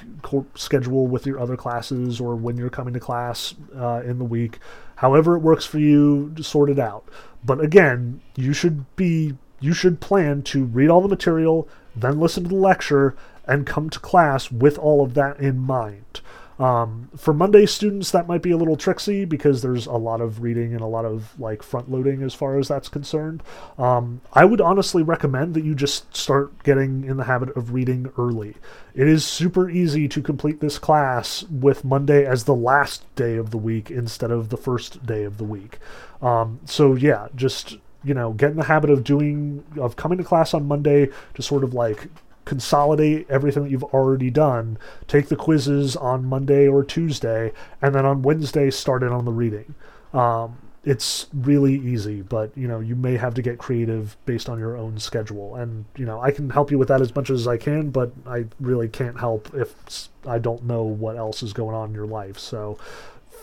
schedule 0.55 1.07
with 1.07 1.27
your 1.27 1.41
other 1.41 1.57
classes 1.57 2.21
or 2.21 2.37
when 2.37 2.57
you're 2.57 2.71
coming 2.71 2.95
to 2.95 3.01
class 3.01 3.55
uh, 3.77 4.03
in 4.05 4.19
the 4.19 4.25
week. 4.25 4.59
However, 4.97 5.37
it 5.37 5.41
works 5.41 5.65
for 5.65 5.79
you, 5.79 6.35
sort 6.41 6.71
it 6.71 6.79
out. 6.79 7.09
But 7.45 7.61
again, 7.61 8.21
you 8.37 8.53
should 8.53 8.85
be, 8.97 9.37
you 9.61 9.73
should 9.73 10.01
plan 10.01 10.43
to 10.43 10.65
read 10.65 10.89
all 10.89 11.01
the 11.01 11.09
material, 11.09 11.69
then 11.97 12.21
listen 12.21 12.45
to 12.45 12.49
the 12.49 12.57
lecture, 12.57 13.17
and 13.47 13.67
come 13.67 13.91
to 13.91 13.99
class 13.99 14.53
with 14.53 14.79
all 14.79 15.03
of 15.03 15.15
that 15.15 15.41
in 15.41 15.59
mind. 15.59 16.21
Um, 16.59 17.09
for 17.17 17.33
Monday 17.33 17.67
students, 17.67 18.11
that 18.11 18.27
might 18.27 18.43
be 18.43 18.51
a 18.51 18.57
little 18.57 18.77
tricksy 18.77 19.25
because 19.25 19.63
there's 19.63 19.87
a 19.87 19.93
lot 19.93 20.21
of 20.21 20.43
reading 20.43 20.73
and 20.73 20.81
a 20.81 20.87
lot 20.87 21.05
of 21.05 21.39
like 21.39 21.63
front 21.63 21.91
loading 21.91 22.23
as 22.23 22.35
far 22.35 22.59
as 22.59 22.69
that's 22.69 22.89
concerned. 22.89 23.43
Um, 23.79 24.21
I 24.33 24.45
would 24.45 24.61
honestly 24.61 25.03
recommend 25.03 25.55
that 25.55 25.65
you 25.65 25.75
just 25.75 26.17
start 26.17 26.65
getting 26.65 27.05
in 27.05 27.17
the 27.17 27.25
habit 27.25 27.57
of 27.57 27.73
reading 27.73 28.13
early. 28.19 28.57
It 28.95 29.07
is 29.07 29.25
super 29.25 29.71
easy 29.71 30.09
to 30.09 30.21
complete 30.21 30.61
this 30.61 30.79
class 30.79 31.45
with 31.45 31.85
Monday 31.85 32.27
as 32.27 32.45
the 32.45 32.55
last 32.55 33.05
day 33.15 33.37
of 33.37 33.51
the 33.51 33.59
week 33.59 33.91
instead 33.91 34.33
of 34.33 34.49
the 34.49 34.57
first 34.57 35.07
day 35.07 35.23
of 35.23 35.39
the 35.39 35.45
week. 35.45 35.79
Um, 36.21 36.59
so 36.65 36.95
yeah, 36.95 37.29
just 37.37 37.79
you 38.05 38.15
know, 38.15 38.33
get 38.33 38.51
in 38.51 38.57
the 38.57 38.65
habit 38.65 38.91
of 38.91 39.05
doing 39.05 39.65
of 39.79 39.97
coming 39.97 40.19
to 40.19 40.25
class 40.25 40.55
on 40.55 40.67
Monday 40.67 41.09
to 41.35 41.43
sort 41.43 41.63
of 41.63 41.75
like 41.75 42.09
consolidate 42.49 43.29
everything 43.29 43.63
that 43.63 43.71
you've 43.71 43.85
already 43.85 44.31
done, 44.31 44.79
take 45.07 45.29
the 45.29 45.37
quizzes 45.37 45.95
on 45.95 46.25
Monday 46.25 46.67
or 46.67 46.83
Tuesday, 46.83 47.53
and 47.83 47.95
then 47.95 48.07
on 48.07 48.23
Wednesday 48.23 48.71
start 48.71 49.03
it 49.03 49.13
on 49.13 49.27
the 49.27 49.33
reading. 49.33 49.75
Um, 50.15 50.57
it's 50.83 51.27
really 51.35 51.75
easy, 51.75 52.23
but 52.23 52.51
you 52.57 52.67
know 52.67 52.81
you 52.81 52.97
may 52.97 53.19
have 53.19 53.35
to 53.35 53.43
get 53.43 53.59
creative 53.59 54.17
based 54.25 54.49
on 54.49 54.59
your 54.59 54.79
own 54.79 54.99
schedule, 54.99 55.57
and 55.57 55.85
you 55.95 56.07
know 56.07 56.23
I 56.23 56.31
can 56.31 56.49
help 56.49 56.71
you 56.71 56.79
with 56.79 56.89
that 56.89 57.03
as 57.03 57.15
much 57.15 57.29
as 57.29 57.47
I 57.47 57.59
can, 57.59 57.91
but 57.91 58.13
I 58.27 58.47
really 58.59 58.89
can't 58.89 59.21
help 59.21 59.53
if 59.55 60.09
I 60.27 60.39
don't 60.39 60.65
know 60.65 60.85
what 60.85 61.17
else 61.17 61.43
is 61.43 61.53
going 61.53 61.75
on 61.75 61.91
in 61.91 61.95
your 61.95 62.07
life. 62.07 62.39
So 62.39 62.79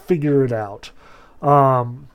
figure 0.07 0.43
it 0.43 0.51
out. 0.51 0.89
Um, 1.43 2.07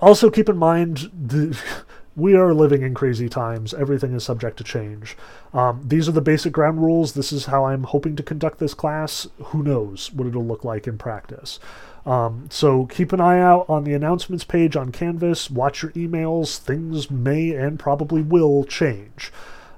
also, 0.00 0.30
keep 0.30 0.48
in 0.48 0.56
mind 0.56 1.10
the. 1.12 1.60
we 2.16 2.34
are 2.34 2.54
living 2.54 2.82
in 2.82 2.94
crazy 2.94 3.28
times. 3.28 3.74
Everything 3.74 4.14
is 4.14 4.24
subject 4.24 4.56
to 4.56 4.64
change. 4.64 5.16
Um, 5.52 5.82
these 5.84 6.08
are 6.08 6.12
the 6.12 6.22
basic 6.22 6.52
ground 6.52 6.82
rules. 6.82 7.12
This 7.12 7.30
is 7.30 7.46
how 7.46 7.66
I'm 7.66 7.84
hoping 7.84 8.16
to 8.16 8.22
conduct 8.22 8.58
this 8.58 8.72
class. 8.72 9.28
Who 9.44 9.62
knows 9.62 10.10
what 10.12 10.26
it'll 10.26 10.44
look 10.44 10.64
like 10.64 10.86
in 10.86 10.96
practice. 10.96 11.60
Um, 12.06 12.46
so 12.50 12.86
keep 12.86 13.12
an 13.12 13.20
eye 13.20 13.40
out 13.40 13.66
on 13.68 13.84
the 13.84 13.92
announcements 13.92 14.44
page 14.44 14.76
on 14.76 14.92
Canvas. 14.92 15.50
Watch 15.50 15.82
your 15.82 15.92
emails. 15.92 16.56
Things 16.56 17.10
may 17.10 17.50
and 17.50 17.78
probably 17.78 18.22
will 18.22 18.64
change. 18.64 19.30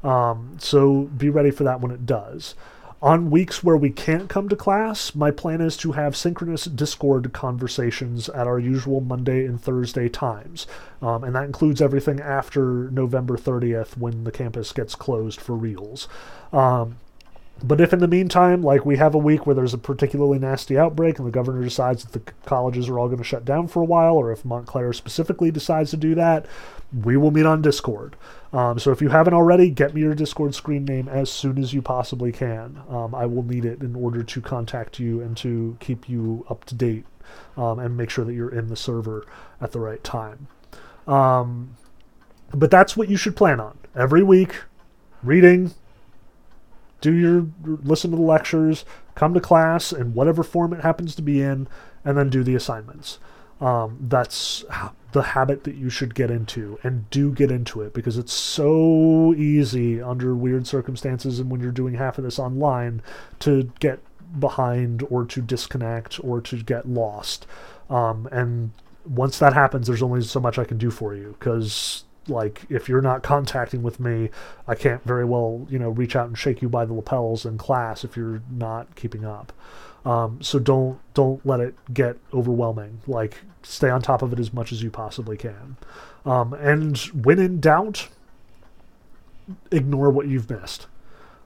Um, 0.04 0.56
so 0.60 1.04
be 1.16 1.30
ready 1.30 1.50
for 1.50 1.64
that 1.64 1.80
when 1.80 1.90
it 1.90 2.06
does. 2.06 2.54
On 3.00 3.30
weeks 3.30 3.62
where 3.62 3.76
we 3.76 3.90
can't 3.90 4.28
come 4.28 4.48
to 4.48 4.56
class, 4.56 5.14
my 5.14 5.30
plan 5.30 5.60
is 5.60 5.76
to 5.76 5.92
have 5.92 6.16
synchronous 6.16 6.64
Discord 6.64 7.32
conversations 7.32 8.28
at 8.28 8.48
our 8.48 8.58
usual 8.58 9.00
Monday 9.00 9.46
and 9.46 9.60
Thursday 9.60 10.08
times. 10.08 10.66
Um, 11.00 11.22
and 11.22 11.36
that 11.36 11.44
includes 11.44 11.80
everything 11.80 12.20
after 12.20 12.90
November 12.90 13.36
30th 13.36 13.96
when 13.96 14.24
the 14.24 14.32
campus 14.32 14.72
gets 14.72 14.96
closed 14.96 15.40
for 15.40 15.54
reals. 15.54 16.08
Um, 16.52 16.96
but 17.62 17.80
if 17.80 17.92
in 17.92 17.98
the 17.98 18.08
meantime, 18.08 18.62
like 18.62 18.86
we 18.86 18.96
have 18.96 19.14
a 19.14 19.18
week 19.18 19.46
where 19.46 19.54
there's 19.54 19.74
a 19.74 19.78
particularly 19.78 20.38
nasty 20.38 20.78
outbreak 20.78 21.18
and 21.18 21.26
the 21.26 21.32
governor 21.32 21.62
decides 21.62 22.04
that 22.04 22.12
the 22.12 22.32
colleges 22.44 22.88
are 22.88 22.98
all 22.98 23.08
going 23.08 23.18
to 23.18 23.24
shut 23.24 23.44
down 23.44 23.66
for 23.66 23.82
a 23.82 23.86
while, 23.86 24.14
or 24.14 24.30
if 24.30 24.44
Montclair 24.44 24.92
specifically 24.92 25.50
decides 25.50 25.90
to 25.90 25.96
do 25.96 26.14
that, 26.14 26.46
we 27.04 27.16
will 27.16 27.30
meet 27.30 27.46
on 27.46 27.60
Discord. 27.60 28.16
Um, 28.52 28.78
so 28.78 28.92
if 28.92 29.02
you 29.02 29.08
haven't 29.08 29.34
already, 29.34 29.70
get 29.70 29.92
me 29.92 30.02
your 30.02 30.14
Discord 30.14 30.54
screen 30.54 30.84
name 30.84 31.08
as 31.08 31.30
soon 31.30 31.58
as 31.58 31.74
you 31.74 31.82
possibly 31.82 32.32
can. 32.32 32.80
Um, 32.88 33.14
I 33.14 33.26
will 33.26 33.42
need 33.42 33.64
it 33.64 33.82
in 33.82 33.94
order 33.94 34.22
to 34.22 34.40
contact 34.40 34.98
you 34.98 35.20
and 35.20 35.36
to 35.38 35.76
keep 35.80 36.08
you 36.08 36.46
up 36.48 36.64
to 36.66 36.74
date 36.74 37.04
um, 37.56 37.78
and 37.78 37.96
make 37.96 38.08
sure 38.08 38.24
that 38.24 38.34
you're 38.34 38.54
in 38.54 38.68
the 38.68 38.76
server 38.76 39.26
at 39.60 39.72
the 39.72 39.80
right 39.80 40.02
time. 40.02 40.46
Um, 41.06 41.76
but 42.52 42.70
that's 42.70 42.96
what 42.96 43.08
you 43.08 43.16
should 43.16 43.36
plan 43.36 43.60
on 43.60 43.78
every 43.94 44.22
week 44.22 44.54
reading, 45.22 45.72
do 47.00 47.12
your 47.12 47.48
listen 47.64 48.10
to 48.10 48.16
the 48.16 48.22
lectures, 48.22 48.84
come 49.14 49.34
to 49.34 49.40
class 49.40 49.92
in 49.92 50.14
whatever 50.14 50.42
form 50.42 50.72
it 50.72 50.80
happens 50.80 51.14
to 51.16 51.22
be 51.22 51.40
in, 51.40 51.68
and 52.04 52.16
then 52.16 52.30
do 52.30 52.42
the 52.42 52.54
assignments. 52.54 53.18
Um, 53.60 53.98
that's 54.00 54.64
the 55.12 55.22
habit 55.22 55.64
that 55.64 55.74
you 55.74 55.90
should 55.90 56.14
get 56.14 56.30
into, 56.30 56.78
and 56.82 57.08
do 57.10 57.32
get 57.32 57.50
into 57.50 57.82
it 57.82 57.94
because 57.94 58.18
it's 58.18 58.32
so 58.32 59.34
easy 59.34 60.00
under 60.00 60.34
weird 60.34 60.66
circumstances 60.66 61.40
and 61.40 61.50
when 61.50 61.60
you're 61.60 61.72
doing 61.72 61.94
half 61.94 62.18
of 62.18 62.24
this 62.24 62.38
online 62.38 63.02
to 63.40 63.72
get 63.80 64.00
behind 64.38 65.02
or 65.10 65.24
to 65.24 65.40
disconnect 65.40 66.22
or 66.22 66.40
to 66.40 66.62
get 66.62 66.88
lost. 66.88 67.46
Um, 67.88 68.28
and 68.30 68.72
once 69.04 69.38
that 69.38 69.54
happens, 69.54 69.86
there's 69.86 70.02
only 70.02 70.22
so 70.22 70.40
much 70.40 70.58
I 70.58 70.64
can 70.64 70.78
do 70.78 70.90
for 70.90 71.14
you 71.14 71.34
because 71.38 72.04
like 72.28 72.62
if 72.68 72.88
you're 72.88 73.00
not 73.00 73.22
contacting 73.22 73.82
with 73.82 73.98
me 74.00 74.30
i 74.66 74.74
can't 74.74 75.02
very 75.04 75.24
well 75.24 75.66
you 75.70 75.78
know 75.78 75.90
reach 75.90 76.14
out 76.16 76.26
and 76.26 76.38
shake 76.38 76.62
you 76.62 76.68
by 76.68 76.84
the 76.84 76.92
lapels 76.92 77.44
in 77.44 77.58
class 77.58 78.04
if 78.04 78.16
you're 78.16 78.42
not 78.50 78.94
keeping 78.94 79.24
up. 79.24 79.52
Um, 80.04 80.40
so 80.40 80.58
don't 80.58 80.98
don't 81.14 81.44
let 81.44 81.60
it 81.60 81.74
get 81.92 82.16
overwhelming. 82.32 83.00
Like 83.06 83.38
stay 83.62 83.90
on 83.90 84.00
top 84.00 84.22
of 84.22 84.32
it 84.32 84.38
as 84.38 84.52
much 84.52 84.72
as 84.72 84.82
you 84.82 84.90
possibly 84.90 85.36
can. 85.36 85.76
Um, 86.24 86.54
and 86.54 86.96
when 86.98 87.38
in 87.38 87.60
doubt 87.60 88.08
ignore 89.70 90.10
what 90.10 90.28
you've 90.28 90.48
missed 90.50 90.86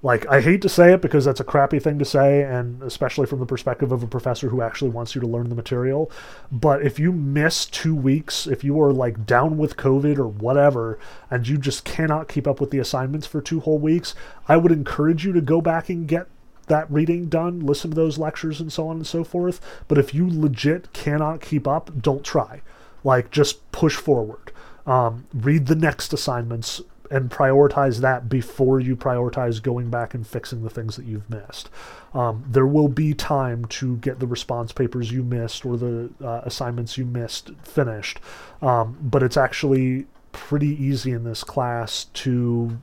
like 0.05 0.27
I 0.27 0.41
hate 0.41 0.63
to 0.63 0.69
say 0.69 0.93
it 0.93 1.01
because 1.01 1.25
that's 1.25 1.39
a 1.39 1.45
crappy 1.45 1.79
thing 1.79 1.99
to 2.01 2.05
say, 2.05 2.43
and 2.43 2.83
especially 2.83 3.27
from 3.27 3.39
the 3.39 3.47
perspective 3.47 3.93
of 3.93 4.03
a 4.03 4.09
professor 4.09 4.49
who 4.49 4.61
actually 4.61 4.91
wants 4.91 5.15
you 5.15 5.21
to 5.21 5.27
learn 5.29 5.49
the 5.49 5.55
material. 5.55 6.11
But 6.51 6.83
if 6.83 6.99
you 6.99 7.13
miss 7.13 7.67
two 7.67 7.95
weeks, 7.95 8.49
if 8.49 8.65
you 8.65 8.81
are 8.83 8.93
like 8.93 9.25
down 9.25 9.59
with 9.59 9.77
COVID 9.77 10.19
or 10.19 10.27
whatever, 10.27 10.99
and 11.31 11.47
you 11.47 11.57
just 11.57 11.85
cannot 11.85 12.29
keep 12.29 12.49
up 12.49 12.61
with 12.61 12.73
the 12.73 12.81
assignments 12.81 13.29
for 13.29 13.41
two 13.41 13.61
whole 13.61 13.79
weeks, 13.79 14.15
I 14.49 14.57
would 14.57 14.73
encourage 14.73 15.25
you 15.25 15.33
to 15.35 15.41
go 15.41 15.61
back 15.61 15.89
and 15.89 16.09
get 16.09 16.27
that 16.67 16.91
reading 16.91 17.29
done, 17.29 17.61
listen 17.61 17.91
to 17.91 17.97
those 17.97 18.19
lectures 18.19 18.61
and 18.61 18.73
so 18.73 18.89
on 18.89 18.97
and 18.97 19.07
so 19.07 19.23
forth. 19.23 19.61
But 19.87 19.99
if 19.99 20.13
you 20.13 20.29
legit 20.29 20.93
cannot 20.93 21.41
keep 21.41 21.69
up, 21.69 22.03
don't 22.03 22.25
try. 22.25 22.63
Like 23.05 23.31
just 23.31 23.71
push 23.71 23.97
forward. 23.97 24.53
Um, 24.85 25.27
read 25.33 25.67
the 25.67 25.77
next 25.77 26.13
assignments 26.13 26.81
and 27.13 27.31
prioritize 27.31 28.01
that 28.01 28.31
before 28.31 28.81
you 28.81 28.97
prioritize 28.97 29.63
going 29.63 29.91
back 29.91 30.15
and 30.15 30.27
fixing 30.27 30.63
the 30.63 30.71
things 30.71 30.97
that 30.97 31.05
you've 31.05 31.29
missed. 31.29 31.69
Um, 32.15 32.43
there 32.49 32.67
will 32.67 32.89
be 32.89 33.13
time 33.13 33.67
to 33.67 33.97
get 33.99 34.19
the 34.19 34.27
response 34.27 34.73
papers 34.73 35.13
you 35.13 35.23
missed 35.23 35.67
or 35.67 35.77
the 35.77 36.11
uh, 36.25 36.41
assignments 36.45 36.97
you 36.97 37.05
missed 37.05 37.51
finished, 37.63 38.19
um, 38.63 38.97
but 39.03 39.23
it's 39.23 39.37
actually 39.37 40.07
pretty 40.33 40.69
easy 40.83 41.13
in 41.13 41.25
this 41.25 41.45
class 41.45 42.07
to 42.15 42.79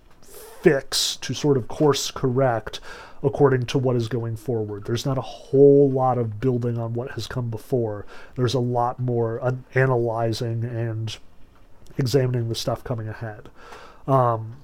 fix, 0.62 1.16
to 1.18 1.34
sort 1.34 1.58
of 1.58 1.68
course 1.68 2.12
correct 2.12 2.80
according 3.24 3.66
to 3.66 3.80
what 3.80 3.96
is 3.96 4.08
going 4.08 4.36
forward. 4.36 4.86
There's 4.86 5.08
not 5.08 5.18
a 5.18 5.22
whole 5.22 5.90
lot 5.90 6.20
of 6.20 6.40
building 6.40 6.78
on 6.78 6.94
what 6.94 7.12
has 7.12 7.26
come 7.26 7.50
before. 7.50 8.06
There's 8.36 8.54
a 8.54 8.60
lot 8.60 9.00
more 9.00 9.56
analyzing 9.74 10.64
and 10.64 11.18
examining 11.98 12.48
the 12.48 12.56
stuff 12.56 12.84
coming 12.84 13.10
ahead. 13.10 13.50
Um, 14.08 14.58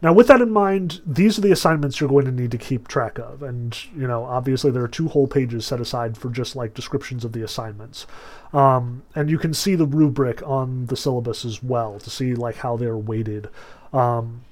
now, 0.00 0.12
with 0.12 0.28
that 0.28 0.40
in 0.40 0.50
mind, 0.50 1.00
these 1.04 1.38
are 1.38 1.40
the 1.40 1.50
assignments 1.50 1.98
you're 1.98 2.08
going 2.08 2.24
to 2.26 2.30
need 2.30 2.52
to 2.52 2.58
keep 2.58 2.86
track 2.86 3.18
of. 3.18 3.42
And, 3.42 3.76
you 3.96 4.06
know, 4.06 4.24
obviously 4.24 4.70
there 4.70 4.84
are 4.84 4.88
two 4.88 5.08
whole 5.08 5.26
pages 5.26 5.66
set 5.66 5.80
aside 5.80 6.16
for 6.16 6.30
just 6.30 6.54
like 6.54 6.72
descriptions 6.72 7.24
of 7.24 7.32
the 7.32 7.42
assignments. 7.42 8.06
Um, 8.52 9.02
and 9.16 9.28
you 9.28 9.38
can 9.38 9.52
see 9.52 9.74
the 9.74 9.86
rubric 9.86 10.40
on 10.46 10.86
the 10.86 10.96
syllabus 10.96 11.44
as 11.44 11.64
well 11.64 11.98
to 11.98 12.10
see 12.10 12.34
like 12.34 12.56
how 12.56 12.76
they're 12.76 12.96
weighted. 12.96 13.48
Um, 13.92 14.42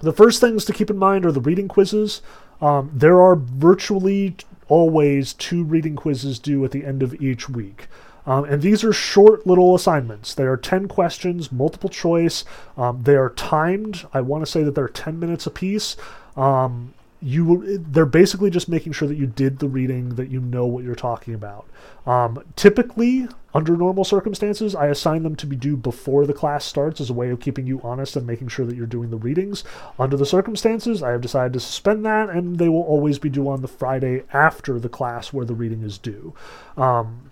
the 0.00 0.12
first 0.12 0.40
things 0.40 0.64
to 0.64 0.72
keep 0.72 0.90
in 0.90 0.98
mind 0.98 1.24
are 1.24 1.32
the 1.32 1.40
reading 1.40 1.68
quizzes. 1.68 2.20
Um, 2.60 2.90
there 2.92 3.20
are 3.20 3.36
virtually 3.36 4.36
always 4.68 5.34
two 5.34 5.62
reading 5.62 5.94
quizzes 5.94 6.40
due 6.40 6.64
at 6.64 6.72
the 6.72 6.84
end 6.84 7.02
of 7.04 7.14
each 7.22 7.48
week. 7.48 7.86
Um, 8.26 8.44
and 8.44 8.62
these 8.62 8.84
are 8.84 8.92
short 8.92 9.46
little 9.46 9.74
assignments. 9.74 10.34
They 10.34 10.44
are 10.44 10.56
10 10.56 10.88
questions, 10.88 11.50
multiple 11.50 11.88
choice. 11.88 12.44
Um, 12.76 13.02
they 13.02 13.16
are 13.16 13.30
timed. 13.30 14.06
I 14.12 14.20
want 14.20 14.44
to 14.44 14.50
say 14.50 14.62
that 14.62 14.74
they're 14.74 14.88
10 14.88 15.18
minutes 15.18 15.46
apiece. 15.46 15.96
Um, 16.36 16.94
you 17.22 17.78
they're 17.78 18.06
basically 18.06 18.50
just 18.50 18.68
making 18.68 18.92
sure 18.92 19.06
that 19.06 19.16
you 19.16 19.26
did 19.26 19.58
the 19.58 19.68
reading 19.68 20.14
that 20.14 20.30
you 20.30 20.40
know 20.40 20.64
what 20.64 20.84
you're 20.84 20.94
talking 20.94 21.34
about 21.34 21.68
um, 22.06 22.42
typically 22.56 23.28
under 23.52 23.76
normal 23.76 24.04
circumstances 24.04 24.74
i 24.74 24.86
assign 24.86 25.22
them 25.22 25.36
to 25.36 25.46
be 25.46 25.54
due 25.54 25.76
before 25.76 26.24
the 26.24 26.32
class 26.32 26.64
starts 26.64 26.98
as 26.98 27.10
a 27.10 27.12
way 27.12 27.28
of 27.28 27.38
keeping 27.38 27.66
you 27.66 27.78
honest 27.82 28.16
and 28.16 28.26
making 28.26 28.48
sure 28.48 28.64
that 28.64 28.74
you're 28.74 28.86
doing 28.86 29.10
the 29.10 29.18
readings 29.18 29.64
under 29.98 30.16
the 30.16 30.24
circumstances 30.24 31.02
i 31.02 31.10
have 31.10 31.20
decided 31.20 31.52
to 31.52 31.60
suspend 31.60 32.06
that 32.06 32.30
and 32.30 32.58
they 32.58 32.70
will 32.70 32.82
always 32.82 33.18
be 33.18 33.28
due 33.28 33.50
on 33.50 33.60
the 33.60 33.68
friday 33.68 34.22
after 34.32 34.78
the 34.78 34.88
class 34.88 35.30
where 35.30 35.44
the 35.44 35.54
reading 35.54 35.82
is 35.82 35.98
due 35.98 36.32
um, 36.78 37.29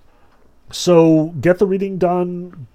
so 0.70 1.34
get 1.40 1.58
the 1.58 1.66
reading 1.66 1.98
done, 1.98 2.66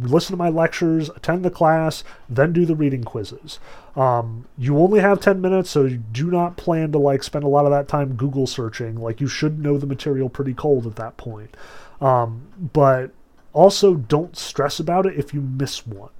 listen 0.00 0.32
to 0.32 0.36
my 0.36 0.48
lectures, 0.48 1.10
attend 1.10 1.44
the 1.44 1.50
class, 1.50 2.04
then 2.28 2.52
do 2.52 2.64
the 2.64 2.76
reading 2.76 3.04
quizzes. 3.04 3.58
Um, 3.96 4.46
you 4.56 4.78
only 4.78 5.00
have 5.00 5.20
10 5.20 5.40
minutes, 5.40 5.70
so 5.70 5.88
do 5.88 6.30
not 6.30 6.56
plan 6.56 6.92
to 6.92 6.98
like 6.98 7.22
spend 7.22 7.44
a 7.44 7.48
lot 7.48 7.64
of 7.64 7.70
that 7.70 7.88
time 7.88 8.14
Google 8.14 8.46
searching. 8.46 8.96
Like 8.96 9.20
you 9.20 9.28
should 9.28 9.58
know 9.58 9.78
the 9.78 9.86
material 9.86 10.28
pretty 10.28 10.54
cold 10.54 10.86
at 10.86 10.96
that 10.96 11.16
point. 11.16 11.56
Um, 12.00 12.46
but 12.72 13.10
also 13.52 13.94
don't 13.94 14.36
stress 14.36 14.80
about 14.80 15.06
it 15.06 15.16
if 15.16 15.32
you 15.32 15.40
miss 15.40 15.86
one. 15.86 16.10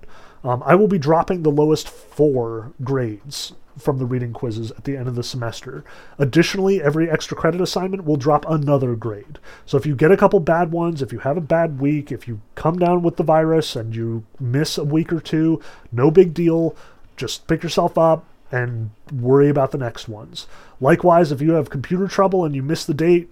Um, 0.42 0.62
I 0.64 0.74
will 0.74 0.88
be 0.88 0.98
dropping 0.98 1.42
the 1.42 1.50
lowest 1.50 1.88
four 1.88 2.72
grades 2.82 3.54
from 3.78 3.98
the 3.98 4.06
reading 4.06 4.32
quizzes 4.32 4.70
at 4.72 4.84
the 4.84 4.96
end 4.96 5.08
of 5.08 5.14
the 5.14 5.22
semester. 5.22 5.84
Additionally, 6.18 6.82
every 6.82 7.10
extra 7.10 7.36
credit 7.36 7.60
assignment 7.60 8.04
will 8.04 8.16
drop 8.16 8.44
another 8.48 8.94
grade. 8.94 9.38
So 9.66 9.76
if 9.76 9.86
you 9.86 9.94
get 9.94 10.12
a 10.12 10.16
couple 10.16 10.40
bad 10.40 10.72
ones, 10.72 11.02
if 11.02 11.12
you 11.12 11.20
have 11.20 11.36
a 11.36 11.42
bad 11.42 11.80
week, 11.80 12.12
if 12.12 12.28
you 12.28 12.40
come 12.54 12.78
down 12.78 13.02
with 13.02 13.16
the 13.16 13.22
virus 13.22 13.76
and 13.76 13.94
you 13.94 14.24
miss 14.38 14.78
a 14.78 14.84
week 14.84 15.12
or 15.12 15.20
two, 15.20 15.60
no 15.90 16.10
big 16.10 16.34
deal. 16.34 16.76
Just 17.16 17.46
pick 17.46 17.62
yourself 17.62 17.96
up 17.98 18.24
and 18.50 18.90
worry 19.12 19.48
about 19.48 19.72
the 19.72 19.78
next 19.78 20.08
ones. 20.08 20.46
Likewise, 20.80 21.32
if 21.32 21.40
you 21.40 21.52
have 21.52 21.70
computer 21.70 22.06
trouble 22.06 22.44
and 22.44 22.54
you 22.54 22.62
miss 22.62 22.84
the 22.84 22.94
date, 22.94 23.28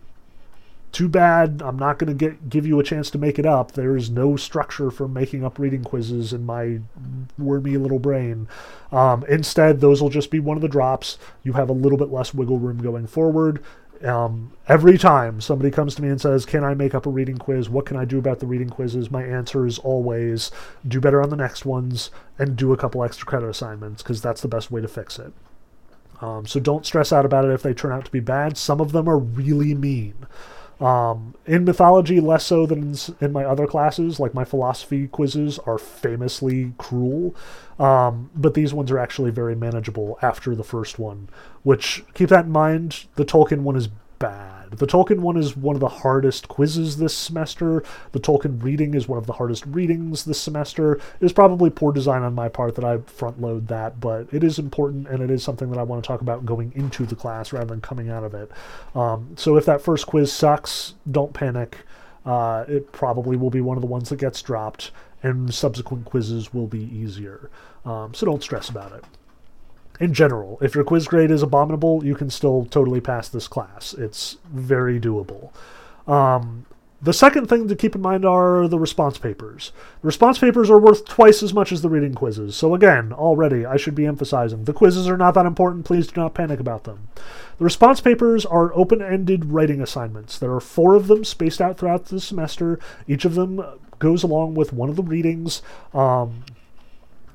too 0.93 1.09
bad. 1.09 1.63
I'm 1.65 1.79
not 1.79 1.99
going 1.99 2.09
to 2.09 2.15
get 2.15 2.49
give 2.49 2.67
you 2.67 2.79
a 2.79 2.85
chance 2.85 3.11
to 3.11 3.19
make 3.19 3.39
it 3.39 3.47
up. 3.47 3.73
There 3.73 3.97
is 3.97 4.11
no 4.11 4.37
structure 4.37 4.91
for 4.91 5.09
making 5.09 5.45
up 5.45 5.59
reading 5.59 5.83
quizzes 5.83 6.33
in 6.33 6.45
my 6.45 6.81
wormy 7.39 7.77
little 7.77 7.99
brain. 7.99 8.47
Um, 8.93 9.25
instead, 9.29 9.81
those 9.81 10.03
will 10.03 10.11
just 10.11 10.31
be 10.31 10.39
one 10.39 10.57
of 10.57 10.63
the 10.63 10.69
drops. 10.69 11.19
You 11.43 11.55
have 11.55 11.71
a 11.71 11.75
little 11.75 11.99
bit 11.99 12.11
less 12.11 12.35
wiggle 12.35 12.59
room 12.59 12.79
going 12.79 13.07
forward. 13.07 13.63
Um, 14.05 14.53
every 14.69 14.99
time 14.99 15.41
somebody 15.41 15.71
comes 15.71 15.95
to 15.95 16.03
me 16.03 16.09
and 16.09 16.21
says, 16.21 16.45
Can 16.45 16.65
I 16.65 16.75
make 16.75 16.95
up 16.95 17.07
a 17.07 17.11
reading 17.11 17.39
quiz? 17.39 17.71
What 17.71 17.87
can 17.87 17.97
I 17.97 18.05
do 18.05 18.19
about 18.19 18.41
the 18.41 18.47
reading 18.47 18.69
quizzes? 18.69 19.11
My 19.11 19.23
answer 19.23 19.67
is 19.67 19.79
always 19.79 20.51
do 20.87 21.01
better 21.01 21.23
on 21.23 21.31
the 21.31 21.37
next 21.37 21.65
ones 21.65 22.11
and 22.39 22.57
do 22.57 22.73
a 22.73 22.77
couple 22.77 23.03
extra 23.05 23.27
credit 23.27 23.49
assignments 23.49 24.03
because 24.03 24.21
that's 24.21 24.41
the 24.41 24.49
best 24.49 24.71
way 24.71 24.81
to 24.81 24.89
fix 24.89 25.19
it. 25.19 25.33
Um, 26.21 26.47
so 26.47 26.61
don't 26.61 26.87
stress 26.87 27.13
out 27.13 27.25
about 27.25 27.45
it 27.45 27.51
if 27.51 27.63
they 27.63 27.75
turn 27.75 27.93
out 27.93 28.05
to 28.05 28.11
be 28.11 28.21
bad. 28.21 28.57
Some 28.57 28.81
of 28.81 28.93
them 28.93 29.09
are 29.09 29.19
really 29.19 29.75
mean. 29.75 30.27
Um, 30.83 31.37
in 31.47 31.65
mythology, 31.65 32.19
less 32.21 32.45
so 32.45 32.67
than 32.67 32.97
in 33.21 33.31
my 33.31 33.45
other 33.45 33.69
classes, 33.69 34.19
like 34.19 34.35
my 34.35 34.45
philosophy 34.45 35.07
quizzes 35.07 35.61
are 35.61 35.79
famously 35.79 36.73
cruel. 36.77 37.37
Um, 37.79 38.31
but 38.35 38.55
these 38.55 38.75
ones 38.75 38.91
are 38.91 38.99
actually 38.99 39.31
very 39.31 39.55
manageable 39.55 40.19
after 40.23 40.57
the 40.57 40.65
first 40.65 40.99
one, 40.99 41.29
which 41.63 42.03
keep 42.15 42.31
that 42.31 42.47
in 42.47 42.51
mind. 42.51 43.07
The 43.15 43.25
Tolkien 43.25 43.61
one 43.61 43.77
is 43.77 43.89
bad. 44.19 44.52
The 44.77 44.87
Tolkien 44.87 45.21
one 45.21 45.37
is 45.37 45.57
one 45.57 45.77
of 45.77 45.81
the 45.81 45.89
hardest 45.89 46.49
quizzes 46.49 46.97
this 46.97 47.15
semester. 47.15 47.85
The 48.13 48.21
Tolkien 48.21 48.63
reading 48.63 48.95
is 48.95 49.07
one 49.07 49.19
of 49.19 49.27
the 49.27 49.35
hardest 49.35 49.67
readings 49.67 50.25
this 50.25 50.41
semester. 50.41 50.95
It 50.95 51.25
is 51.25 51.33
probably 51.33 51.71
poor 51.71 51.93
design 51.93 52.23
on 52.23 52.35
my 52.35 52.49
part 52.49 52.75
that 52.77 52.85
I 52.85 52.99
front 52.99 53.41
load 53.41 53.69
that, 53.69 54.01
but 54.01 54.33
it 54.33 54.43
is 54.43 54.59
important 54.59 55.09
and 55.09 55.23
it 55.23 55.31
is 55.31 55.43
something 55.43 55.71
that 55.71 55.79
I 55.79 55.83
want 55.83 56.03
to 56.03 56.07
talk 56.07 56.23
about 56.23 56.47
going 56.47 56.73
into 56.75 57.05
the 57.05 57.17
class 57.17 57.53
rather 57.53 57.67
than 57.67 57.81
coming 57.81 58.09
out 58.09 58.25
of 58.25 58.35
it. 58.35 58.51
Um, 58.95 59.35
so 59.37 59.57
if 59.57 59.67
that 59.67 59.83
first 59.83 60.07
quiz 60.07 60.33
sucks, 60.33 60.95
don't 61.11 61.35
panic. 61.35 61.79
Uh, 62.25 62.65
it 62.69 62.93
probably 62.93 63.37
will 63.37 63.51
be 63.51 63.61
one 63.61 63.77
of 63.77 63.83
the 63.83 63.87
ones 63.87 64.09
that 64.09 64.21
gets 64.21 64.41
dropped, 64.41 64.91
and 65.23 65.53
subsequent 65.53 66.05
quizzes 66.05 66.55
will 66.55 66.69
be 66.69 66.83
easier. 66.83 67.51
Um, 67.85 68.15
so 68.15 68.27
don't 68.27 68.43
stress 68.43 68.69
about 68.69 68.93
it 68.93 69.05
in 70.03 70.13
general, 70.13 70.59
if 70.61 70.75
your 70.75 70.83
quiz 70.83 71.07
grade 71.07 71.31
is 71.31 71.45
abominable, 71.45 72.05
you 72.05 72.17
can 72.17 72.29
still 72.29 72.65
totally 72.65 73.01
pass 73.01 73.29
this 73.29 73.47
class. 73.47 73.95
It's 73.95 74.37
very 74.53 74.99
doable. 74.99 75.53
Um, 76.09 76.67
the 77.01 77.13
second 77.13 77.47
thing 77.47 77.69
to 77.69 77.77
keep 77.77 77.95
in 77.95 78.01
mind 78.01 78.25
are 78.25 78.67
the 78.67 78.81
response 78.81 79.17
papers. 79.17 79.71
The 80.01 80.07
response 80.07 80.41
papers 80.41 80.71
are 80.71 80.79
worth 80.79 81.05
twice 81.05 81.41
as 81.41 81.55
much 81.55 81.71
as 81.71 81.83
the 81.83 81.89
reading 81.89 82.15
quizzes. 82.15 82.57
So, 82.57 82.75
again, 82.75 83.13
already 83.13 83.65
I 83.65 83.77
should 83.77 83.95
be 83.95 84.05
emphasizing 84.05 84.65
the 84.65 84.73
quizzes 84.73 85.07
are 85.07 85.17
not 85.17 85.35
that 85.35 85.47
important. 85.47 85.85
Please 85.85 86.09
do 86.09 86.21
not 86.21 86.35
panic 86.35 86.59
about 86.59 86.83
them. 86.83 87.07
The 87.59 87.65
response 87.65 88.01
papers 88.01 88.45
are 88.45 88.75
open 88.75 89.01
ended 89.01 89.53
writing 89.53 89.81
assignments. 89.81 90.37
There 90.37 90.53
are 90.53 90.61
four 90.61 90.97
of 90.97 91.07
them 91.07 91.23
spaced 91.23 91.61
out 91.61 91.79
throughout 91.79 92.07
the 92.07 92.21
semester. 92.21 92.81
Each 93.07 93.25
of 93.25 93.37
them 93.37 93.65
goes 94.01 94.25
along 94.25 94.57
with 94.57 94.73
one 94.73 94.89
of 94.89 94.97
the 94.97 95.05
readings. 95.05 95.63
Um, 95.95 96.45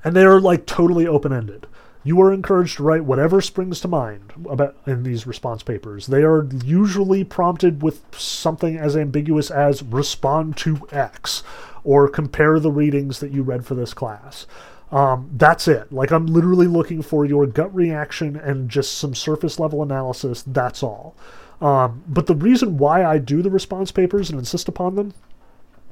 and 0.04 0.14
they 0.14 0.26
are 0.26 0.42
like 0.42 0.66
totally 0.66 1.08
open 1.08 1.32
ended. 1.32 1.66
You 2.08 2.22
are 2.22 2.32
encouraged 2.32 2.78
to 2.78 2.84
write 2.84 3.04
whatever 3.04 3.42
springs 3.42 3.82
to 3.82 3.90
mind 3.90 4.32
about 4.50 4.78
in 4.86 5.04
these 5.04 5.28
response 5.28 5.62
papers. 5.62 6.08
They 6.08 6.24
are 6.24 6.48
usually 6.64 7.26
prompted 7.26 7.84
with 7.84 8.02
something 8.18 8.78
as 8.78 8.96
ambiguous 8.96 9.52
as 9.52 9.84
respond 9.84 10.56
to 10.60 10.88
X 10.90 11.44
or 11.84 12.08
compare 12.08 12.62
the 12.62 12.72
readings 12.72 13.20
that 13.20 13.32
you 13.32 13.44
read 13.44 13.66
for 13.66 13.76
this 13.76 13.94
class. 13.94 14.48
Um, 14.90 15.30
that's 15.34 15.68
it. 15.68 15.92
Like, 15.92 16.12
I'm 16.12 16.28
literally 16.28 16.68
looking 16.68 17.02
for 17.02 17.26
your 17.26 17.46
gut 17.46 17.76
reaction 17.76 18.38
and 18.38 18.70
just 18.70 18.98
some 18.98 19.14
surface 19.14 19.60
level 19.60 19.84
analysis. 19.84 20.44
That's 20.48 20.82
all. 20.82 21.14
Um, 21.60 22.06
but 22.08 22.28
the 22.28 22.36
reason 22.36 22.78
why 22.78 23.04
I 23.04 23.18
do 23.18 23.42
the 23.42 23.52
response 23.52 23.92
papers 23.92 24.30
and 24.30 24.40
insist 24.40 24.70
upon 24.70 24.96
them 24.96 25.14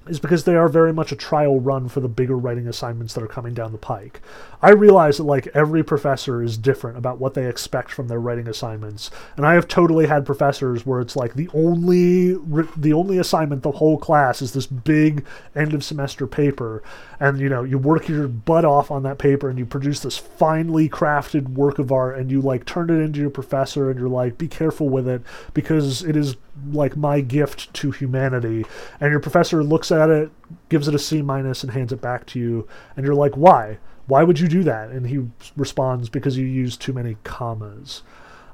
is 0.07 0.19
because 0.19 0.43
they 0.43 0.55
are 0.55 0.69
very 0.69 0.93
much 0.93 1.11
a 1.11 1.15
trial 1.15 1.59
run 1.59 1.89
for 1.89 1.99
the 1.99 2.07
bigger 2.07 2.37
writing 2.37 2.67
assignments 2.67 3.13
that 3.13 3.23
are 3.23 3.27
coming 3.27 3.53
down 3.53 3.71
the 3.71 3.77
pike. 3.77 4.21
I 4.61 4.69
realize 4.71 5.17
that 5.17 5.23
like 5.23 5.47
every 5.47 5.83
professor 5.83 6.43
is 6.43 6.57
different 6.57 6.97
about 6.97 7.19
what 7.19 7.33
they 7.33 7.47
expect 7.47 7.91
from 7.91 8.07
their 8.07 8.19
writing 8.19 8.47
assignments, 8.47 9.09
and 9.35 9.45
I 9.45 9.53
have 9.53 9.67
totally 9.67 10.07
had 10.07 10.25
professors 10.25 10.85
where 10.85 11.01
it's 11.01 11.15
like 11.15 11.33
the 11.33 11.49
only 11.53 12.33
the 12.77 12.93
only 12.93 13.17
assignment 13.17 13.63
the 13.63 13.71
whole 13.71 13.97
class 13.97 14.41
is 14.41 14.53
this 14.53 14.67
big 14.67 15.25
end 15.55 15.73
of 15.73 15.83
semester 15.83 16.27
paper, 16.27 16.83
and 17.19 17.39
you 17.39 17.49
know 17.49 17.63
you 17.63 17.77
work 17.77 18.07
your 18.07 18.27
butt 18.27 18.65
off 18.65 18.91
on 18.91 19.03
that 19.03 19.17
paper 19.17 19.49
and 19.49 19.57
you 19.59 19.65
produce 19.65 19.99
this 20.01 20.17
finely 20.17 20.89
crafted 20.89 21.49
work 21.49 21.79
of 21.79 21.91
art 21.91 22.17
and 22.17 22.31
you 22.31 22.41
like 22.41 22.65
turn 22.65 22.89
it 22.89 23.01
into 23.01 23.19
your 23.19 23.29
professor 23.29 23.89
and 23.89 23.99
you're 23.99 24.09
like 24.09 24.37
be 24.37 24.47
careful 24.47 24.89
with 24.89 25.07
it 25.07 25.21
because 25.53 26.03
it 26.03 26.15
is 26.15 26.35
like 26.71 26.95
my 26.95 27.21
gift 27.21 27.73
to 27.75 27.91
humanity. 27.91 28.65
And 28.99 29.11
your 29.11 29.19
professor 29.19 29.63
looks 29.63 29.91
at 29.91 30.09
it 30.09 30.31
gives 30.69 30.87
it 30.87 30.95
a 30.95 30.99
c 30.99 31.21
minus 31.21 31.63
and 31.63 31.71
hands 31.71 31.91
it 31.91 32.01
back 32.01 32.25
to 32.27 32.39
you. 32.39 32.67
And 32.95 33.05
you're 33.05 33.15
like 33.15 33.35
why? 33.35 33.77
Why 34.07 34.23
would 34.23 34.39
you 34.39 34.47
do 34.47 34.63
that? 34.63 34.89
And 34.89 35.07
he 35.07 35.25
responds 35.57 36.09
because 36.09 36.37
you 36.37 36.45
use 36.45 36.77
too 36.77 36.93
many 36.93 37.17
commas 37.23 38.03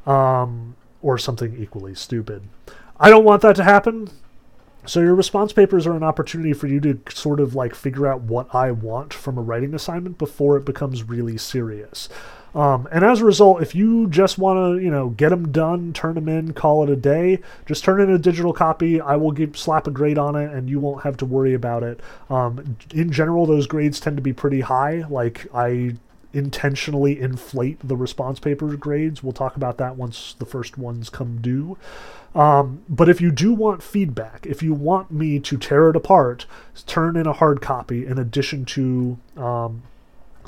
um, 0.05 0.75
or 1.01 1.17
something 1.17 1.55
equally 1.61 1.93
stupid. 1.93 2.43
I 2.99 3.09
don't 3.09 3.25
want 3.25 3.41
that 3.41 3.55
to 3.57 3.63
happen. 3.63 4.09
So 4.85 4.99
your 4.99 5.15
response 5.15 5.53
papers 5.53 5.85
are 5.85 5.95
an 5.95 6.03
opportunity 6.03 6.53
for 6.53 6.67
you 6.67 6.79
to 6.81 6.99
sort 7.09 7.39
of 7.39 7.53
like 7.53 7.75
figure 7.75 8.07
out 8.07 8.21
what 8.21 8.53
i 8.53 8.71
want 8.71 9.13
from 9.13 9.37
a 9.37 9.41
writing 9.41 9.75
assignment 9.75 10.17
before 10.17 10.57
it 10.57 10.65
becomes 10.65 11.03
really 11.03 11.37
serious 11.37 12.09
um, 12.53 12.87
and 12.91 13.05
as 13.05 13.21
a 13.21 13.25
result, 13.25 13.61
if 13.61 13.73
you 13.73 14.07
just 14.07 14.37
want 14.37 14.57
to, 14.57 14.83
you 14.83 14.91
know, 14.91 15.09
get 15.09 15.29
them 15.29 15.51
done, 15.51 15.93
turn 15.93 16.15
them 16.15 16.27
in, 16.27 16.53
call 16.53 16.83
it 16.83 16.89
a 16.89 16.95
day, 16.95 17.39
just 17.65 17.83
turn 17.83 18.01
in 18.01 18.09
a 18.09 18.17
digital 18.17 18.53
copy. 18.53 18.99
I 18.99 19.15
will 19.15 19.31
give, 19.31 19.57
slap 19.57 19.87
a 19.87 19.91
grade 19.91 20.17
on 20.17 20.35
it, 20.35 20.51
and 20.51 20.69
you 20.69 20.79
won't 20.79 21.03
have 21.03 21.17
to 21.17 21.25
worry 21.25 21.53
about 21.53 21.83
it. 21.83 22.01
Um, 22.29 22.77
in 22.93 23.11
general, 23.11 23.45
those 23.45 23.67
grades 23.67 23.99
tend 23.99 24.17
to 24.17 24.23
be 24.23 24.33
pretty 24.33 24.61
high. 24.61 25.05
Like 25.09 25.47
I 25.53 25.95
intentionally 26.33 27.19
inflate 27.19 27.85
the 27.85 27.95
response 27.95 28.39
paper 28.39 28.75
grades. 28.75 29.23
We'll 29.23 29.33
talk 29.33 29.55
about 29.55 29.77
that 29.77 29.95
once 29.95 30.35
the 30.39 30.45
first 30.45 30.77
ones 30.77 31.09
come 31.09 31.39
due. 31.41 31.77
Um, 32.33 32.83
but 32.87 33.09
if 33.09 33.19
you 33.19 33.31
do 33.31 33.53
want 33.53 33.83
feedback, 33.83 34.45
if 34.45 34.63
you 34.63 34.73
want 34.73 35.11
me 35.11 35.39
to 35.39 35.57
tear 35.57 35.89
it 35.89 35.95
apart, 35.95 36.45
turn 36.85 37.17
in 37.17 37.27
a 37.27 37.33
hard 37.33 37.61
copy 37.61 38.05
in 38.05 38.17
addition 38.17 38.63
to 38.65 39.17
um, 39.35 39.83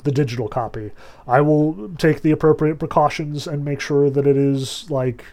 the 0.04 0.12
digital 0.12 0.48
copy. 0.48 0.92
I 1.26 1.40
will 1.40 1.90
take 1.96 2.22
the 2.22 2.30
appropriate 2.30 2.78
precautions 2.78 3.46
and 3.46 3.64
make 3.64 3.80
sure 3.80 4.08
that 4.10 4.26
it 4.26 4.36
is 4.36 4.90
like 4.90 5.24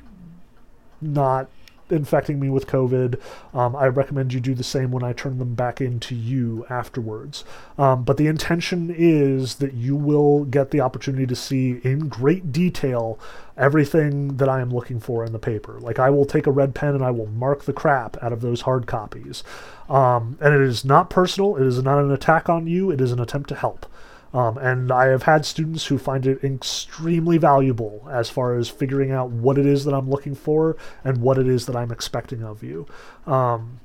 not 1.02 1.50
infecting 1.92 2.40
me 2.40 2.50
with 2.50 2.68
COVID. 2.68 3.20
Um, 3.54 3.76
I 3.76 3.88
recommend 3.88 4.34
you 4.34 4.40
do 4.40 4.56
the 4.56 4.64
same 4.64 4.92
when 4.92 5.04
I 5.04 5.14
turn 5.14 5.38
them 5.38 5.54
back 5.54 5.82
into 5.82 6.16
you 6.16 6.66
afterwards. 6.70 7.44
Um, 7.78 8.04
but 8.04 8.18
the 8.18 8.28
intention 8.28 8.94
is 8.96 9.56
that 9.56 9.74
you 9.74 9.96
will 9.96 10.46
get 10.46 10.72
the 10.72 10.82
opportunity 10.82 11.28
to 11.28 11.36
see 11.36 11.82
in 11.84 12.08
great 12.08 12.52
detail 12.52 13.20
everything 13.58 14.38
that 14.38 14.50
I 14.50 14.62
am 14.62 14.72
looking 14.72 15.00
for 15.00 15.26
in 15.26 15.34
the 15.34 15.40
paper. 15.40 15.80
Like 15.80 16.00
I 16.00 16.10
will 16.10 16.26
take 16.26 16.48
a 16.48 16.52
red 16.52 16.74
pen 16.74 16.96
and 16.96 17.04
I 17.04 17.12
will 17.12 17.28
mark 17.28 17.66
the 17.66 17.74
crap 17.74 18.22
out 18.24 18.34
of 18.34 18.42
those 18.42 18.62
hard 18.62 18.88
copies. 18.88 19.44
Um, 19.90 20.38
and 20.40 20.54
it 20.54 20.62
is 20.62 20.86
not 20.86 21.10
personal. 21.10 21.58
It 21.58 21.68
is 21.68 21.84
not 21.84 22.00
an 22.00 22.12
attack 22.12 22.50
on 22.50 22.68
you. 22.68 22.92
It 22.92 23.02
is 23.02 23.12
an 23.12 23.20
attempt 23.20 23.50
to 23.50 23.56
help. 23.56 23.86
Um, 24.34 24.58
and 24.58 24.92
I 24.92 25.08
have 25.08 25.24
had 25.24 25.46
students 25.46 25.86
who 25.88 25.98
find 25.98 26.26
it 26.26 26.44
extremely 26.44 27.38
valuable 27.38 28.08
as 28.10 28.30
far 28.30 28.56
as 28.56 28.70
figuring 28.70 29.12
out 29.12 29.30
what 29.30 29.58
it 29.58 29.66
is 29.66 29.84
that 29.86 29.94
I'm 29.94 30.10
looking 30.10 30.36
for 30.36 30.78
and 31.04 31.18
what 31.18 31.38
it 31.38 31.48
is 31.48 31.66
that 31.66 31.76
I'm 31.76 31.92
expecting 31.92 32.44
of 32.44 32.64
you. 32.64 32.88
Um, 33.28 33.82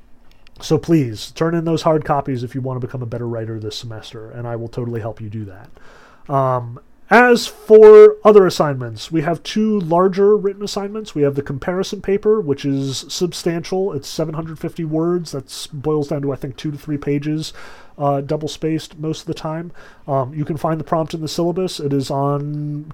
so 0.61 0.79
please 0.79 1.33
turn 1.33 1.55
in 1.55 1.65
those 1.65 1.83
hard 1.83 2.05
copies 2.05 2.43
if 2.43 2.55
you 2.55 2.61
want 2.61 2.81
to 2.81 2.87
become 2.87 3.03
a 3.03 3.07
better 3.07 3.29
writer 3.29 3.59
this 3.59 3.77
semester, 3.77 4.31
and 4.31 4.47
I 4.47 4.57
will 4.57 4.69
totally 4.69 5.01
help 5.01 5.21
you 5.21 5.29
do 5.29 5.45
that. 5.47 6.33
Um, 6.33 6.81
as 7.09 7.47
for 7.47 8.17
other 8.25 8.47
assignments, 8.47 9.13
we 9.13 9.23
have 9.23 9.43
two 9.43 9.81
larger 9.81 10.37
written 10.37 10.63
assignments. 10.63 11.15
We 11.15 11.23
have 11.23 11.35
the 11.35 11.43
comparison 11.43 12.03
paper, 12.03 12.41
which 12.41 12.65
is 12.65 13.05
substantial. 13.09 13.93
It's 13.93 14.09
750 14.09 14.85
words. 14.85 15.33
That 15.33 15.69
boils 15.73 16.09
down 16.09 16.23
to, 16.23 16.33
I 16.33 16.37
think, 16.37 16.57
two 16.57 16.71
to 16.71 16.79
three 16.79 16.99
pages 16.99 17.53
uh, 17.99 18.21
double 18.21 18.49
spaced 18.49 18.99
most 18.99 19.21
of 19.21 19.27
the 19.27 19.35
time. 19.35 19.73
Um, 20.07 20.35
you 20.35 20.45
can 20.45 20.57
find 20.57 20.79
the 20.79 20.85
prompt 20.85 21.15
in 21.15 21.21
the 21.21 21.29
syllabus. 21.29 21.81
It 21.81 21.93
is 21.93 22.11
on 22.11 22.93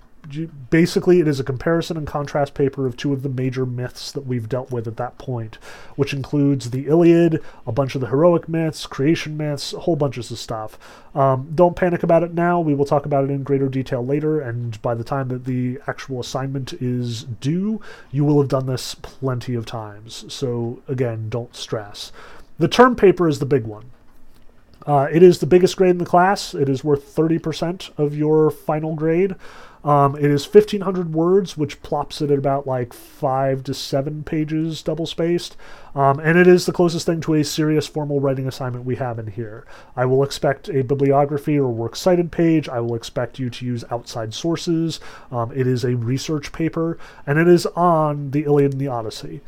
basically 0.70 1.18
it 1.20 1.26
is 1.26 1.40
a 1.40 1.44
comparison 1.44 1.96
and 1.96 2.06
contrast 2.06 2.54
paper 2.54 2.86
of 2.86 2.96
two 2.96 3.12
of 3.12 3.22
the 3.22 3.28
major 3.28 3.66
myths 3.66 4.12
that 4.12 4.26
we've 4.26 4.48
dealt 4.48 4.70
with 4.70 4.86
at 4.86 4.96
that 4.96 5.18
point 5.18 5.56
which 5.96 6.14
includes 6.14 6.70
the 6.70 6.86
iliad 6.86 7.42
a 7.66 7.72
bunch 7.72 7.94
of 7.94 8.00
the 8.00 8.06
heroic 8.06 8.48
myths 8.48 8.86
creation 8.86 9.36
myths 9.36 9.72
a 9.72 9.80
whole 9.80 9.96
bunch 9.96 10.16
of 10.16 10.24
stuff. 10.24 10.78
Um, 11.14 11.50
don't 11.54 11.76
panic 11.76 12.02
about 12.02 12.22
it 12.22 12.32
now. 12.32 12.60
We 12.60 12.74
will 12.74 12.84
talk 12.84 13.04
about 13.04 13.24
it 13.24 13.30
in 13.30 13.42
greater 13.42 13.68
detail 13.68 14.04
later 14.04 14.40
and 14.40 14.80
by 14.80 14.94
the 14.94 15.04
time 15.04 15.28
that 15.28 15.44
the 15.44 15.80
actual 15.86 16.20
assignment 16.20 16.72
is 16.74 17.24
due 17.24 17.80
you 18.10 18.24
will 18.24 18.40
have 18.40 18.48
done 18.48 18.66
this 18.66 18.94
plenty 18.94 19.54
of 19.54 19.66
times. 19.66 20.24
So 20.32 20.80
again 20.86 21.28
don't 21.28 21.56
stress. 21.56 22.12
The 22.58 22.68
term 22.68 22.94
paper 22.94 23.28
is 23.28 23.40
the 23.40 23.46
big 23.46 23.64
one. 23.64 23.90
Uh, 24.86 25.08
it 25.12 25.22
is 25.22 25.38
the 25.38 25.46
biggest 25.46 25.76
grade 25.76 25.90
in 25.90 25.98
the 25.98 26.04
class. 26.04 26.54
It 26.54 26.68
is 26.68 26.82
worth 26.82 27.14
30% 27.14 27.90
of 27.98 28.16
your 28.16 28.50
final 28.50 28.94
grade. 28.94 29.36
Um, 29.84 30.16
it 30.16 30.24
is 30.24 30.46
1,500 30.46 31.12
words, 31.12 31.56
which 31.56 31.82
plops 31.82 32.20
it 32.20 32.30
at 32.30 32.38
about 32.38 32.66
like 32.66 32.92
five 32.92 33.64
to 33.64 33.74
seven 33.74 34.22
pages 34.22 34.82
double 34.82 35.06
spaced. 35.06 35.56
Um, 35.94 36.20
and 36.20 36.38
it 36.38 36.46
is 36.46 36.66
the 36.66 36.72
closest 36.72 37.06
thing 37.06 37.20
to 37.22 37.34
a 37.34 37.44
serious 37.44 37.86
formal 37.86 38.20
writing 38.20 38.46
assignment 38.46 38.84
we 38.84 38.96
have 38.96 39.18
in 39.18 39.26
here. 39.26 39.66
I 39.96 40.04
will 40.06 40.22
expect 40.22 40.68
a 40.68 40.82
bibliography 40.82 41.58
or 41.58 41.70
works 41.70 42.00
cited 42.00 42.30
page. 42.32 42.68
I 42.68 42.80
will 42.80 42.94
expect 42.94 43.38
you 43.38 43.50
to 43.50 43.66
use 43.66 43.84
outside 43.90 44.32
sources. 44.32 45.00
Um, 45.30 45.52
it 45.52 45.66
is 45.66 45.84
a 45.84 45.96
research 45.96 46.52
paper, 46.52 46.98
and 47.26 47.38
it 47.38 47.48
is 47.48 47.66
on 47.66 48.30
the 48.30 48.44
Iliad 48.44 48.72
and 48.72 48.80
the 48.80 48.88
Odyssey. 48.88 49.40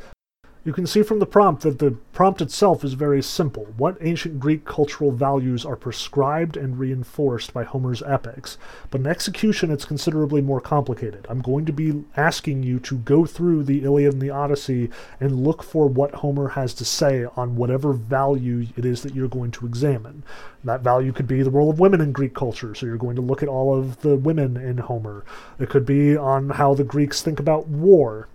You 0.66 0.72
can 0.72 0.86
see 0.86 1.02
from 1.02 1.18
the 1.18 1.26
prompt 1.26 1.62
that 1.64 1.78
the 1.78 1.90
prompt 2.14 2.40
itself 2.40 2.84
is 2.84 2.94
very 2.94 3.22
simple. 3.22 3.66
What 3.76 3.98
ancient 4.00 4.40
Greek 4.40 4.64
cultural 4.64 5.12
values 5.12 5.66
are 5.66 5.76
prescribed 5.76 6.56
and 6.56 6.78
reinforced 6.78 7.52
by 7.52 7.64
Homer's 7.64 8.02
epics? 8.04 8.56
But 8.90 9.02
in 9.02 9.06
execution, 9.06 9.70
it's 9.70 9.84
considerably 9.84 10.40
more 10.40 10.62
complicated. 10.62 11.26
I'm 11.28 11.42
going 11.42 11.66
to 11.66 11.72
be 11.74 12.04
asking 12.16 12.62
you 12.62 12.80
to 12.80 12.96
go 12.96 13.26
through 13.26 13.64
the 13.64 13.84
Iliad 13.84 14.14
and 14.14 14.22
the 14.22 14.30
Odyssey 14.30 14.88
and 15.20 15.44
look 15.44 15.62
for 15.62 15.86
what 15.86 16.14
Homer 16.14 16.48
has 16.48 16.72
to 16.74 16.84
say 16.86 17.26
on 17.36 17.56
whatever 17.56 17.92
value 17.92 18.66
it 18.74 18.86
is 18.86 19.02
that 19.02 19.14
you're 19.14 19.28
going 19.28 19.50
to 19.50 19.66
examine. 19.66 20.22
That 20.64 20.80
value 20.80 21.12
could 21.12 21.28
be 21.28 21.42
the 21.42 21.50
role 21.50 21.68
of 21.68 21.78
women 21.78 22.00
in 22.00 22.12
Greek 22.12 22.34
culture, 22.34 22.74
so 22.74 22.86
you're 22.86 22.96
going 22.96 23.16
to 23.16 23.22
look 23.22 23.42
at 23.42 23.50
all 23.50 23.78
of 23.78 24.00
the 24.00 24.16
women 24.16 24.56
in 24.56 24.78
Homer. 24.78 25.26
It 25.58 25.68
could 25.68 25.84
be 25.84 26.16
on 26.16 26.48
how 26.48 26.72
the 26.72 26.84
Greeks 26.84 27.20
think 27.20 27.38
about 27.38 27.68
war 27.68 28.28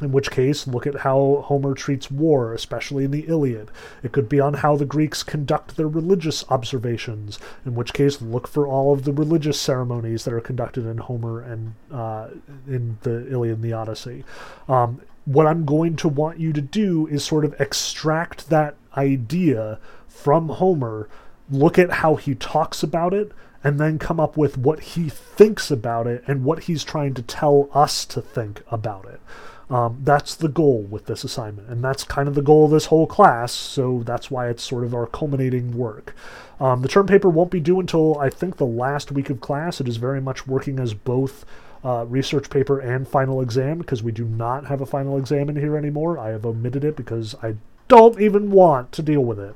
in 0.00 0.12
which 0.12 0.30
case, 0.30 0.66
look 0.66 0.86
at 0.86 1.00
how 1.00 1.42
Homer 1.46 1.74
treats 1.74 2.10
war, 2.10 2.52
especially 2.52 3.04
in 3.04 3.10
the 3.10 3.26
Iliad. 3.28 3.70
It 4.02 4.12
could 4.12 4.28
be 4.28 4.40
on 4.40 4.54
how 4.54 4.76
the 4.76 4.84
Greeks 4.84 5.22
conduct 5.22 5.76
their 5.76 5.88
religious 5.88 6.44
observations, 6.50 7.38
in 7.64 7.74
which 7.74 7.92
case, 7.92 8.20
look 8.20 8.46
for 8.46 8.66
all 8.66 8.92
of 8.92 9.04
the 9.04 9.12
religious 9.12 9.58
ceremonies 9.58 10.24
that 10.24 10.34
are 10.34 10.40
conducted 10.40 10.86
in 10.86 10.98
Homer 10.98 11.40
and 11.40 11.74
uh, 11.90 12.28
in 12.66 12.98
the 13.02 13.26
Iliad 13.30 13.56
and 13.56 13.64
the 13.64 13.72
Odyssey. 13.72 14.24
Um, 14.68 15.00
what 15.24 15.46
I'm 15.46 15.64
going 15.64 15.96
to 15.96 16.08
want 16.08 16.38
you 16.38 16.52
to 16.52 16.60
do 16.60 17.06
is 17.08 17.24
sort 17.24 17.44
of 17.44 17.60
extract 17.60 18.48
that 18.50 18.76
idea 18.96 19.78
from 20.06 20.48
Homer, 20.48 21.08
look 21.50 21.78
at 21.78 21.90
how 21.90 22.16
he 22.16 22.34
talks 22.34 22.82
about 22.82 23.12
it, 23.12 23.32
and 23.64 23.80
then 23.80 23.98
come 23.98 24.20
up 24.20 24.36
with 24.36 24.56
what 24.56 24.80
he 24.80 25.08
thinks 25.08 25.70
about 25.70 26.06
it 26.06 26.22
and 26.26 26.44
what 26.44 26.64
he's 26.64 26.84
trying 26.84 27.14
to 27.14 27.22
tell 27.22 27.68
us 27.74 28.04
to 28.04 28.20
think 28.20 28.62
about 28.70 29.04
it. 29.06 29.20
Um, 29.68 30.00
that's 30.04 30.36
the 30.36 30.48
goal 30.48 30.82
with 30.82 31.06
this 31.06 31.24
assignment, 31.24 31.68
and 31.68 31.82
that's 31.82 32.04
kind 32.04 32.28
of 32.28 32.36
the 32.36 32.42
goal 32.42 32.66
of 32.66 32.70
this 32.70 32.86
whole 32.86 33.06
class, 33.06 33.50
so 33.50 34.02
that's 34.04 34.30
why 34.30 34.48
it's 34.48 34.62
sort 34.62 34.84
of 34.84 34.94
our 34.94 35.06
culminating 35.06 35.76
work. 35.76 36.14
Um, 36.60 36.82
the 36.82 36.88
term 36.88 37.08
paper 37.08 37.28
won't 37.28 37.50
be 37.50 37.58
due 37.58 37.80
until 37.80 38.16
I 38.18 38.30
think 38.30 38.56
the 38.56 38.66
last 38.66 39.10
week 39.10 39.28
of 39.28 39.40
class. 39.40 39.80
It 39.80 39.88
is 39.88 39.96
very 39.96 40.20
much 40.20 40.46
working 40.46 40.78
as 40.78 40.94
both 40.94 41.44
uh, 41.84 42.04
research 42.06 42.48
paper 42.48 42.78
and 42.78 43.06
final 43.08 43.40
exam 43.40 43.78
because 43.78 44.02
we 44.02 44.12
do 44.12 44.24
not 44.24 44.66
have 44.66 44.80
a 44.80 44.86
final 44.86 45.18
exam 45.18 45.48
in 45.48 45.56
here 45.56 45.76
anymore. 45.76 46.18
I 46.18 46.28
have 46.28 46.46
omitted 46.46 46.84
it 46.84 46.96
because 46.96 47.34
I 47.42 47.56
don't 47.88 48.20
even 48.20 48.50
want 48.50 48.92
to 48.92 49.02
deal 49.02 49.20
with 49.20 49.38
it 49.38 49.54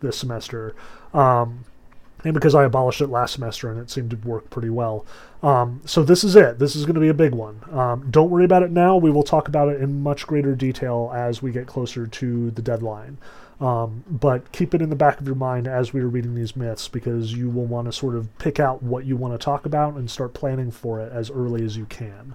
this 0.00 0.18
semester. 0.18 0.74
Um, 1.14 1.64
and 2.24 2.34
because 2.34 2.54
I 2.54 2.64
abolished 2.64 3.00
it 3.00 3.08
last 3.08 3.34
semester 3.34 3.70
and 3.70 3.80
it 3.80 3.90
seemed 3.90 4.10
to 4.10 4.16
work 4.16 4.50
pretty 4.50 4.70
well. 4.70 5.04
Um, 5.42 5.82
so 5.84 6.02
this 6.02 6.22
is 6.22 6.36
it. 6.36 6.58
This 6.58 6.76
is 6.76 6.84
going 6.84 6.94
to 6.94 7.00
be 7.00 7.08
a 7.08 7.14
big 7.14 7.34
one. 7.34 7.60
Um, 7.72 8.10
don't 8.10 8.30
worry 8.30 8.44
about 8.44 8.62
it 8.62 8.70
now. 8.70 8.96
We 8.96 9.10
will 9.10 9.24
talk 9.24 9.48
about 9.48 9.68
it 9.68 9.80
in 9.80 10.02
much 10.02 10.26
greater 10.26 10.54
detail 10.54 11.10
as 11.14 11.42
we 11.42 11.50
get 11.50 11.66
closer 11.66 12.06
to 12.06 12.50
the 12.52 12.62
deadline. 12.62 13.18
Um, 13.60 14.04
but 14.08 14.50
keep 14.50 14.74
it 14.74 14.82
in 14.82 14.90
the 14.90 14.96
back 14.96 15.20
of 15.20 15.26
your 15.26 15.36
mind 15.36 15.68
as 15.68 15.92
we 15.92 16.00
are 16.00 16.08
reading 16.08 16.34
these 16.34 16.56
myths 16.56 16.88
because 16.88 17.32
you 17.32 17.48
will 17.48 17.66
want 17.66 17.86
to 17.86 17.92
sort 17.92 18.16
of 18.16 18.36
pick 18.38 18.58
out 18.58 18.82
what 18.82 19.04
you 19.04 19.16
want 19.16 19.34
to 19.34 19.44
talk 19.44 19.66
about 19.66 19.94
and 19.94 20.10
start 20.10 20.34
planning 20.34 20.70
for 20.72 21.00
it 21.00 21.12
as 21.12 21.30
early 21.30 21.64
as 21.64 21.76
you 21.76 21.86
can. 21.86 22.34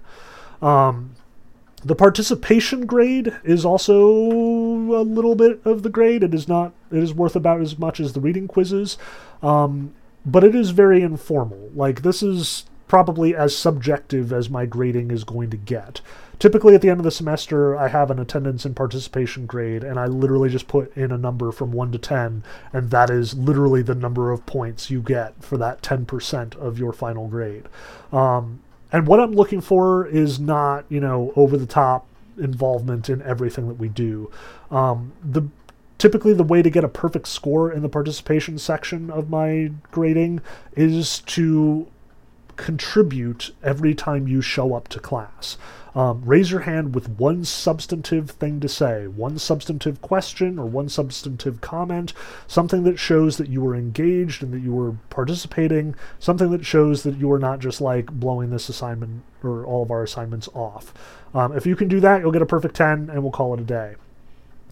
The 1.84 1.94
participation 1.94 2.86
grade 2.86 3.36
is 3.44 3.64
also 3.64 4.00
a 4.00 5.04
little 5.04 5.34
bit 5.34 5.60
of 5.64 5.82
the 5.82 5.90
grade. 5.90 6.22
It 6.22 6.34
is 6.34 6.48
not. 6.48 6.72
It 6.90 7.02
is 7.02 7.14
worth 7.14 7.36
about 7.36 7.60
as 7.60 7.78
much 7.78 8.00
as 8.00 8.12
the 8.12 8.20
reading 8.20 8.48
quizzes, 8.48 8.98
um, 9.42 9.92
but 10.26 10.42
it 10.42 10.54
is 10.54 10.70
very 10.70 11.02
informal. 11.02 11.70
Like 11.74 12.02
this 12.02 12.22
is 12.22 12.64
probably 12.88 13.36
as 13.36 13.56
subjective 13.56 14.32
as 14.32 14.50
my 14.50 14.66
grading 14.66 15.10
is 15.10 15.22
going 15.22 15.50
to 15.50 15.56
get. 15.56 16.00
Typically, 16.38 16.74
at 16.74 16.82
the 16.82 16.88
end 16.88 17.00
of 17.00 17.04
the 17.04 17.10
semester, 17.10 17.76
I 17.76 17.88
have 17.88 18.10
an 18.10 18.18
attendance 18.18 18.64
and 18.64 18.74
participation 18.74 19.44
grade, 19.44 19.82
and 19.82 19.98
I 19.98 20.06
literally 20.06 20.48
just 20.48 20.68
put 20.68 20.96
in 20.96 21.10
a 21.10 21.18
number 21.18 21.50
from 21.50 21.72
1 21.72 21.92
to 21.92 21.98
10, 21.98 22.44
and 22.72 22.90
that 22.90 23.10
is 23.10 23.34
literally 23.34 23.82
the 23.82 23.94
number 23.94 24.30
of 24.30 24.46
points 24.46 24.88
you 24.88 25.02
get 25.02 25.42
for 25.42 25.58
that 25.58 25.82
10% 25.82 26.56
of 26.56 26.78
your 26.78 26.92
final 26.92 27.26
grade. 27.26 27.64
Um, 28.12 28.60
and 28.92 29.06
what 29.06 29.20
I'm 29.20 29.32
looking 29.32 29.60
for 29.60 30.06
is 30.06 30.38
not, 30.40 30.84
you 30.88 31.00
know, 31.00 31.32
over 31.36 31.56
the 31.56 31.66
top 31.66 32.06
involvement 32.38 33.08
in 33.08 33.20
everything 33.22 33.68
that 33.68 33.74
we 33.74 33.88
do. 33.88 34.30
Um, 34.70 35.12
the 35.22 35.48
typically 35.98 36.32
the 36.32 36.44
way 36.44 36.62
to 36.62 36.70
get 36.70 36.84
a 36.84 36.88
perfect 36.88 37.26
score 37.26 37.72
in 37.72 37.82
the 37.82 37.88
participation 37.88 38.56
section 38.58 39.10
of 39.10 39.28
my 39.28 39.72
grading 39.90 40.40
is 40.76 41.20
to 41.20 41.88
contribute 42.56 43.52
every 43.62 43.94
time 43.94 44.28
you 44.28 44.40
show 44.40 44.74
up 44.74 44.88
to 44.88 45.00
class. 45.00 45.58
Um, 45.98 46.22
raise 46.24 46.52
your 46.52 46.60
hand 46.60 46.94
with 46.94 47.08
one 47.18 47.44
substantive 47.44 48.30
thing 48.30 48.60
to 48.60 48.68
say, 48.68 49.08
one 49.08 49.36
substantive 49.36 50.00
question 50.00 50.56
or 50.56 50.64
one 50.64 50.88
substantive 50.88 51.60
comment, 51.60 52.12
something 52.46 52.84
that 52.84 53.00
shows 53.00 53.36
that 53.36 53.48
you 53.48 53.60
were 53.62 53.74
engaged 53.74 54.40
and 54.40 54.54
that 54.54 54.60
you 54.60 54.72
were 54.72 54.92
participating, 55.10 55.96
something 56.20 56.52
that 56.52 56.64
shows 56.64 57.02
that 57.02 57.16
you 57.16 57.32
are 57.32 57.38
not 57.40 57.58
just 57.58 57.80
like 57.80 58.12
blowing 58.12 58.50
this 58.50 58.68
assignment 58.68 59.24
or 59.42 59.66
all 59.66 59.82
of 59.82 59.90
our 59.90 60.04
assignments 60.04 60.48
off. 60.54 60.94
Um, 61.34 61.56
if 61.56 61.66
you 61.66 61.74
can 61.74 61.88
do 61.88 61.98
that, 61.98 62.20
you'll 62.20 62.30
get 62.30 62.42
a 62.42 62.46
perfect 62.46 62.76
10 62.76 63.10
and 63.10 63.20
we'll 63.24 63.32
call 63.32 63.52
it 63.54 63.60
a 63.60 63.64
day. 63.64 63.96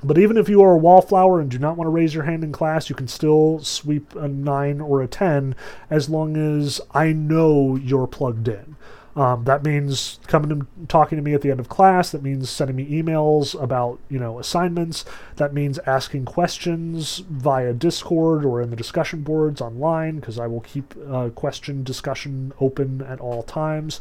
But 0.04 0.18
even 0.18 0.36
if 0.36 0.48
you 0.48 0.62
are 0.62 0.74
a 0.74 0.78
wallflower 0.78 1.40
and 1.40 1.50
do 1.50 1.58
not 1.58 1.76
want 1.76 1.86
to 1.86 1.92
raise 1.92 2.14
your 2.14 2.22
hand 2.22 2.44
in 2.44 2.52
class, 2.52 2.88
you 2.88 2.94
can 2.94 3.08
still 3.08 3.58
sweep 3.64 4.14
a 4.14 4.28
9 4.28 4.80
or 4.80 5.02
a 5.02 5.08
10 5.08 5.56
as 5.90 6.08
long 6.08 6.36
as 6.36 6.80
I 6.92 7.12
know 7.12 7.74
you're 7.74 8.06
plugged 8.06 8.46
in. 8.46 8.76
Um, 9.16 9.44
that 9.44 9.64
means 9.64 10.20
coming 10.26 10.52
and 10.52 10.88
talking 10.90 11.16
to 11.16 11.22
me 11.22 11.32
at 11.32 11.40
the 11.40 11.50
end 11.50 11.58
of 11.58 11.70
class. 11.70 12.10
That 12.12 12.22
means 12.22 12.50
sending 12.50 12.76
me 12.76 12.86
emails 13.02 13.60
about 13.60 13.98
you 14.10 14.18
know 14.18 14.38
assignments. 14.38 15.06
That 15.36 15.54
means 15.54 15.78
asking 15.86 16.26
questions 16.26 17.18
via 17.30 17.72
Discord 17.72 18.44
or 18.44 18.60
in 18.60 18.68
the 18.68 18.76
discussion 18.76 19.22
boards 19.22 19.62
online 19.62 20.16
because 20.16 20.38
I 20.38 20.46
will 20.46 20.60
keep 20.60 20.94
uh, 21.10 21.30
question 21.30 21.82
discussion 21.82 22.52
open 22.60 23.00
at 23.02 23.18
all 23.18 23.42
times. 23.42 24.00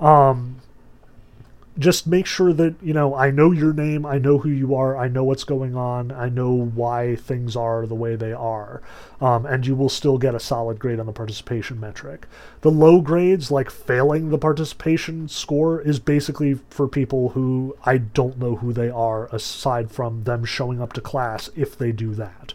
Um, 0.00 0.56
just 1.78 2.06
make 2.06 2.26
sure 2.26 2.52
that 2.52 2.74
you 2.82 2.94
know 2.94 3.14
I 3.14 3.30
know 3.30 3.52
your 3.52 3.72
name, 3.72 4.06
I 4.06 4.18
know 4.18 4.38
who 4.38 4.48
you 4.48 4.74
are, 4.74 4.96
I 4.96 5.08
know 5.08 5.24
what's 5.24 5.44
going 5.44 5.76
on, 5.76 6.10
I 6.12 6.28
know 6.28 6.52
why 6.52 7.16
things 7.16 7.56
are 7.56 7.86
the 7.86 7.94
way 7.94 8.16
they 8.16 8.32
are, 8.32 8.82
um, 9.20 9.46
and 9.46 9.66
you 9.66 9.74
will 9.74 9.88
still 9.88 10.18
get 10.18 10.34
a 10.34 10.40
solid 10.40 10.78
grade 10.78 11.00
on 11.00 11.06
the 11.06 11.12
participation 11.12 11.78
metric. 11.78 12.26
The 12.62 12.70
low 12.70 13.00
grades, 13.00 13.50
like 13.50 13.70
failing 13.70 14.30
the 14.30 14.38
participation 14.38 15.28
score, 15.28 15.80
is 15.80 15.98
basically 15.98 16.58
for 16.70 16.88
people 16.88 17.30
who 17.30 17.76
I 17.84 17.98
don't 17.98 18.38
know 18.38 18.56
who 18.56 18.72
they 18.72 18.90
are, 18.90 19.26
aside 19.26 19.90
from 19.90 20.24
them 20.24 20.44
showing 20.44 20.80
up 20.80 20.92
to 20.94 21.00
class 21.00 21.50
if 21.56 21.76
they 21.76 21.92
do 21.92 22.14
that. 22.14 22.54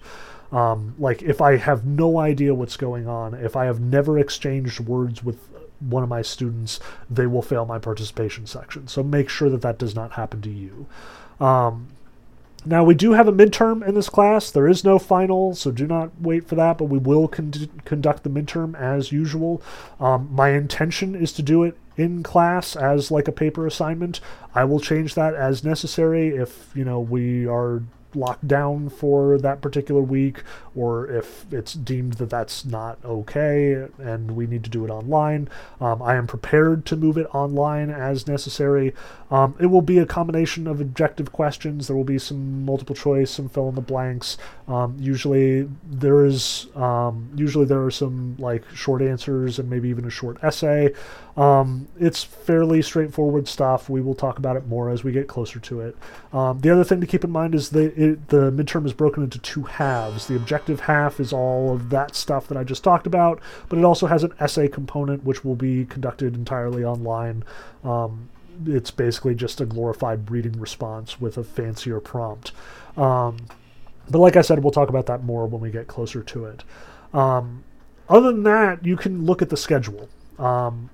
Um, 0.51 0.95
like 0.99 1.21
if 1.21 1.39
I 1.39 1.55
have 1.55 1.85
no 1.85 2.17
idea 2.17 2.53
what's 2.53 2.75
going 2.75 3.07
on, 3.07 3.33
if 3.33 3.55
I 3.55 3.65
have 3.65 3.79
never 3.79 4.19
exchanged 4.19 4.81
words 4.81 5.23
with 5.23 5.37
one 5.81 6.03
of 6.03 6.09
my 6.09 6.21
students, 6.21 6.79
they 7.09 7.27
will 7.27 7.41
fail 7.41 7.65
my 7.65 7.79
participation 7.79 8.45
section. 8.45 8.87
So 8.87 9.03
make 9.03 9.29
sure 9.29 9.49
that 9.49 9.61
that 9.61 9.77
does 9.77 9.95
not 9.95 10.13
happen 10.13 10.41
to 10.41 10.49
you. 10.49 10.87
Um, 11.39 11.87
now, 12.63 12.83
we 12.83 12.93
do 12.93 13.13
have 13.13 13.27
a 13.27 13.33
midterm 13.33 13.85
in 13.87 13.95
this 13.95 14.07
class. 14.07 14.51
There 14.51 14.67
is 14.67 14.83
no 14.83 14.99
final, 14.99 15.55
so 15.55 15.71
do 15.71 15.87
not 15.87 16.11
wait 16.21 16.47
for 16.47 16.53
that, 16.55 16.77
but 16.77 16.85
we 16.85 16.99
will 16.99 17.27
con- 17.27 17.69
conduct 17.85 18.23
the 18.23 18.29
midterm 18.29 18.79
as 18.79 19.11
usual. 19.11 19.63
Um, 19.99 20.29
my 20.31 20.49
intention 20.49 21.15
is 21.15 21.31
to 21.33 21.41
do 21.41 21.63
it 21.63 21.75
in 21.97 22.21
class 22.21 22.75
as 22.75 23.09
like 23.09 23.27
a 23.27 23.31
paper 23.31 23.65
assignment. 23.65 24.21
I 24.53 24.65
will 24.65 24.79
change 24.79 25.15
that 25.15 25.33
as 25.33 25.63
necessary 25.63 26.35
if, 26.35 26.69
you 26.75 26.85
know, 26.85 26.99
we 26.99 27.47
are 27.47 27.81
locked 28.15 28.47
down 28.47 28.89
for 28.89 29.37
that 29.37 29.61
particular 29.61 30.01
week, 30.01 30.43
or 30.75 31.07
if 31.07 31.45
it's 31.51 31.73
deemed 31.73 32.13
that 32.13 32.29
that's 32.29 32.65
not 32.65 32.97
okay 33.03 33.87
and 33.97 34.31
we 34.31 34.47
need 34.47 34.63
to 34.63 34.69
do 34.69 34.85
it 34.85 34.89
online. 34.89 35.49
Um, 35.79 36.01
I 36.01 36.15
am 36.15 36.27
prepared 36.27 36.85
to 36.87 36.95
move 36.95 37.17
it 37.17 37.27
online 37.33 37.89
as 37.89 38.27
necessary. 38.27 38.93
Um, 39.29 39.55
it 39.59 39.67
will 39.67 39.81
be 39.81 39.97
a 39.99 40.05
combination 40.05 40.67
of 40.67 40.81
objective 40.81 41.31
questions. 41.31 41.87
There 41.87 41.95
will 41.95 42.03
be 42.03 42.19
some 42.19 42.65
multiple 42.65 42.95
choice, 42.95 43.31
some 43.31 43.49
fill 43.49 43.69
in 43.69 43.75
the 43.75 43.81
blanks. 43.81 44.37
Um, 44.67 44.95
usually 44.99 45.69
there 45.85 46.25
is 46.25 46.67
um, 46.75 47.29
usually 47.35 47.65
there 47.65 47.83
are 47.83 47.91
some 47.91 48.35
like 48.39 48.63
short 48.73 49.01
answers 49.01 49.59
and 49.59 49.69
maybe 49.69 49.89
even 49.89 50.05
a 50.05 50.09
short 50.09 50.37
essay. 50.43 50.93
Um, 51.37 51.87
it's 51.99 52.23
fairly 52.23 52.81
straightforward 52.81 53.47
stuff. 53.47 53.89
We 53.89 54.01
will 54.01 54.15
talk 54.15 54.37
about 54.37 54.57
it 54.57 54.67
more 54.67 54.89
as 54.89 55.03
we 55.03 55.11
get 55.11 55.27
closer 55.27 55.59
to 55.59 55.81
it. 55.81 55.97
Um, 56.33 56.59
the 56.59 56.69
other 56.69 56.83
thing 56.83 57.01
to 57.01 57.07
keep 57.07 57.23
in 57.23 57.31
mind 57.31 57.55
is 57.55 57.69
that 57.69 57.93
it, 58.01 58.29
the 58.29 58.51
midterm 58.51 58.85
is 58.85 58.93
broken 58.93 59.23
into 59.23 59.37
two 59.37 59.63
halves. 59.63 60.27
The 60.27 60.35
objective 60.35 60.81
half 60.81 61.19
is 61.19 61.31
all 61.31 61.73
of 61.73 61.91
that 61.91 62.15
stuff 62.15 62.47
that 62.47 62.57
I 62.57 62.63
just 62.63 62.83
talked 62.83 63.05
about, 63.05 63.39
but 63.69 63.77
it 63.77 63.85
also 63.85 64.07
has 64.07 64.23
an 64.23 64.33
essay 64.39 64.67
component 64.67 65.23
which 65.23 65.45
will 65.45 65.55
be 65.55 65.85
conducted 65.85 66.33
entirely 66.33 66.83
online. 66.83 67.43
Um, 67.83 68.29
it's 68.65 68.89
basically 68.89 69.35
just 69.35 69.61
a 69.61 69.65
glorified 69.65 70.31
reading 70.31 70.59
response 70.59 71.21
with 71.21 71.37
a 71.37 71.43
fancier 71.43 71.99
prompt. 71.99 72.51
Um, 72.97 73.37
but 74.09 74.17
like 74.17 74.35
I 74.35 74.41
said, 74.41 74.63
we'll 74.63 74.71
talk 74.71 74.89
about 74.89 75.05
that 75.05 75.23
more 75.23 75.45
when 75.45 75.61
we 75.61 75.69
get 75.69 75.87
closer 75.87 76.23
to 76.23 76.45
it. 76.45 76.63
Um, 77.13 77.63
other 78.09 78.31
than 78.31 78.43
that, 78.43 78.83
you 78.83 78.97
can 78.97 79.25
look 79.25 79.43
at 79.43 79.49
the 79.49 79.57
schedule. 79.57 80.09
Um, 80.39 80.89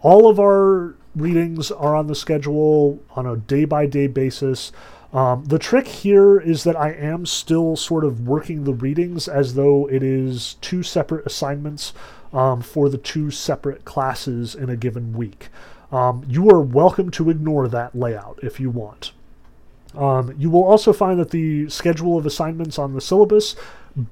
all 0.00 0.28
of 0.28 0.40
our 0.40 0.96
readings 1.14 1.70
are 1.70 1.94
on 1.94 2.08
the 2.08 2.14
schedule 2.16 3.00
on 3.14 3.26
a 3.26 3.36
day 3.36 3.64
by 3.64 3.86
day 3.86 4.08
basis. 4.08 4.72
Um, 5.12 5.44
the 5.44 5.58
trick 5.58 5.86
here 5.86 6.40
is 6.40 6.64
that 6.64 6.76
I 6.76 6.92
am 6.92 7.26
still 7.26 7.76
sort 7.76 8.04
of 8.04 8.26
working 8.26 8.64
the 8.64 8.72
readings 8.72 9.28
as 9.28 9.54
though 9.54 9.86
it 9.88 10.02
is 10.02 10.54
two 10.62 10.82
separate 10.82 11.26
assignments 11.26 11.92
um, 12.32 12.62
for 12.62 12.88
the 12.88 12.96
two 12.96 13.30
separate 13.30 13.84
classes 13.84 14.54
in 14.54 14.70
a 14.70 14.76
given 14.76 15.12
week. 15.12 15.48
Um, 15.90 16.24
you 16.26 16.48
are 16.50 16.60
welcome 16.60 17.10
to 17.10 17.28
ignore 17.28 17.68
that 17.68 17.94
layout 17.94 18.38
if 18.42 18.58
you 18.58 18.70
want. 18.70 19.12
Um, 19.94 20.34
you 20.38 20.48
will 20.48 20.64
also 20.64 20.94
find 20.94 21.20
that 21.20 21.30
the 21.30 21.68
schedule 21.68 22.16
of 22.16 22.24
assignments 22.24 22.78
on 22.78 22.94
the 22.94 23.00
syllabus 23.02 23.54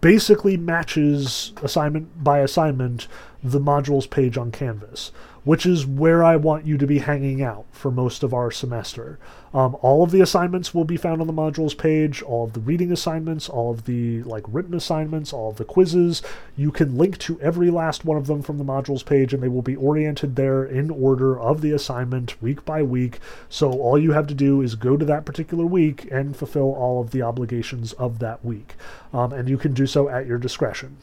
basically 0.03 0.59
matches 0.59 1.55
assignment 1.63 2.23
by 2.23 2.41
assignment 2.41 3.09
the 3.43 3.61
modules 3.61 4.09
page 4.09 4.37
on 4.37 4.51
Canvas 4.51 5.11
which 5.45 5.65
is 5.65 5.87
where 5.87 6.23
I 6.23 6.37
want 6.37 6.67
you 6.67 6.77
to 6.79 6.87
be 6.87 6.99
hanging 6.99 7.43
out 7.43 7.65
for 7.73 7.91
most 7.91 8.23
of 8.23 8.35
our 8.35 8.51
semester. 8.51 9.19
Um, 9.53 9.77
all 9.81 10.03
of 10.05 10.11
the 10.11 10.21
assignments 10.21 10.75
will 10.75 10.85
be 10.85 10.97
found 10.97 11.21
on 11.21 11.27
the 11.27 11.33
modules 11.33 11.77
page, 11.77 12.23
all 12.23 12.45
of 12.45 12.53
the 12.53 12.61
reading 12.61 12.93
assignments, 12.93 13.49
all 13.49 13.71
of 13.71 13.85
the 13.85 14.23
like 14.23 14.45
written 14.47 14.75
assignments, 14.75 15.33
all 15.33 15.51
of 15.51 15.57
the 15.57 15.65
quizzes. 15.65 16.23
You 16.57 16.71
can 16.71 16.97
link 16.97 17.19
to 17.19 17.41
every 17.41 17.71
last 17.71 18.05
one 18.05 18.17
of 18.17 18.27
them 18.27 18.43
from 18.43 18.59
the 18.59 18.65
modules 18.65 19.05
page, 19.05 19.35
and 19.35 19.43
they 19.43 19.49
will 19.49 19.63
be 19.63 19.77
oriented 19.77 20.37
there 20.37 20.65
in 20.65 20.91
order 20.91 21.39
of 21.39 21.63
the 21.63 21.73
assignment 21.73 22.41
week 22.41 22.65
by 22.65 22.83
week. 22.83 23.19
So 23.49 23.73
all 23.73 23.99
you 23.99 24.13
have 24.13 24.27
to 24.29 24.35
do 24.35 24.61
is 24.61 24.75
go 24.75 24.97
to 24.97 25.05
that 25.07 25.25
particular 25.25 25.67
week 25.67 26.07
and 26.11 26.37
fulfill 26.37 26.73
all 26.75 27.01
of 27.01 27.11
the 27.11 27.23
obligations 27.23 27.93
of 27.95 28.19
that 28.21 28.45
week. 28.45 28.75
Um, 29.13 29.33
and 29.33 29.49
you 29.49 29.59
can 29.59 29.75
do 29.75 29.87
so 29.87 30.09
at 30.09 30.27
your 30.27 30.39
discretion. 30.39 30.99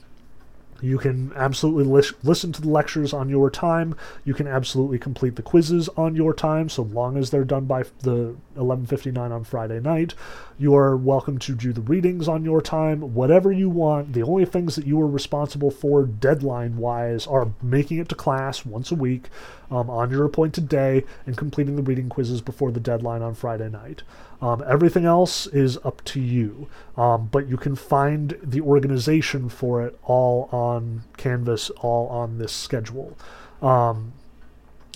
You 0.82 0.98
can 0.98 1.32
absolutely 1.36 1.86
lis- 1.86 2.14
listen 2.24 2.52
to 2.54 2.62
the 2.62 2.70
lectures 2.70 3.14
on 3.14 3.30
your 3.30 3.50
time. 3.50 3.96
You 4.24 4.34
can 4.34 4.48
absolutely 4.48 5.00
complete 5.00 5.36
the 5.36 5.42
quizzes 5.42 5.90
on 5.98 6.16
your 6.16 6.34
time, 6.34 6.70
so 6.70 6.84
long 6.84 7.18
as 7.18 7.30
they're 7.30 7.44
done 7.44 7.66
by 7.66 7.84
the 8.02 8.36
11:59 8.56 9.32
on 9.32 9.44
Friday 9.44 9.80
night. 9.80 10.14
You 10.60 10.76
are 10.76 10.98
welcome 10.98 11.38
to 11.40 11.56
do 11.56 11.74
the 11.74 11.82
readings 11.82 12.28
on 12.28 12.44
your 12.44 12.62
time, 12.62 13.14
whatever 13.14 13.52
you 13.52 13.70
want. 13.70 14.14
The 14.14 14.24
only 14.24 14.46
things 14.46 14.76
that 14.76 14.88
you 14.88 15.00
are 15.02 15.08
responsible 15.08 15.72
for, 15.72 16.04
deadline-wise, 16.04 17.28
are 17.28 17.50
making 17.62 18.00
it 18.00 18.10
to 18.10 18.16
class 18.16 18.66
once 18.66 18.92
a 18.92 18.96
week 18.96 19.30
um, 19.70 19.90
on 19.90 20.12
your 20.12 20.26
appointed 20.26 20.68
day 20.68 21.06
and 21.26 21.38
completing 21.38 21.76
the 21.76 21.84
reading 21.84 22.10
quizzes 22.10 22.42
before 22.42 22.72
the 22.72 22.80
deadline 22.80 23.22
on 23.22 23.36
Friday 23.36 23.70
night. 23.70 24.04
Um, 24.42 24.64
everything 24.68 25.06
else 25.06 25.48
is 25.48 25.78
up 25.84 26.04
to 26.06 26.20
you, 26.20 26.68
um, 26.96 27.28
but 27.32 27.48
you 27.48 27.58
can 27.58 27.76
find 27.76 28.38
the 28.44 28.62
organization 28.62 29.50
for 29.50 29.82
it 29.82 29.98
all 30.04 30.48
on 30.52 31.04
Canvas, 31.18 31.72
all 31.72 32.08
on 32.10 32.38
this 32.38 32.52
schedule. 32.52 33.18
Um, 33.62 34.14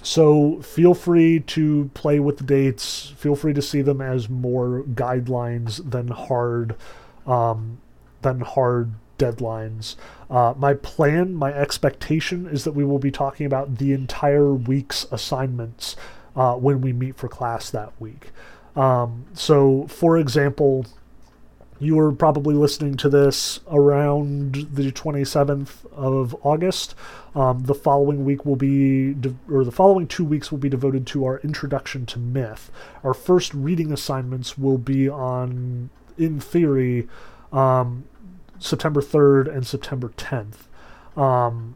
so 0.03 0.61
feel 0.61 0.93
free 0.93 1.39
to 1.39 1.89
play 1.93 2.19
with 2.19 2.37
the 2.37 2.43
dates. 2.43 3.13
Feel 3.17 3.35
free 3.35 3.53
to 3.53 3.61
see 3.61 3.81
them 3.81 4.01
as 4.01 4.29
more 4.29 4.83
guidelines 4.93 5.89
than 5.89 6.09
hard, 6.09 6.75
um, 7.25 7.79
than 8.21 8.41
hard 8.41 8.93
deadlines. 9.17 9.95
Uh, 10.29 10.53
my 10.57 10.73
plan, 10.73 11.33
my 11.33 11.53
expectation 11.53 12.47
is 12.47 12.63
that 12.63 12.71
we 12.73 12.83
will 12.83 12.99
be 12.99 13.11
talking 13.11 13.45
about 13.45 13.77
the 13.77 13.93
entire 13.93 14.53
week's 14.53 15.05
assignments 15.11 15.95
uh, 16.35 16.53
when 16.55 16.81
we 16.81 16.93
meet 16.93 17.15
for 17.15 17.27
class 17.27 17.69
that 17.69 17.93
week. 17.99 18.31
Um, 18.75 19.25
so, 19.33 19.87
for 19.87 20.17
example, 20.17 20.85
you 21.79 21.95
were 21.95 22.11
probably 22.11 22.53
listening 22.53 22.95
to 22.97 23.09
this 23.09 23.59
around 23.71 24.67
the 24.73 24.91
27th 24.91 25.91
of 25.91 26.35
August. 26.45 26.93
Um, 27.35 27.63
the 27.63 27.73
following 27.73 28.23
week 28.23 28.45
will 28.45 28.55
be, 28.55 29.13
de- 29.13 29.35
or 29.51 29.63
the 29.63 29.71
following 29.71 30.07
two 30.07 30.23
weeks 30.23 30.51
will 30.51 30.59
be 30.59 30.69
devoted 30.69 31.07
to 31.07 31.25
our 31.25 31.39
introduction 31.39 32.05
to 32.07 32.19
myth. 32.19 32.69
Our 33.03 33.15
first 33.15 33.53
reading 33.53 33.91
assignments 33.91 34.57
will 34.59 34.77
be 34.77 35.09
on, 35.09 35.89
in 36.17 36.39
theory, 36.39 37.07
um, 37.51 38.03
September 38.59 39.01
3rd 39.01 39.47
and 39.53 39.65
September 39.65 40.09
10th. 40.17 40.67
Um, 41.19 41.75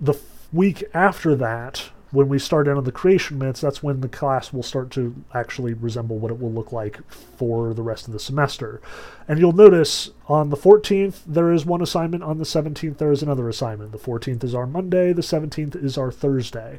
the 0.00 0.12
f- 0.12 0.48
week 0.52 0.84
after 0.94 1.34
that, 1.34 1.90
when 2.10 2.28
we 2.28 2.38
start 2.38 2.68
out 2.68 2.76
on 2.76 2.84
the 2.84 2.92
creation 2.92 3.38
myths, 3.38 3.60
that's 3.60 3.82
when 3.82 4.00
the 4.00 4.08
class 4.08 4.52
will 4.52 4.62
start 4.62 4.90
to 4.92 5.14
actually 5.34 5.74
resemble 5.74 6.18
what 6.18 6.30
it 6.30 6.40
will 6.40 6.52
look 6.52 6.72
like 6.72 7.00
for 7.10 7.74
the 7.74 7.82
rest 7.82 8.06
of 8.06 8.12
the 8.12 8.20
semester. 8.20 8.80
And 9.26 9.38
you'll 9.38 9.52
notice 9.52 10.10
on 10.28 10.50
the 10.50 10.56
14th, 10.56 11.22
there 11.26 11.52
is 11.52 11.66
one 11.66 11.82
assignment. 11.82 12.22
On 12.22 12.38
the 12.38 12.44
17th, 12.44 12.98
there 12.98 13.10
is 13.10 13.22
another 13.22 13.48
assignment. 13.48 13.92
The 13.92 13.98
14th 13.98 14.44
is 14.44 14.54
our 14.54 14.66
Monday. 14.66 15.12
The 15.12 15.22
17th 15.22 15.82
is 15.82 15.98
our 15.98 16.12
Thursday. 16.12 16.78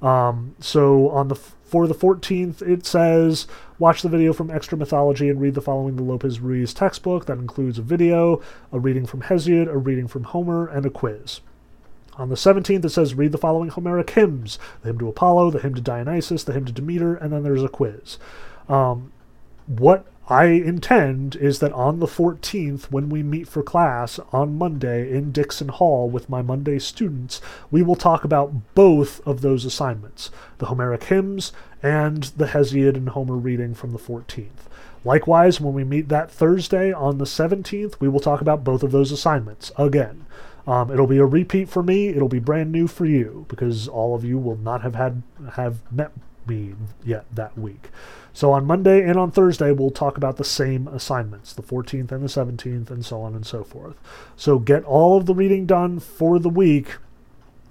Um, 0.00 0.54
so 0.60 1.08
on 1.10 1.28
the 1.28 1.34
for 1.34 1.86
the 1.86 1.94
14th, 1.94 2.62
it 2.62 2.86
says 2.86 3.46
watch 3.78 4.00
the 4.02 4.08
video 4.08 4.32
from 4.32 4.50
Extra 4.50 4.78
Mythology 4.78 5.28
and 5.28 5.40
read 5.40 5.54
the 5.54 5.60
following 5.60 5.96
the 5.96 6.02
Lopez 6.02 6.40
Ruiz 6.40 6.72
textbook. 6.72 7.26
That 7.26 7.38
includes 7.38 7.78
a 7.78 7.82
video, 7.82 8.40
a 8.72 8.78
reading 8.78 9.06
from 9.06 9.22
Hesiod, 9.22 9.68
a 9.68 9.76
reading 9.76 10.08
from 10.08 10.24
Homer, 10.24 10.66
and 10.66 10.86
a 10.86 10.90
quiz. 10.90 11.40
On 12.18 12.28
the 12.28 12.34
17th, 12.34 12.84
it 12.84 12.88
says 12.90 13.14
read 13.14 13.30
the 13.30 13.38
following 13.38 13.70
Homeric 13.70 14.10
hymns 14.10 14.58
the 14.82 14.88
hymn 14.88 14.98
to 14.98 15.08
Apollo, 15.08 15.52
the 15.52 15.60
hymn 15.60 15.74
to 15.74 15.80
Dionysus, 15.80 16.42
the 16.42 16.52
hymn 16.52 16.64
to 16.64 16.72
Demeter, 16.72 17.14
and 17.14 17.32
then 17.32 17.44
there's 17.44 17.62
a 17.62 17.68
quiz. 17.68 18.18
Um, 18.68 19.12
what 19.66 20.04
I 20.28 20.46
intend 20.46 21.36
is 21.36 21.60
that 21.60 21.72
on 21.72 22.00
the 22.00 22.06
14th, 22.06 22.90
when 22.90 23.08
we 23.08 23.22
meet 23.22 23.48
for 23.48 23.62
class 23.62 24.18
on 24.32 24.58
Monday 24.58 25.10
in 25.10 25.32
Dickson 25.32 25.68
Hall 25.68 26.10
with 26.10 26.28
my 26.28 26.42
Monday 26.42 26.78
students, 26.80 27.40
we 27.70 27.82
will 27.82 27.96
talk 27.96 28.24
about 28.24 28.74
both 28.74 29.26
of 29.26 29.40
those 29.40 29.64
assignments 29.64 30.30
the 30.58 30.66
Homeric 30.66 31.04
hymns 31.04 31.52
and 31.82 32.24
the 32.36 32.48
Hesiod 32.48 32.96
and 32.96 33.10
Homer 33.10 33.36
reading 33.36 33.74
from 33.74 33.92
the 33.92 33.98
14th. 33.98 34.66
Likewise, 35.04 35.60
when 35.60 35.72
we 35.72 35.84
meet 35.84 36.08
that 36.08 36.30
Thursday 36.30 36.92
on 36.92 37.18
the 37.18 37.24
17th, 37.24 38.00
we 38.00 38.08
will 38.08 38.20
talk 38.20 38.40
about 38.40 38.64
both 38.64 38.82
of 38.82 38.90
those 38.90 39.12
assignments 39.12 39.70
again. 39.78 40.26
Um, 40.68 40.90
it'll 40.90 41.06
be 41.06 41.16
a 41.16 41.24
repeat 41.24 41.70
for 41.70 41.82
me. 41.82 42.08
It'll 42.08 42.28
be 42.28 42.40
brand 42.40 42.70
new 42.70 42.88
for 42.88 43.06
you 43.06 43.46
because 43.48 43.88
all 43.88 44.14
of 44.14 44.22
you 44.22 44.36
will 44.36 44.58
not 44.58 44.82
have 44.82 44.94
had 44.94 45.22
have 45.54 45.80
met 45.90 46.12
me 46.46 46.74
yet 47.02 47.24
that 47.34 47.58
week. 47.58 47.88
So 48.34 48.52
on 48.52 48.66
Monday 48.66 49.02
and 49.02 49.18
on 49.18 49.30
Thursday, 49.30 49.72
we'll 49.72 49.90
talk 49.90 50.18
about 50.18 50.36
the 50.36 50.44
same 50.44 50.86
assignments, 50.86 51.54
the 51.54 51.62
14th 51.62 52.12
and 52.12 52.22
the 52.22 52.28
17th, 52.28 52.90
and 52.90 53.04
so 53.04 53.22
on 53.22 53.34
and 53.34 53.46
so 53.46 53.64
forth. 53.64 53.96
So 54.36 54.58
get 54.58 54.84
all 54.84 55.16
of 55.16 55.24
the 55.24 55.34
reading 55.34 55.64
done 55.64 56.00
for 56.00 56.38
the 56.38 56.50
week 56.50 56.96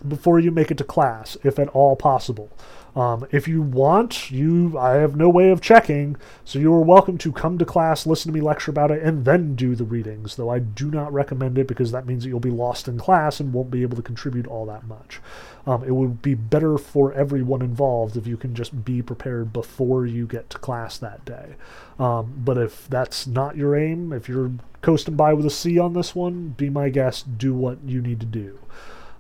before 0.06 0.40
you 0.40 0.50
make 0.50 0.72
it 0.72 0.78
to 0.80 0.84
class, 0.84 1.38
if 1.44 1.60
at 1.60 1.70
all 1.70 1.96
possible. 1.96 2.50
Um, 2.98 3.28
if 3.30 3.48
you 3.48 3.62
want, 3.62 4.32
you 4.32 4.76
I 4.76 4.94
have 4.96 5.16
no 5.16 5.30
way 5.30 5.52
of 5.52 5.62
checking, 5.62 6.18
so 6.44 6.58
you 6.58 6.74
are 6.74 6.82
welcome 6.82 7.20
to 7.20 7.32
come 7.32 7.60
to 7.60 7.66
class, 7.66 8.08
listen 8.08 8.32
to 8.32 8.36
me 8.36 8.42
lecture 8.42 8.72
about 8.72 8.90
it, 8.90 9.04
and 9.04 9.24
then 9.24 9.56
do 9.56 9.76
the 9.76 9.84
readings. 9.84 10.36
Though 10.36 10.50
I 10.50 10.58
do 10.58 10.90
not 10.90 11.14
recommend 11.14 11.60
it 11.60 11.68
because 11.68 11.92
that 11.92 12.08
means 12.08 12.24
that 12.24 12.30
you'll 12.30 12.40
be 12.40 12.50
lost 12.50 12.88
in 12.88 12.98
class 12.98 13.40
and 13.40 13.54
won't 13.54 13.70
be 13.70 13.84
able 13.84 13.98
to 13.98 14.02
contribute 14.02 14.48
all 14.48 14.66
that 14.66 14.88
much. 14.88 15.22
Um, 15.68 15.84
it 15.84 15.92
would 15.92 16.24
be 16.24 16.34
better 16.34 16.80
for 16.80 17.14
everyone 17.14 17.62
involved 17.62 18.18
if 18.18 18.26
you 18.26 18.36
can 18.36 18.56
just 18.56 18.84
be 18.84 19.04
prepared 19.04 19.54
before 19.54 20.08
you 20.08 20.26
get 20.26 20.50
to 20.50 20.58
class 20.58 20.98
that 20.98 21.24
day. 21.24 21.56
Um, 22.00 22.34
but 22.44 22.58
if 22.58 22.88
that's 22.88 23.28
not 23.28 23.58
your 23.58 23.76
aim, 23.76 24.12
if 24.12 24.28
you're 24.28 24.54
coasting 24.82 25.16
by 25.16 25.34
with 25.34 25.46
a 25.46 25.52
C 25.52 25.78
on 25.78 25.94
this 25.94 26.16
one, 26.16 26.56
be 26.58 26.72
my 26.72 26.90
guest. 26.90 27.38
Do 27.38 27.54
what 27.54 27.78
you 27.86 28.02
need 28.02 28.20
to 28.22 28.26
do. 28.26 28.58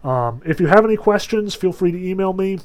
Um, 0.03 0.41
if 0.47 0.59
you 0.59 0.65
have 0.65 0.83
any 0.83 0.97
questions, 0.97 1.53
feel 1.53 1.71
free 1.71 1.91
to 1.91 2.03
email 2.03 2.33
me. 2.33 2.57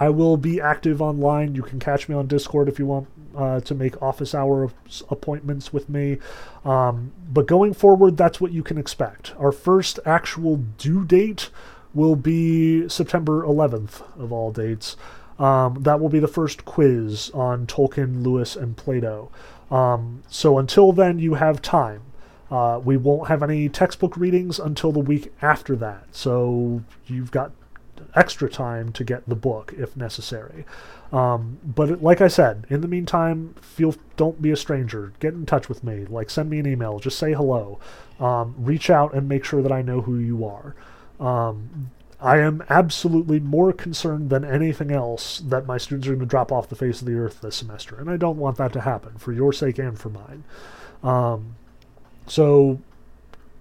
I 0.00 0.08
will 0.08 0.38
be 0.38 0.60
active 0.60 1.02
online. 1.02 1.54
You 1.54 1.62
can 1.62 1.78
catch 1.78 2.08
me 2.08 2.14
on 2.14 2.26
Discord 2.26 2.68
if 2.68 2.78
you 2.78 2.86
want 2.86 3.06
uh, 3.36 3.60
to 3.60 3.74
make 3.74 4.00
office 4.02 4.34
hour 4.34 4.72
appointments 5.10 5.74
with 5.74 5.90
me. 5.90 6.18
Um, 6.64 7.12
but 7.30 7.46
going 7.46 7.74
forward, 7.74 8.16
that's 8.16 8.40
what 8.40 8.50
you 8.50 8.62
can 8.62 8.78
expect. 8.78 9.34
Our 9.38 9.52
first 9.52 10.00
actual 10.06 10.56
due 10.56 11.04
date 11.04 11.50
will 11.92 12.16
be 12.16 12.88
September 12.88 13.44
11th, 13.44 14.02
of 14.18 14.32
all 14.32 14.50
dates. 14.50 14.96
Um, 15.38 15.82
that 15.82 16.00
will 16.00 16.08
be 16.08 16.18
the 16.18 16.28
first 16.28 16.64
quiz 16.64 17.30
on 17.30 17.66
Tolkien, 17.66 18.24
Lewis, 18.24 18.56
and 18.56 18.76
Plato. 18.76 19.30
Um, 19.70 20.22
so 20.28 20.58
until 20.58 20.92
then, 20.92 21.18
you 21.18 21.34
have 21.34 21.60
time. 21.60 22.02
Uh, 22.50 22.80
we 22.82 22.96
won't 22.96 23.28
have 23.28 23.42
any 23.42 23.68
textbook 23.68 24.16
readings 24.16 24.58
until 24.58 24.92
the 24.92 24.98
week 24.98 25.32
after 25.40 25.76
that. 25.76 26.04
So 26.12 26.82
you've 27.06 27.30
got 27.30 27.52
extra 28.14 28.48
time 28.48 28.92
to 28.92 29.04
get 29.04 29.28
the 29.28 29.34
book 29.34 29.74
if 29.76 29.96
necessary. 29.96 30.64
Um, 31.12 31.58
but 31.64 32.02
like 32.02 32.20
I 32.20 32.28
said, 32.28 32.66
in 32.68 32.80
the 32.80 32.88
meantime, 32.88 33.54
feel 33.60 33.94
don't 34.16 34.40
be 34.40 34.50
a 34.50 34.56
stranger. 34.56 35.12
Get 35.20 35.34
in 35.34 35.46
touch 35.46 35.68
with 35.68 35.82
me. 35.82 36.04
Like 36.06 36.30
send 36.30 36.50
me 36.50 36.58
an 36.58 36.66
email. 36.66 36.98
Just 36.98 37.18
say 37.18 37.32
hello. 37.32 37.78
Um, 38.18 38.54
reach 38.58 38.90
out 38.90 39.14
and 39.14 39.28
make 39.28 39.44
sure 39.44 39.62
that 39.62 39.72
I 39.72 39.82
know 39.82 40.02
who 40.02 40.18
you 40.18 40.44
are. 40.44 40.74
Um, 41.18 41.90
I 42.20 42.38
am 42.38 42.62
absolutely 42.68 43.40
more 43.40 43.72
concerned 43.72 44.28
than 44.28 44.44
anything 44.44 44.90
else 44.90 45.38
that 45.40 45.66
my 45.66 45.78
students 45.78 46.06
are 46.06 46.10
going 46.10 46.20
to 46.20 46.26
drop 46.26 46.52
off 46.52 46.68
the 46.68 46.76
face 46.76 47.00
of 47.00 47.06
the 47.06 47.14
earth 47.14 47.40
this 47.40 47.56
semester, 47.56 47.96
and 47.96 48.10
I 48.10 48.18
don't 48.18 48.36
want 48.36 48.58
that 48.58 48.74
to 48.74 48.82
happen 48.82 49.16
for 49.16 49.32
your 49.32 49.54
sake 49.54 49.78
and 49.78 49.98
for 49.98 50.10
mine. 50.10 50.44
Um, 51.02 51.56
so 52.26 52.80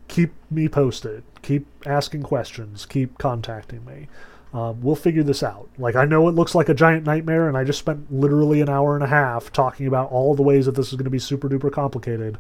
keep 0.09 0.33
me 0.51 0.67
posted. 0.67 1.23
Keep 1.41 1.67
asking 1.85 2.23
questions. 2.23 2.85
Keep 2.85 3.17
contacting 3.17 3.85
me. 3.85 4.09
Um, 4.53 4.81
we'll 4.81 4.95
figure 4.95 5.23
this 5.23 5.43
out. 5.43 5.69
Like, 5.77 5.95
I 5.95 6.05
know 6.05 6.27
it 6.27 6.33
looks 6.33 6.55
like 6.55 6.69
a 6.69 6.73
giant 6.73 7.05
nightmare, 7.05 7.47
and 7.47 7.55
I 7.55 7.63
just 7.63 7.79
spent 7.79 8.11
literally 8.11 8.61
an 8.61 8.69
hour 8.69 8.95
and 8.95 9.03
a 9.03 9.07
half 9.07 9.51
talking 9.53 9.85
about 9.85 10.11
all 10.11 10.33
the 10.33 10.41
ways 10.41 10.65
that 10.65 10.75
this 10.75 10.87
is 10.87 10.93
going 10.93 11.03
to 11.03 11.11
be 11.11 11.19
super 11.19 11.47
duper 11.47 11.71
complicated 11.71 12.37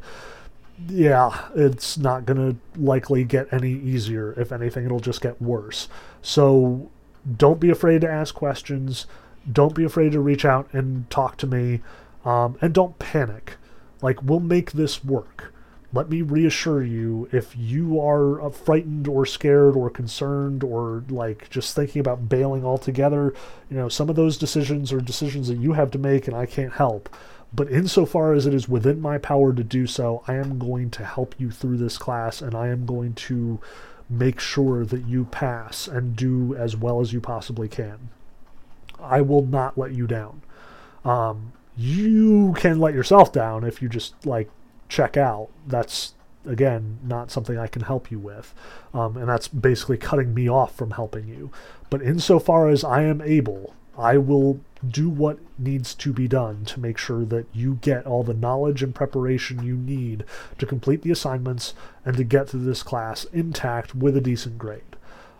yeah, 0.87 1.49
it's 1.55 1.97
not 1.97 2.25
going 2.25 2.37
to 2.37 2.79
likely 2.79 3.23
get 3.23 3.51
any 3.51 3.71
easier. 3.71 4.33
If 4.37 4.51
anything, 4.51 4.85
it'll 4.85 4.99
just 4.99 5.21
get 5.21 5.41
worse. 5.41 5.89
So 6.21 6.89
don't 7.37 7.59
be 7.59 7.69
afraid 7.69 8.01
to 8.01 8.09
ask 8.09 8.33
questions. 8.33 9.05
Don't 9.51 9.75
be 9.75 9.83
afraid 9.83 10.11
to 10.13 10.19
reach 10.19 10.45
out 10.45 10.69
and 10.73 11.09
talk 11.09 11.37
to 11.37 11.47
me. 11.47 11.81
Um, 12.23 12.57
and 12.61 12.73
don't 12.73 12.97
panic. 12.99 13.57
Like, 14.01 14.21
we'll 14.23 14.39
make 14.39 14.71
this 14.71 15.03
work. 15.03 15.53
Let 15.91 16.09
me 16.09 16.21
reassure 16.21 16.83
you 16.83 17.27
if 17.31 17.55
you 17.57 17.99
are 17.99 18.41
uh, 18.41 18.49
frightened 18.51 19.07
or 19.07 19.25
scared 19.25 19.75
or 19.75 19.89
concerned 19.89 20.63
or 20.63 21.03
like 21.09 21.49
just 21.49 21.75
thinking 21.75 21.99
about 21.99 22.29
bailing 22.29 22.63
altogether, 22.63 23.33
you 23.69 23.77
know, 23.77 23.89
some 23.89 24.09
of 24.09 24.15
those 24.15 24.37
decisions 24.37 24.93
are 24.93 25.01
decisions 25.01 25.47
that 25.47 25.57
you 25.57 25.73
have 25.73 25.89
to 25.91 25.97
make 25.97 26.27
and 26.27 26.37
I 26.37 26.45
can't 26.45 26.73
help. 26.73 27.09
But 27.51 27.71
insofar 27.71 28.33
as 28.33 28.45
it 28.45 28.53
is 28.53 28.69
within 28.69 29.01
my 29.01 29.17
power 29.17 29.51
to 29.51 29.63
do 29.63 29.87
so, 29.87 30.23
I 30.27 30.35
am 30.35 30.59
going 30.59 30.91
to 30.91 31.03
help 31.03 31.33
you 31.39 31.49
through 31.49 31.77
this 31.77 31.97
class 31.97 32.41
and 32.41 32.53
I 32.53 32.67
am 32.67 32.85
going 32.85 33.13
to 33.13 33.59
make 34.07 34.39
sure 34.39 34.85
that 34.85 35.05
you 35.05 35.25
pass 35.25 35.87
and 35.87 36.15
do 36.15 36.55
as 36.55 36.75
well 36.75 37.01
as 37.01 37.13
you 37.13 37.19
possibly 37.19 37.67
can. 37.67 38.09
I 38.99 39.21
will 39.21 39.45
not 39.45 39.77
let 39.77 39.93
you 39.93 40.05
down. 40.05 40.41
Um, 41.03 41.53
you 41.75 42.53
can 42.57 42.79
let 42.79 42.93
yourself 42.93 43.31
down 43.31 43.63
if 43.63 43.81
you 43.81 43.89
just 43.89 44.25
like 44.25 44.49
check 44.89 45.15
out. 45.15 45.49
That's 45.65 46.13
again 46.45 46.99
not 47.03 47.31
something 47.31 47.57
I 47.57 47.67
can 47.67 47.83
help 47.83 48.11
you 48.11 48.19
with, 48.19 48.53
um, 48.93 49.15
and 49.15 49.29
that's 49.29 49.47
basically 49.47 49.97
cutting 49.97 50.33
me 50.33 50.49
off 50.49 50.75
from 50.75 50.91
helping 50.91 51.27
you. 51.27 51.51
But 51.89 52.01
insofar 52.01 52.69
as 52.69 52.83
I 52.83 53.03
am 53.03 53.21
able, 53.21 53.73
I 53.97 54.17
will 54.17 54.59
do 54.87 55.09
what 55.09 55.39
needs 55.57 55.93
to 55.93 56.13
be 56.13 56.27
done 56.27 56.63
to 56.65 56.79
make 56.79 56.97
sure 56.97 57.25
that 57.25 57.45
you 57.53 57.79
get 57.81 58.05
all 58.05 58.23
the 58.23 58.33
knowledge 58.33 58.81
and 58.81 58.95
preparation 58.95 59.63
you 59.63 59.75
need 59.75 60.23
to 60.57 60.65
complete 60.65 61.01
the 61.01 61.11
assignments 61.11 61.73
and 62.05 62.15
to 62.15 62.23
get 62.23 62.49
through 62.49 62.63
this 62.63 62.81
class 62.81 63.25
intact 63.25 63.93
with 63.93 64.15
a 64.15 64.21
decent 64.21 64.57
grade. 64.57 64.95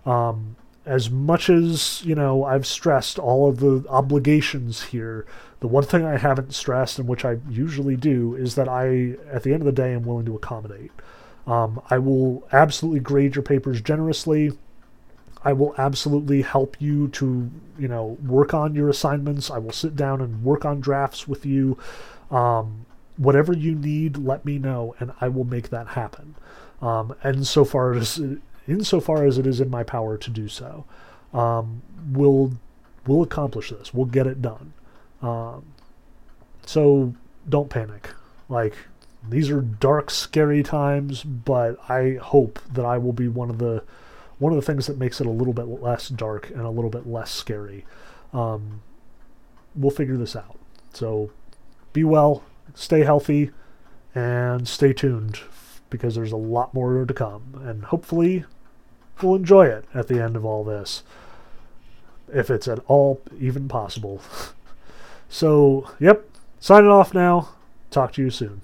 Um, 0.06 0.58
as 0.90 1.11
much 1.11 1.52
as 1.52 2.02
you 2.03 2.16
know, 2.16 2.44
I've 2.44 2.66
stressed 2.66 3.20
all 3.20 3.48
of 3.48 3.60
the 3.60 3.86
obligations 3.90 4.86
here. 4.86 5.24
The 5.60 5.68
one 5.68 5.84
thing 5.84 6.03
I 6.03 6.18
haven't 6.18 6.56
stressed, 6.56 6.98
and 6.98 7.07
which 7.07 7.24
I 7.24 7.38
usually 7.48 7.95
do, 7.95 8.34
is 8.34 8.56
that 8.56 8.68
I, 8.68 9.16
at 9.32 9.44
the 9.44 9.53
end 9.53 9.61
of 9.61 9.68
the 9.68 9.72
day, 9.72 9.94
am 9.94 10.03
willing 10.03 10.26
to 10.26 10.36
accommodate. 10.36 10.91
Um, 11.45 11.80
I 11.91 11.99
will 11.99 12.48
absolutely 12.52 13.02
grade 13.02 13.36
your 13.36 13.44
papers 13.44 13.82
generously. 13.82 14.53
I 15.44 15.53
will 15.53 15.76
absolutely 15.78 16.41
help 16.41 16.76
you 16.80 17.07
to, 17.10 17.52
you 17.78 17.88
know, 17.88 18.18
work 18.26 18.56
on 18.56 18.74
your 18.74 18.90
assignments. 18.90 19.52
I 19.52 19.60
will 19.60 19.72
sit 19.72 19.95
down 19.95 20.22
and 20.22 20.44
work 20.44 20.66
on 20.66 20.80
drafts 20.80 21.28
with 21.28 21.45
you. 21.45 21.78
Um, 22.32 22.86
whatever 23.16 23.53
you 23.53 23.76
need, 23.76 24.18
let 24.18 24.44
me 24.44 24.57
know, 24.57 24.95
and 24.99 25.11
I 25.22 25.28
will 25.28 25.45
make 25.45 25.70
that 25.70 25.90
happen. 25.90 26.34
Um, 26.82 27.16
and 27.22 27.45
so 27.45 27.64
far 27.64 27.94
as 27.94 28.20
insofar 28.70 29.26
as 29.26 29.38
it 29.38 29.48
is 29.48 29.60
in 29.62 29.70
my 29.70 29.84
power 29.84 30.18
to 30.18 30.30
do 30.30 30.48
so, 30.48 30.86
um, 31.34 31.82
we'll 32.12 32.54
we'll 33.06 33.24
accomplish 33.24 33.70
this. 33.70 33.94
We'll 33.94 34.06
get 34.06 34.28
it 34.28 34.41
done. 34.41 34.74
Um, 35.22 35.66
so 36.66 37.14
don't 37.48 37.70
panic. 37.70 38.12
Like 38.48 38.76
these 39.28 39.50
are 39.50 39.62
dark, 39.62 40.12
scary 40.12 40.64
times, 40.64 41.24
but 41.24 41.78
I 41.90 42.18
hope 42.22 42.60
that 42.72 42.86
I 42.86 42.98
will 42.98 43.14
be 43.14 43.28
one 43.28 43.50
of 43.50 43.58
the 43.58 43.84
one 44.38 44.54
of 44.54 44.56
the 44.56 44.66
things 44.66 44.88
that 44.88 44.98
makes 44.98 45.20
it 45.20 45.28
a 45.28 45.32
little 45.32 45.54
bit 45.54 45.68
less 45.68 46.08
dark 46.08 46.50
and 46.50 46.62
a 46.62 46.70
little 46.70 46.90
bit 46.90 47.06
less 47.06 47.32
scary. 47.32 47.86
Um, 48.34 48.82
we'll 49.76 49.91
figure 49.91 50.18
this 50.18 50.36
out. 50.36 50.58
So 50.94 51.32
be 51.91 52.04
well, 52.04 52.44
stay 52.74 53.02
healthy, 53.02 53.52
and 54.16 54.68
stay 54.68 54.94
tuned 54.94 55.40
because 55.90 56.16
there's 56.16 56.32
a 56.32 56.38
lot 56.38 56.74
more 56.74 57.06
to 57.06 57.14
come. 57.14 57.62
And 57.66 57.86
hopefully, 57.86 58.46
we'll 59.24 59.36
enjoy 59.36 59.68
it 59.68 59.86
at 59.94 60.08
the 60.08 60.22
end 60.22 60.36
of 60.36 60.46
all 60.46 60.64
this, 60.64 61.04
if 62.32 62.50
it's 62.50 62.68
at 62.68 62.80
all 62.88 63.22
even 63.40 63.68
possible. 63.68 64.22
so, 65.30 65.90
yep, 66.00 66.28
signing 66.60 66.90
off 66.90 67.14
now. 67.14 67.50
Talk 67.91 68.14
to 68.14 68.22
you 68.22 68.30
soon. 68.30 68.62